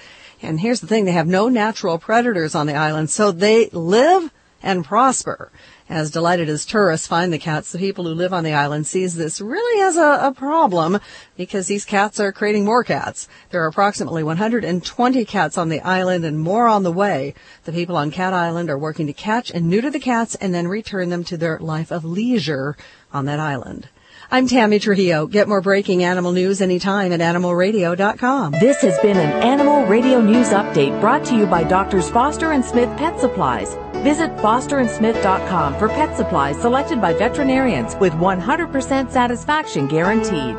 And 0.43 0.61
here's 0.61 0.81
the 0.81 0.87
thing, 0.87 1.05
they 1.05 1.13
have 1.13 1.27
no 1.27 1.49
natural 1.49 1.99
predators 1.99 2.55
on 2.55 2.67
the 2.67 2.75
island, 2.75 3.11
so 3.11 3.33
they 3.33 3.69
live 3.71 4.33
and 4.63 4.85
prosper. 4.85 5.51
As 5.91 6.11
delighted 6.11 6.51
as 6.51 6.67
tourists 6.67 7.07
find 7.07 7.33
the 7.33 7.39
cats, 7.39 7.73
the 7.73 7.79
people 7.79 8.05
who 8.05 8.13
live 8.13 8.35
on 8.35 8.45
the 8.45 8.53
island 8.53 8.87
sees 8.87 9.15
this 9.15 9.41
really 9.41 9.83
as 9.83 9.97
a, 9.97 10.27
a 10.27 10.33
problem 10.33 10.99
because 11.35 11.67
these 11.67 11.87
cats 11.87 12.21
are 12.21 12.31
creating 12.31 12.67
more 12.67 12.85
cats. 12.85 13.27
There 13.51 13.65
are 13.65 13.69
approximately 13.69 14.23
120 14.23 15.25
cats 15.25 15.57
on 15.57 15.71
the 15.71 15.81
island 15.81 16.27
and 16.27 16.39
more 16.39 16.69
on 16.69 16.83
the 16.83 16.93
way. 16.93 17.35
The 17.65 17.73
people 17.73 17.97
on 17.97 18.11
Cat 18.11 18.35
Island 18.35 18.69
are 18.69 18.79
working 18.79 19.07
to 19.07 19.15
catch 19.15 19.51
and 19.51 19.71
neuter 19.71 19.91
the 19.91 19.99
cats 19.99 20.35
and 20.35 20.53
then 20.53 20.69
return 20.69 21.09
them 21.09 21.25
to 21.25 21.39
their 21.39 21.59
life 21.59 21.91
of 21.91 22.05
leisure 22.05 22.77
on 23.11 23.25
that 23.25 23.41
island. 23.41 23.89
I'm 24.31 24.47
Tammy 24.47 24.79
Trujillo. 24.79 25.27
Get 25.27 25.49
more 25.49 25.63
breaking 25.63 26.05
animal 26.05 26.33
news 26.33 26.61
anytime 26.61 27.13
at 27.13 27.21
animalradio.com. 27.21 28.53
This 28.53 28.83
has 28.83 28.99
been 28.99 29.17
an 29.17 29.43
Animal 29.43 29.87
Radio 29.87 30.21
News 30.21 30.49
Update 30.49 31.01
brought 31.01 31.25
to 31.27 31.35
you 31.35 31.47
by 31.47 31.65
Doctors 31.65 32.11
Foster 32.11 32.53
and 32.53 32.63
Smith 32.63 32.95
Pet 32.99 33.19
Supplies. 33.19 33.75
Visit 34.03 34.31
fosterandsmith.com 34.37 35.79
for 35.79 35.89
pet 35.89 36.15
supplies 36.15 36.61
selected 36.61 37.01
by 37.01 37.15
veterinarians 37.15 37.97
with 37.97 38.13
100% 38.13 39.11
satisfaction 39.11 39.89
guaranteed. 39.89 40.57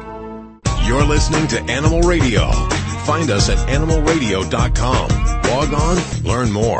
You're 0.88 1.06
listening 1.06 1.48
to 1.50 1.62
Animal 1.72 2.02
Radio. 2.02 2.50
Find 3.06 3.30
us 3.30 3.50
at 3.50 3.60
animalradio.com. 3.70 5.10
Log 5.44 5.74
on, 5.74 6.24
learn 6.24 6.52
more. 6.52 6.80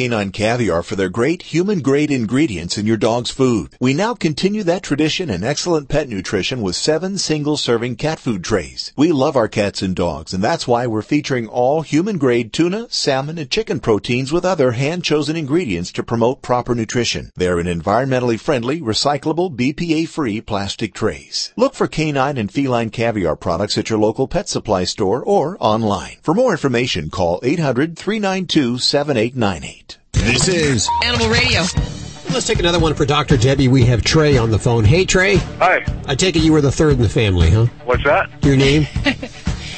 Canine 0.00 0.32
Caviar 0.32 0.82
for 0.82 0.96
their 0.96 1.10
great 1.10 1.42
human 1.42 1.80
grade 1.80 2.10
ingredients 2.10 2.78
in 2.78 2.86
your 2.86 2.96
dog's 2.96 3.30
food. 3.30 3.76
We 3.78 3.92
now 3.92 4.14
continue 4.14 4.62
that 4.62 4.82
tradition 4.82 5.28
and 5.28 5.44
excellent 5.44 5.90
pet 5.90 6.08
nutrition 6.08 6.62
with 6.62 6.74
seven 6.74 7.18
single 7.18 7.58
serving 7.58 7.96
cat 7.96 8.18
food 8.18 8.42
trays. 8.42 8.94
We 8.96 9.12
love 9.12 9.36
our 9.36 9.46
cats 9.46 9.82
and 9.82 9.94
dogs 9.94 10.32
and 10.32 10.42
that's 10.42 10.66
why 10.66 10.86
we're 10.86 11.02
featuring 11.02 11.48
all 11.48 11.82
human 11.82 12.16
grade 12.16 12.50
tuna, 12.50 12.86
salmon, 12.88 13.36
and 13.36 13.50
chicken 13.50 13.78
proteins 13.78 14.32
with 14.32 14.46
other 14.46 14.72
hand 14.72 15.04
chosen 15.04 15.36
ingredients 15.36 15.92
to 15.92 16.02
promote 16.02 16.40
proper 16.40 16.74
nutrition. 16.74 17.30
They're 17.36 17.60
in 17.60 17.66
environmentally 17.66 18.40
friendly, 18.40 18.80
recyclable, 18.80 19.54
BPA 19.54 20.08
free 20.08 20.40
plastic 20.40 20.94
trays. 20.94 21.52
Look 21.56 21.74
for 21.74 21.86
canine 21.86 22.38
and 22.38 22.50
feline 22.50 22.88
caviar 22.88 23.36
products 23.36 23.76
at 23.76 23.90
your 23.90 23.98
local 23.98 24.28
pet 24.28 24.48
supply 24.48 24.84
store 24.84 25.22
or 25.22 25.58
online. 25.60 26.16
For 26.22 26.32
more 26.32 26.52
information, 26.52 27.10
call 27.10 27.38
800 27.42 27.98
392 27.98 28.78
7898. 28.78 29.89
This 30.12 30.48
is 30.48 30.88
Animal 31.04 31.28
Radio. 31.28 31.62
Let's 32.32 32.46
take 32.46 32.58
another 32.58 32.78
one 32.78 32.94
for 32.94 33.04
Dr. 33.04 33.36
Debbie. 33.36 33.68
We 33.68 33.84
have 33.86 34.02
Trey 34.02 34.38
on 34.38 34.50
the 34.50 34.58
phone. 34.58 34.84
Hey, 34.84 35.04
Trey. 35.04 35.36
Hi. 35.58 35.84
I 36.06 36.14
take 36.14 36.36
it 36.36 36.40
you 36.40 36.52
were 36.52 36.60
the 36.60 36.70
third 36.70 36.92
in 36.92 37.02
the 37.02 37.08
family, 37.08 37.50
huh? 37.50 37.66
What's 37.84 38.04
that? 38.04 38.30
Your 38.44 38.56
name? 38.56 38.86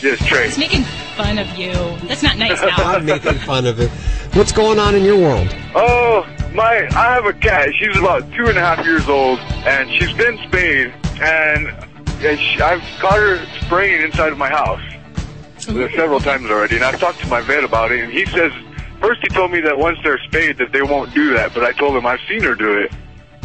Yes, 0.02 0.18
Trey. 0.26 0.46
He's 0.46 0.58
making 0.58 0.82
fun 1.16 1.38
of 1.38 1.46
you. 1.56 1.72
That's 2.08 2.24
not 2.24 2.36
nice 2.36 2.60
now. 2.60 2.74
I'm 2.78 3.04
making 3.04 3.34
fun 3.34 3.66
of 3.66 3.78
it. 3.78 3.88
What's 4.34 4.50
going 4.50 4.80
on 4.80 4.96
in 4.96 5.04
your 5.04 5.16
world? 5.16 5.54
Oh, 5.76 6.26
my! 6.52 6.88
I 6.88 7.14
have 7.14 7.24
a 7.26 7.32
cat. 7.32 7.68
She's 7.78 7.96
about 7.96 8.28
two 8.32 8.46
and 8.46 8.58
a 8.58 8.60
half 8.60 8.84
years 8.84 9.08
old, 9.08 9.38
and 9.64 9.88
she's 9.92 10.12
been 10.14 10.38
spayed. 10.48 10.92
And, 11.20 11.68
and 12.20 12.40
she, 12.40 12.60
I've 12.60 12.82
caught 12.98 13.16
her 13.16 13.46
spraying 13.60 14.02
inside 14.02 14.32
of 14.32 14.38
my 14.38 14.48
house 14.48 14.82
oh. 15.68 15.88
several 15.90 16.18
times 16.18 16.50
already. 16.50 16.74
And 16.74 16.84
I've 16.84 16.98
talked 16.98 17.20
to 17.20 17.28
my 17.28 17.40
vet 17.40 17.62
about 17.62 17.92
it, 17.92 18.02
and 18.02 18.12
he 18.12 18.26
says 18.26 18.52
first 19.02 19.20
he 19.20 19.28
told 19.28 19.50
me 19.50 19.60
that 19.60 19.76
once 19.76 19.98
they're 20.02 20.18
spayed 20.18 20.56
that 20.58 20.72
they 20.72 20.82
won't 20.82 21.12
do 21.12 21.34
that, 21.34 21.52
but 21.52 21.64
I 21.64 21.72
told 21.72 21.96
him 21.96 22.06
I've 22.06 22.20
seen 22.28 22.42
her 22.44 22.54
do 22.54 22.78
it. 22.78 22.92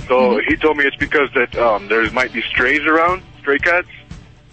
So 0.07 0.39
he 0.47 0.55
told 0.55 0.77
me 0.77 0.85
it's 0.85 0.95
because 0.95 1.29
that 1.35 1.57
um, 1.57 1.89
there 1.89 2.09
might 2.11 2.31
be 2.31 2.41
strays 2.43 2.85
around, 2.85 3.23
stray 3.39 3.57
cats. 3.57 3.89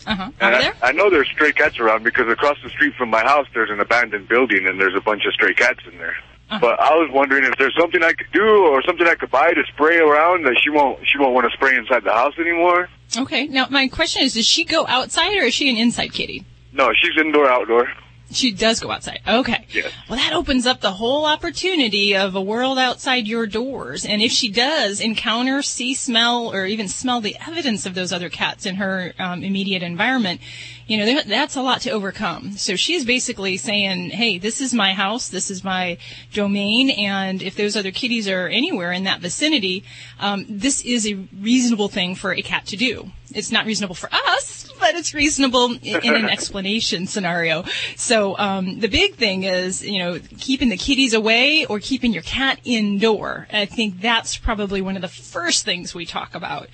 Uh-huh. 0.07 0.31
And 0.41 0.55
I, 0.57 0.73
I 0.83 0.93
know 0.93 1.09
there's 1.09 1.29
stray 1.29 1.53
cats 1.53 1.79
around 1.79 2.03
because 2.03 2.29
across 2.29 2.57
the 2.63 2.71
street 2.71 2.95
from 2.97 3.11
my 3.11 3.23
house 3.23 3.47
there's 3.55 3.71
an 3.71 3.81
abandoned 3.81 4.29
building 4.29 4.67
and 4.67 4.81
there's 4.81 4.97
a 4.97 5.01
bunch 5.01 5.25
of 5.27 5.33
stray 5.33 5.55
cats 5.55 5.81
in 5.91 5.97
there. 5.99 6.17
But 6.61 6.79
I 6.79 6.95
was 6.95 7.11
wondering 7.13 7.45
if 7.45 7.57
there's 7.59 7.75
something 7.79 8.03
I 8.03 8.13
could 8.13 8.31
do 8.33 8.67
or 8.67 8.83
something 8.83 9.07
I 9.07 9.15
could 9.15 9.31
buy 9.31 9.53
to 9.53 9.63
spray 9.73 9.99
around 9.99 10.45
that 10.45 10.57
she 10.63 10.71
won't 10.71 11.01
she 11.07 11.19
won't 11.19 11.35
want 11.35 11.51
to 11.51 11.57
spray 11.57 11.77
inside 11.77 12.05
the 12.05 12.13
house 12.13 12.35
anymore. 12.39 12.89
Okay. 13.17 13.47
Now, 13.47 13.67
my 13.71 13.89
question 13.89 14.23
is, 14.23 14.35
does 14.35 14.47
she 14.47 14.65
go 14.65 14.87
outside 14.87 15.37
or 15.37 15.45
is 15.45 15.55
she 15.55 15.71
an 15.71 15.77
inside 15.77 16.13
kitty? 16.13 16.45
No, 16.73 16.91
she's 17.01 17.17
indoor 17.19 17.49
outdoor. 17.49 17.89
She 18.35 18.53
does 18.53 18.81
go 18.81 18.91
outside. 18.91 19.21
Okay. 19.27 19.67
Yes. 19.71 19.93
Well, 20.09 20.19
that 20.19 20.33
opens 20.33 20.67
up 20.67 20.81
the 20.81 20.93
whole 20.93 21.25
opportunity 21.25 22.17
of 22.17 22.35
a 22.35 22.41
world 22.41 22.79
outside 22.79 23.27
your 23.27 23.47
doors. 23.47 24.05
And 24.05 24.21
if 24.21 24.33
she 24.33 24.51
does 24.51 25.01
encounter, 25.01 25.63
see, 25.63 25.95
smell, 25.95 26.53
or 26.53 26.67
even 26.67 26.89
smell 26.89 27.21
the 27.21 27.37
evidence 27.47 27.87
of 27.87 27.95
those 27.95 28.13
other 28.13 28.29
cats 28.29 28.67
in 28.67 28.77
her 28.77 29.15
um, 29.19 29.43
immediate 29.43 29.83
environment, 29.83 30.41
you 30.87 30.99
know, 30.99 31.23
that's 31.23 31.57
a 31.57 31.63
lot 31.63 31.81
to 31.83 31.91
overcome. 31.91 32.53
So 32.53 32.77
she's 32.77 33.05
basically 33.05 33.57
saying, 33.57 34.11
hey, 34.11 34.39
this 34.39 34.61
is 34.61 34.75
my 34.75 34.93
house, 34.93 35.29
this 35.29 35.51
is 35.51 35.65
my 35.65 35.97
domain, 36.33 36.91
and 36.91 37.43
if 37.43 37.57
those 37.57 37.77
other 37.77 37.91
kitties 37.91 38.29
are 38.29 38.49
anywhere 38.49 38.93
in 38.93 39.05
that 39.05 39.21
vicinity, 39.21 39.85
um, 40.21 40.45
this 40.49 40.85
is 40.85 41.07
a 41.07 41.15
reasonable 41.41 41.89
thing 41.89 42.15
for 42.15 42.33
a 42.33 42.43
cat 42.43 42.67
to 42.67 42.77
do. 42.77 43.11
It's 43.35 43.51
not 43.51 43.65
reasonable 43.65 43.95
for 43.95 44.11
us, 44.13 44.64
but 44.85 44.97
it's 44.97 45.15
reasonable 45.15 45.73
in, 45.83 46.15
an 46.15 46.29
explanation 46.37 47.07
scenario. 47.07 47.65
So 47.97 48.37
um, 48.37 48.81
the 48.81 48.89
big 48.89 49.15
thing 49.15 49.45
is, 49.45 49.83
you 49.83 49.99
know, 49.99 50.21
keeping 50.39 50.69
the 50.69 50.77
kitties 50.77 51.15
away 51.15 51.65
or 51.65 51.81
keeping 51.81 52.13
your 52.13 52.23
cat 52.23 52.61
indoor. 52.65 53.49
I 53.51 53.65
think 53.65 54.03
that's 54.03 54.37
probably 54.37 54.83
one 54.83 54.97
of 54.97 55.01
the 55.01 55.09
first 55.09 55.65
things 55.65 55.95
we 55.95 56.05
talk 56.05 56.35
about. 56.35 56.69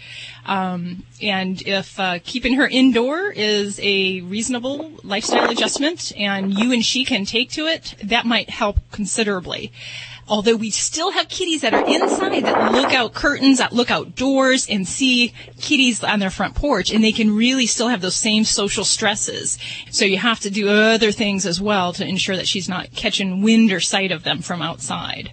Um, 0.44 1.04
and 1.22 1.62
if 1.62 2.00
uh, 2.00 2.18
keeping 2.24 2.54
her 2.54 2.66
indoor 2.66 3.30
is 3.30 3.78
a 3.80 4.22
reasonable 4.22 4.90
lifestyle 5.04 5.48
adjustment, 5.48 6.12
and 6.16 6.52
you 6.52 6.72
and 6.72 6.84
she 6.84 7.04
can 7.04 7.24
take 7.24 7.52
to 7.52 7.66
it, 7.66 7.94
that 8.02 8.26
might 8.26 8.50
help 8.50 8.78
considerably. 8.90 9.70
Although 10.30 10.54
we 10.54 10.70
still 10.70 11.10
have 11.10 11.28
kitties 11.28 11.62
that 11.62 11.74
are 11.74 11.84
inside 11.84 12.44
that 12.44 12.72
look 12.72 12.94
out 12.94 13.12
curtains, 13.12 13.58
that 13.58 13.72
look 13.72 13.90
out 13.90 14.14
doors 14.14 14.68
and 14.68 14.86
see 14.86 15.34
kitties 15.58 16.04
on 16.04 16.20
their 16.20 16.30
front 16.30 16.54
porch 16.54 16.92
and 16.92 17.02
they 17.02 17.10
can 17.10 17.34
really 17.34 17.66
still 17.66 17.88
have 17.88 18.00
those 18.00 18.14
same 18.14 18.44
social 18.44 18.84
stresses. 18.84 19.58
So 19.90 20.04
you 20.04 20.18
have 20.18 20.38
to 20.40 20.50
do 20.50 20.68
other 20.68 21.10
things 21.10 21.46
as 21.46 21.60
well 21.60 21.92
to 21.94 22.06
ensure 22.06 22.36
that 22.36 22.46
she's 22.46 22.68
not 22.68 22.92
catching 22.92 23.42
wind 23.42 23.72
or 23.72 23.80
sight 23.80 24.12
of 24.12 24.22
them 24.22 24.40
from 24.40 24.62
outside. 24.62 25.32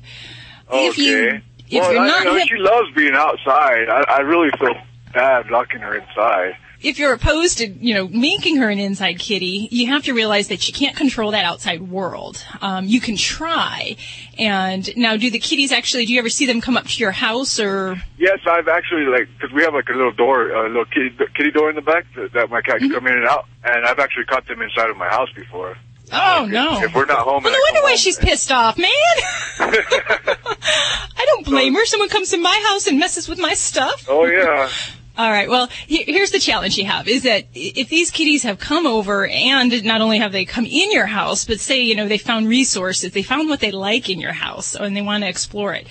Okay. 0.67 0.87
If 0.87 0.97
you, 0.97 1.41
if 1.69 1.81
well, 1.83 1.93
you're 1.93 2.01
I, 2.01 2.07
not 2.07 2.19
you 2.19 2.25
know, 2.25 2.37
hip- 2.37 2.47
she 2.47 2.57
loves 2.57 2.91
being 2.95 3.13
outside. 3.13 3.89
I, 3.89 4.03
I 4.09 4.19
really 4.21 4.49
feel 4.57 4.73
bad 5.13 5.51
locking 5.51 5.81
her 5.81 5.95
inside. 5.95 6.57
If 6.81 6.99
you're 6.99 7.13
opposed 7.13 7.57
to, 7.57 7.67
you 7.67 7.93
know, 7.93 8.07
making 8.07 8.57
her 8.57 8.69
an 8.69 8.79
inside 8.79 9.19
kitty, 9.19 9.67
you 9.71 9.87
have 9.87 10.03
to 10.03 10.13
realize 10.13 10.49
that 10.49 10.67
you 10.67 10.73
can't 10.73 10.95
control 10.95 11.31
that 11.31 11.43
outside 11.43 11.81
world. 11.81 12.43
Um, 12.61 12.85
you 12.85 13.01
can 13.01 13.15
try. 13.17 13.97
And 14.37 14.95
now, 14.95 15.17
do 15.17 15.31
the 15.31 15.39
kitties 15.39 15.71
actually, 15.71 16.05
do 16.05 16.13
you 16.13 16.19
ever 16.19 16.29
see 16.29 16.45
them 16.45 16.61
come 16.61 16.77
up 16.77 16.85
to 16.85 16.99
your 16.99 17.11
house 17.11 17.59
or? 17.59 18.01
Yes, 18.17 18.39
I've 18.45 18.67
actually 18.67 19.05
like 19.05 19.27
because 19.37 19.53
we 19.53 19.63
have 19.63 19.73
like 19.73 19.89
a 19.89 19.93
little 19.93 20.11
door, 20.11 20.51
a 20.51 20.67
little 20.67 20.85
kitty, 20.85 21.09
kitty 21.35 21.51
door 21.51 21.69
in 21.69 21.75
the 21.75 21.81
back 21.81 22.05
that, 22.15 22.33
that 22.33 22.49
my 22.49 22.61
cat 22.61 22.79
can 22.79 22.91
come 22.91 23.07
in 23.07 23.13
and 23.13 23.27
out, 23.27 23.45
and 23.63 23.85
I've 23.85 23.99
actually 23.99 24.25
caught 24.25 24.47
them 24.47 24.61
inside 24.61 24.89
of 24.89 24.97
my 24.97 25.07
house 25.07 25.29
before. 25.33 25.77
Oh, 26.11 26.47
no. 26.49 26.81
If 26.81 26.95
we're 26.95 27.05
not 27.05 27.19
home, 27.19 27.43
Well, 27.43 27.51
no 27.51 27.57
I 27.57 27.61
wonder 27.71 27.81
why 27.83 27.95
she's 27.95 28.17
pissed 28.17 28.49
off, 28.49 28.77
man. 28.77 28.89
I 29.59 31.25
don't 31.25 31.45
blame 31.45 31.73
her. 31.73 31.85
Someone 31.85 32.07
comes 32.09 32.29
to 32.29 32.37
my 32.37 32.63
house 32.69 32.87
and 32.87 32.97
messes 32.97 33.27
with 33.27 33.39
my 33.39 33.53
stuff. 33.55 34.05
Oh 34.07 34.25
yeah. 34.25 34.69
All 35.17 35.31
right. 35.31 35.49
Well, 35.49 35.67
here's 35.87 36.29
the 36.29 36.39
challenge 36.39 36.77
you 36.77 36.85
have 36.85 37.07
is 37.07 37.23
that 37.23 37.47
if 37.55 37.89
these 37.89 38.11
kitties 38.11 38.43
have 38.43 38.59
come 38.59 38.85
over 38.85 39.25
and 39.27 39.83
not 39.83 40.01
only 40.01 40.19
have 40.19 40.31
they 40.31 40.45
come 40.45 40.65
in 40.65 40.91
your 40.91 41.07
house, 41.07 41.43
but 41.43 41.59
say, 41.59 41.81
you 41.81 41.95
know, 41.95 42.07
they 42.07 42.19
found 42.19 42.47
resources, 42.47 43.13
they 43.13 43.23
found 43.23 43.49
what 43.49 43.59
they 43.59 43.71
like 43.71 44.11
in 44.11 44.19
your 44.19 44.33
house 44.33 44.75
and 44.75 44.95
they 44.95 45.01
want 45.01 45.23
to 45.23 45.29
explore 45.29 45.73
it. 45.73 45.87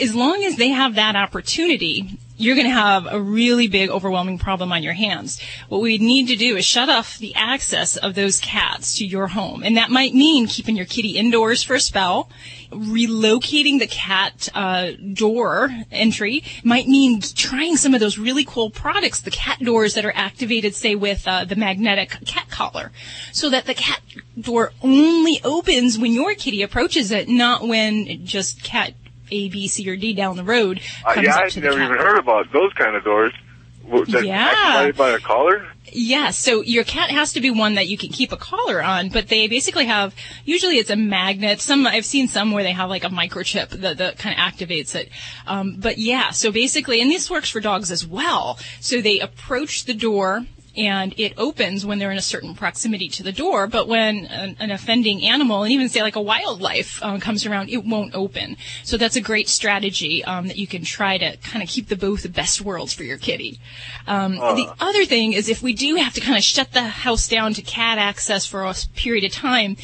As 0.00 0.14
long 0.14 0.42
as 0.44 0.56
they 0.56 0.70
have 0.70 0.94
that 0.94 1.14
opportunity, 1.14 2.18
you're 2.36 2.56
going 2.56 2.66
to 2.66 2.72
have 2.72 3.06
a 3.06 3.20
really 3.20 3.68
big, 3.68 3.90
overwhelming 3.90 4.38
problem 4.38 4.72
on 4.72 4.82
your 4.82 4.92
hands. 4.92 5.40
What 5.68 5.80
we 5.80 5.98
need 5.98 6.28
to 6.28 6.36
do 6.36 6.56
is 6.56 6.64
shut 6.64 6.88
off 6.88 7.18
the 7.18 7.34
access 7.34 7.96
of 7.96 8.14
those 8.14 8.40
cats 8.40 8.98
to 8.98 9.06
your 9.06 9.28
home. 9.28 9.62
And 9.62 9.76
that 9.76 9.90
might 9.90 10.14
mean 10.14 10.46
keeping 10.46 10.76
your 10.76 10.86
kitty 10.86 11.16
indoors 11.16 11.62
for 11.62 11.74
a 11.74 11.80
spell, 11.80 12.28
relocating 12.70 13.78
the 13.78 13.86
cat 13.86 14.48
uh, 14.54 14.92
door 15.12 15.70
entry, 15.92 16.42
might 16.64 16.88
mean 16.88 17.20
trying 17.20 17.76
some 17.76 17.94
of 17.94 18.00
those 18.00 18.18
really 18.18 18.44
cool 18.44 18.68
products, 18.70 19.20
the 19.20 19.30
cat 19.30 19.60
doors 19.60 19.94
that 19.94 20.04
are 20.04 20.14
activated, 20.14 20.74
say, 20.74 20.96
with 20.96 21.26
uh, 21.28 21.44
the 21.44 21.56
magnetic 21.56 22.18
cat 22.26 22.50
collar, 22.50 22.90
so 23.32 23.48
that 23.50 23.66
the 23.66 23.74
cat 23.74 24.00
door 24.40 24.72
only 24.82 25.40
opens 25.44 25.98
when 25.98 26.12
your 26.12 26.34
kitty 26.34 26.62
approaches 26.62 27.12
it, 27.12 27.28
not 27.28 27.66
when 27.66 28.26
just 28.26 28.62
cat 28.64 28.94
A, 29.30 29.48
B, 29.48 29.68
C, 29.68 29.88
or 29.88 29.96
D 29.96 30.12
down 30.14 30.36
the 30.36 30.44
road 30.44 30.80
Uh, 31.06 31.20
yeah, 31.20 31.36
I've 31.36 31.56
never 31.56 31.80
even 31.82 31.96
heard 31.98 32.18
about 32.18 32.52
those 32.52 32.72
kind 32.74 32.96
of 32.96 33.04
doors. 33.04 33.32
That's 33.86 34.24
Yeah. 34.24 34.48
activated 34.50 34.96
by 34.96 35.10
a 35.10 35.18
collar? 35.18 35.66
Yeah, 35.92 36.30
so 36.30 36.62
your 36.62 36.84
cat 36.84 37.10
has 37.10 37.34
to 37.34 37.40
be 37.42 37.50
one 37.50 37.74
that 37.74 37.86
you 37.86 37.98
can 37.98 38.08
keep 38.08 38.32
a 38.32 38.36
collar 38.38 38.82
on, 38.82 39.10
but 39.10 39.28
they 39.28 39.46
basically 39.46 39.84
have, 39.84 40.14
usually 40.46 40.76
it's 40.78 40.88
a 40.88 40.96
magnet. 40.96 41.60
Some, 41.60 41.86
I've 41.86 42.06
seen 42.06 42.26
some 42.26 42.52
where 42.52 42.62
they 42.62 42.72
have 42.72 42.88
like 42.88 43.04
a 43.04 43.10
microchip 43.10 43.68
that, 43.68 43.98
that 43.98 44.18
kind 44.18 44.34
of 44.34 44.40
activates 44.40 44.94
it. 44.94 45.10
Um, 45.46 45.76
but 45.78 45.98
yeah, 45.98 46.30
so 46.30 46.50
basically, 46.50 47.02
and 47.02 47.10
this 47.10 47.30
works 47.30 47.50
for 47.50 47.60
dogs 47.60 47.90
as 47.92 48.06
well. 48.06 48.58
So 48.80 49.02
they 49.02 49.20
approach 49.20 49.84
the 49.84 49.94
door 49.94 50.46
and 50.76 51.14
it 51.18 51.34
opens 51.36 51.84
when 51.86 51.98
they're 51.98 52.10
in 52.10 52.18
a 52.18 52.22
certain 52.22 52.54
proximity 52.54 53.08
to 53.08 53.22
the 53.22 53.32
door, 53.32 53.66
but 53.66 53.88
when 53.88 54.26
an, 54.26 54.56
an 54.58 54.70
offending 54.70 55.22
animal, 55.24 55.62
and 55.62 55.72
even 55.72 55.88
say 55.88 56.02
like 56.02 56.16
a 56.16 56.20
wildlife, 56.20 57.02
um, 57.02 57.20
comes 57.20 57.46
around, 57.46 57.70
it 57.70 57.84
won't 57.84 58.14
open. 58.14 58.56
So 58.82 58.96
that's 58.96 59.16
a 59.16 59.20
great 59.20 59.48
strategy, 59.48 60.24
um, 60.24 60.48
that 60.48 60.56
you 60.56 60.66
can 60.66 60.84
try 60.84 61.18
to 61.18 61.36
kind 61.38 61.62
of 61.62 61.68
keep 61.68 61.88
the 61.88 61.96
both 61.96 62.22
the 62.22 62.28
best 62.28 62.60
worlds 62.60 62.92
for 62.92 63.04
your 63.04 63.18
kitty. 63.18 63.58
Um, 64.06 64.40
Uh. 64.40 64.54
the 64.54 64.72
other 64.80 65.04
thing 65.04 65.32
is 65.32 65.48
if 65.48 65.62
we 65.62 65.72
do 65.72 65.96
have 65.96 66.14
to 66.14 66.20
kind 66.20 66.36
of 66.36 66.44
shut 66.44 66.72
the 66.72 66.82
house 66.82 67.28
down 67.28 67.54
to 67.54 67.62
cat 67.62 67.98
access 67.98 68.46
for 68.46 68.64
a 68.64 68.74
period 68.94 69.24
of 69.24 69.32
time, 69.32 69.76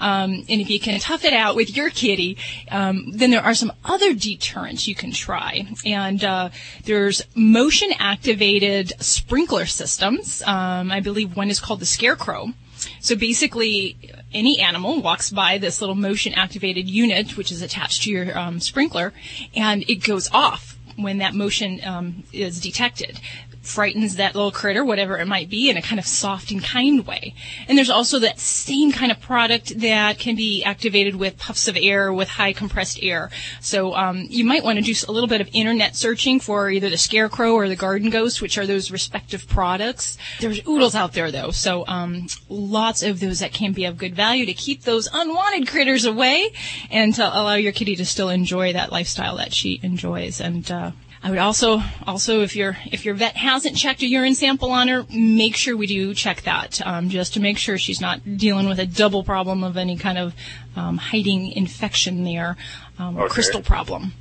um, 0.00 0.44
and 0.48 0.60
if 0.60 0.70
you 0.70 0.80
can 0.80 0.98
tough 1.00 1.24
it 1.24 1.32
out 1.32 1.56
with 1.56 1.76
your 1.76 1.90
kitty, 1.90 2.36
um, 2.70 3.10
then 3.12 3.30
there 3.30 3.42
are 3.42 3.54
some 3.54 3.72
other 3.84 4.14
deterrents 4.14 4.86
you 4.88 4.94
can 4.94 5.12
try. 5.12 5.66
And 5.84 6.22
uh, 6.24 6.50
there's 6.84 7.22
motion 7.34 7.90
activated 7.98 8.92
sprinkler 9.00 9.66
systems. 9.66 10.37
Um, 10.46 10.90
I 10.90 11.00
believe 11.00 11.36
one 11.36 11.50
is 11.50 11.60
called 11.60 11.80
the 11.80 11.86
Scarecrow. 11.86 12.52
So 13.00 13.16
basically, 13.16 13.96
any 14.32 14.60
animal 14.60 15.02
walks 15.02 15.30
by 15.30 15.58
this 15.58 15.80
little 15.80 15.96
motion 15.96 16.34
activated 16.34 16.88
unit, 16.88 17.36
which 17.36 17.50
is 17.50 17.62
attached 17.62 18.02
to 18.02 18.10
your 18.10 18.38
um, 18.38 18.60
sprinkler, 18.60 19.12
and 19.54 19.82
it 19.88 19.96
goes 19.96 20.30
off 20.32 20.78
when 20.96 21.18
that 21.18 21.34
motion 21.34 21.80
um, 21.84 22.24
is 22.32 22.60
detected. 22.60 23.20
Frightens 23.68 24.16
that 24.16 24.34
little 24.34 24.50
critter, 24.50 24.84
whatever 24.84 25.18
it 25.18 25.26
might 25.26 25.50
be, 25.50 25.68
in 25.68 25.76
a 25.76 25.82
kind 25.82 25.98
of 25.98 26.06
soft 26.06 26.50
and 26.50 26.64
kind 26.64 27.06
way. 27.06 27.34
And 27.68 27.76
there's 27.76 27.90
also 27.90 28.18
that 28.20 28.40
same 28.40 28.92
kind 28.92 29.12
of 29.12 29.20
product 29.20 29.78
that 29.80 30.18
can 30.18 30.36
be 30.36 30.64
activated 30.64 31.16
with 31.16 31.38
puffs 31.38 31.68
of 31.68 31.76
air, 31.78 32.12
with 32.12 32.28
high 32.28 32.52
compressed 32.52 32.98
air. 33.02 33.30
So 33.60 33.94
um, 33.94 34.26
you 34.30 34.44
might 34.44 34.64
want 34.64 34.78
to 34.78 34.84
do 34.84 34.94
a 35.06 35.12
little 35.12 35.28
bit 35.28 35.40
of 35.40 35.50
internet 35.52 35.96
searching 35.96 36.40
for 36.40 36.70
either 36.70 36.88
the 36.88 36.96
Scarecrow 36.96 37.52
or 37.52 37.68
the 37.68 37.76
Garden 37.76 38.10
Ghost, 38.10 38.40
which 38.40 38.56
are 38.56 38.66
those 38.66 38.90
respective 38.90 39.46
products. 39.48 40.16
There's 40.40 40.66
oodles 40.66 40.94
out 40.94 41.12
there 41.12 41.30
though, 41.30 41.50
so 41.50 41.86
um, 41.86 42.26
lots 42.48 43.02
of 43.02 43.20
those 43.20 43.40
that 43.40 43.52
can 43.52 43.72
be 43.72 43.84
of 43.84 43.98
good 43.98 44.14
value 44.14 44.46
to 44.46 44.54
keep 44.54 44.82
those 44.82 45.08
unwanted 45.12 45.68
critters 45.68 46.04
away 46.04 46.50
and 46.90 47.14
to 47.14 47.22
allow 47.22 47.54
your 47.54 47.72
kitty 47.72 47.96
to 47.96 48.06
still 48.06 48.30
enjoy 48.30 48.72
that 48.72 48.90
lifestyle 48.92 49.36
that 49.36 49.52
she 49.52 49.78
enjoys. 49.82 50.40
And 50.40 50.70
uh, 50.70 50.90
I 51.22 51.30
would 51.30 51.38
also, 51.38 51.82
also 52.06 52.42
if 52.42 52.54
your 52.54 52.76
if 52.92 53.04
your 53.04 53.14
vet 53.14 53.36
hasn't 53.36 53.76
checked 53.76 54.02
a 54.02 54.06
urine 54.06 54.34
sample 54.34 54.70
on 54.70 54.88
her, 54.88 55.04
make 55.12 55.56
sure 55.56 55.76
we 55.76 55.86
do 55.86 56.14
check 56.14 56.42
that, 56.42 56.80
um, 56.86 57.08
just 57.08 57.34
to 57.34 57.40
make 57.40 57.58
sure 57.58 57.76
she's 57.76 58.00
not 58.00 58.36
dealing 58.36 58.68
with 58.68 58.78
a 58.78 58.86
double 58.86 59.24
problem 59.24 59.64
of 59.64 59.76
any 59.76 59.96
kind 59.96 60.16
of 60.16 60.34
um, 60.76 60.96
hiding 60.96 61.50
infection 61.52 62.22
there, 62.22 62.56
um, 63.00 63.16
or 63.16 63.24
Okay. 63.24 63.34
crystal 63.34 63.62
problem, 63.62 64.12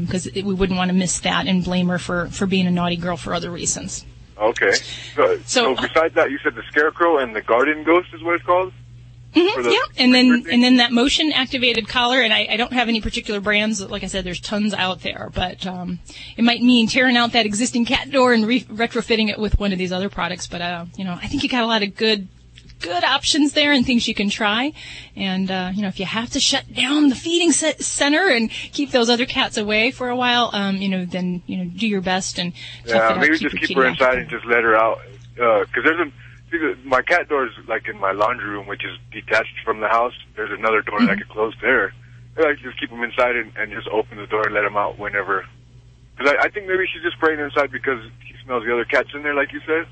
because 0.00 0.28
we 0.34 0.42
wouldn't 0.42 0.76
want 0.76 0.90
to 0.90 0.94
miss 0.96 1.20
that 1.20 1.46
and 1.46 1.64
blame 1.64 1.88
her 1.88 1.98
for 1.98 2.26
for 2.28 2.46
being 2.46 2.66
a 2.66 2.70
naughty 2.70 2.96
girl 2.96 3.16
for 3.16 3.32
other 3.32 3.50
reasons. 3.50 4.04
Okay. 4.38 4.72
So, 5.14 5.38
so 5.46 5.74
besides 5.74 6.14
that, 6.14 6.30
you 6.30 6.38
said 6.42 6.54
the 6.54 6.62
scarecrow 6.68 7.18
and 7.18 7.34
the 7.34 7.42
garden 7.42 7.84
ghost 7.84 8.08
is 8.12 8.22
what 8.22 8.34
it's 8.34 8.44
called? 8.44 8.72
Mhm, 9.34 9.72
yeah, 9.72 9.78
and 9.96 10.14
then 10.14 10.44
and 10.50 10.62
then 10.62 10.76
that 10.76 10.92
motion 10.92 11.32
activated 11.32 11.88
collar, 11.88 12.20
and 12.20 12.32
I, 12.34 12.46
I 12.50 12.56
don't 12.58 12.72
have 12.72 12.88
any 12.88 13.00
particular 13.00 13.40
brands. 13.40 13.80
Like 13.80 14.04
I 14.04 14.06
said, 14.06 14.24
there's 14.24 14.40
tons 14.40 14.74
out 14.74 15.00
there, 15.00 15.30
but 15.34 15.66
um, 15.66 16.00
it 16.36 16.44
might 16.44 16.60
mean 16.60 16.86
tearing 16.86 17.16
out 17.16 17.32
that 17.32 17.46
existing 17.46 17.86
cat 17.86 18.10
door 18.10 18.34
and 18.34 18.46
re- 18.46 18.64
retrofitting 18.64 19.30
it 19.30 19.38
with 19.38 19.58
one 19.58 19.72
of 19.72 19.78
these 19.78 19.90
other 19.92 20.10
products. 20.10 20.46
But 20.46 20.60
uh, 20.60 20.84
you 20.96 21.04
know, 21.04 21.12
I 21.20 21.28
think 21.28 21.42
you 21.42 21.48
got 21.48 21.62
a 21.62 21.66
lot 21.66 21.82
of 21.82 21.96
good 21.96 22.28
good 22.80 23.04
options 23.04 23.52
there 23.52 23.72
and 23.72 23.86
things 23.86 24.06
you 24.06 24.14
can 24.14 24.28
try. 24.28 24.72
And 25.16 25.50
uh, 25.50 25.70
you 25.74 25.80
know, 25.80 25.88
if 25.88 25.98
you 25.98 26.04
have 26.04 26.28
to 26.30 26.40
shut 26.40 26.70
down 26.74 27.08
the 27.08 27.14
feeding 27.14 27.52
ce- 27.52 27.78
center 27.78 28.28
and 28.28 28.50
keep 28.50 28.90
those 28.90 29.08
other 29.08 29.24
cats 29.24 29.56
away 29.56 29.92
for 29.92 30.10
a 30.10 30.16
while, 30.16 30.50
um, 30.52 30.76
you 30.76 30.88
know, 30.90 31.06
then 31.06 31.42
you 31.46 31.56
know, 31.56 31.70
do 31.74 31.88
your 31.88 32.02
best 32.02 32.38
and 32.38 32.52
Yeah, 32.84 32.98
out, 32.98 33.18
maybe 33.18 33.38
keep 33.38 33.50
just 33.50 33.54
your 33.54 33.66
keep 33.68 33.76
her 33.78 33.86
inside 33.86 34.18
and 34.18 34.28
just 34.28 34.44
let 34.44 34.62
her 34.62 34.76
out. 34.76 34.98
Because 35.34 35.84
there's 35.84 36.08
a 36.08 36.12
my 36.84 37.02
cat 37.02 37.28
door 37.28 37.46
is 37.46 37.52
like 37.68 37.88
in 37.88 37.98
my 37.98 38.12
laundry 38.12 38.48
room, 38.48 38.66
which 38.66 38.84
is 38.84 38.98
detached 39.12 39.54
from 39.64 39.80
the 39.80 39.88
house. 39.88 40.12
There's 40.36 40.50
another 40.56 40.82
door 40.82 41.00
that 41.00 41.10
I 41.10 41.16
could 41.16 41.28
close 41.28 41.54
there. 41.60 41.92
I 42.36 42.42
like 42.42 42.58
just 42.58 42.78
keep 42.80 42.90
them 42.90 43.02
inside 43.02 43.36
and, 43.36 43.52
and 43.56 43.72
just 43.72 43.88
open 43.88 44.18
the 44.18 44.26
door 44.26 44.42
and 44.46 44.54
let 44.54 44.62
them 44.62 44.76
out 44.76 44.98
whenever. 44.98 45.44
Because 46.16 46.34
I, 46.38 46.44
I 46.46 46.48
think 46.50 46.66
maybe 46.66 46.84
she's 46.92 47.02
just 47.02 47.16
spraying 47.16 47.40
inside 47.40 47.70
because 47.72 48.00
she 48.26 48.34
smells 48.44 48.64
the 48.64 48.72
other 48.72 48.84
cats 48.84 49.10
in 49.14 49.22
there, 49.22 49.34
like 49.34 49.52
you 49.52 49.60
said. 49.66 49.86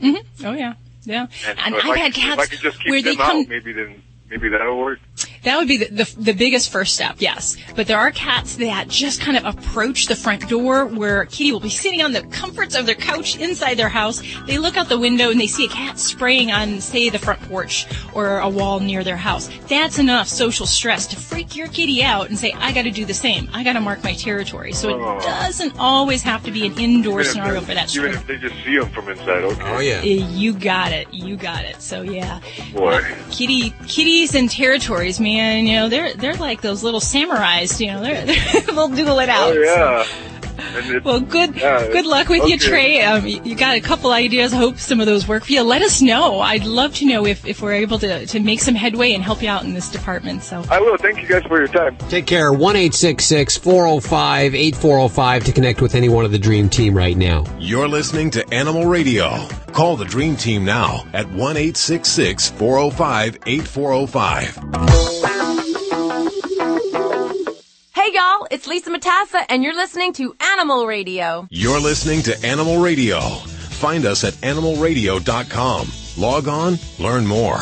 hmm 0.00 0.14
Oh 0.44 0.52
yeah, 0.52 0.74
yeah. 1.04 1.26
And, 1.46 1.58
so 1.74 1.78
if 1.78 1.84
I've 1.84 1.90
I 1.90 1.98
had 1.98 2.14
could- 2.14 2.24
If 2.24 2.32
I 2.32 2.36
cats 2.36 2.48
could 2.48 2.60
just 2.60 2.78
keep 2.82 2.90
where 2.90 3.02
they 3.02 3.14
them 3.16 3.26
come. 3.26 3.40
out, 3.42 3.48
maybe 3.48 3.72
then 3.72 4.02
maybe 4.28 4.48
that'll 4.48 4.78
work. 4.78 4.98
That 5.44 5.58
would 5.58 5.68
be 5.68 5.76
the, 5.78 5.86
the 6.04 6.14
the 6.18 6.32
biggest 6.32 6.70
first 6.70 6.94
step, 6.94 7.16
yes. 7.18 7.56
But 7.74 7.86
there 7.86 7.98
are 7.98 8.10
cats 8.10 8.56
that 8.56 8.88
just 8.88 9.20
kind 9.20 9.36
of 9.36 9.44
approach 9.44 10.06
the 10.06 10.16
front 10.16 10.48
door 10.48 10.86
where 10.86 11.24
Kitty 11.26 11.52
will 11.52 11.60
be 11.60 11.68
sitting 11.70 12.02
on 12.02 12.12
the 12.12 12.22
comforts 12.22 12.74
of 12.74 12.86
their 12.86 12.94
couch 12.94 13.36
inside 13.38 13.74
their 13.74 13.88
house. 13.88 14.22
They 14.46 14.58
look 14.58 14.76
out 14.76 14.88
the 14.88 14.98
window 14.98 15.30
and 15.30 15.40
they 15.40 15.46
see 15.46 15.66
a 15.66 15.68
cat 15.68 15.98
spraying 15.98 16.50
on, 16.50 16.80
say, 16.80 17.10
the 17.10 17.18
front 17.18 17.40
porch 17.42 17.86
or 18.14 18.38
a 18.38 18.48
wall 18.48 18.80
near 18.80 19.04
their 19.04 19.16
house. 19.16 19.48
That's 19.68 19.98
enough 19.98 20.28
social 20.28 20.66
stress 20.66 21.06
to 21.08 21.16
freak 21.16 21.54
your 21.56 21.68
kitty 21.68 22.02
out 22.02 22.28
and 22.28 22.38
say, 22.38 22.52
I 22.52 22.72
got 22.72 22.82
to 22.82 22.90
do 22.90 23.04
the 23.04 23.14
same. 23.14 23.48
I 23.52 23.62
got 23.62 23.74
to 23.74 23.80
mark 23.80 24.02
my 24.02 24.14
territory. 24.14 24.72
So 24.72 24.86
Oh. 24.96 25.18
it 25.18 25.22
doesn't 25.22 25.78
always 25.78 26.22
have 26.22 26.42
to 26.44 26.50
be 26.50 26.66
an 26.66 26.78
indoor 26.78 27.20
Even 27.20 27.32
scenario 27.32 27.60
for 27.60 27.74
that. 27.74 27.94
Even 27.94 28.12
if 28.12 28.26
they 28.26 28.36
just 28.38 28.54
see 28.64 28.78
them 28.78 28.88
from 28.90 29.08
inside, 29.08 29.44
okay. 29.44 29.62
Oh 29.64 29.78
yeah. 29.80 29.98
Uh, 30.00 30.28
You 30.36 30.52
got 30.52 30.92
it. 30.92 31.12
You 31.12 31.36
got 31.36 31.64
it. 31.64 31.82
So 31.82 32.02
yeah. 32.02 32.40
Boy. 32.72 33.02
Kitty, 33.30 33.70
kitties 33.86 34.34
and 34.34 34.50
territories, 34.50 35.20
man. 35.26 35.66
You 35.66 35.72
know, 35.76 35.88
they're 35.88 36.14
they're 36.14 36.36
like 36.36 36.60
those 36.62 36.82
little 36.82 37.00
samurais. 37.00 37.80
You 37.80 37.88
know, 37.92 38.00
they're, 38.02 38.24
they're 38.24 38.60
they'll 38.66 38.88
duel 38.88 39.18
it 39.20 39.28
out. 39.28 39.52
Oh 39.56 39.60
yeah. 39.60 40.06
And 40.58 40.90
it- 40.94 41.04
Well, 41.04 41.20
good 41.20 41.54
yeah, 41.56 41.86
good 41.88 42.06
luck 42.06 42.28
with 42.28 42.48
you. 42.48 42.58
Trey. 42.58 43.02
Um, 43.02 43.26
you 43.26 43.40
you 43.44 43.54
got 43.54 43.76
a 43.76 43.80
couple 43.80 44.10
ideas. 44.10 44.52
I 44.54 44.56
hope 44.56 44.78
some 44.78 45.00
of 45.00 45.06
those 45.06 45.28
work 45.28 45.44
for 45.44 45.52
you. 45.52 45.62
Let 45.62 45.82
us 45.82 46.00
know. 46.00 46.40
I'd 46.40 46.64
love 46.64 46.94
to 46.96 47.06
know 47.06 47.26
if, 47.26 47.44
if 47.46 47.60
we're 47.60 47.74
able 47.74 47.98
to, 47.98 48.24
to 48.26 48.40
make 48.40 48.60
some 48.60 48.74
headway 48.74 49.12
and 49.12 49.22
help 49.22 49.42
you 49.42 49.48
out 49.50 49.64
in 49.64 49.74
this 49.74 49.90
department. 49.90 50.42
So 50.42 50.64
I 50.70 50.80
will. 50.80 50.96
Thank 50.96 51.20
you 51.20 51.28
guys 51.28 51.42
for 51.44 51.58
your 51.58 51.68
time. 51.68 51.96
Take 52.08 52.26
care. 52.26 52.52
1 52.52 52.74
405 52.74 54.54
8405 54.54 55.44
to 55.44 55.52
connect 55.52 55.80
with 55.82 55.94
any 55.94 56.08
one 56.08 56.24
of 56.24 56.32
the 56.32 56.38
Dream 56.38 56.68
Team 56.70 56.96
right 56.96 57.16
now. 57.16 57.44
You're 57.58 57.88
listening 57.88 58.30
to 58.32 58.54
Animal 58.54 58.86
Radio. 58.86 59.46
Call 59.72 59.96
the 59.96 60.06
Dream 60.06 60.36
Team 60.36 60.64
now 60.64 61.04
at 61.12 61.28
1 61.30 61.56
405 61.56 63.38
8405. 63.46 64.95
It's 68.66 68.86
Lisa 68.86 68.90
Matassa 68.90 69.44
and 69.48 69.62
you're 69.62 69.74
listening 69.74 70.12
to 70.14 70.34
Animal 70.40 70.86
Radio. 70.86 71.46
You're 71.50 71.80
listening 71.80 72.22
to 72.22 72.46
Animal 72.46 72.78
Radio. 72.78 73.20
Find 73.20 74.04
us 74.04 74.24
at 74.24 74.34
animalradio.com. 74.34 75.88
Log 76.16 76.48
on, 76.48 76.78
learn 76.98 77.26
more. 77.26 77.58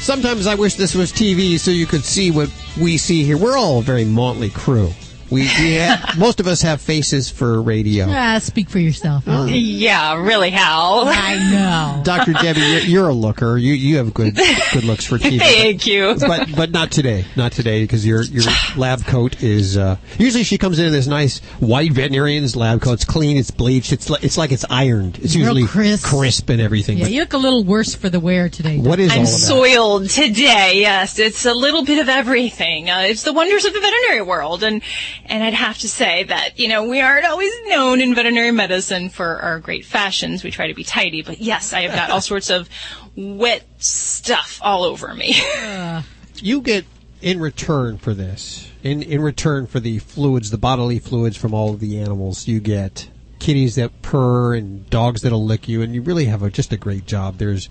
Sometimes 0.00 0.46
I 0.46 0.54
wish 0.54 0.76
this 0.76 0.94
was 0.94 1.12
TV 1.12 1.58
so 1.58 1.70
you 1.70 1.86
could 1.86 2.04
see 2.04 2.30
what 2.30 2.50
we 2.80 2.96
see 2.96 3.24
here. 3.24 3.36
We're 3.36 3.58
all 3.58 3.80
a 3.80 3.82
very 3.82 4.04
motley 4.04 4.50
crew. 4.50 4.90
We, 5.30 5.42
we 5.42 5.74
have, 5.74 6.18
most 6.18 6.40
of 6.40 6.46
us 6.46 6.62
have 6.62 6.80
faces 6.80 7.28
for 7.30 7.60
radio. 7.62 8.06
Ah, 8.08 8.38
speak 8.38 8.68
for 8.70 8.78
yourself. 8.78 9.24
yeah, 9.26 10.14
really, 10.22 10.50
Hal. 10.50 11.04
I 11.06 11.36
know. 11.50 12.02
Dr. 12.04 12.32
Debbie, 12.32 12.60
you're, 12.60 12.78
you're 12.80 13.08
a 13.08 13.12
looker. 13.14 13.56
You 13.56 13.74
you 13.74 13.96
have 13.98 14.14
good 14.14 14.36
good 14.72 14.84
looks 14.84 15.04
for 15.04 15.18
TV. 15.18 15.38
Thank 15.38 15.86
you. 15.86 16.16
But 16.18 16.54
but 16.56 16.70
not 16.70 16.90
today. 16.90 17.24
Not 17.36 17.52
today 17.52 17.82
because 17.82 18.06
your 18.06 18.22
your 18.22 18.44
lab 18.76 19.04
coat 19.04 19.42
is 19.42 19.76
uh, 19.76 19.96
usually 20.18 20.44
she 20.44 20.58
comes 20.58 20.78
in 20.78 20.86
in 20.86 20.92
this 20.92 21.06
nice 21.06 21.38
white 21.60 21.92
veterinarian's 21.92 22.56
lab 22.56 22.80
coat. 22.80 22.92
It's 22.94 23.04
clean. 23.04 23.36
It's 23.36 23.50
bleached. 23.50 23.92
It's 23.92 24.08
like 24.10 24.24
it's 24.24 24.38
like 24.38 24.52
it's 24.52 24.64
ironed. 24.70 25.18
It's 25.18 25.34
Real 25.36 25.56
usually 25.58 25.66
crisp. 26.00 26.48
and 26.48 26.60
everything. 26.60 26.98
Yeah, 26.98 27.04
But 27.04 27.12
you 27.12 27.20
look 27.20 27.32
a 27.34 27.38
little 27.38 27.64
worse 27.64 27.94
for 27.94 28.08
the 28.08 28.20
wear 28.20 28.48
today. 28.48 28.78
what 28.78 28.98
is 28.98 29.12
I'm 29.12 29.20
all 29.20 29.26
soiled 29.26 30.08
today. 30.10 30.80
Yes, 30.80 31.18
it's 31.18 31.44
a 31.44 31.52
little 31.52 31.84
bit 31.84 31.98
of 32.00 32.08
everything. 32.08 32.88
Uh, 32.90 33.00
it's 33.02 33.22
the 33.22 33.32
wonders 33.32 33.64
of 33.64 33.72
the 33.74 33.80
veterinary 33.80 34.22
world, 34.22 34.62
and 34.62 34.82
and 35.28 35.44
I'd 35.44 35.54
have 35.54 35.78
to 35.78 35.88
say 35.88 36.24
that 36.24 36.58
you 36.58 36.68
know 36.68 36.88
we 36.88 37.00
aren't 37.00 37.26
always 37.26 37.52
known 37.66 38.00
in 38.00 38.14
veterinary 38.14 38.50
medicine 38.50 39.08
for 39.08 39.40
our 39.40 39.60
great 39.60 39.84
fashions. 39.84 40.42
We 40.42 40.50
try 40.50 40.68
to 40.68 40.74
be 40.74 40.84
tidy, 40.84 41.22
but 41.22 41.40
yes, 41.40 41.72
I 41.72 41.82
have 41.82 41.94
got 41.94 42.10
all 42.10 42.20
sorts 42.32 42.50
of 42.50 42.68
wet 43.16 43.64
stuff 43.82 44.60
all 44.62 44.84
over 44.84 45.14
me. 45.14 45.34
Uh, 45.58 46.02
you 46.36 46.60
get 46.60 46.84
in 47.20 47.40
return 47.40 47.98
for 47.98 48.14
this, 48.14 48.70
in 48.82 49.02
in 49.02 49.20
return 49.20 49.66
for 49.66 49.80
the 49.80 49.98
fluids, 49.98 50.50
the 50.50 50.58
bodily 50.58 50.98
fluids 50.98 51.36
from 51.36 51.52
all 51.52 51.70
of 51.74 51.80
the 51.80 51.98
animals, 51.98 52.46
you 52.48 52.60
get 52.60 53.08
kitties 53.38 53.74
that 53.76 54.02
purr 54.02 54.54
and 54.54 54.88
dogs 54.90 55.22
that'll 55.22 55.44
lick 55.44 55.68
you, 55.68 55.82
and 55.82 55.94
you 55.94 56.02
really 56.02 56.24
have 56.26 56.42
a, 56.42 56.50
just 56.50 56.72
a 56.72 56.76
great 56.76 57.06
job. 57.06 57.38
There's 57.38 57.68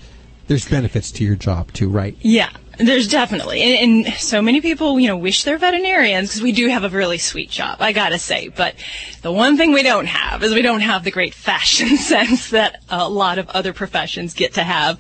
There's 0.48 0.68
benefits 0.68 1.12
to 1.14 1.24
your 1.24 1.36
job 1.36 1.72
too, 1.74 1.90
right? 1.90 2.16
Yeah, 2.22 2.50
there's 2.78 3.08
definitely, 3.08 3.62
and, 3.62 4.06
and 4.06 4.14
so 4.16 4.41
many 4.41 4.62
people, 4.62 4.99
you 4.99 5.08
know, 5.08 5.18
wish 5.18 5.44
they're 5.44 5.58
veterinarians 5.58 6.30
because 6.30 6.41
we 6.41 6.52
do 6.52 6.68
have 6.68 6.84
a 6.84 6.90
really 6.90 7.18
sweet 7.18 7.49
job, 7.49 7.78
I 7.82 7.91
gotta 7.91 8.20
say. 8.20 8.49
But 8.49 8.76
the 9.22 9.32
one 9.32 9.58
thing 9.58 9.72
we 9.72 9.84
don't 9.84 10.06
have 10.06 10.44
is 10.44 10.54
we 10.54 10.62
don't 10.62 10.82
have 10.82 11.04
the 11.04 11.12
great 11.12 11.34
fashion 11.34 11.98
sense 11.98 12.52
that 12.52 12.82
a 12.90 13.10
lot 13.10 13.40
of 13.40 13.49
other 13.49 13.74
professions 13.74 14.34
get 14.34 14.54
to 14.56 14.64
have. 14.64 14.99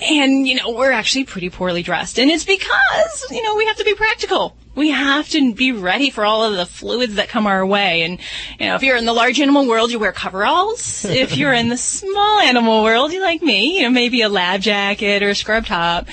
And, 0.00 0.48
you 0.48 0.54
know, 0.56 0.70
we're 0.70 0.92
actually 0.92 1.24
pretty 1.24 1.50
poorly 1.50 1.82
dressed. 1.82 2.18
And 2.18 2.30
it's 2.30 2.44
because, 2.44 3.26
you 3.30 3.42
know, 3.42 3.56
we 3.56 3.66
have 3.66 3.76
to 3.76 3.84
be 3.84 3.94
practical. 3.94 4.56
We 4.80 4.92
have 4.92 5.28
to 5.28 5.52
be 5.52 5.72
ready 5.72 6.08
for 6.08 6.24
all 6.24 6.42
of 6.42 6.56
the 6.56 6.64
fluids 6.64 7.16
that 7.16 7.28
come 7.28 7.46
our 7.46 7.66
way. 7.66 8.00
And, 8.00 8.18
you 8.58 8.66
know, 8.66 8.76
if 8.76 8.82
you're 8.82 8.96
in 8.96 9.04
the 9.04 9.12
large 9.12 9.38
animal 9.38 9.68
world, 9.68 9.90
you 9.90 9.98
wear 9.98 10.10
coveralls. 10.10 11.04
if 11.08 11.36
you're 11.36 11.52
in 11.52 11.68
the 11.68 11.76
small 11.76 12.40
animal 12.40 12.82
world, 12.82 13.12
you 13.12 13.20
like 13.20 13.42
me, 13.42 13.76
you 13.76 13.82
know, 13.82 13.90
maybe 13.90 14.22
a 14.22 14.30
lab 14.30 14.62
jacket 14.62 15.22
or 15.22 15.28
a 15.28 15.34
scrub 15.34 15.66
top. 15.66 16.08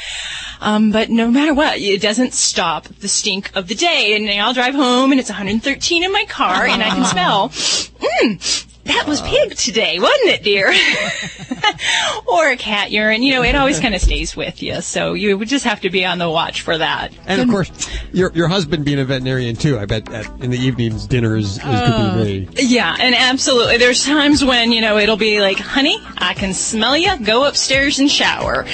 Um, 0.60 0.92
but 0.92 1.10
no 1.10 1.32
matter 1.32 1.54
what, 1.54 1.78
it 1.78 2.02
doesn't 2.02 2.34
stop 2.34 2.90
the 2.90 3.08
stink 3.08 3.56
of 3.56 3.70
the 3.70 3.76
day. 3.76 4.18
And 4.18 4.30
I'll 4.38 4.54
drive 4.54 4.76
home 4.76 5.12
and 5.12 5.20
it's 5.22 5.30
113 5.30 6.04
in 6.04 6.12
my 6.12 6.26
car 6.26 6.66
and 6.66 6.84
I 6.84 6.90
can 6.90 7.06
smell, 7.14 7.48
mm, 7.48 8.67
that 8.88 9.06
was 9.08 9.22
pig 9.22 9.56
today, 9.56 10.00
wasn't 10.00 10.30
it, 10.30 10.44
dear? 10.44 10.74
or 12.26 12.50
a 12.50 12.58
cat 12.58 12.92
urine. 12.92 13.24
You 13.24 13.34
know, 13.36 13.44
it 13.44 13.56
always 13.56 13.80
kind 13.80 13.96
of 13.96 14.02
stays 14.02 14.36
with 14.36 14.62
you. 14.62 14.82
So 14.82 15.14
you 15.14 15.38
would 15.38 15.48
just 15.48 15.66
have 15.66 15.82
to 15.82 15.90
be 15.90 16.06
on 16.06 16.18
the 16.18 16.30
watch 16.30 16.62
for 16.62 16.78
that. 16.78 17.14
And 17.26 17.42
of 17.42 17.50
course, 17.50 17.72
your 18.14 18.32
your 18.34 18.48
husband 18.48 18.86
being 18.86 19.00
a 19.00 19.06
veterinarian 19.06 19.56
too. 19.56 19.78
I 19.80 19.86
bet 19.86 20.12
at, 20.12 20.28
in 20.42 20.52
the 20.52 20.58
evenings 20.58 21.08
dinners 21.08 21.58
is 21.58 21.60
could 21.60 21.70
Uh, 21.74 22.16
be 22.18 22.24
very. 22.54 22.66
Yeah, 22.68 22.96
and 23.00 23.16
absolutely. 23.16 23.78
There's 23.78 24.06
times 24.06 24.44
when, 24.44 24.72
you 24.72 24.82
know, 24.82 24.98
it'll 24.98 25.18
be 25.18 25.40
like, 25.42 25.58
honey, 25.60 25.98
I 26.18 26.34
can 26.34 26.54
smell 26.54 26.98
you. 26.98 27.18
Go 27.20 27.46
upstairs 27.46 28.00
and 28.00 28.10
shower. 28.10 28.66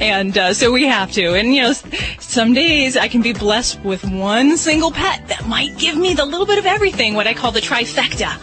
And 0.00 0.36
uh, 0.36 0.54
so 0.54 0.72
we 0.72 0.86
have 0.86 1.12
to. 1.12 1.34
And, 1.34 1.54
you 1.54 1.62
know, 1.62 1.72
some 2.18 2.54
days 2.54 2.96
I 2.96 3.08
can 3.08 3.22
be 3.22 3.32
blessed 3.32 3.80
with 3.80 4.04
one 4.04 4.56
single 4.56 4.90
pet 4.90 5.28
that 5.28 5.46
might 5.46 5.76
give 5.78 5.96
me 5.96 6.14
the 6.14 6.24
little 6.24 6.46
bit 6.46 6.58
of 6.58 6.66
everything, 6.66 7.14
what 7.14 7.26
I 7.26 7.34
call 7.34 7.52
the 7.52 7.60
trifecta. 7.60 8.36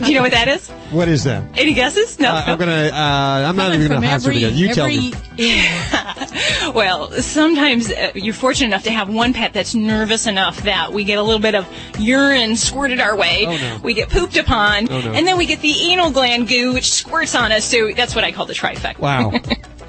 Do 0.00 0.06
you 0.10 0.14
know 0.16 0.22
what 0.22 0.32
that 0.32 0.45
is? 0.48 0.68
What 0.90 1.08
is 1.08 1.24
that? 1.24 1.42
Any 1.58 1.74
guesses? 1.74 2.18
No. 2.18 2.30
Uh, 2.30 2.42
I'm 2.46 2.58
gonna. 2.58 2.90
Uh, 2.92 3.48
I'm 3.48 3.56
not 3.56 3.74
even 3.74 3.88
gonna 3.88 4.06
hazard 4.06 4.36
a 4.36 4.40
guess. 4.40 4.52
You 4.52 4.74
tell 4.74 4.88
me. 4.88 5.12
Well, 6.74 7.10
sometimes 7.12 7.90
uh, 7.90 8.10
you're 8.14 8.34
fortunate 8.34 8.66
enough 8.68 8.82
to 8.84 8.90
have 8.90 9.08
one 9.08 9.32
pet 9.32 9.52
that's 9.52 9.74
nervous 9.74 10.26
enough 10.26 10.62
that 10.64 10.92
we 10.92 11.04
get 11.04 11.18
a 11.18 11.22
little 11.22 11.40
bit 11.40 11.54
of 11.54 11.66
urine 11.98 12.56
squirted 12.56 13.00
our 13.00 13.16
way. 13.16 13.46
Oh, 13.46 13.56
no. 13.56 13.80
We 13.82 13.94
get 13.94 14.10
pooped 14.10 14.36
upon, 14.36 14.90
Oh, 14.90 15.00
no. 15.00 15.12
and 15.12 15.26
then 15.26 15.38
we 15.38 15.46
get 15.46 15.60
the 15.60 15.90
anal 15.92 16.10
gland 16.10 16.48
goo, 16.48 16.74
which 16.74 16.90
squirts 16.92 17.34
on 17.34 17.52
us. 17.52 17.64
So 17.64 17.92
that's 17.92 18.14
what 18.14 18.24
I 18.24 18.32
call 18.32 18.44
the 18.46 18.52
trifecta. 18.52 18.98
Wow. 18.98 19.32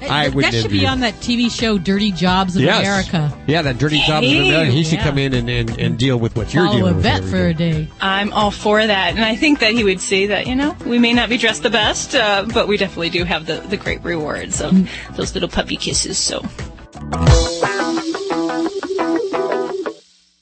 I 0.02 0.26
that 0.26 0.34
wouldn't 0.34 0.54
should 0.54 0.70
be 0.70 0.86
on 0.86 1.00
that 1.00 1.14
TV 1.14 1.50
show 1.50 1.78
Dirty 1.78 2.12
Jobs 2.12 2.54
of 2.56 2.62
Yes. 2.62 2.80
America. 2.80 3.36
Yeah, 3.46 3.62
that 3.62 3.78
dirty 3.78 3.98
job 4.06 4.22
of 4.24 4.30
America. 4.30 4.70
He 4.70 4.84
should 4.84 4.94
Yeah. 4.98 5.04
come 5.04 5.18
in 5.18 5.34
and, 5.34 5.48
and, 5.50 5.78
and 5.78 5.98
deal 5.98 6.16
with 6.18 6.36
what 6.36 6.52
you're 6.54 6.64
Follow 6.66 6.76
dealing 6.78 6.92
a 6.92 6.96
with. 6.96 7.02
vet 7.04 7.16
every 7.22 7.30
for 7.30 7.46
a 7.48 7.54
day. 7.54 7.72
day. 7.84 7.88
I'm 8.00 8.32
all 8.32 8.50
for 8.50 8.86
that, 8.86 9.14
and 9.14 9.24
I 9.24 9.34
think 9.36 9.60
that 9.60 9.72
he 9.72 9.84
would 9.84 10.00
say 10.00 10.26
that 10.26 10.46
you 10.46 10.54
know 10.54 10.76
we 10.86 10.98
may 10.98 11.12
not 11.12 11.28
be 11.28 11.36
dressed 11.38 11.62
the 11.62 11.70
best, 11.70 12.14
uh, 12.14 12.44
but 12.54 12.68
we 12.68 12.76
definitely 12.76 13.10
do 13.10 13.24
have 13.24 13.46
the 13.46 13.60
the 13.68 13.76
great 13.76 14.02
rewards 14.04 14.60
of 14.60 14.88
those 15.16 15.34
little 15.34 15.48
puppy 15.48 15.76
kisses. 15.76 16.16
So. 16.18 16.42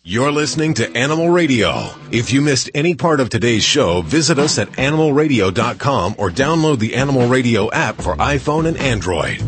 You're 0.09 0.31
listening 0.31 0.75
to 0.75 0.97
Animal 0.97 1.31
Radio. 1.31 1.91
If 2.13 2.33
you 2.33 2.41
missed 2.41 2.71
any 2.77 2.95
part 2.95 3.19
of 3.19 3.29
today's 3.29 3.65
show, 3.65 4.03
visit 4.03 4.39
us 4.39 4.57
at 4.57 4.69
animalradio.com 4.69 6.15
or 6.17 6.31
download 6.31 6.79
the 6.79 6.95
Animal 6.95 7.27
Radio 7.27 7.69
app 7.73 7.97
for 7.97 8.15
iPhone 8.15 8.69
and 8.69 8.77
Android. 8.77 9.43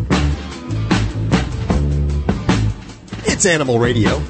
It's 3.24 3.46
Animal 3.46 3.78
Radio. 3.78 4.20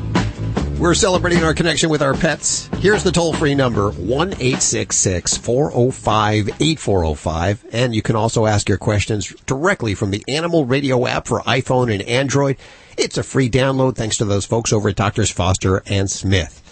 We're 0.79 0.95
celebrating 0.95 1.43
our 1.43 1.55
connection 1.55 1.91
with 1.91 2.03
our 2.03 2.15
pets. 2.15 2.71
Here's 2.79 3.03
the 3.03 3.11
toll 3.11 3.33
free 3.33 3.57
number 3.57 3.91
1 3.91 4.35
405 4.35 6.49
8405. 6.49 7.67
And 7.73 7.97
you 7.97 8.01
can 8.01 8.15
also 8.15 8.47
ask 8.47 8.69
your 8.69 8.79
questions 8.79 9.35
directly 9.45 9.97
from 9.97 10.13
the 10.13 10.23
Animal 10.29 10.67
Radio 10.67 11.05
app 11.09 11.27
for 11.27 11.41
iPhone 11.41 11.93
and 11.93 12.03
Android. 12.03 12.59
It's 12.97 13.19
a 13.19 13.25
free 13.25 13.51
download 13.51 13.97
thanks 13.97 14.19
to 14.19 14.25
those 14.25 14.45
folks 14.45 14.73
over 14.73 14.91
at 14.91 14.95
Doctors 14.95 15.33
Foster 15.33 15.83
and 15.87 16.09
Smith. 16.09 16.63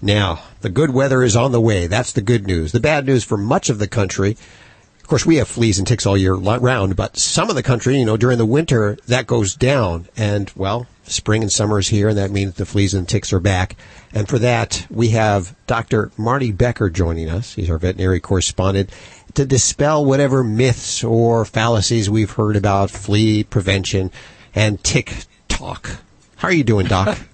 Now, 0.00 0.44
the 0.60 0.70
good 0.70 0.90
weather 0.90 1.24
is 1.24 1.34
on 1.34 1.50
the 1.50 1.60
way. 1.60 1.88
That's 1.88 2.12
the 2.12 2.22
good 2.22 2.46
news. 2.46 2.70
The 2.70 2.78
bad 2.78 3.04
news 3.04 3.24
for 3.24 3.36
much 3.36 3.68
of 3.68 3.80
the 3.80 3.88
country 3.88 4.36
of 5.04 5.08
course, 5.08 5.26
we 5.26 5.36
have 5.36 5.48
fleas 5.48 5.78
and 5.78 5.86
ticks 5.86 6.06
all 6.06 6.16
year 6.16 6.32
round, 6.32 6.96
but 6.96 7.18
some 7.18 7.50
of 7.50 7.56
the 7.56 7.62
country, 7.62 7.98
you 7.98 8.06
know, 8.06 8.16
during 8.16 8.38
the 8.38 8.46
winter, 8.46 8.96
that 9.06 9.26
goes 9.26 9.54
down. 9.54 10.08
And, 10.16 10.50
well, 10.56 10.86
spring 11.02 11.42
and 11.42 11.52
summer 11.52 11.78
is 11.78 11.88
here, 11.88 12.08
and 12.08 12.16
that 12.16 12.30
means 12.30 12.54
the 12.54 12.64
fleas 12.64 12.94
and 12.94 13.06
ticks 13.06 13.30
are 13.30 13.38
back. 13.38 13.76
And 14.14 14.26
for 14.26 14.38
that, 14.38 14.86
we 14.88 15.10
have 15.10 15.54
Dr. 15.66 16.10
Marty 16.16 16.52
Becker 16.52 16.88
joining 16.88 17.28
us. 17.28 17.54
He's 17.54 17.68
our 17.68 17.76
veterinary 17.76 18.18
correspondent 18.18 18.88
to 19.34 19.44
dispel 19.44 20.02
whatever 20.02 20.42
myths 20.42 21.04
or 21.04 21.44
fallacies 21.44 22.08
we've 22.08 22.30
heard 22.30 22.56
about 22.56 22.90
flea 22.90 23.44
prevention 23.44 24.10
and 24.54 24.82
tick 24.82 25.26
talk. 25.48 25.98
How 26.36 26.48
are 26.48 26.54
you 26.54 26.64
doing, 26.64 26.86
Doc? 26.86 27.18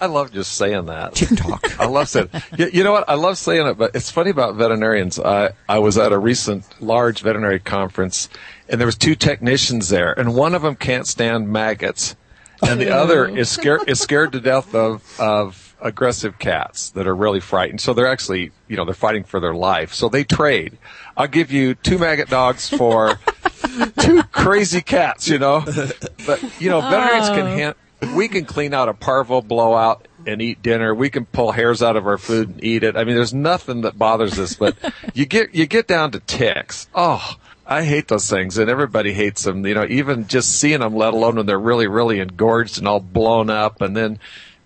I 0.00 0.06
love 0.06 0.32
just 0.32 0.52
saying 0.52 0.86
that. 0.86 1.14
tick 1.14 1.30
talk. 1.36 1.80
I 1.80 1.86
love 1.86 2.08
saying. 2.08 2.30
You, 2.56 2.70
you 2.72 2.84
know 2.84 2.92
what? 2.92 3.08
I 3.08 3.14
love 3.14 3.38
saying 3.38 3.66
it, 3.66 3.78
but 3.78 3.94
it's 3.94 4.10
funny 4.10 4.30
about 4.30 4.54
veterinarians. 4.56 5.18
I 5.18 5.50
I 5.68 5.78
was 5.78 5.98
at 5.98 6.12
a 6.12 6.18
recent 6.18 6.64
large 6.80 7.22
veterinary 7.22 7.58
conference, 7.58 8.28
and 8.68 8.80
there 8.80 8.86
was 8.86 8.96
two 8.96 9.14
technicians 9.14 9.88
there, 9.88 10.12
and 10.18 10.34
one 10.34 10.54
of 10.54 10.62
them 10.62 10.76
can't 10.76 11.06
stand 11.06 11.48
maggots, 11.48 12.16
and 12.62 12.80
the 12.80 12.90
oh. 12.90 12.98
other 13.02 13.26
is 13.26 13.48
scared 13.48 13.88
is 13.88 14.00
scared 14.00 14.32
to 14.32 14.40
death 14.40 14.74
of 14.74 15.20
of 15.20 15.68
aggressive 15.80 16.38
cats 16.38 16.90
that 16.90 17.06
are 17.06 17.14
really 17.14 17.40
frightened. 17.40 17.80
So 17.80 17.94
they're 17.94 18.08
actually, 18.08 18.50
you 18.66 18.76
know, 18.76 18.84
they're 18.84 18.94
fighting 18.94 19.24
for 19.24 19.40
their 19.40 19.54
life. 19.54 19.94
So 19.94 20.08
they 20.08 20.24
trade. 20.24 20.78
I'll 21.16 21.28
give 21.28 21.52
you 21.52 21.74
two 21.74 21.98
maggot 21.98 22.28
dogs 22.28 22.68
for 22.68 23.20
two 24.00 24.22
crazy 24.24 24.80
cats, 24.80 25.28
you 25.28 25.38
know. 25.38 25.60
But 26.26 26.60
you 26.60 26.70
know, 26.70 26.78
oh. 26.78 26.90
veterinarians 26.90 27.28
can 27.28 27.38
Oh. 27.38 27.56
hand, 27.56 27.74
we 28.14 28.28
can 28.28 28.44
clean 28.44 28.74
out 28.74 28.88
a 28.88 28.94
parvo 28.94 29.40
blowout 29.42 30.06
and 30.26 30.40
eat 30.42 30.62
dinner. 30.62 30.94
We 30.94 31.10
can 31.10 31.24
pull 31.26 31.52
hairs 31.52 31.82
out 31.82 31.96
of 31.96 32.06
our 32.06 32.18
food 32.18 32.48
and 32.50 32.64
eat 32.64 32.84
it. 32.84 32.96
I 32.96 33.04
mean, 33.04 33.14
there's 33.16 33.34
nothing 33.34 33.82
that 33.82 33.98
bothers 33.98 34.38
us, 34.38 34.54
but 34.54 34.76
you 35.14 35.26
get 35.26 35.54
you 35.54 35.66
get 35.66 35.86
down 35.88 36.10
to 36.12 36.20
ticks. 36.20 36.88
Oh, 36.94 37.34
I 37.66 37.84
hate 37.84 38.08
those 38.08 38.28
things, 38.30 38.56
and 38.58 38.70
everybody 38.70 39.12
hates 39.12 39.42
them. 39.42 39.66
You 39.66 39.74
know, 39.74 39.86
even 39.88 40.26
just 40.26 40.58
seeing 40.58 40.80
them, 40.80 40.94
let 40.94 41.12
alone 41.14 41.36
when 41.36 41.46
they're 41.46 41.58
really, 41.58 41.86
really 41.86 42.20
engorged 42.20 42.78
and 42.78 42.86
all 42.88 43.00
blown 43.00 43.50
up, 43.50 43.80
and 43.82 43.96
then. 43.96 44.18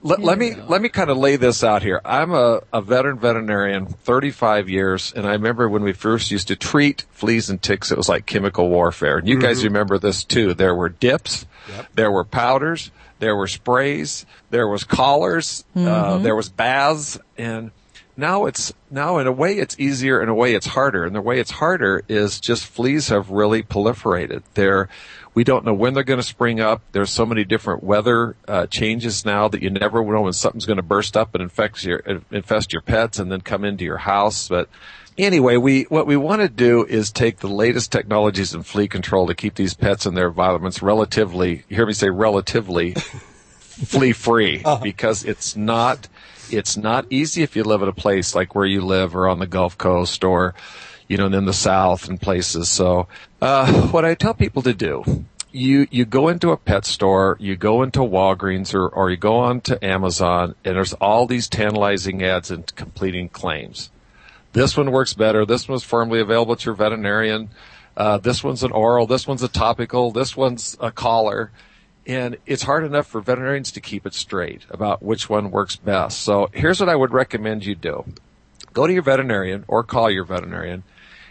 Let, 0.04 0.20
let 0.20 0.36
me 0.36 0.56
let 0.56 0.82
me 0.82 0.88
kind 0.88 1.10
of 1.10 1.16
lay 1.16 1.36
this 1.36 1.62
out 1.62 1.84
here. 1.84 2.00
I'm 2.04 2.32
a, 2.32 2.62
a 2.72 2.82
veteran 2.82 3.20
veterinarian, 3.20 3.86
35 3.86 4.68
years, 4.68 5.12
and 5.14 5.24
I 5.24 5.30
remember 5.34 5.68
when 5.68 5.84
we 5.84 5.92
first 5.92 6.32
used 6.32 6.48
to 6.48 6.56
treat 6.56 7.04
fleas 7.12 7.48
and 7.50 7.62
ticks, 7.62 7.92
it 7.92 7.96
was 7.96 8.08
like 8.08 8.26
chemical 8.26 8.68
warfare. 8.68 9.18
And 9.18 9.28
you 9.28 9.38
guys 9.38 9.60
Mhm. 9.60 9.64
remember 9.66 9.98
this 10.00 10.24
too. 10.24 10.54
There 10.54 10.74
were 10.74 10.88
dips, 10.88 11.46
there 11.94 12.10
were 12.10 12.24
powders, 12.24 12.90
there 13.22 13.36
were 13.36 13.46
sprays, 13.46 14.26
there 14.50 14.66
was 14.66 14.82
collars, 14.82 15.64
uh, 15.76 15.78
Mhm. 15.78 16.22
there 16.24 16.34
was 16.34 16.48
baths, 16.48 17.20
and 17.38 17.70
now 18.16 18.46
it's 18.46 18.72
now 18.90 19.18
in 19.18 19.28
a 19.28 19.32
way 19.32 19.58
it's 19.58 19.76
easier, 19.78 20.20
in 20.20 20.28
a 20.28 20.34
way 20.34 20.54
it's 20.56 20.66
harder. 20.66 21.04
And 21.04 21.14
the 21.14 21.20
way 21.22 21.38
it's 21.38 21.52
harder 21.52 22.02
is 22.08 22.40
just 22.40 22.66
fleas 22.66 23.10
have 23.10 23.30
really 23.30 23.62
proliferated. 23.62 24.42
They're 24.54 24.88
we 25.34 25.44
don't 25.44 25.64
know 25.64 25.72
when 25.72 25.94
they're 25.94 26.02
going 26.02 26.20
to 26.20 26.26
spring 26.26 26.60
up. 26.60 26.82
There's 26.92 27.10
so 27.10 27.24
many 27.24 27.44
different 27.44 27.82
weather 27.82 28.34
uh, 28.48 28.66
changes 28.66 29.24
now 29.24 29.48
that 29.48 29.62
you 29.62 29.70
never 29.70 30.04
know 30.04 30.20
when 30.22 30.32
something's 30.34 30.66
going 30.66 30.76
to 30.76 30.82
burst 30.82 31.16
up 31.16 31.32
and 31.34 31.42
infect 31.42 31.84
your 31.84 32.02
infest 32.32 32.72
your 32.72 32.82
pets 32.82 33.18
and 33.20 33.30
then 33.30 33.40
come 33.40 33.64
into 33.64 33.84
your 33.84 33.98
house. 33.98 34.48
But 34.48 34.68
anyway, 35.24 35.56
we 35.56 35.84
what 35.84 36.06
we 36.06 36.16
want 36.16 36.42
to 36.42 36.48
do 36.48 36.84
is 36.84 37.10
take 37.10 37.38
the 37.38 37.48
latest 37.48 37.92
technologies 37.92 38.54
in 38.54 38.62
flea 38.62 38.88
control 38.88 39.26
to 39.26 39.34
keep 39.34 39.54
these 39.54 39.74
pets 39.74 40.06
and 40.06 40.16
their 40.16 40.28
environments 40.28 40.82
relatively. 40.82 41.64
You 41.68 41.76
hear 41.76 41.86
me 41.86 41.92
say 41.92 42.10
relatively 42.10 42.94
flea 42.94 44.12
free 44.12 44.62
because 44.82 45.24
it's 45.24 45.56
not 45.56 46.08
it's 46.50 46.76
not 46.76 47.06
easy 47.10 47.42
if 47.42 47.56
you 47.56 47.64
live 47.64 47.82
at 47.82 47.88
a 47.88 47.92
place 47.92 48.34
like 48.34 48.54
where 48.54 48.66
you 48.66 48.82
live 48.82 49.16
or 49.16 49.28
on 49.28 49.38
the 49.38 49.46
Gulf 49.46 49.78
Coast 49.78 50.24
or 50.24 50.54
you 51.08 51.16
know 51.16 51.26
in 51.26 51.44
the 51.44 51.52
South 51.52 52.08
and 52.08 52.20
places. 52.20 52.68
So 52.68 53.08
uh, 53.40 53.88
what 53.88 54.04
I 54.04 54.14
tell 54.14 54.34
people 54.34 54.62
to 54.62 54.74
do. 54.74 55.24
You 55.54 55.86
you 55.90 56.06
go 56.06 56.28
into 56.28 56.50
a 56.50 56.56
pet 56.56 56.86
store, 56.86 57.36
you 57.38 57.56
go 57.56 57.82
into 57.82 57.98
Walgreens 57.98 58.72
or, 58.72 58.88
or 58.88 59.10
you 59.10 59.18
go 59.18 59.36
on 59.36 59.60
to 59.62 59.84
Amazon, 59.84 60.54
and 60.64 60.76
there's 60.76 60.94
all 60.94 61.26
these 61.26 61.46
tantalizing 61.46 62.22
ads 62.22 62.50
and 62.50 62.74
completing 62.74 63.28
claims. 63.28 63.90
This 64.52 64.76
one 64.76 64.90
works 64.90 65.14
better. 65.14 65.46
This 65.46 65.68
one's 65.68 65.84
firmly 65.84 66.20
available 66.20 66.56
to 66.56 66.66
your 66.66 66.74
veterinarian. 66.74 67.50
Uh, 67.96 68.18
this 68.18 68.42
one's 68.42 68.62
an 68.62 68.72
oral. 68.72 69.06
This 69.06 69.26
one's 69.26 69.42
a 69.42 69.48
topical. 69.48 70.10
This 70.10 70.36
one's 70.36 70.76
a 70.80 70.90
collar. 70.90 71.50
And 72.06 72.36
it's 72.46 72.64
hard 72.64 72.84
enough 72.84 73.06
for 73.06 73.20
veterinarians 73.20 73.70
to 73.72 73.80
keep 73.80 74.06
it 74.06 74.14
straight 74.14 74.62
about 74.70 75.02
which 75.02 75.30
one 75.30 75.50
works 75.50 75.76
best. 75.76 76.20
So 76.20 76.50
here's 76.52 76.80
what 76.80 76.88
I 76.88 76.96
would 76.96 77.12
recommend 77.12 77.64
you 77.64 77.74
do. 77.74 78.04
Go 78.72 78.86
to 78.86 78.92
your 78.92 79.02
veterinarian 79.02 79.64
or 79.68 79.84
call 79.84 80.10
your 80.10 80.24
veterinarian 80.24 80.82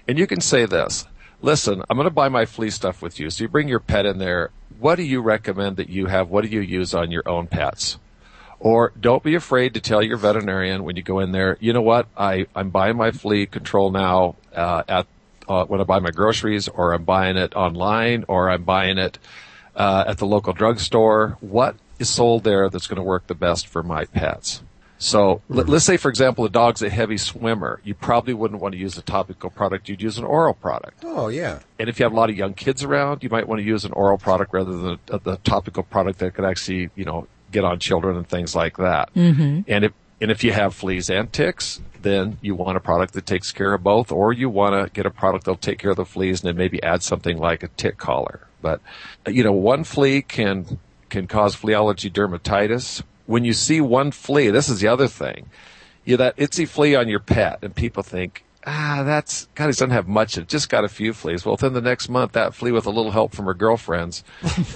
and 0.07 0.17
you 0.17 0.27
can 0.27 0.41
say 0.41 0.65
this. 0.65 1.05
Listen, 1.41 1.81
I'm 1.89 1.97
going 1.97 2.05
to 2.05 2.13
buy 2.13 2.29
my 2.29 2.45
flea 2.45 2.69
stuff 2.69 3.01
with 3.01 3.19
you. 3.19 3.29
So 3.29 3.43
you 3.43 3.47
bring 3.47 3.67
your 3.67 3.79
pet 3.79 4.05
in 4.05 4.17
there. 4.17 4.51
what 4.79 4.95
do 4.95 5.03
you 5.03 5.21
recommend 5.21 5.77
that 5.77 5.89
you 5.89 6.07
have? 6.07 6.29
What 6.29 6.43
do 6.43 6.49
you 6.49 6.59
use 6.59 6.93
on 6.93 7.11
your 7.11 7.27
own 7.27 7.47
pets? 7.47 7.97
Or 8.61 8.93
don't 8.99 9.23
be 9.23 9.33
afraid 9.33 9.73
to 9.73 9.81
tell 9.81 10.03
your 10.03 10.17
veterinarian 10.17 10.83
when 10.83 10.95
you 10.95 11.01
go 11.01 11.19
in 11.19 11.31
there, 11.31 11.57
you 11.59 11.73
know 11.73 11.81
what, 11.81 12.07
I, 12.15 12.45
I'm 12.55 12.69
buying 12.69 12.95
my 12.95 13.09
flea 13.09 13.47
control 13.47 13.89
now 13.89 14.35
uh, 14.55 14.83
at 14.87 15.07
uh, 15.49 15.65
when 15.65 15.81
I 15.81 15.83
buy 15.83 15.97
my 15.97 16.11
groceries, 16.11 16.67
or 16.67 16.93
I'm 16.93 17.03
buying 17.03 17.37
it 17.37 17.55
online, 17.55 18.23
or 18.27 18.51
I'm 18.51 18.63
buying 18.63 18.99
it 18.99 19.17
uh, 19.75 20.05
at 20.07 20.19
the 20.19 20.27
local 20.27 20.53
drugstore. 20.53 21.37
What 21.41 21.75
is 21.97 22.09
sold 22.09 22.43
there 22.43 22.69
that's 22.69 22.85
going 22.85 22.97
to 22.97 23.03
work 23.03 23.25
the 23.25 23.33
best 23.33 23.67
for 23.67 23.81
my 23.81 24.05
pets? 24.05 24.61
So 24.99 25.41
let, 25.49 25.67
us 25.67 25.83
say, 25.83 25.97
for 25.97 26.09
example, 26.09 26.45
a 26.45 26.49
dog's 26.49 26.83
a 26.83 26.89
heavy 26.89 27.17
swimmer. 27.17 27.81
You 27.83 27.95
probably 27.95 28.35
wouldn't 28.35 28.61
want 28.61 28.73
to 28.73 28.77
use 28.77 28.99
a 28.99 29.01
topical 29.01 29.49
product. 29.49 29.89
You'd 29.89 30.03
use 30.03 30.19
an 30.19 30.23
oral 30.23 30.53
product. 30.53 31.03
Oh, 31.03 31.27
yeah. 31.27 31.59
And 31.79 31.89
if 31.89 31.99
you 31.99 32.03
have 32.03 32.13
a 32.13 32.15
lot 32.15 32.29
of 32.29 32.37
young 32.37 32.53
kids 32.53 32.83
around, 32.83 33.23
you 33.23 33.29
might 33.29 33.47
want 33.47 33.59
to 33.59 33.65
use 33.65 33.83
an 33.83 33.93
oral 33.93 34.19
product 34.19 34.53
rather 34.53 34.77
than 34.77 34.99
a, 35.09 35.17
the 35.17 35.37
topical 35.37 35.81
product 35.81 36.19
that 36.19 36.35
could 36.35 36.45
actually, 36.45 36.91
you 36.95 37.05
know, 37.05 37.25
get 37.51 37.63
on 37.63 37.79
children 37.79 38.17
and 38.17 38.27
things 38.27 38.55
like 38.55 38.77
that. 38.77 39.13
Mm-hmm. 39.13 39.61
And 39.67 39.85
if 39.85 39.93
and 40.21 40.29
if 40.29 40.43
you 40.43 40.51
have 40.53 40.75
fleas 40.75 41.09
and 41.09 41.31
ticks, 41.33 41.81
then 42.01 42.37
you 42.41 42.53
want 42.53 42.77
a 42.77 42.79
product 42.79 43.13
that 43.13 43.25
takes 43.25 43.51
care 43.51 43.73
of 43.73 43.83
both, 43.83 44.11
or 44.11 44.31
you 44.31 44.49
want 44.49 44.73
to 44.75 44.91
get 44.93 45.05
a 45.05 45.09
product 45.09 45.45
that'll 45.45 45.57
take 45.57 45.79
care 45.79 45.91
of 45.91 45.97
the 45.97 46.05
fleas 46.05 46.41
and 46.41 46.49
then 46.49 46.57
maybe 46.57 46.81
add 46.83 47.01
something 47.01 47.37
like 47.37 47.63
a 47.63 47.67
tick 47.69 47.97
collar. 47.97 48.47
But 48.61 48.81
you 49.27 49.43
know, 49.43 49.51
one 49.51 49.83
flea 49.83 50.21
can 50.21 50.79
can 51.09 51.27
cause 51.27 51.55
flea 51.55 51.73
allergy 51.73 52.09
dermatitis. 52.09 53.03
When 53.25 53.45
you 53.45 53.53
see 53.53 53.81
one 53.81 54.11
flea, 54.11 54.49
this 54.49 54.69
is 54.69 54.79
the 54.79 54.87
other 54.87 55.07
thing. 55.07 55.49
You 56.05 56.17
that 56.17 56.37
itsy 56.37 56.67
flea 56.67 56.95
on 56.95 57.07
your 57.07 57.19
pet, 57.19 57.59
and 57.61 57.75
people 57.75 58.03
think, 58.03 58.43
ah, 58.65 59.03
that's 59.05 59.47
God, 59.55 59.65
he 59.65 59.69
doesn't 59.69 59.89
have 59.91 60.07
much. 60.07 60.37
It 60.37 60.47
just 60.47 60.69
got 60.69 60.83
a 60.83 60.89
few 60.89 61.13
fleas. 61.13 61.45
Well, 61.45 61.53
within 61.53 61.73
the 61.73 61.81
next 61.81 62.09
month, 62.09 62.33
that 62.33 62.53
flea, 62.53 62.71
with 62.71 62.85
a 62.85 62.91
little 62.91 63.11
help 63.11 63.33
from 63.33 63.45
her 63.45 63.53
girlfriends, 63.53 64.23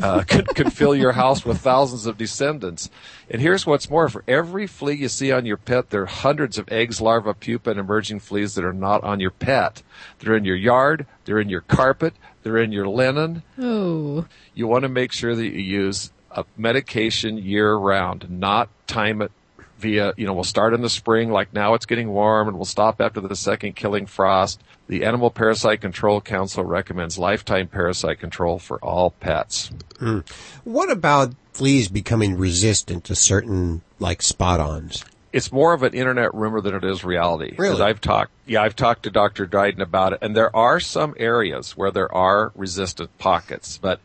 uh, 0.02 0.24
could 0.28 0.48
could 0.56 0.74
fill 0.74 0.95
your 0.95 1.14
house 1.14 1.45
with 1.45 1.60
thousands 1.60 2.06
of 2.06 2.18
descendants. 2.18 2.90
And 3.30 3.41
here's 3.41 3.66
what's 3.66 3.90
more: 3.90 4.10
for 4.10 4.24
every 4.28 4.68
flea 4.68 4.95
you 4.95 5.10
see 5.10 5.32
on 5.32 5.45
your 5.45 5.57
pet, 5.57 5.90
there 5.90 6.03
are 6.03 6.07
hundreds 6.07 6.57
of 6.57 6.72
eggs, 6.72 7.02
larvae, 7.02 7.34
pupa, 7.40 7.72
and 7.72 7.80
emerging 7.80 8.20
fleas 8.20 8.56
that 8.56 8.66
are 8.66 8.74
not 8.74 9.03
on 9.03 9.20
your 9.20 9.32
pet. 9.32 9.82
They're 10.20 10.36
in 10.36 10.45
your 10.45 10.56
yard. 10.56 11.06
They're 11.26 11.40
in 11.40 11.49
your 11.49 11.62
carpet. 11.62 12.14
They're 12.44 12.57
in 12.57 12.72
your 12.72 12.88
linen. 12.88 13.44
Oh. 13.57 14.28
You 14.53 14.68
want 14.68 14.84
to 14.84 14.90
make 14.90 15.12
sure 15.12 15.36
that 15.36 15.45
you 15.45 15.62
use 15.62 16.12
a 16.32 16.45
medication 16.57 17.38
year 17.38 17.76
round, 17.76 18.30
not 18.30 18.70
time 18.88 19.22
it 19.22 19.32
via, 19.77 20.14
you 20.18 20.26
know, 20.26 20.34
we'll 20.34 20.43
start 20.43 20.73
in 20.73 20.81
the 20.81 20.89
spring, 20.89 21.31
like 21.31 21.53
now 21.53 21.73
it's 21.73 21.85
getting 21.85 22.10
warm, 22.10 22.47
and 22.47 22.57
we'll 22.57 22.65
stop 22.65 23.02
after 23.02 23.22
the 23.22 23.35
second 23.35 23.76
killing 23.76 24.06
frost. 24.06 24.61
The 24.88 25.03
Animal 25.03 25.31
Parasite 25.31 25.81
Control 25.81 26.22
Council 26.22 26.64
recommends 26.64 27.18
lifetime 27.18 27.68
parasite 27.68 28.19
control 28.19 28.60
for 28.60 28.77
all 28.80 29.11
pets. 29.11 29.72
Mm. 29.95 30.27
What 30.64 30.91
about 30.91 31.34
fleas 31.53 31.88
becoming 31.88 32.38
resistant 32.38 33.03
to 33.06 33.15
certain, 33.15 33.81
like, 33.99 34.22
spot-ons? 34.22 35.03
It's 35.34 35.52
more 35.52 35.73
of 35.73 35.84
an 35.84 35.93
internet 35.93 36.34
rumor 36.34 36.61
than 36.61 36.76
it 36.76 36.85
is 36.85 37.03
reality. 37.03 37.56
Really? 37.57 37.81
I've 37.81 37.99
talked, 37.99 38.31
yeah, 38.45 38.61
I've 38.61 38.76
talked 38.76 39.03
to 39.03 39.10
Dr. 39.10 39.45
Dryden 39.45 39.81
about 39.81 40.14
it, 40.14 40.19
and 40.22 40.35
there 40.35 40.56
are 40.56 40.80
some 40.80 41.14
areas 41.18 41.76
where 41.76 41.91
there 41.91 42.14
are 42.14 42.53
resistant 42.56 43.18
pockets, 43.18 43.77
but 43.77 43.99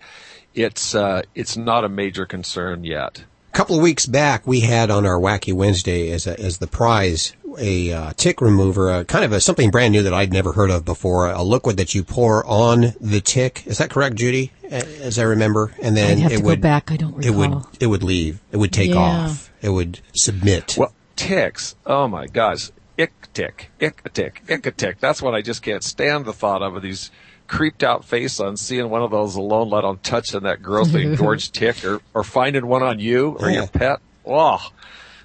it's 0.54 0.94
uh, 0.94 1.22
it's 1.34 1.56
not 1.56 1.84
a 1.84 1.88
major 1.88 2.26
concern 2.26 2.82
yet. 2.82 3.24
A 3.52 3.56
couple 3.56 3.76
of 3.76 3.82
weeks 3.82 4.06
back, 4.06 4.46
we 4.46 4.60
had 4.60 4.90
on 4.90 5.04
our 5.04 5.18
Wacky 5.18 5.52
Wednesday 5.52 6.12
as 6.12 6.26
a, 6.26 6.38
as 6.38 6.58
the 6.58 6.68
prize 6.68 7.34
a 7.58 7.92
uh, 7.92 8.12
tick 8.16 8.40
remover, 8.40 8.90
a, 8.90 9.04
kind 9.04 9.24
of 9.24 9.32
a, 9.32 9.40
something 9.40 9.70
brand 9.70 9.90
new 9.92 10.04
that 10.04 10.14
I'd 10.14 10.32
never 10.32 10.52
heard 10.52 10.70
of 10.70 10.84
before, 10.84 11.28
a 11.28 11.42
liquid 11.42 11.76
that 11.78 11.92
you 11.92 12.04
pour 12.04 12.46
on 12.46 12.94
the 13.00 13.20
tick. 13.20 13.66
Is 13.66 13.78
that 13.78 13.90
correct, 13.90 14.14
Judy? 14.14 14.52
As 14.70 15.18
I 15.18 15.24
remember, 15.24 15.72
and 15.82 15.96
then 15.96 16.12
I'd 16.12 16.18
have 16.20 16.32
it 16.32 16.36
to 16.36 16.42
go 16.42 16.48
would 16.50 16.60
back. 16.60 16.92
I 16.92 16.96
don't 16.96 17.16
recall. 17.16 17.32
it 17.32 17.36
would 17.36 17.64
it 17.80 17.86
would 17.88 18.02
leave. 18.04 18.40
It 18.52 18.58
would 18.58 18.72
take 18.72 18.90
Yeah. 18.90 18.98
off. 18.98 19.50
It 19.60 19.70
would 19.70 19.98
submit. 20.14 20.76
Well, 20.78 20.92
ticks. 21.16 21.74
Oh 21.84 22.06
my 22.06 22.28
gosh. 22.28 22.70
Ick 22.96 23.32
tick. 23.34 23.70
Ick 23.82 24.00
a 24.04 24.08
tick. 24.10 24.42
Ick 24.48 24.66
a 24.66 24.70
tick. 24.70 25.00
That's 25.00 25.20
what 25.20 25.34
I 25.34 25.42
just 25.42 25.62
can't 25.62 25.82
stand 25.82 26.24
the 26.24 26.32
thought 26.32 26.62
of, 26.62 26.76
of 26.76 26.82
these 26.82 27.10
creeped 27.50 27.82
out 27.82 28.04
face 28.04 28.38
on 28.38 28.56
seeing 28.56 28.88
one 28.88 29.02
of 29.02 29.10
those 29.10 29.34
alone 29.34 29.68
let 29.70 29.82
alone 29.82 29.98
touching 30.04 30.44
that 30.44 30.62
grossly 30.62 31.02
engorged 31.06 31.52
tick 31.52 31.84
or, 31.84 32.00
or 32.14 32.22
finding 32.22 32.66
one 32.66 32.82
on 32.82 33.00
you 33.00 33.36
or 33.40 33.50
your 33.50 33.66
pet. 33.66 33.98
Oh. 34.24 34.64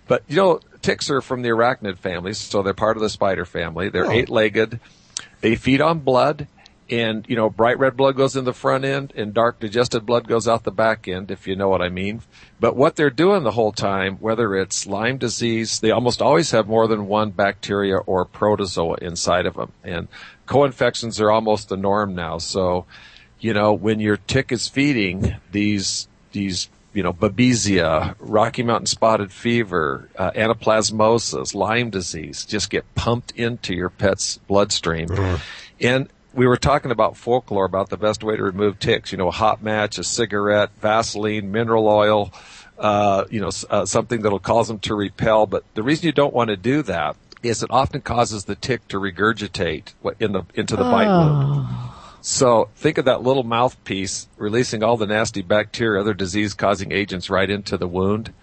But 0.07 0.23
you 0.27 0.35
know, 0.37 0.59
ticks 0.81 1.09
are 1.11 1.21
from 1.21 1.43
the 1.43 1.49
arachnid 1.49 1.99
family, 1.99 2.33
so 2.33 2.63
they're 2.63 2.73
part 2.73 2.97
of 2.97 3.01
the 3.03 3.09
spider 3.09 3.45
family. 3.45 3.89
They're 3.89 4.07
Oh. 4.07 4.11
eight 4.11 4.29
legged. 4.29 4.79
They 5.41 5.55
feed 5.55 5.81
on 5.81 5.99
blood 5.99 6.47
and, 6.89 7.25
you 7.27 7.35
know, 7.35 7.49
bright 7.49 7.79
red 7.79 7.97
blood 7.97 8.15
goes 8.15 8.35
in 8.35 8.45
the 8.45 8.53
front 8.53 8.85
end 8.85 9.11
and 9.15 9.33
dark 9.33 9.59
digested 9.59 10.05
blood 10.05 10.27
goes 10.27 10.47
out 10.47 10.63
the 10.63 10.71
back 10.71 11.07
end, 11.07 11.31
if 11.31 11.47
you 11.47 11.55
know 11.55 11.67
what 11.67 11.81
I 11.81 11.89
mean. 11.89 12.21
But 12.59 12.75
what 12.75 12.95
they're 12.95 13.09
doing 13.09 13.43
the 13.43 13.51
whole 13.51 13.71
time, 13.71 14.17
whether 14.17 14.55
it's 14.55 14.85
Lyme 14.85 15.17
disease, 15.17 15.79
they 15.79 15.91
almost 15.91 16.21
always 16.21 16.51
have 16.51 16.67
more 16.67 16.87
than 16.87 17.07
one 17.07 17.31
bacteria 17.31 17.97
or 17.97 18.23
protozoa 18.23 18.97
inside 19.01 19.47
of 19.47 19.55
them. 19.55 19.71
And 19.83 20.07
co-infections 20.45 21.19
are 21.19 21.31
almost 21.31 21.69
the 21.69 21.77
norm 21.77 22.13
now. 22.13 22.37
So, 22.37 22.85
you 23.39 23.53
know, 23.53 23.73
when 23.73 23.99
your 23.99 24.17
tick 24.17 24.51
is 24.51 24.67
feeding 24.67 25.35
these, 25.51 26.07
these, 26.33 26.69
you 26.93 27.01
know, 27.01 27.13
babesia, 27.13 28.15
Rocky 28.19 28.61
Mountain 28.61 28.85
spotted 28.85 29.31
fever, 29.31 30.07
uh, 30.17 30.31
anaplasmosis, 30.31 31.55
Lyme 31.55 31.89
disease 31.89 32.45
just 32.45 32.69
get 32.69 32.85
pumped 32.93 33.31
into 33.31 33.73
your 33.73 33.89
pet's 33.89 34.37
bloodstream. 34.47 35.09
And 35.81 36.09
we 36.35 36.47
were 36.47 36.57
talking 36.57 36.91
about 36.91 37.17
folklore 37.17 37.65
about 37.65 37.89
the 37.89 37.97
best 37.97 38.23
way 38.23 38.35
to 38.35 38.43
remove 38.43 38.77
ticks. 38.79 39.11
You 39.11 39.17
know, 39.17 39.29
a 39.29 39.31
hot 39.31 39.63
match, 39.63 39.97
a 39.97 40.03
cigarette, 40.03 40.69
Vaseline, 40.81 41.51
mineral 41.51 41.87
oil, 41.87 42.33
uh, 42.77 43.25
you 43.29 43.39
know, 43.39 43.51
uh, 43.69 43.85
something 43.85 44.21
that'll 44.21 44.39
cause 44.39 44.67
them 44.67 44.79
to 44.79 44.95
repel. 44.95 45.45
But 45.45 45.63
the 45.73 45.83
reason 45.83 46.05
you 46.05 46.11
don't 46.11 46.33
want 46.33 46.49
to 46.49 46.57
do 46.57 46.81
that 46.83 47.15
is 47.41 47.63
it 47.63 47.71
often 47.71 48.01
causes 48.01 48.45
the 48.45 48.55
tick 48.55 48.87
to 48.89 48.99
regurgitate 48.99 49.93
in 50.19 50.33
the 50.33 50.43
into 50.55 50.75
the 50.75 50.83
bite 50.83 51.07
wound. 51.07 51.67
So 52.21 52.69
think 52.75 52.97
of 52.97 53.05
that 53.05 53.21
little 53.21 53.43
mouthpiece 53.43 54.27
releasing 54.35 54.83
all 54.83 54.97
the 54.97 55.05
nasty 55.05 55.43
bacteria, 55.43 56.01
other 56.01 56.15
disease-causing 56.15 56.91
agents 56.91 57.29
right 57.29 57.49
into 57.49 57.77
the 57.77 57.87
wound. 57.87 58.33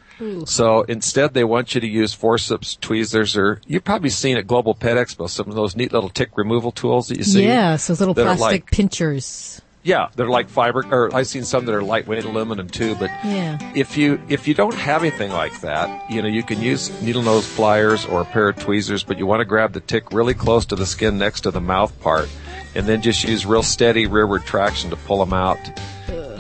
So 0.46 0.82
instead, 0.82 1.34
they 1.34 1.44
want 1.44 1.74
you 1.74 1.80
to 1.80 1.86
use 1.86 2.12
forceps, 2.14 2.76
tweezers, 2.80 3.36
or 3.36 3.60
you've 3.66 3.84
probably 3.84 4.10
seen 4.10 4.36
at 4.36 4.46
Global 4.46 4.74
Pet 4.74 4.96
Expo 4.96 5.28
some 5.28 5.48
of 5.48 5.54
those 5.54 5.76
neat 5.76 5.92
little 5.92 6.08
tick 6.10 6.30
removal 6.36 6.72
tools 6.72 7.08
that 7.08 7.18
you 7.18 7.24
see. 7.24 7.44
Yes, 7.44 7.86
those 7.88 8.00
little 8.00 8.14
plastic 8.14 8.40
like- 8.40 8.70
pinchers. 8.70 9.60
yeah, 9.84 10.08
they're 10.14 10.28
like 10.28 10.48
fiber, 10.48 10.84
or 10.90 11.14
I've 11.14 11.26
seen 11.26 11.42
some 11.44 11.66
that 11.66 11.74
are 11.74 11.82
lightweight 11.82 12.24
aluminum 12.24 12.68
too. 12.68 12.94
But 12.94 13.10
Yeah. 13.24 13.58
if 13.74 13.96
you 13.96 14.20
if 14.28 14.46
you 14.46 14.54
don't 14.54 14.74
have 14.74 15.02
anything 15.02 15.32
like 15.32 15.60
that, 15.62 16.08
you 16.10 16.22
know 16.22 16.28
you 16.28 16.42
can 16.44 16.60
use 16.62 16.90
needle 17.02 17.22
nose 17.22 17.48
pliers 17.54 18.04
or 18.04 18.20
a 18.20 18.24
pair 18.24 18.48
of 18.50 18.58
tweezers, 18.58 19.02
but 19.02 19.18
you 19.18 19.26
want 19.26 19.40
to 19.40 19.44
grab 19.44 19.72
the 19.72 19.80
tick 19.80 20.12
really 20.12 20.34
close 20.34 20.64
to 20.66 20.76
the 20.76 20.86
skin 20.86 21.18
next 21.18 21.40
to 21.42 21.50
the 21.50 21.60
mouth 21.60 21.98
part, 22.00 22.28
and 22.76 22.86
then 22.86 23.02
just 23.02 23.24
use 23.24 23.44
real 23.44 23.62
steady 23.64 24.06
rearward 24.06 24.44
traction 24.44 24.90
to 24.90 24.96
pull 24.96 25.18
them 25.24 25.32
out. 25.32 25.58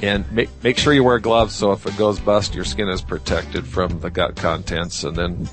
And 0.02 0.30
make 0.32 0.50
make 0.62 0.78
sure 0.78 0.92
you 0.92 1.04
wear 1.04 1.20
gloves 1.20 1.54
so 1.54 1.72
if 1.72 1.86
it 1.86 1.96
goes 1.96 2.18
bust, 2.18 2.54
your 2.54 2.64
skin 2.64 2.88
is 2.88 3.00
protected 3.00 3.66
from 3.66 4.00
the 4.00 4.10
gut 4.10 4.36
contents, 4.36 5.04
and 5.04 5.16
then 5.16 5.46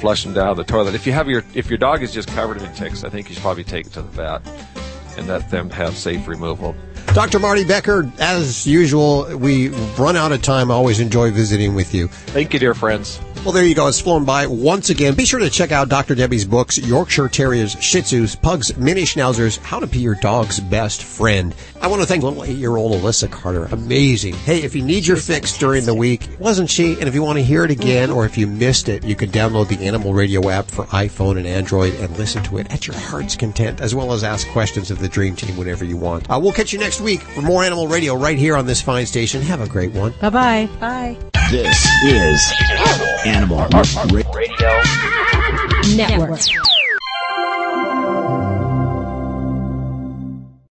flush 0.00 0.24
them 0.24 0.34
down 0.34 0.56
the 0.56 0.64
toilet. 0.64 0.94
If 0.94 1.06
you 1.06 1.12
have 1.12 1.28
your 1.28 1.44
if 1.54 1.70
your 1.70 1.78
dog 1.78 2.02
is 2.02 2.12
just 2.12 2.28
covered 2.28 2.60
in 2.60 2.72
ticks, 2.74 3.04
I 3.04 3.08
think 3.08 3.28
you 3.28 3.34
should 3.34 3.42
probably 3.42 3.64
take 3.64 3.86
it 3.86 3.92
to 3.92 4.02
the 4.02 4.08
vet 4.08 4.42
and 5.16 5.28
let 5.28 5.48
them 5.50 5.70
have 5.70 5.96
safe 5.96 6.26
removal. 6.26 6.74
Dr. 7.14 7.38
Marty 7.38 7.62
Becker, 7.62 8.10
as 8.18 8.66
usual, 8.66 9.36
we 9.36 9.68
run 9.98 10.16
out 10.16 10.32
of 10.32 10.40
time. 10.40 10.70
I 10.70 10.74
always 10.74 10.98
enjoy 10.98 11.30
visiting 11.30 11.74
with 11.74 11.94
you. 11.94 12.08
Thank 12.08 12.54
you, 12.54 12.58
dear 12.58 12.74
friends. 12.74 13.20
Well, 13.44 13.50
there 13.50 13.64
you 13.64 13.74
go. 13.74 13.88
It's 13.88 14.00
flown 14.00 14.24
by 14.24 14.46
once 14.46 14.90
again. 14.90 15.14
Be 15.14 15.24
sure 15.24 15.40
to 15.40 15.50
check 15.50 15.72
out 15.72 15.88
Dr. 15.88 16.14
Debbie's 16.14 16.44
books, 16.44 16.78
Yorkshire 16.78 17.28
Terriers, 17.28 17.72
Shih 17.82 18.02
Tzus, 18.02 18.40
Pugs, 18.40 18.76
Mini 18.76 19.02
Schnauzers, 19.02 19.58
How 19.58 19.80
to 19.80 19.86
Be 19.88 19.98
Your 19.98 20.14
Dog's 20.14 20.60
Best 20.60 21.02
Friend. 21.02 21.52
I 21.80 21.88
want 21.88 22.02
to 22.02 22.06
thank 22.06 22.22
little 22.22 22.44
eight-year-old 22.44 22.92
Alyssa 22.92 23.28
Carter. 23.28 23.64
Amazing. 23.72 24.34
Hey, 24.34 24.62
if 24.62 24.76
you 24.76 24.82
need 24.84 25.04
your 25.04 25.16
fix 25.16 25.58
during 25.58 25.84
the 25.86 25.94
week, 25.94 26.28
wasn't 26.38 26.70
she? 26.70 26.92
And 26.92 27.08
if 27.08 27.16
you 27.16 27.22
want 27.24 27.38
to 27.38 27.44
hear 27.44 27.64
it 27.64 27.72
again 27.72 28.10
or 28.12 28.24
if 28.24 28.38
you 28.38 28.46
missed 28.46 28.88
it, 28.88 29.02
you 29.02 29.16
can 29.16 29.30
download 29.30 29.66
the 29.66 29.84
Animal 29.84 30.14
Radio 30.14 30.48
app 30.48 30.70
for 30.70 30.84
iPhone 30.86 31.36
and 31.36 31.44
Android 31.46 31.94
and 31.94 32.16
listen 32.16 32.44
to 32.44 32.58
it 32.58 32.72
at 32.72 32.86
your 32.86 32.96
heart's 32.96 33.34
content, 33.34 33.80
as 33.80 33.92
well 33.92 34.12
as 34.12 34.22
ask 34.22 34.46
questions 34.50 34.92
of 34.92 35.00
the 35.00 35.08
Dream 35.08 35.34
Team 35.34 35.56
whenever 35.56 35.84
you 35.84 35.96
want. 35.96 36.30
Uh, 36.30 36.38
we'll 36.40 36.52
catch 36.52 36.72
you 36.72 36.78
next 36.78 37.00
week 37.00 37.20
for 37.20 37.42
more 37.42 37.64
Animal 37.64 37.88
Radio 37.88 38.14
right 38.14 38.38
here 38.38 38.56
on 38.56 38.66
this 38.66 38.80
fine 38.80 39.04
station. 39.04 39.42
Have 39.42 39.60
a 39.60 39.68
great 39.68 39.90
one. 39.90 40.14
Bye 40.20 40.30
bye. 40.30 40.68
Bye. 40.78 41.16
This 41.50 41.86
is 42.06 42.40
Animal 43.32 43.66
Radio 44.30 44.70
Network. 45.96 46.71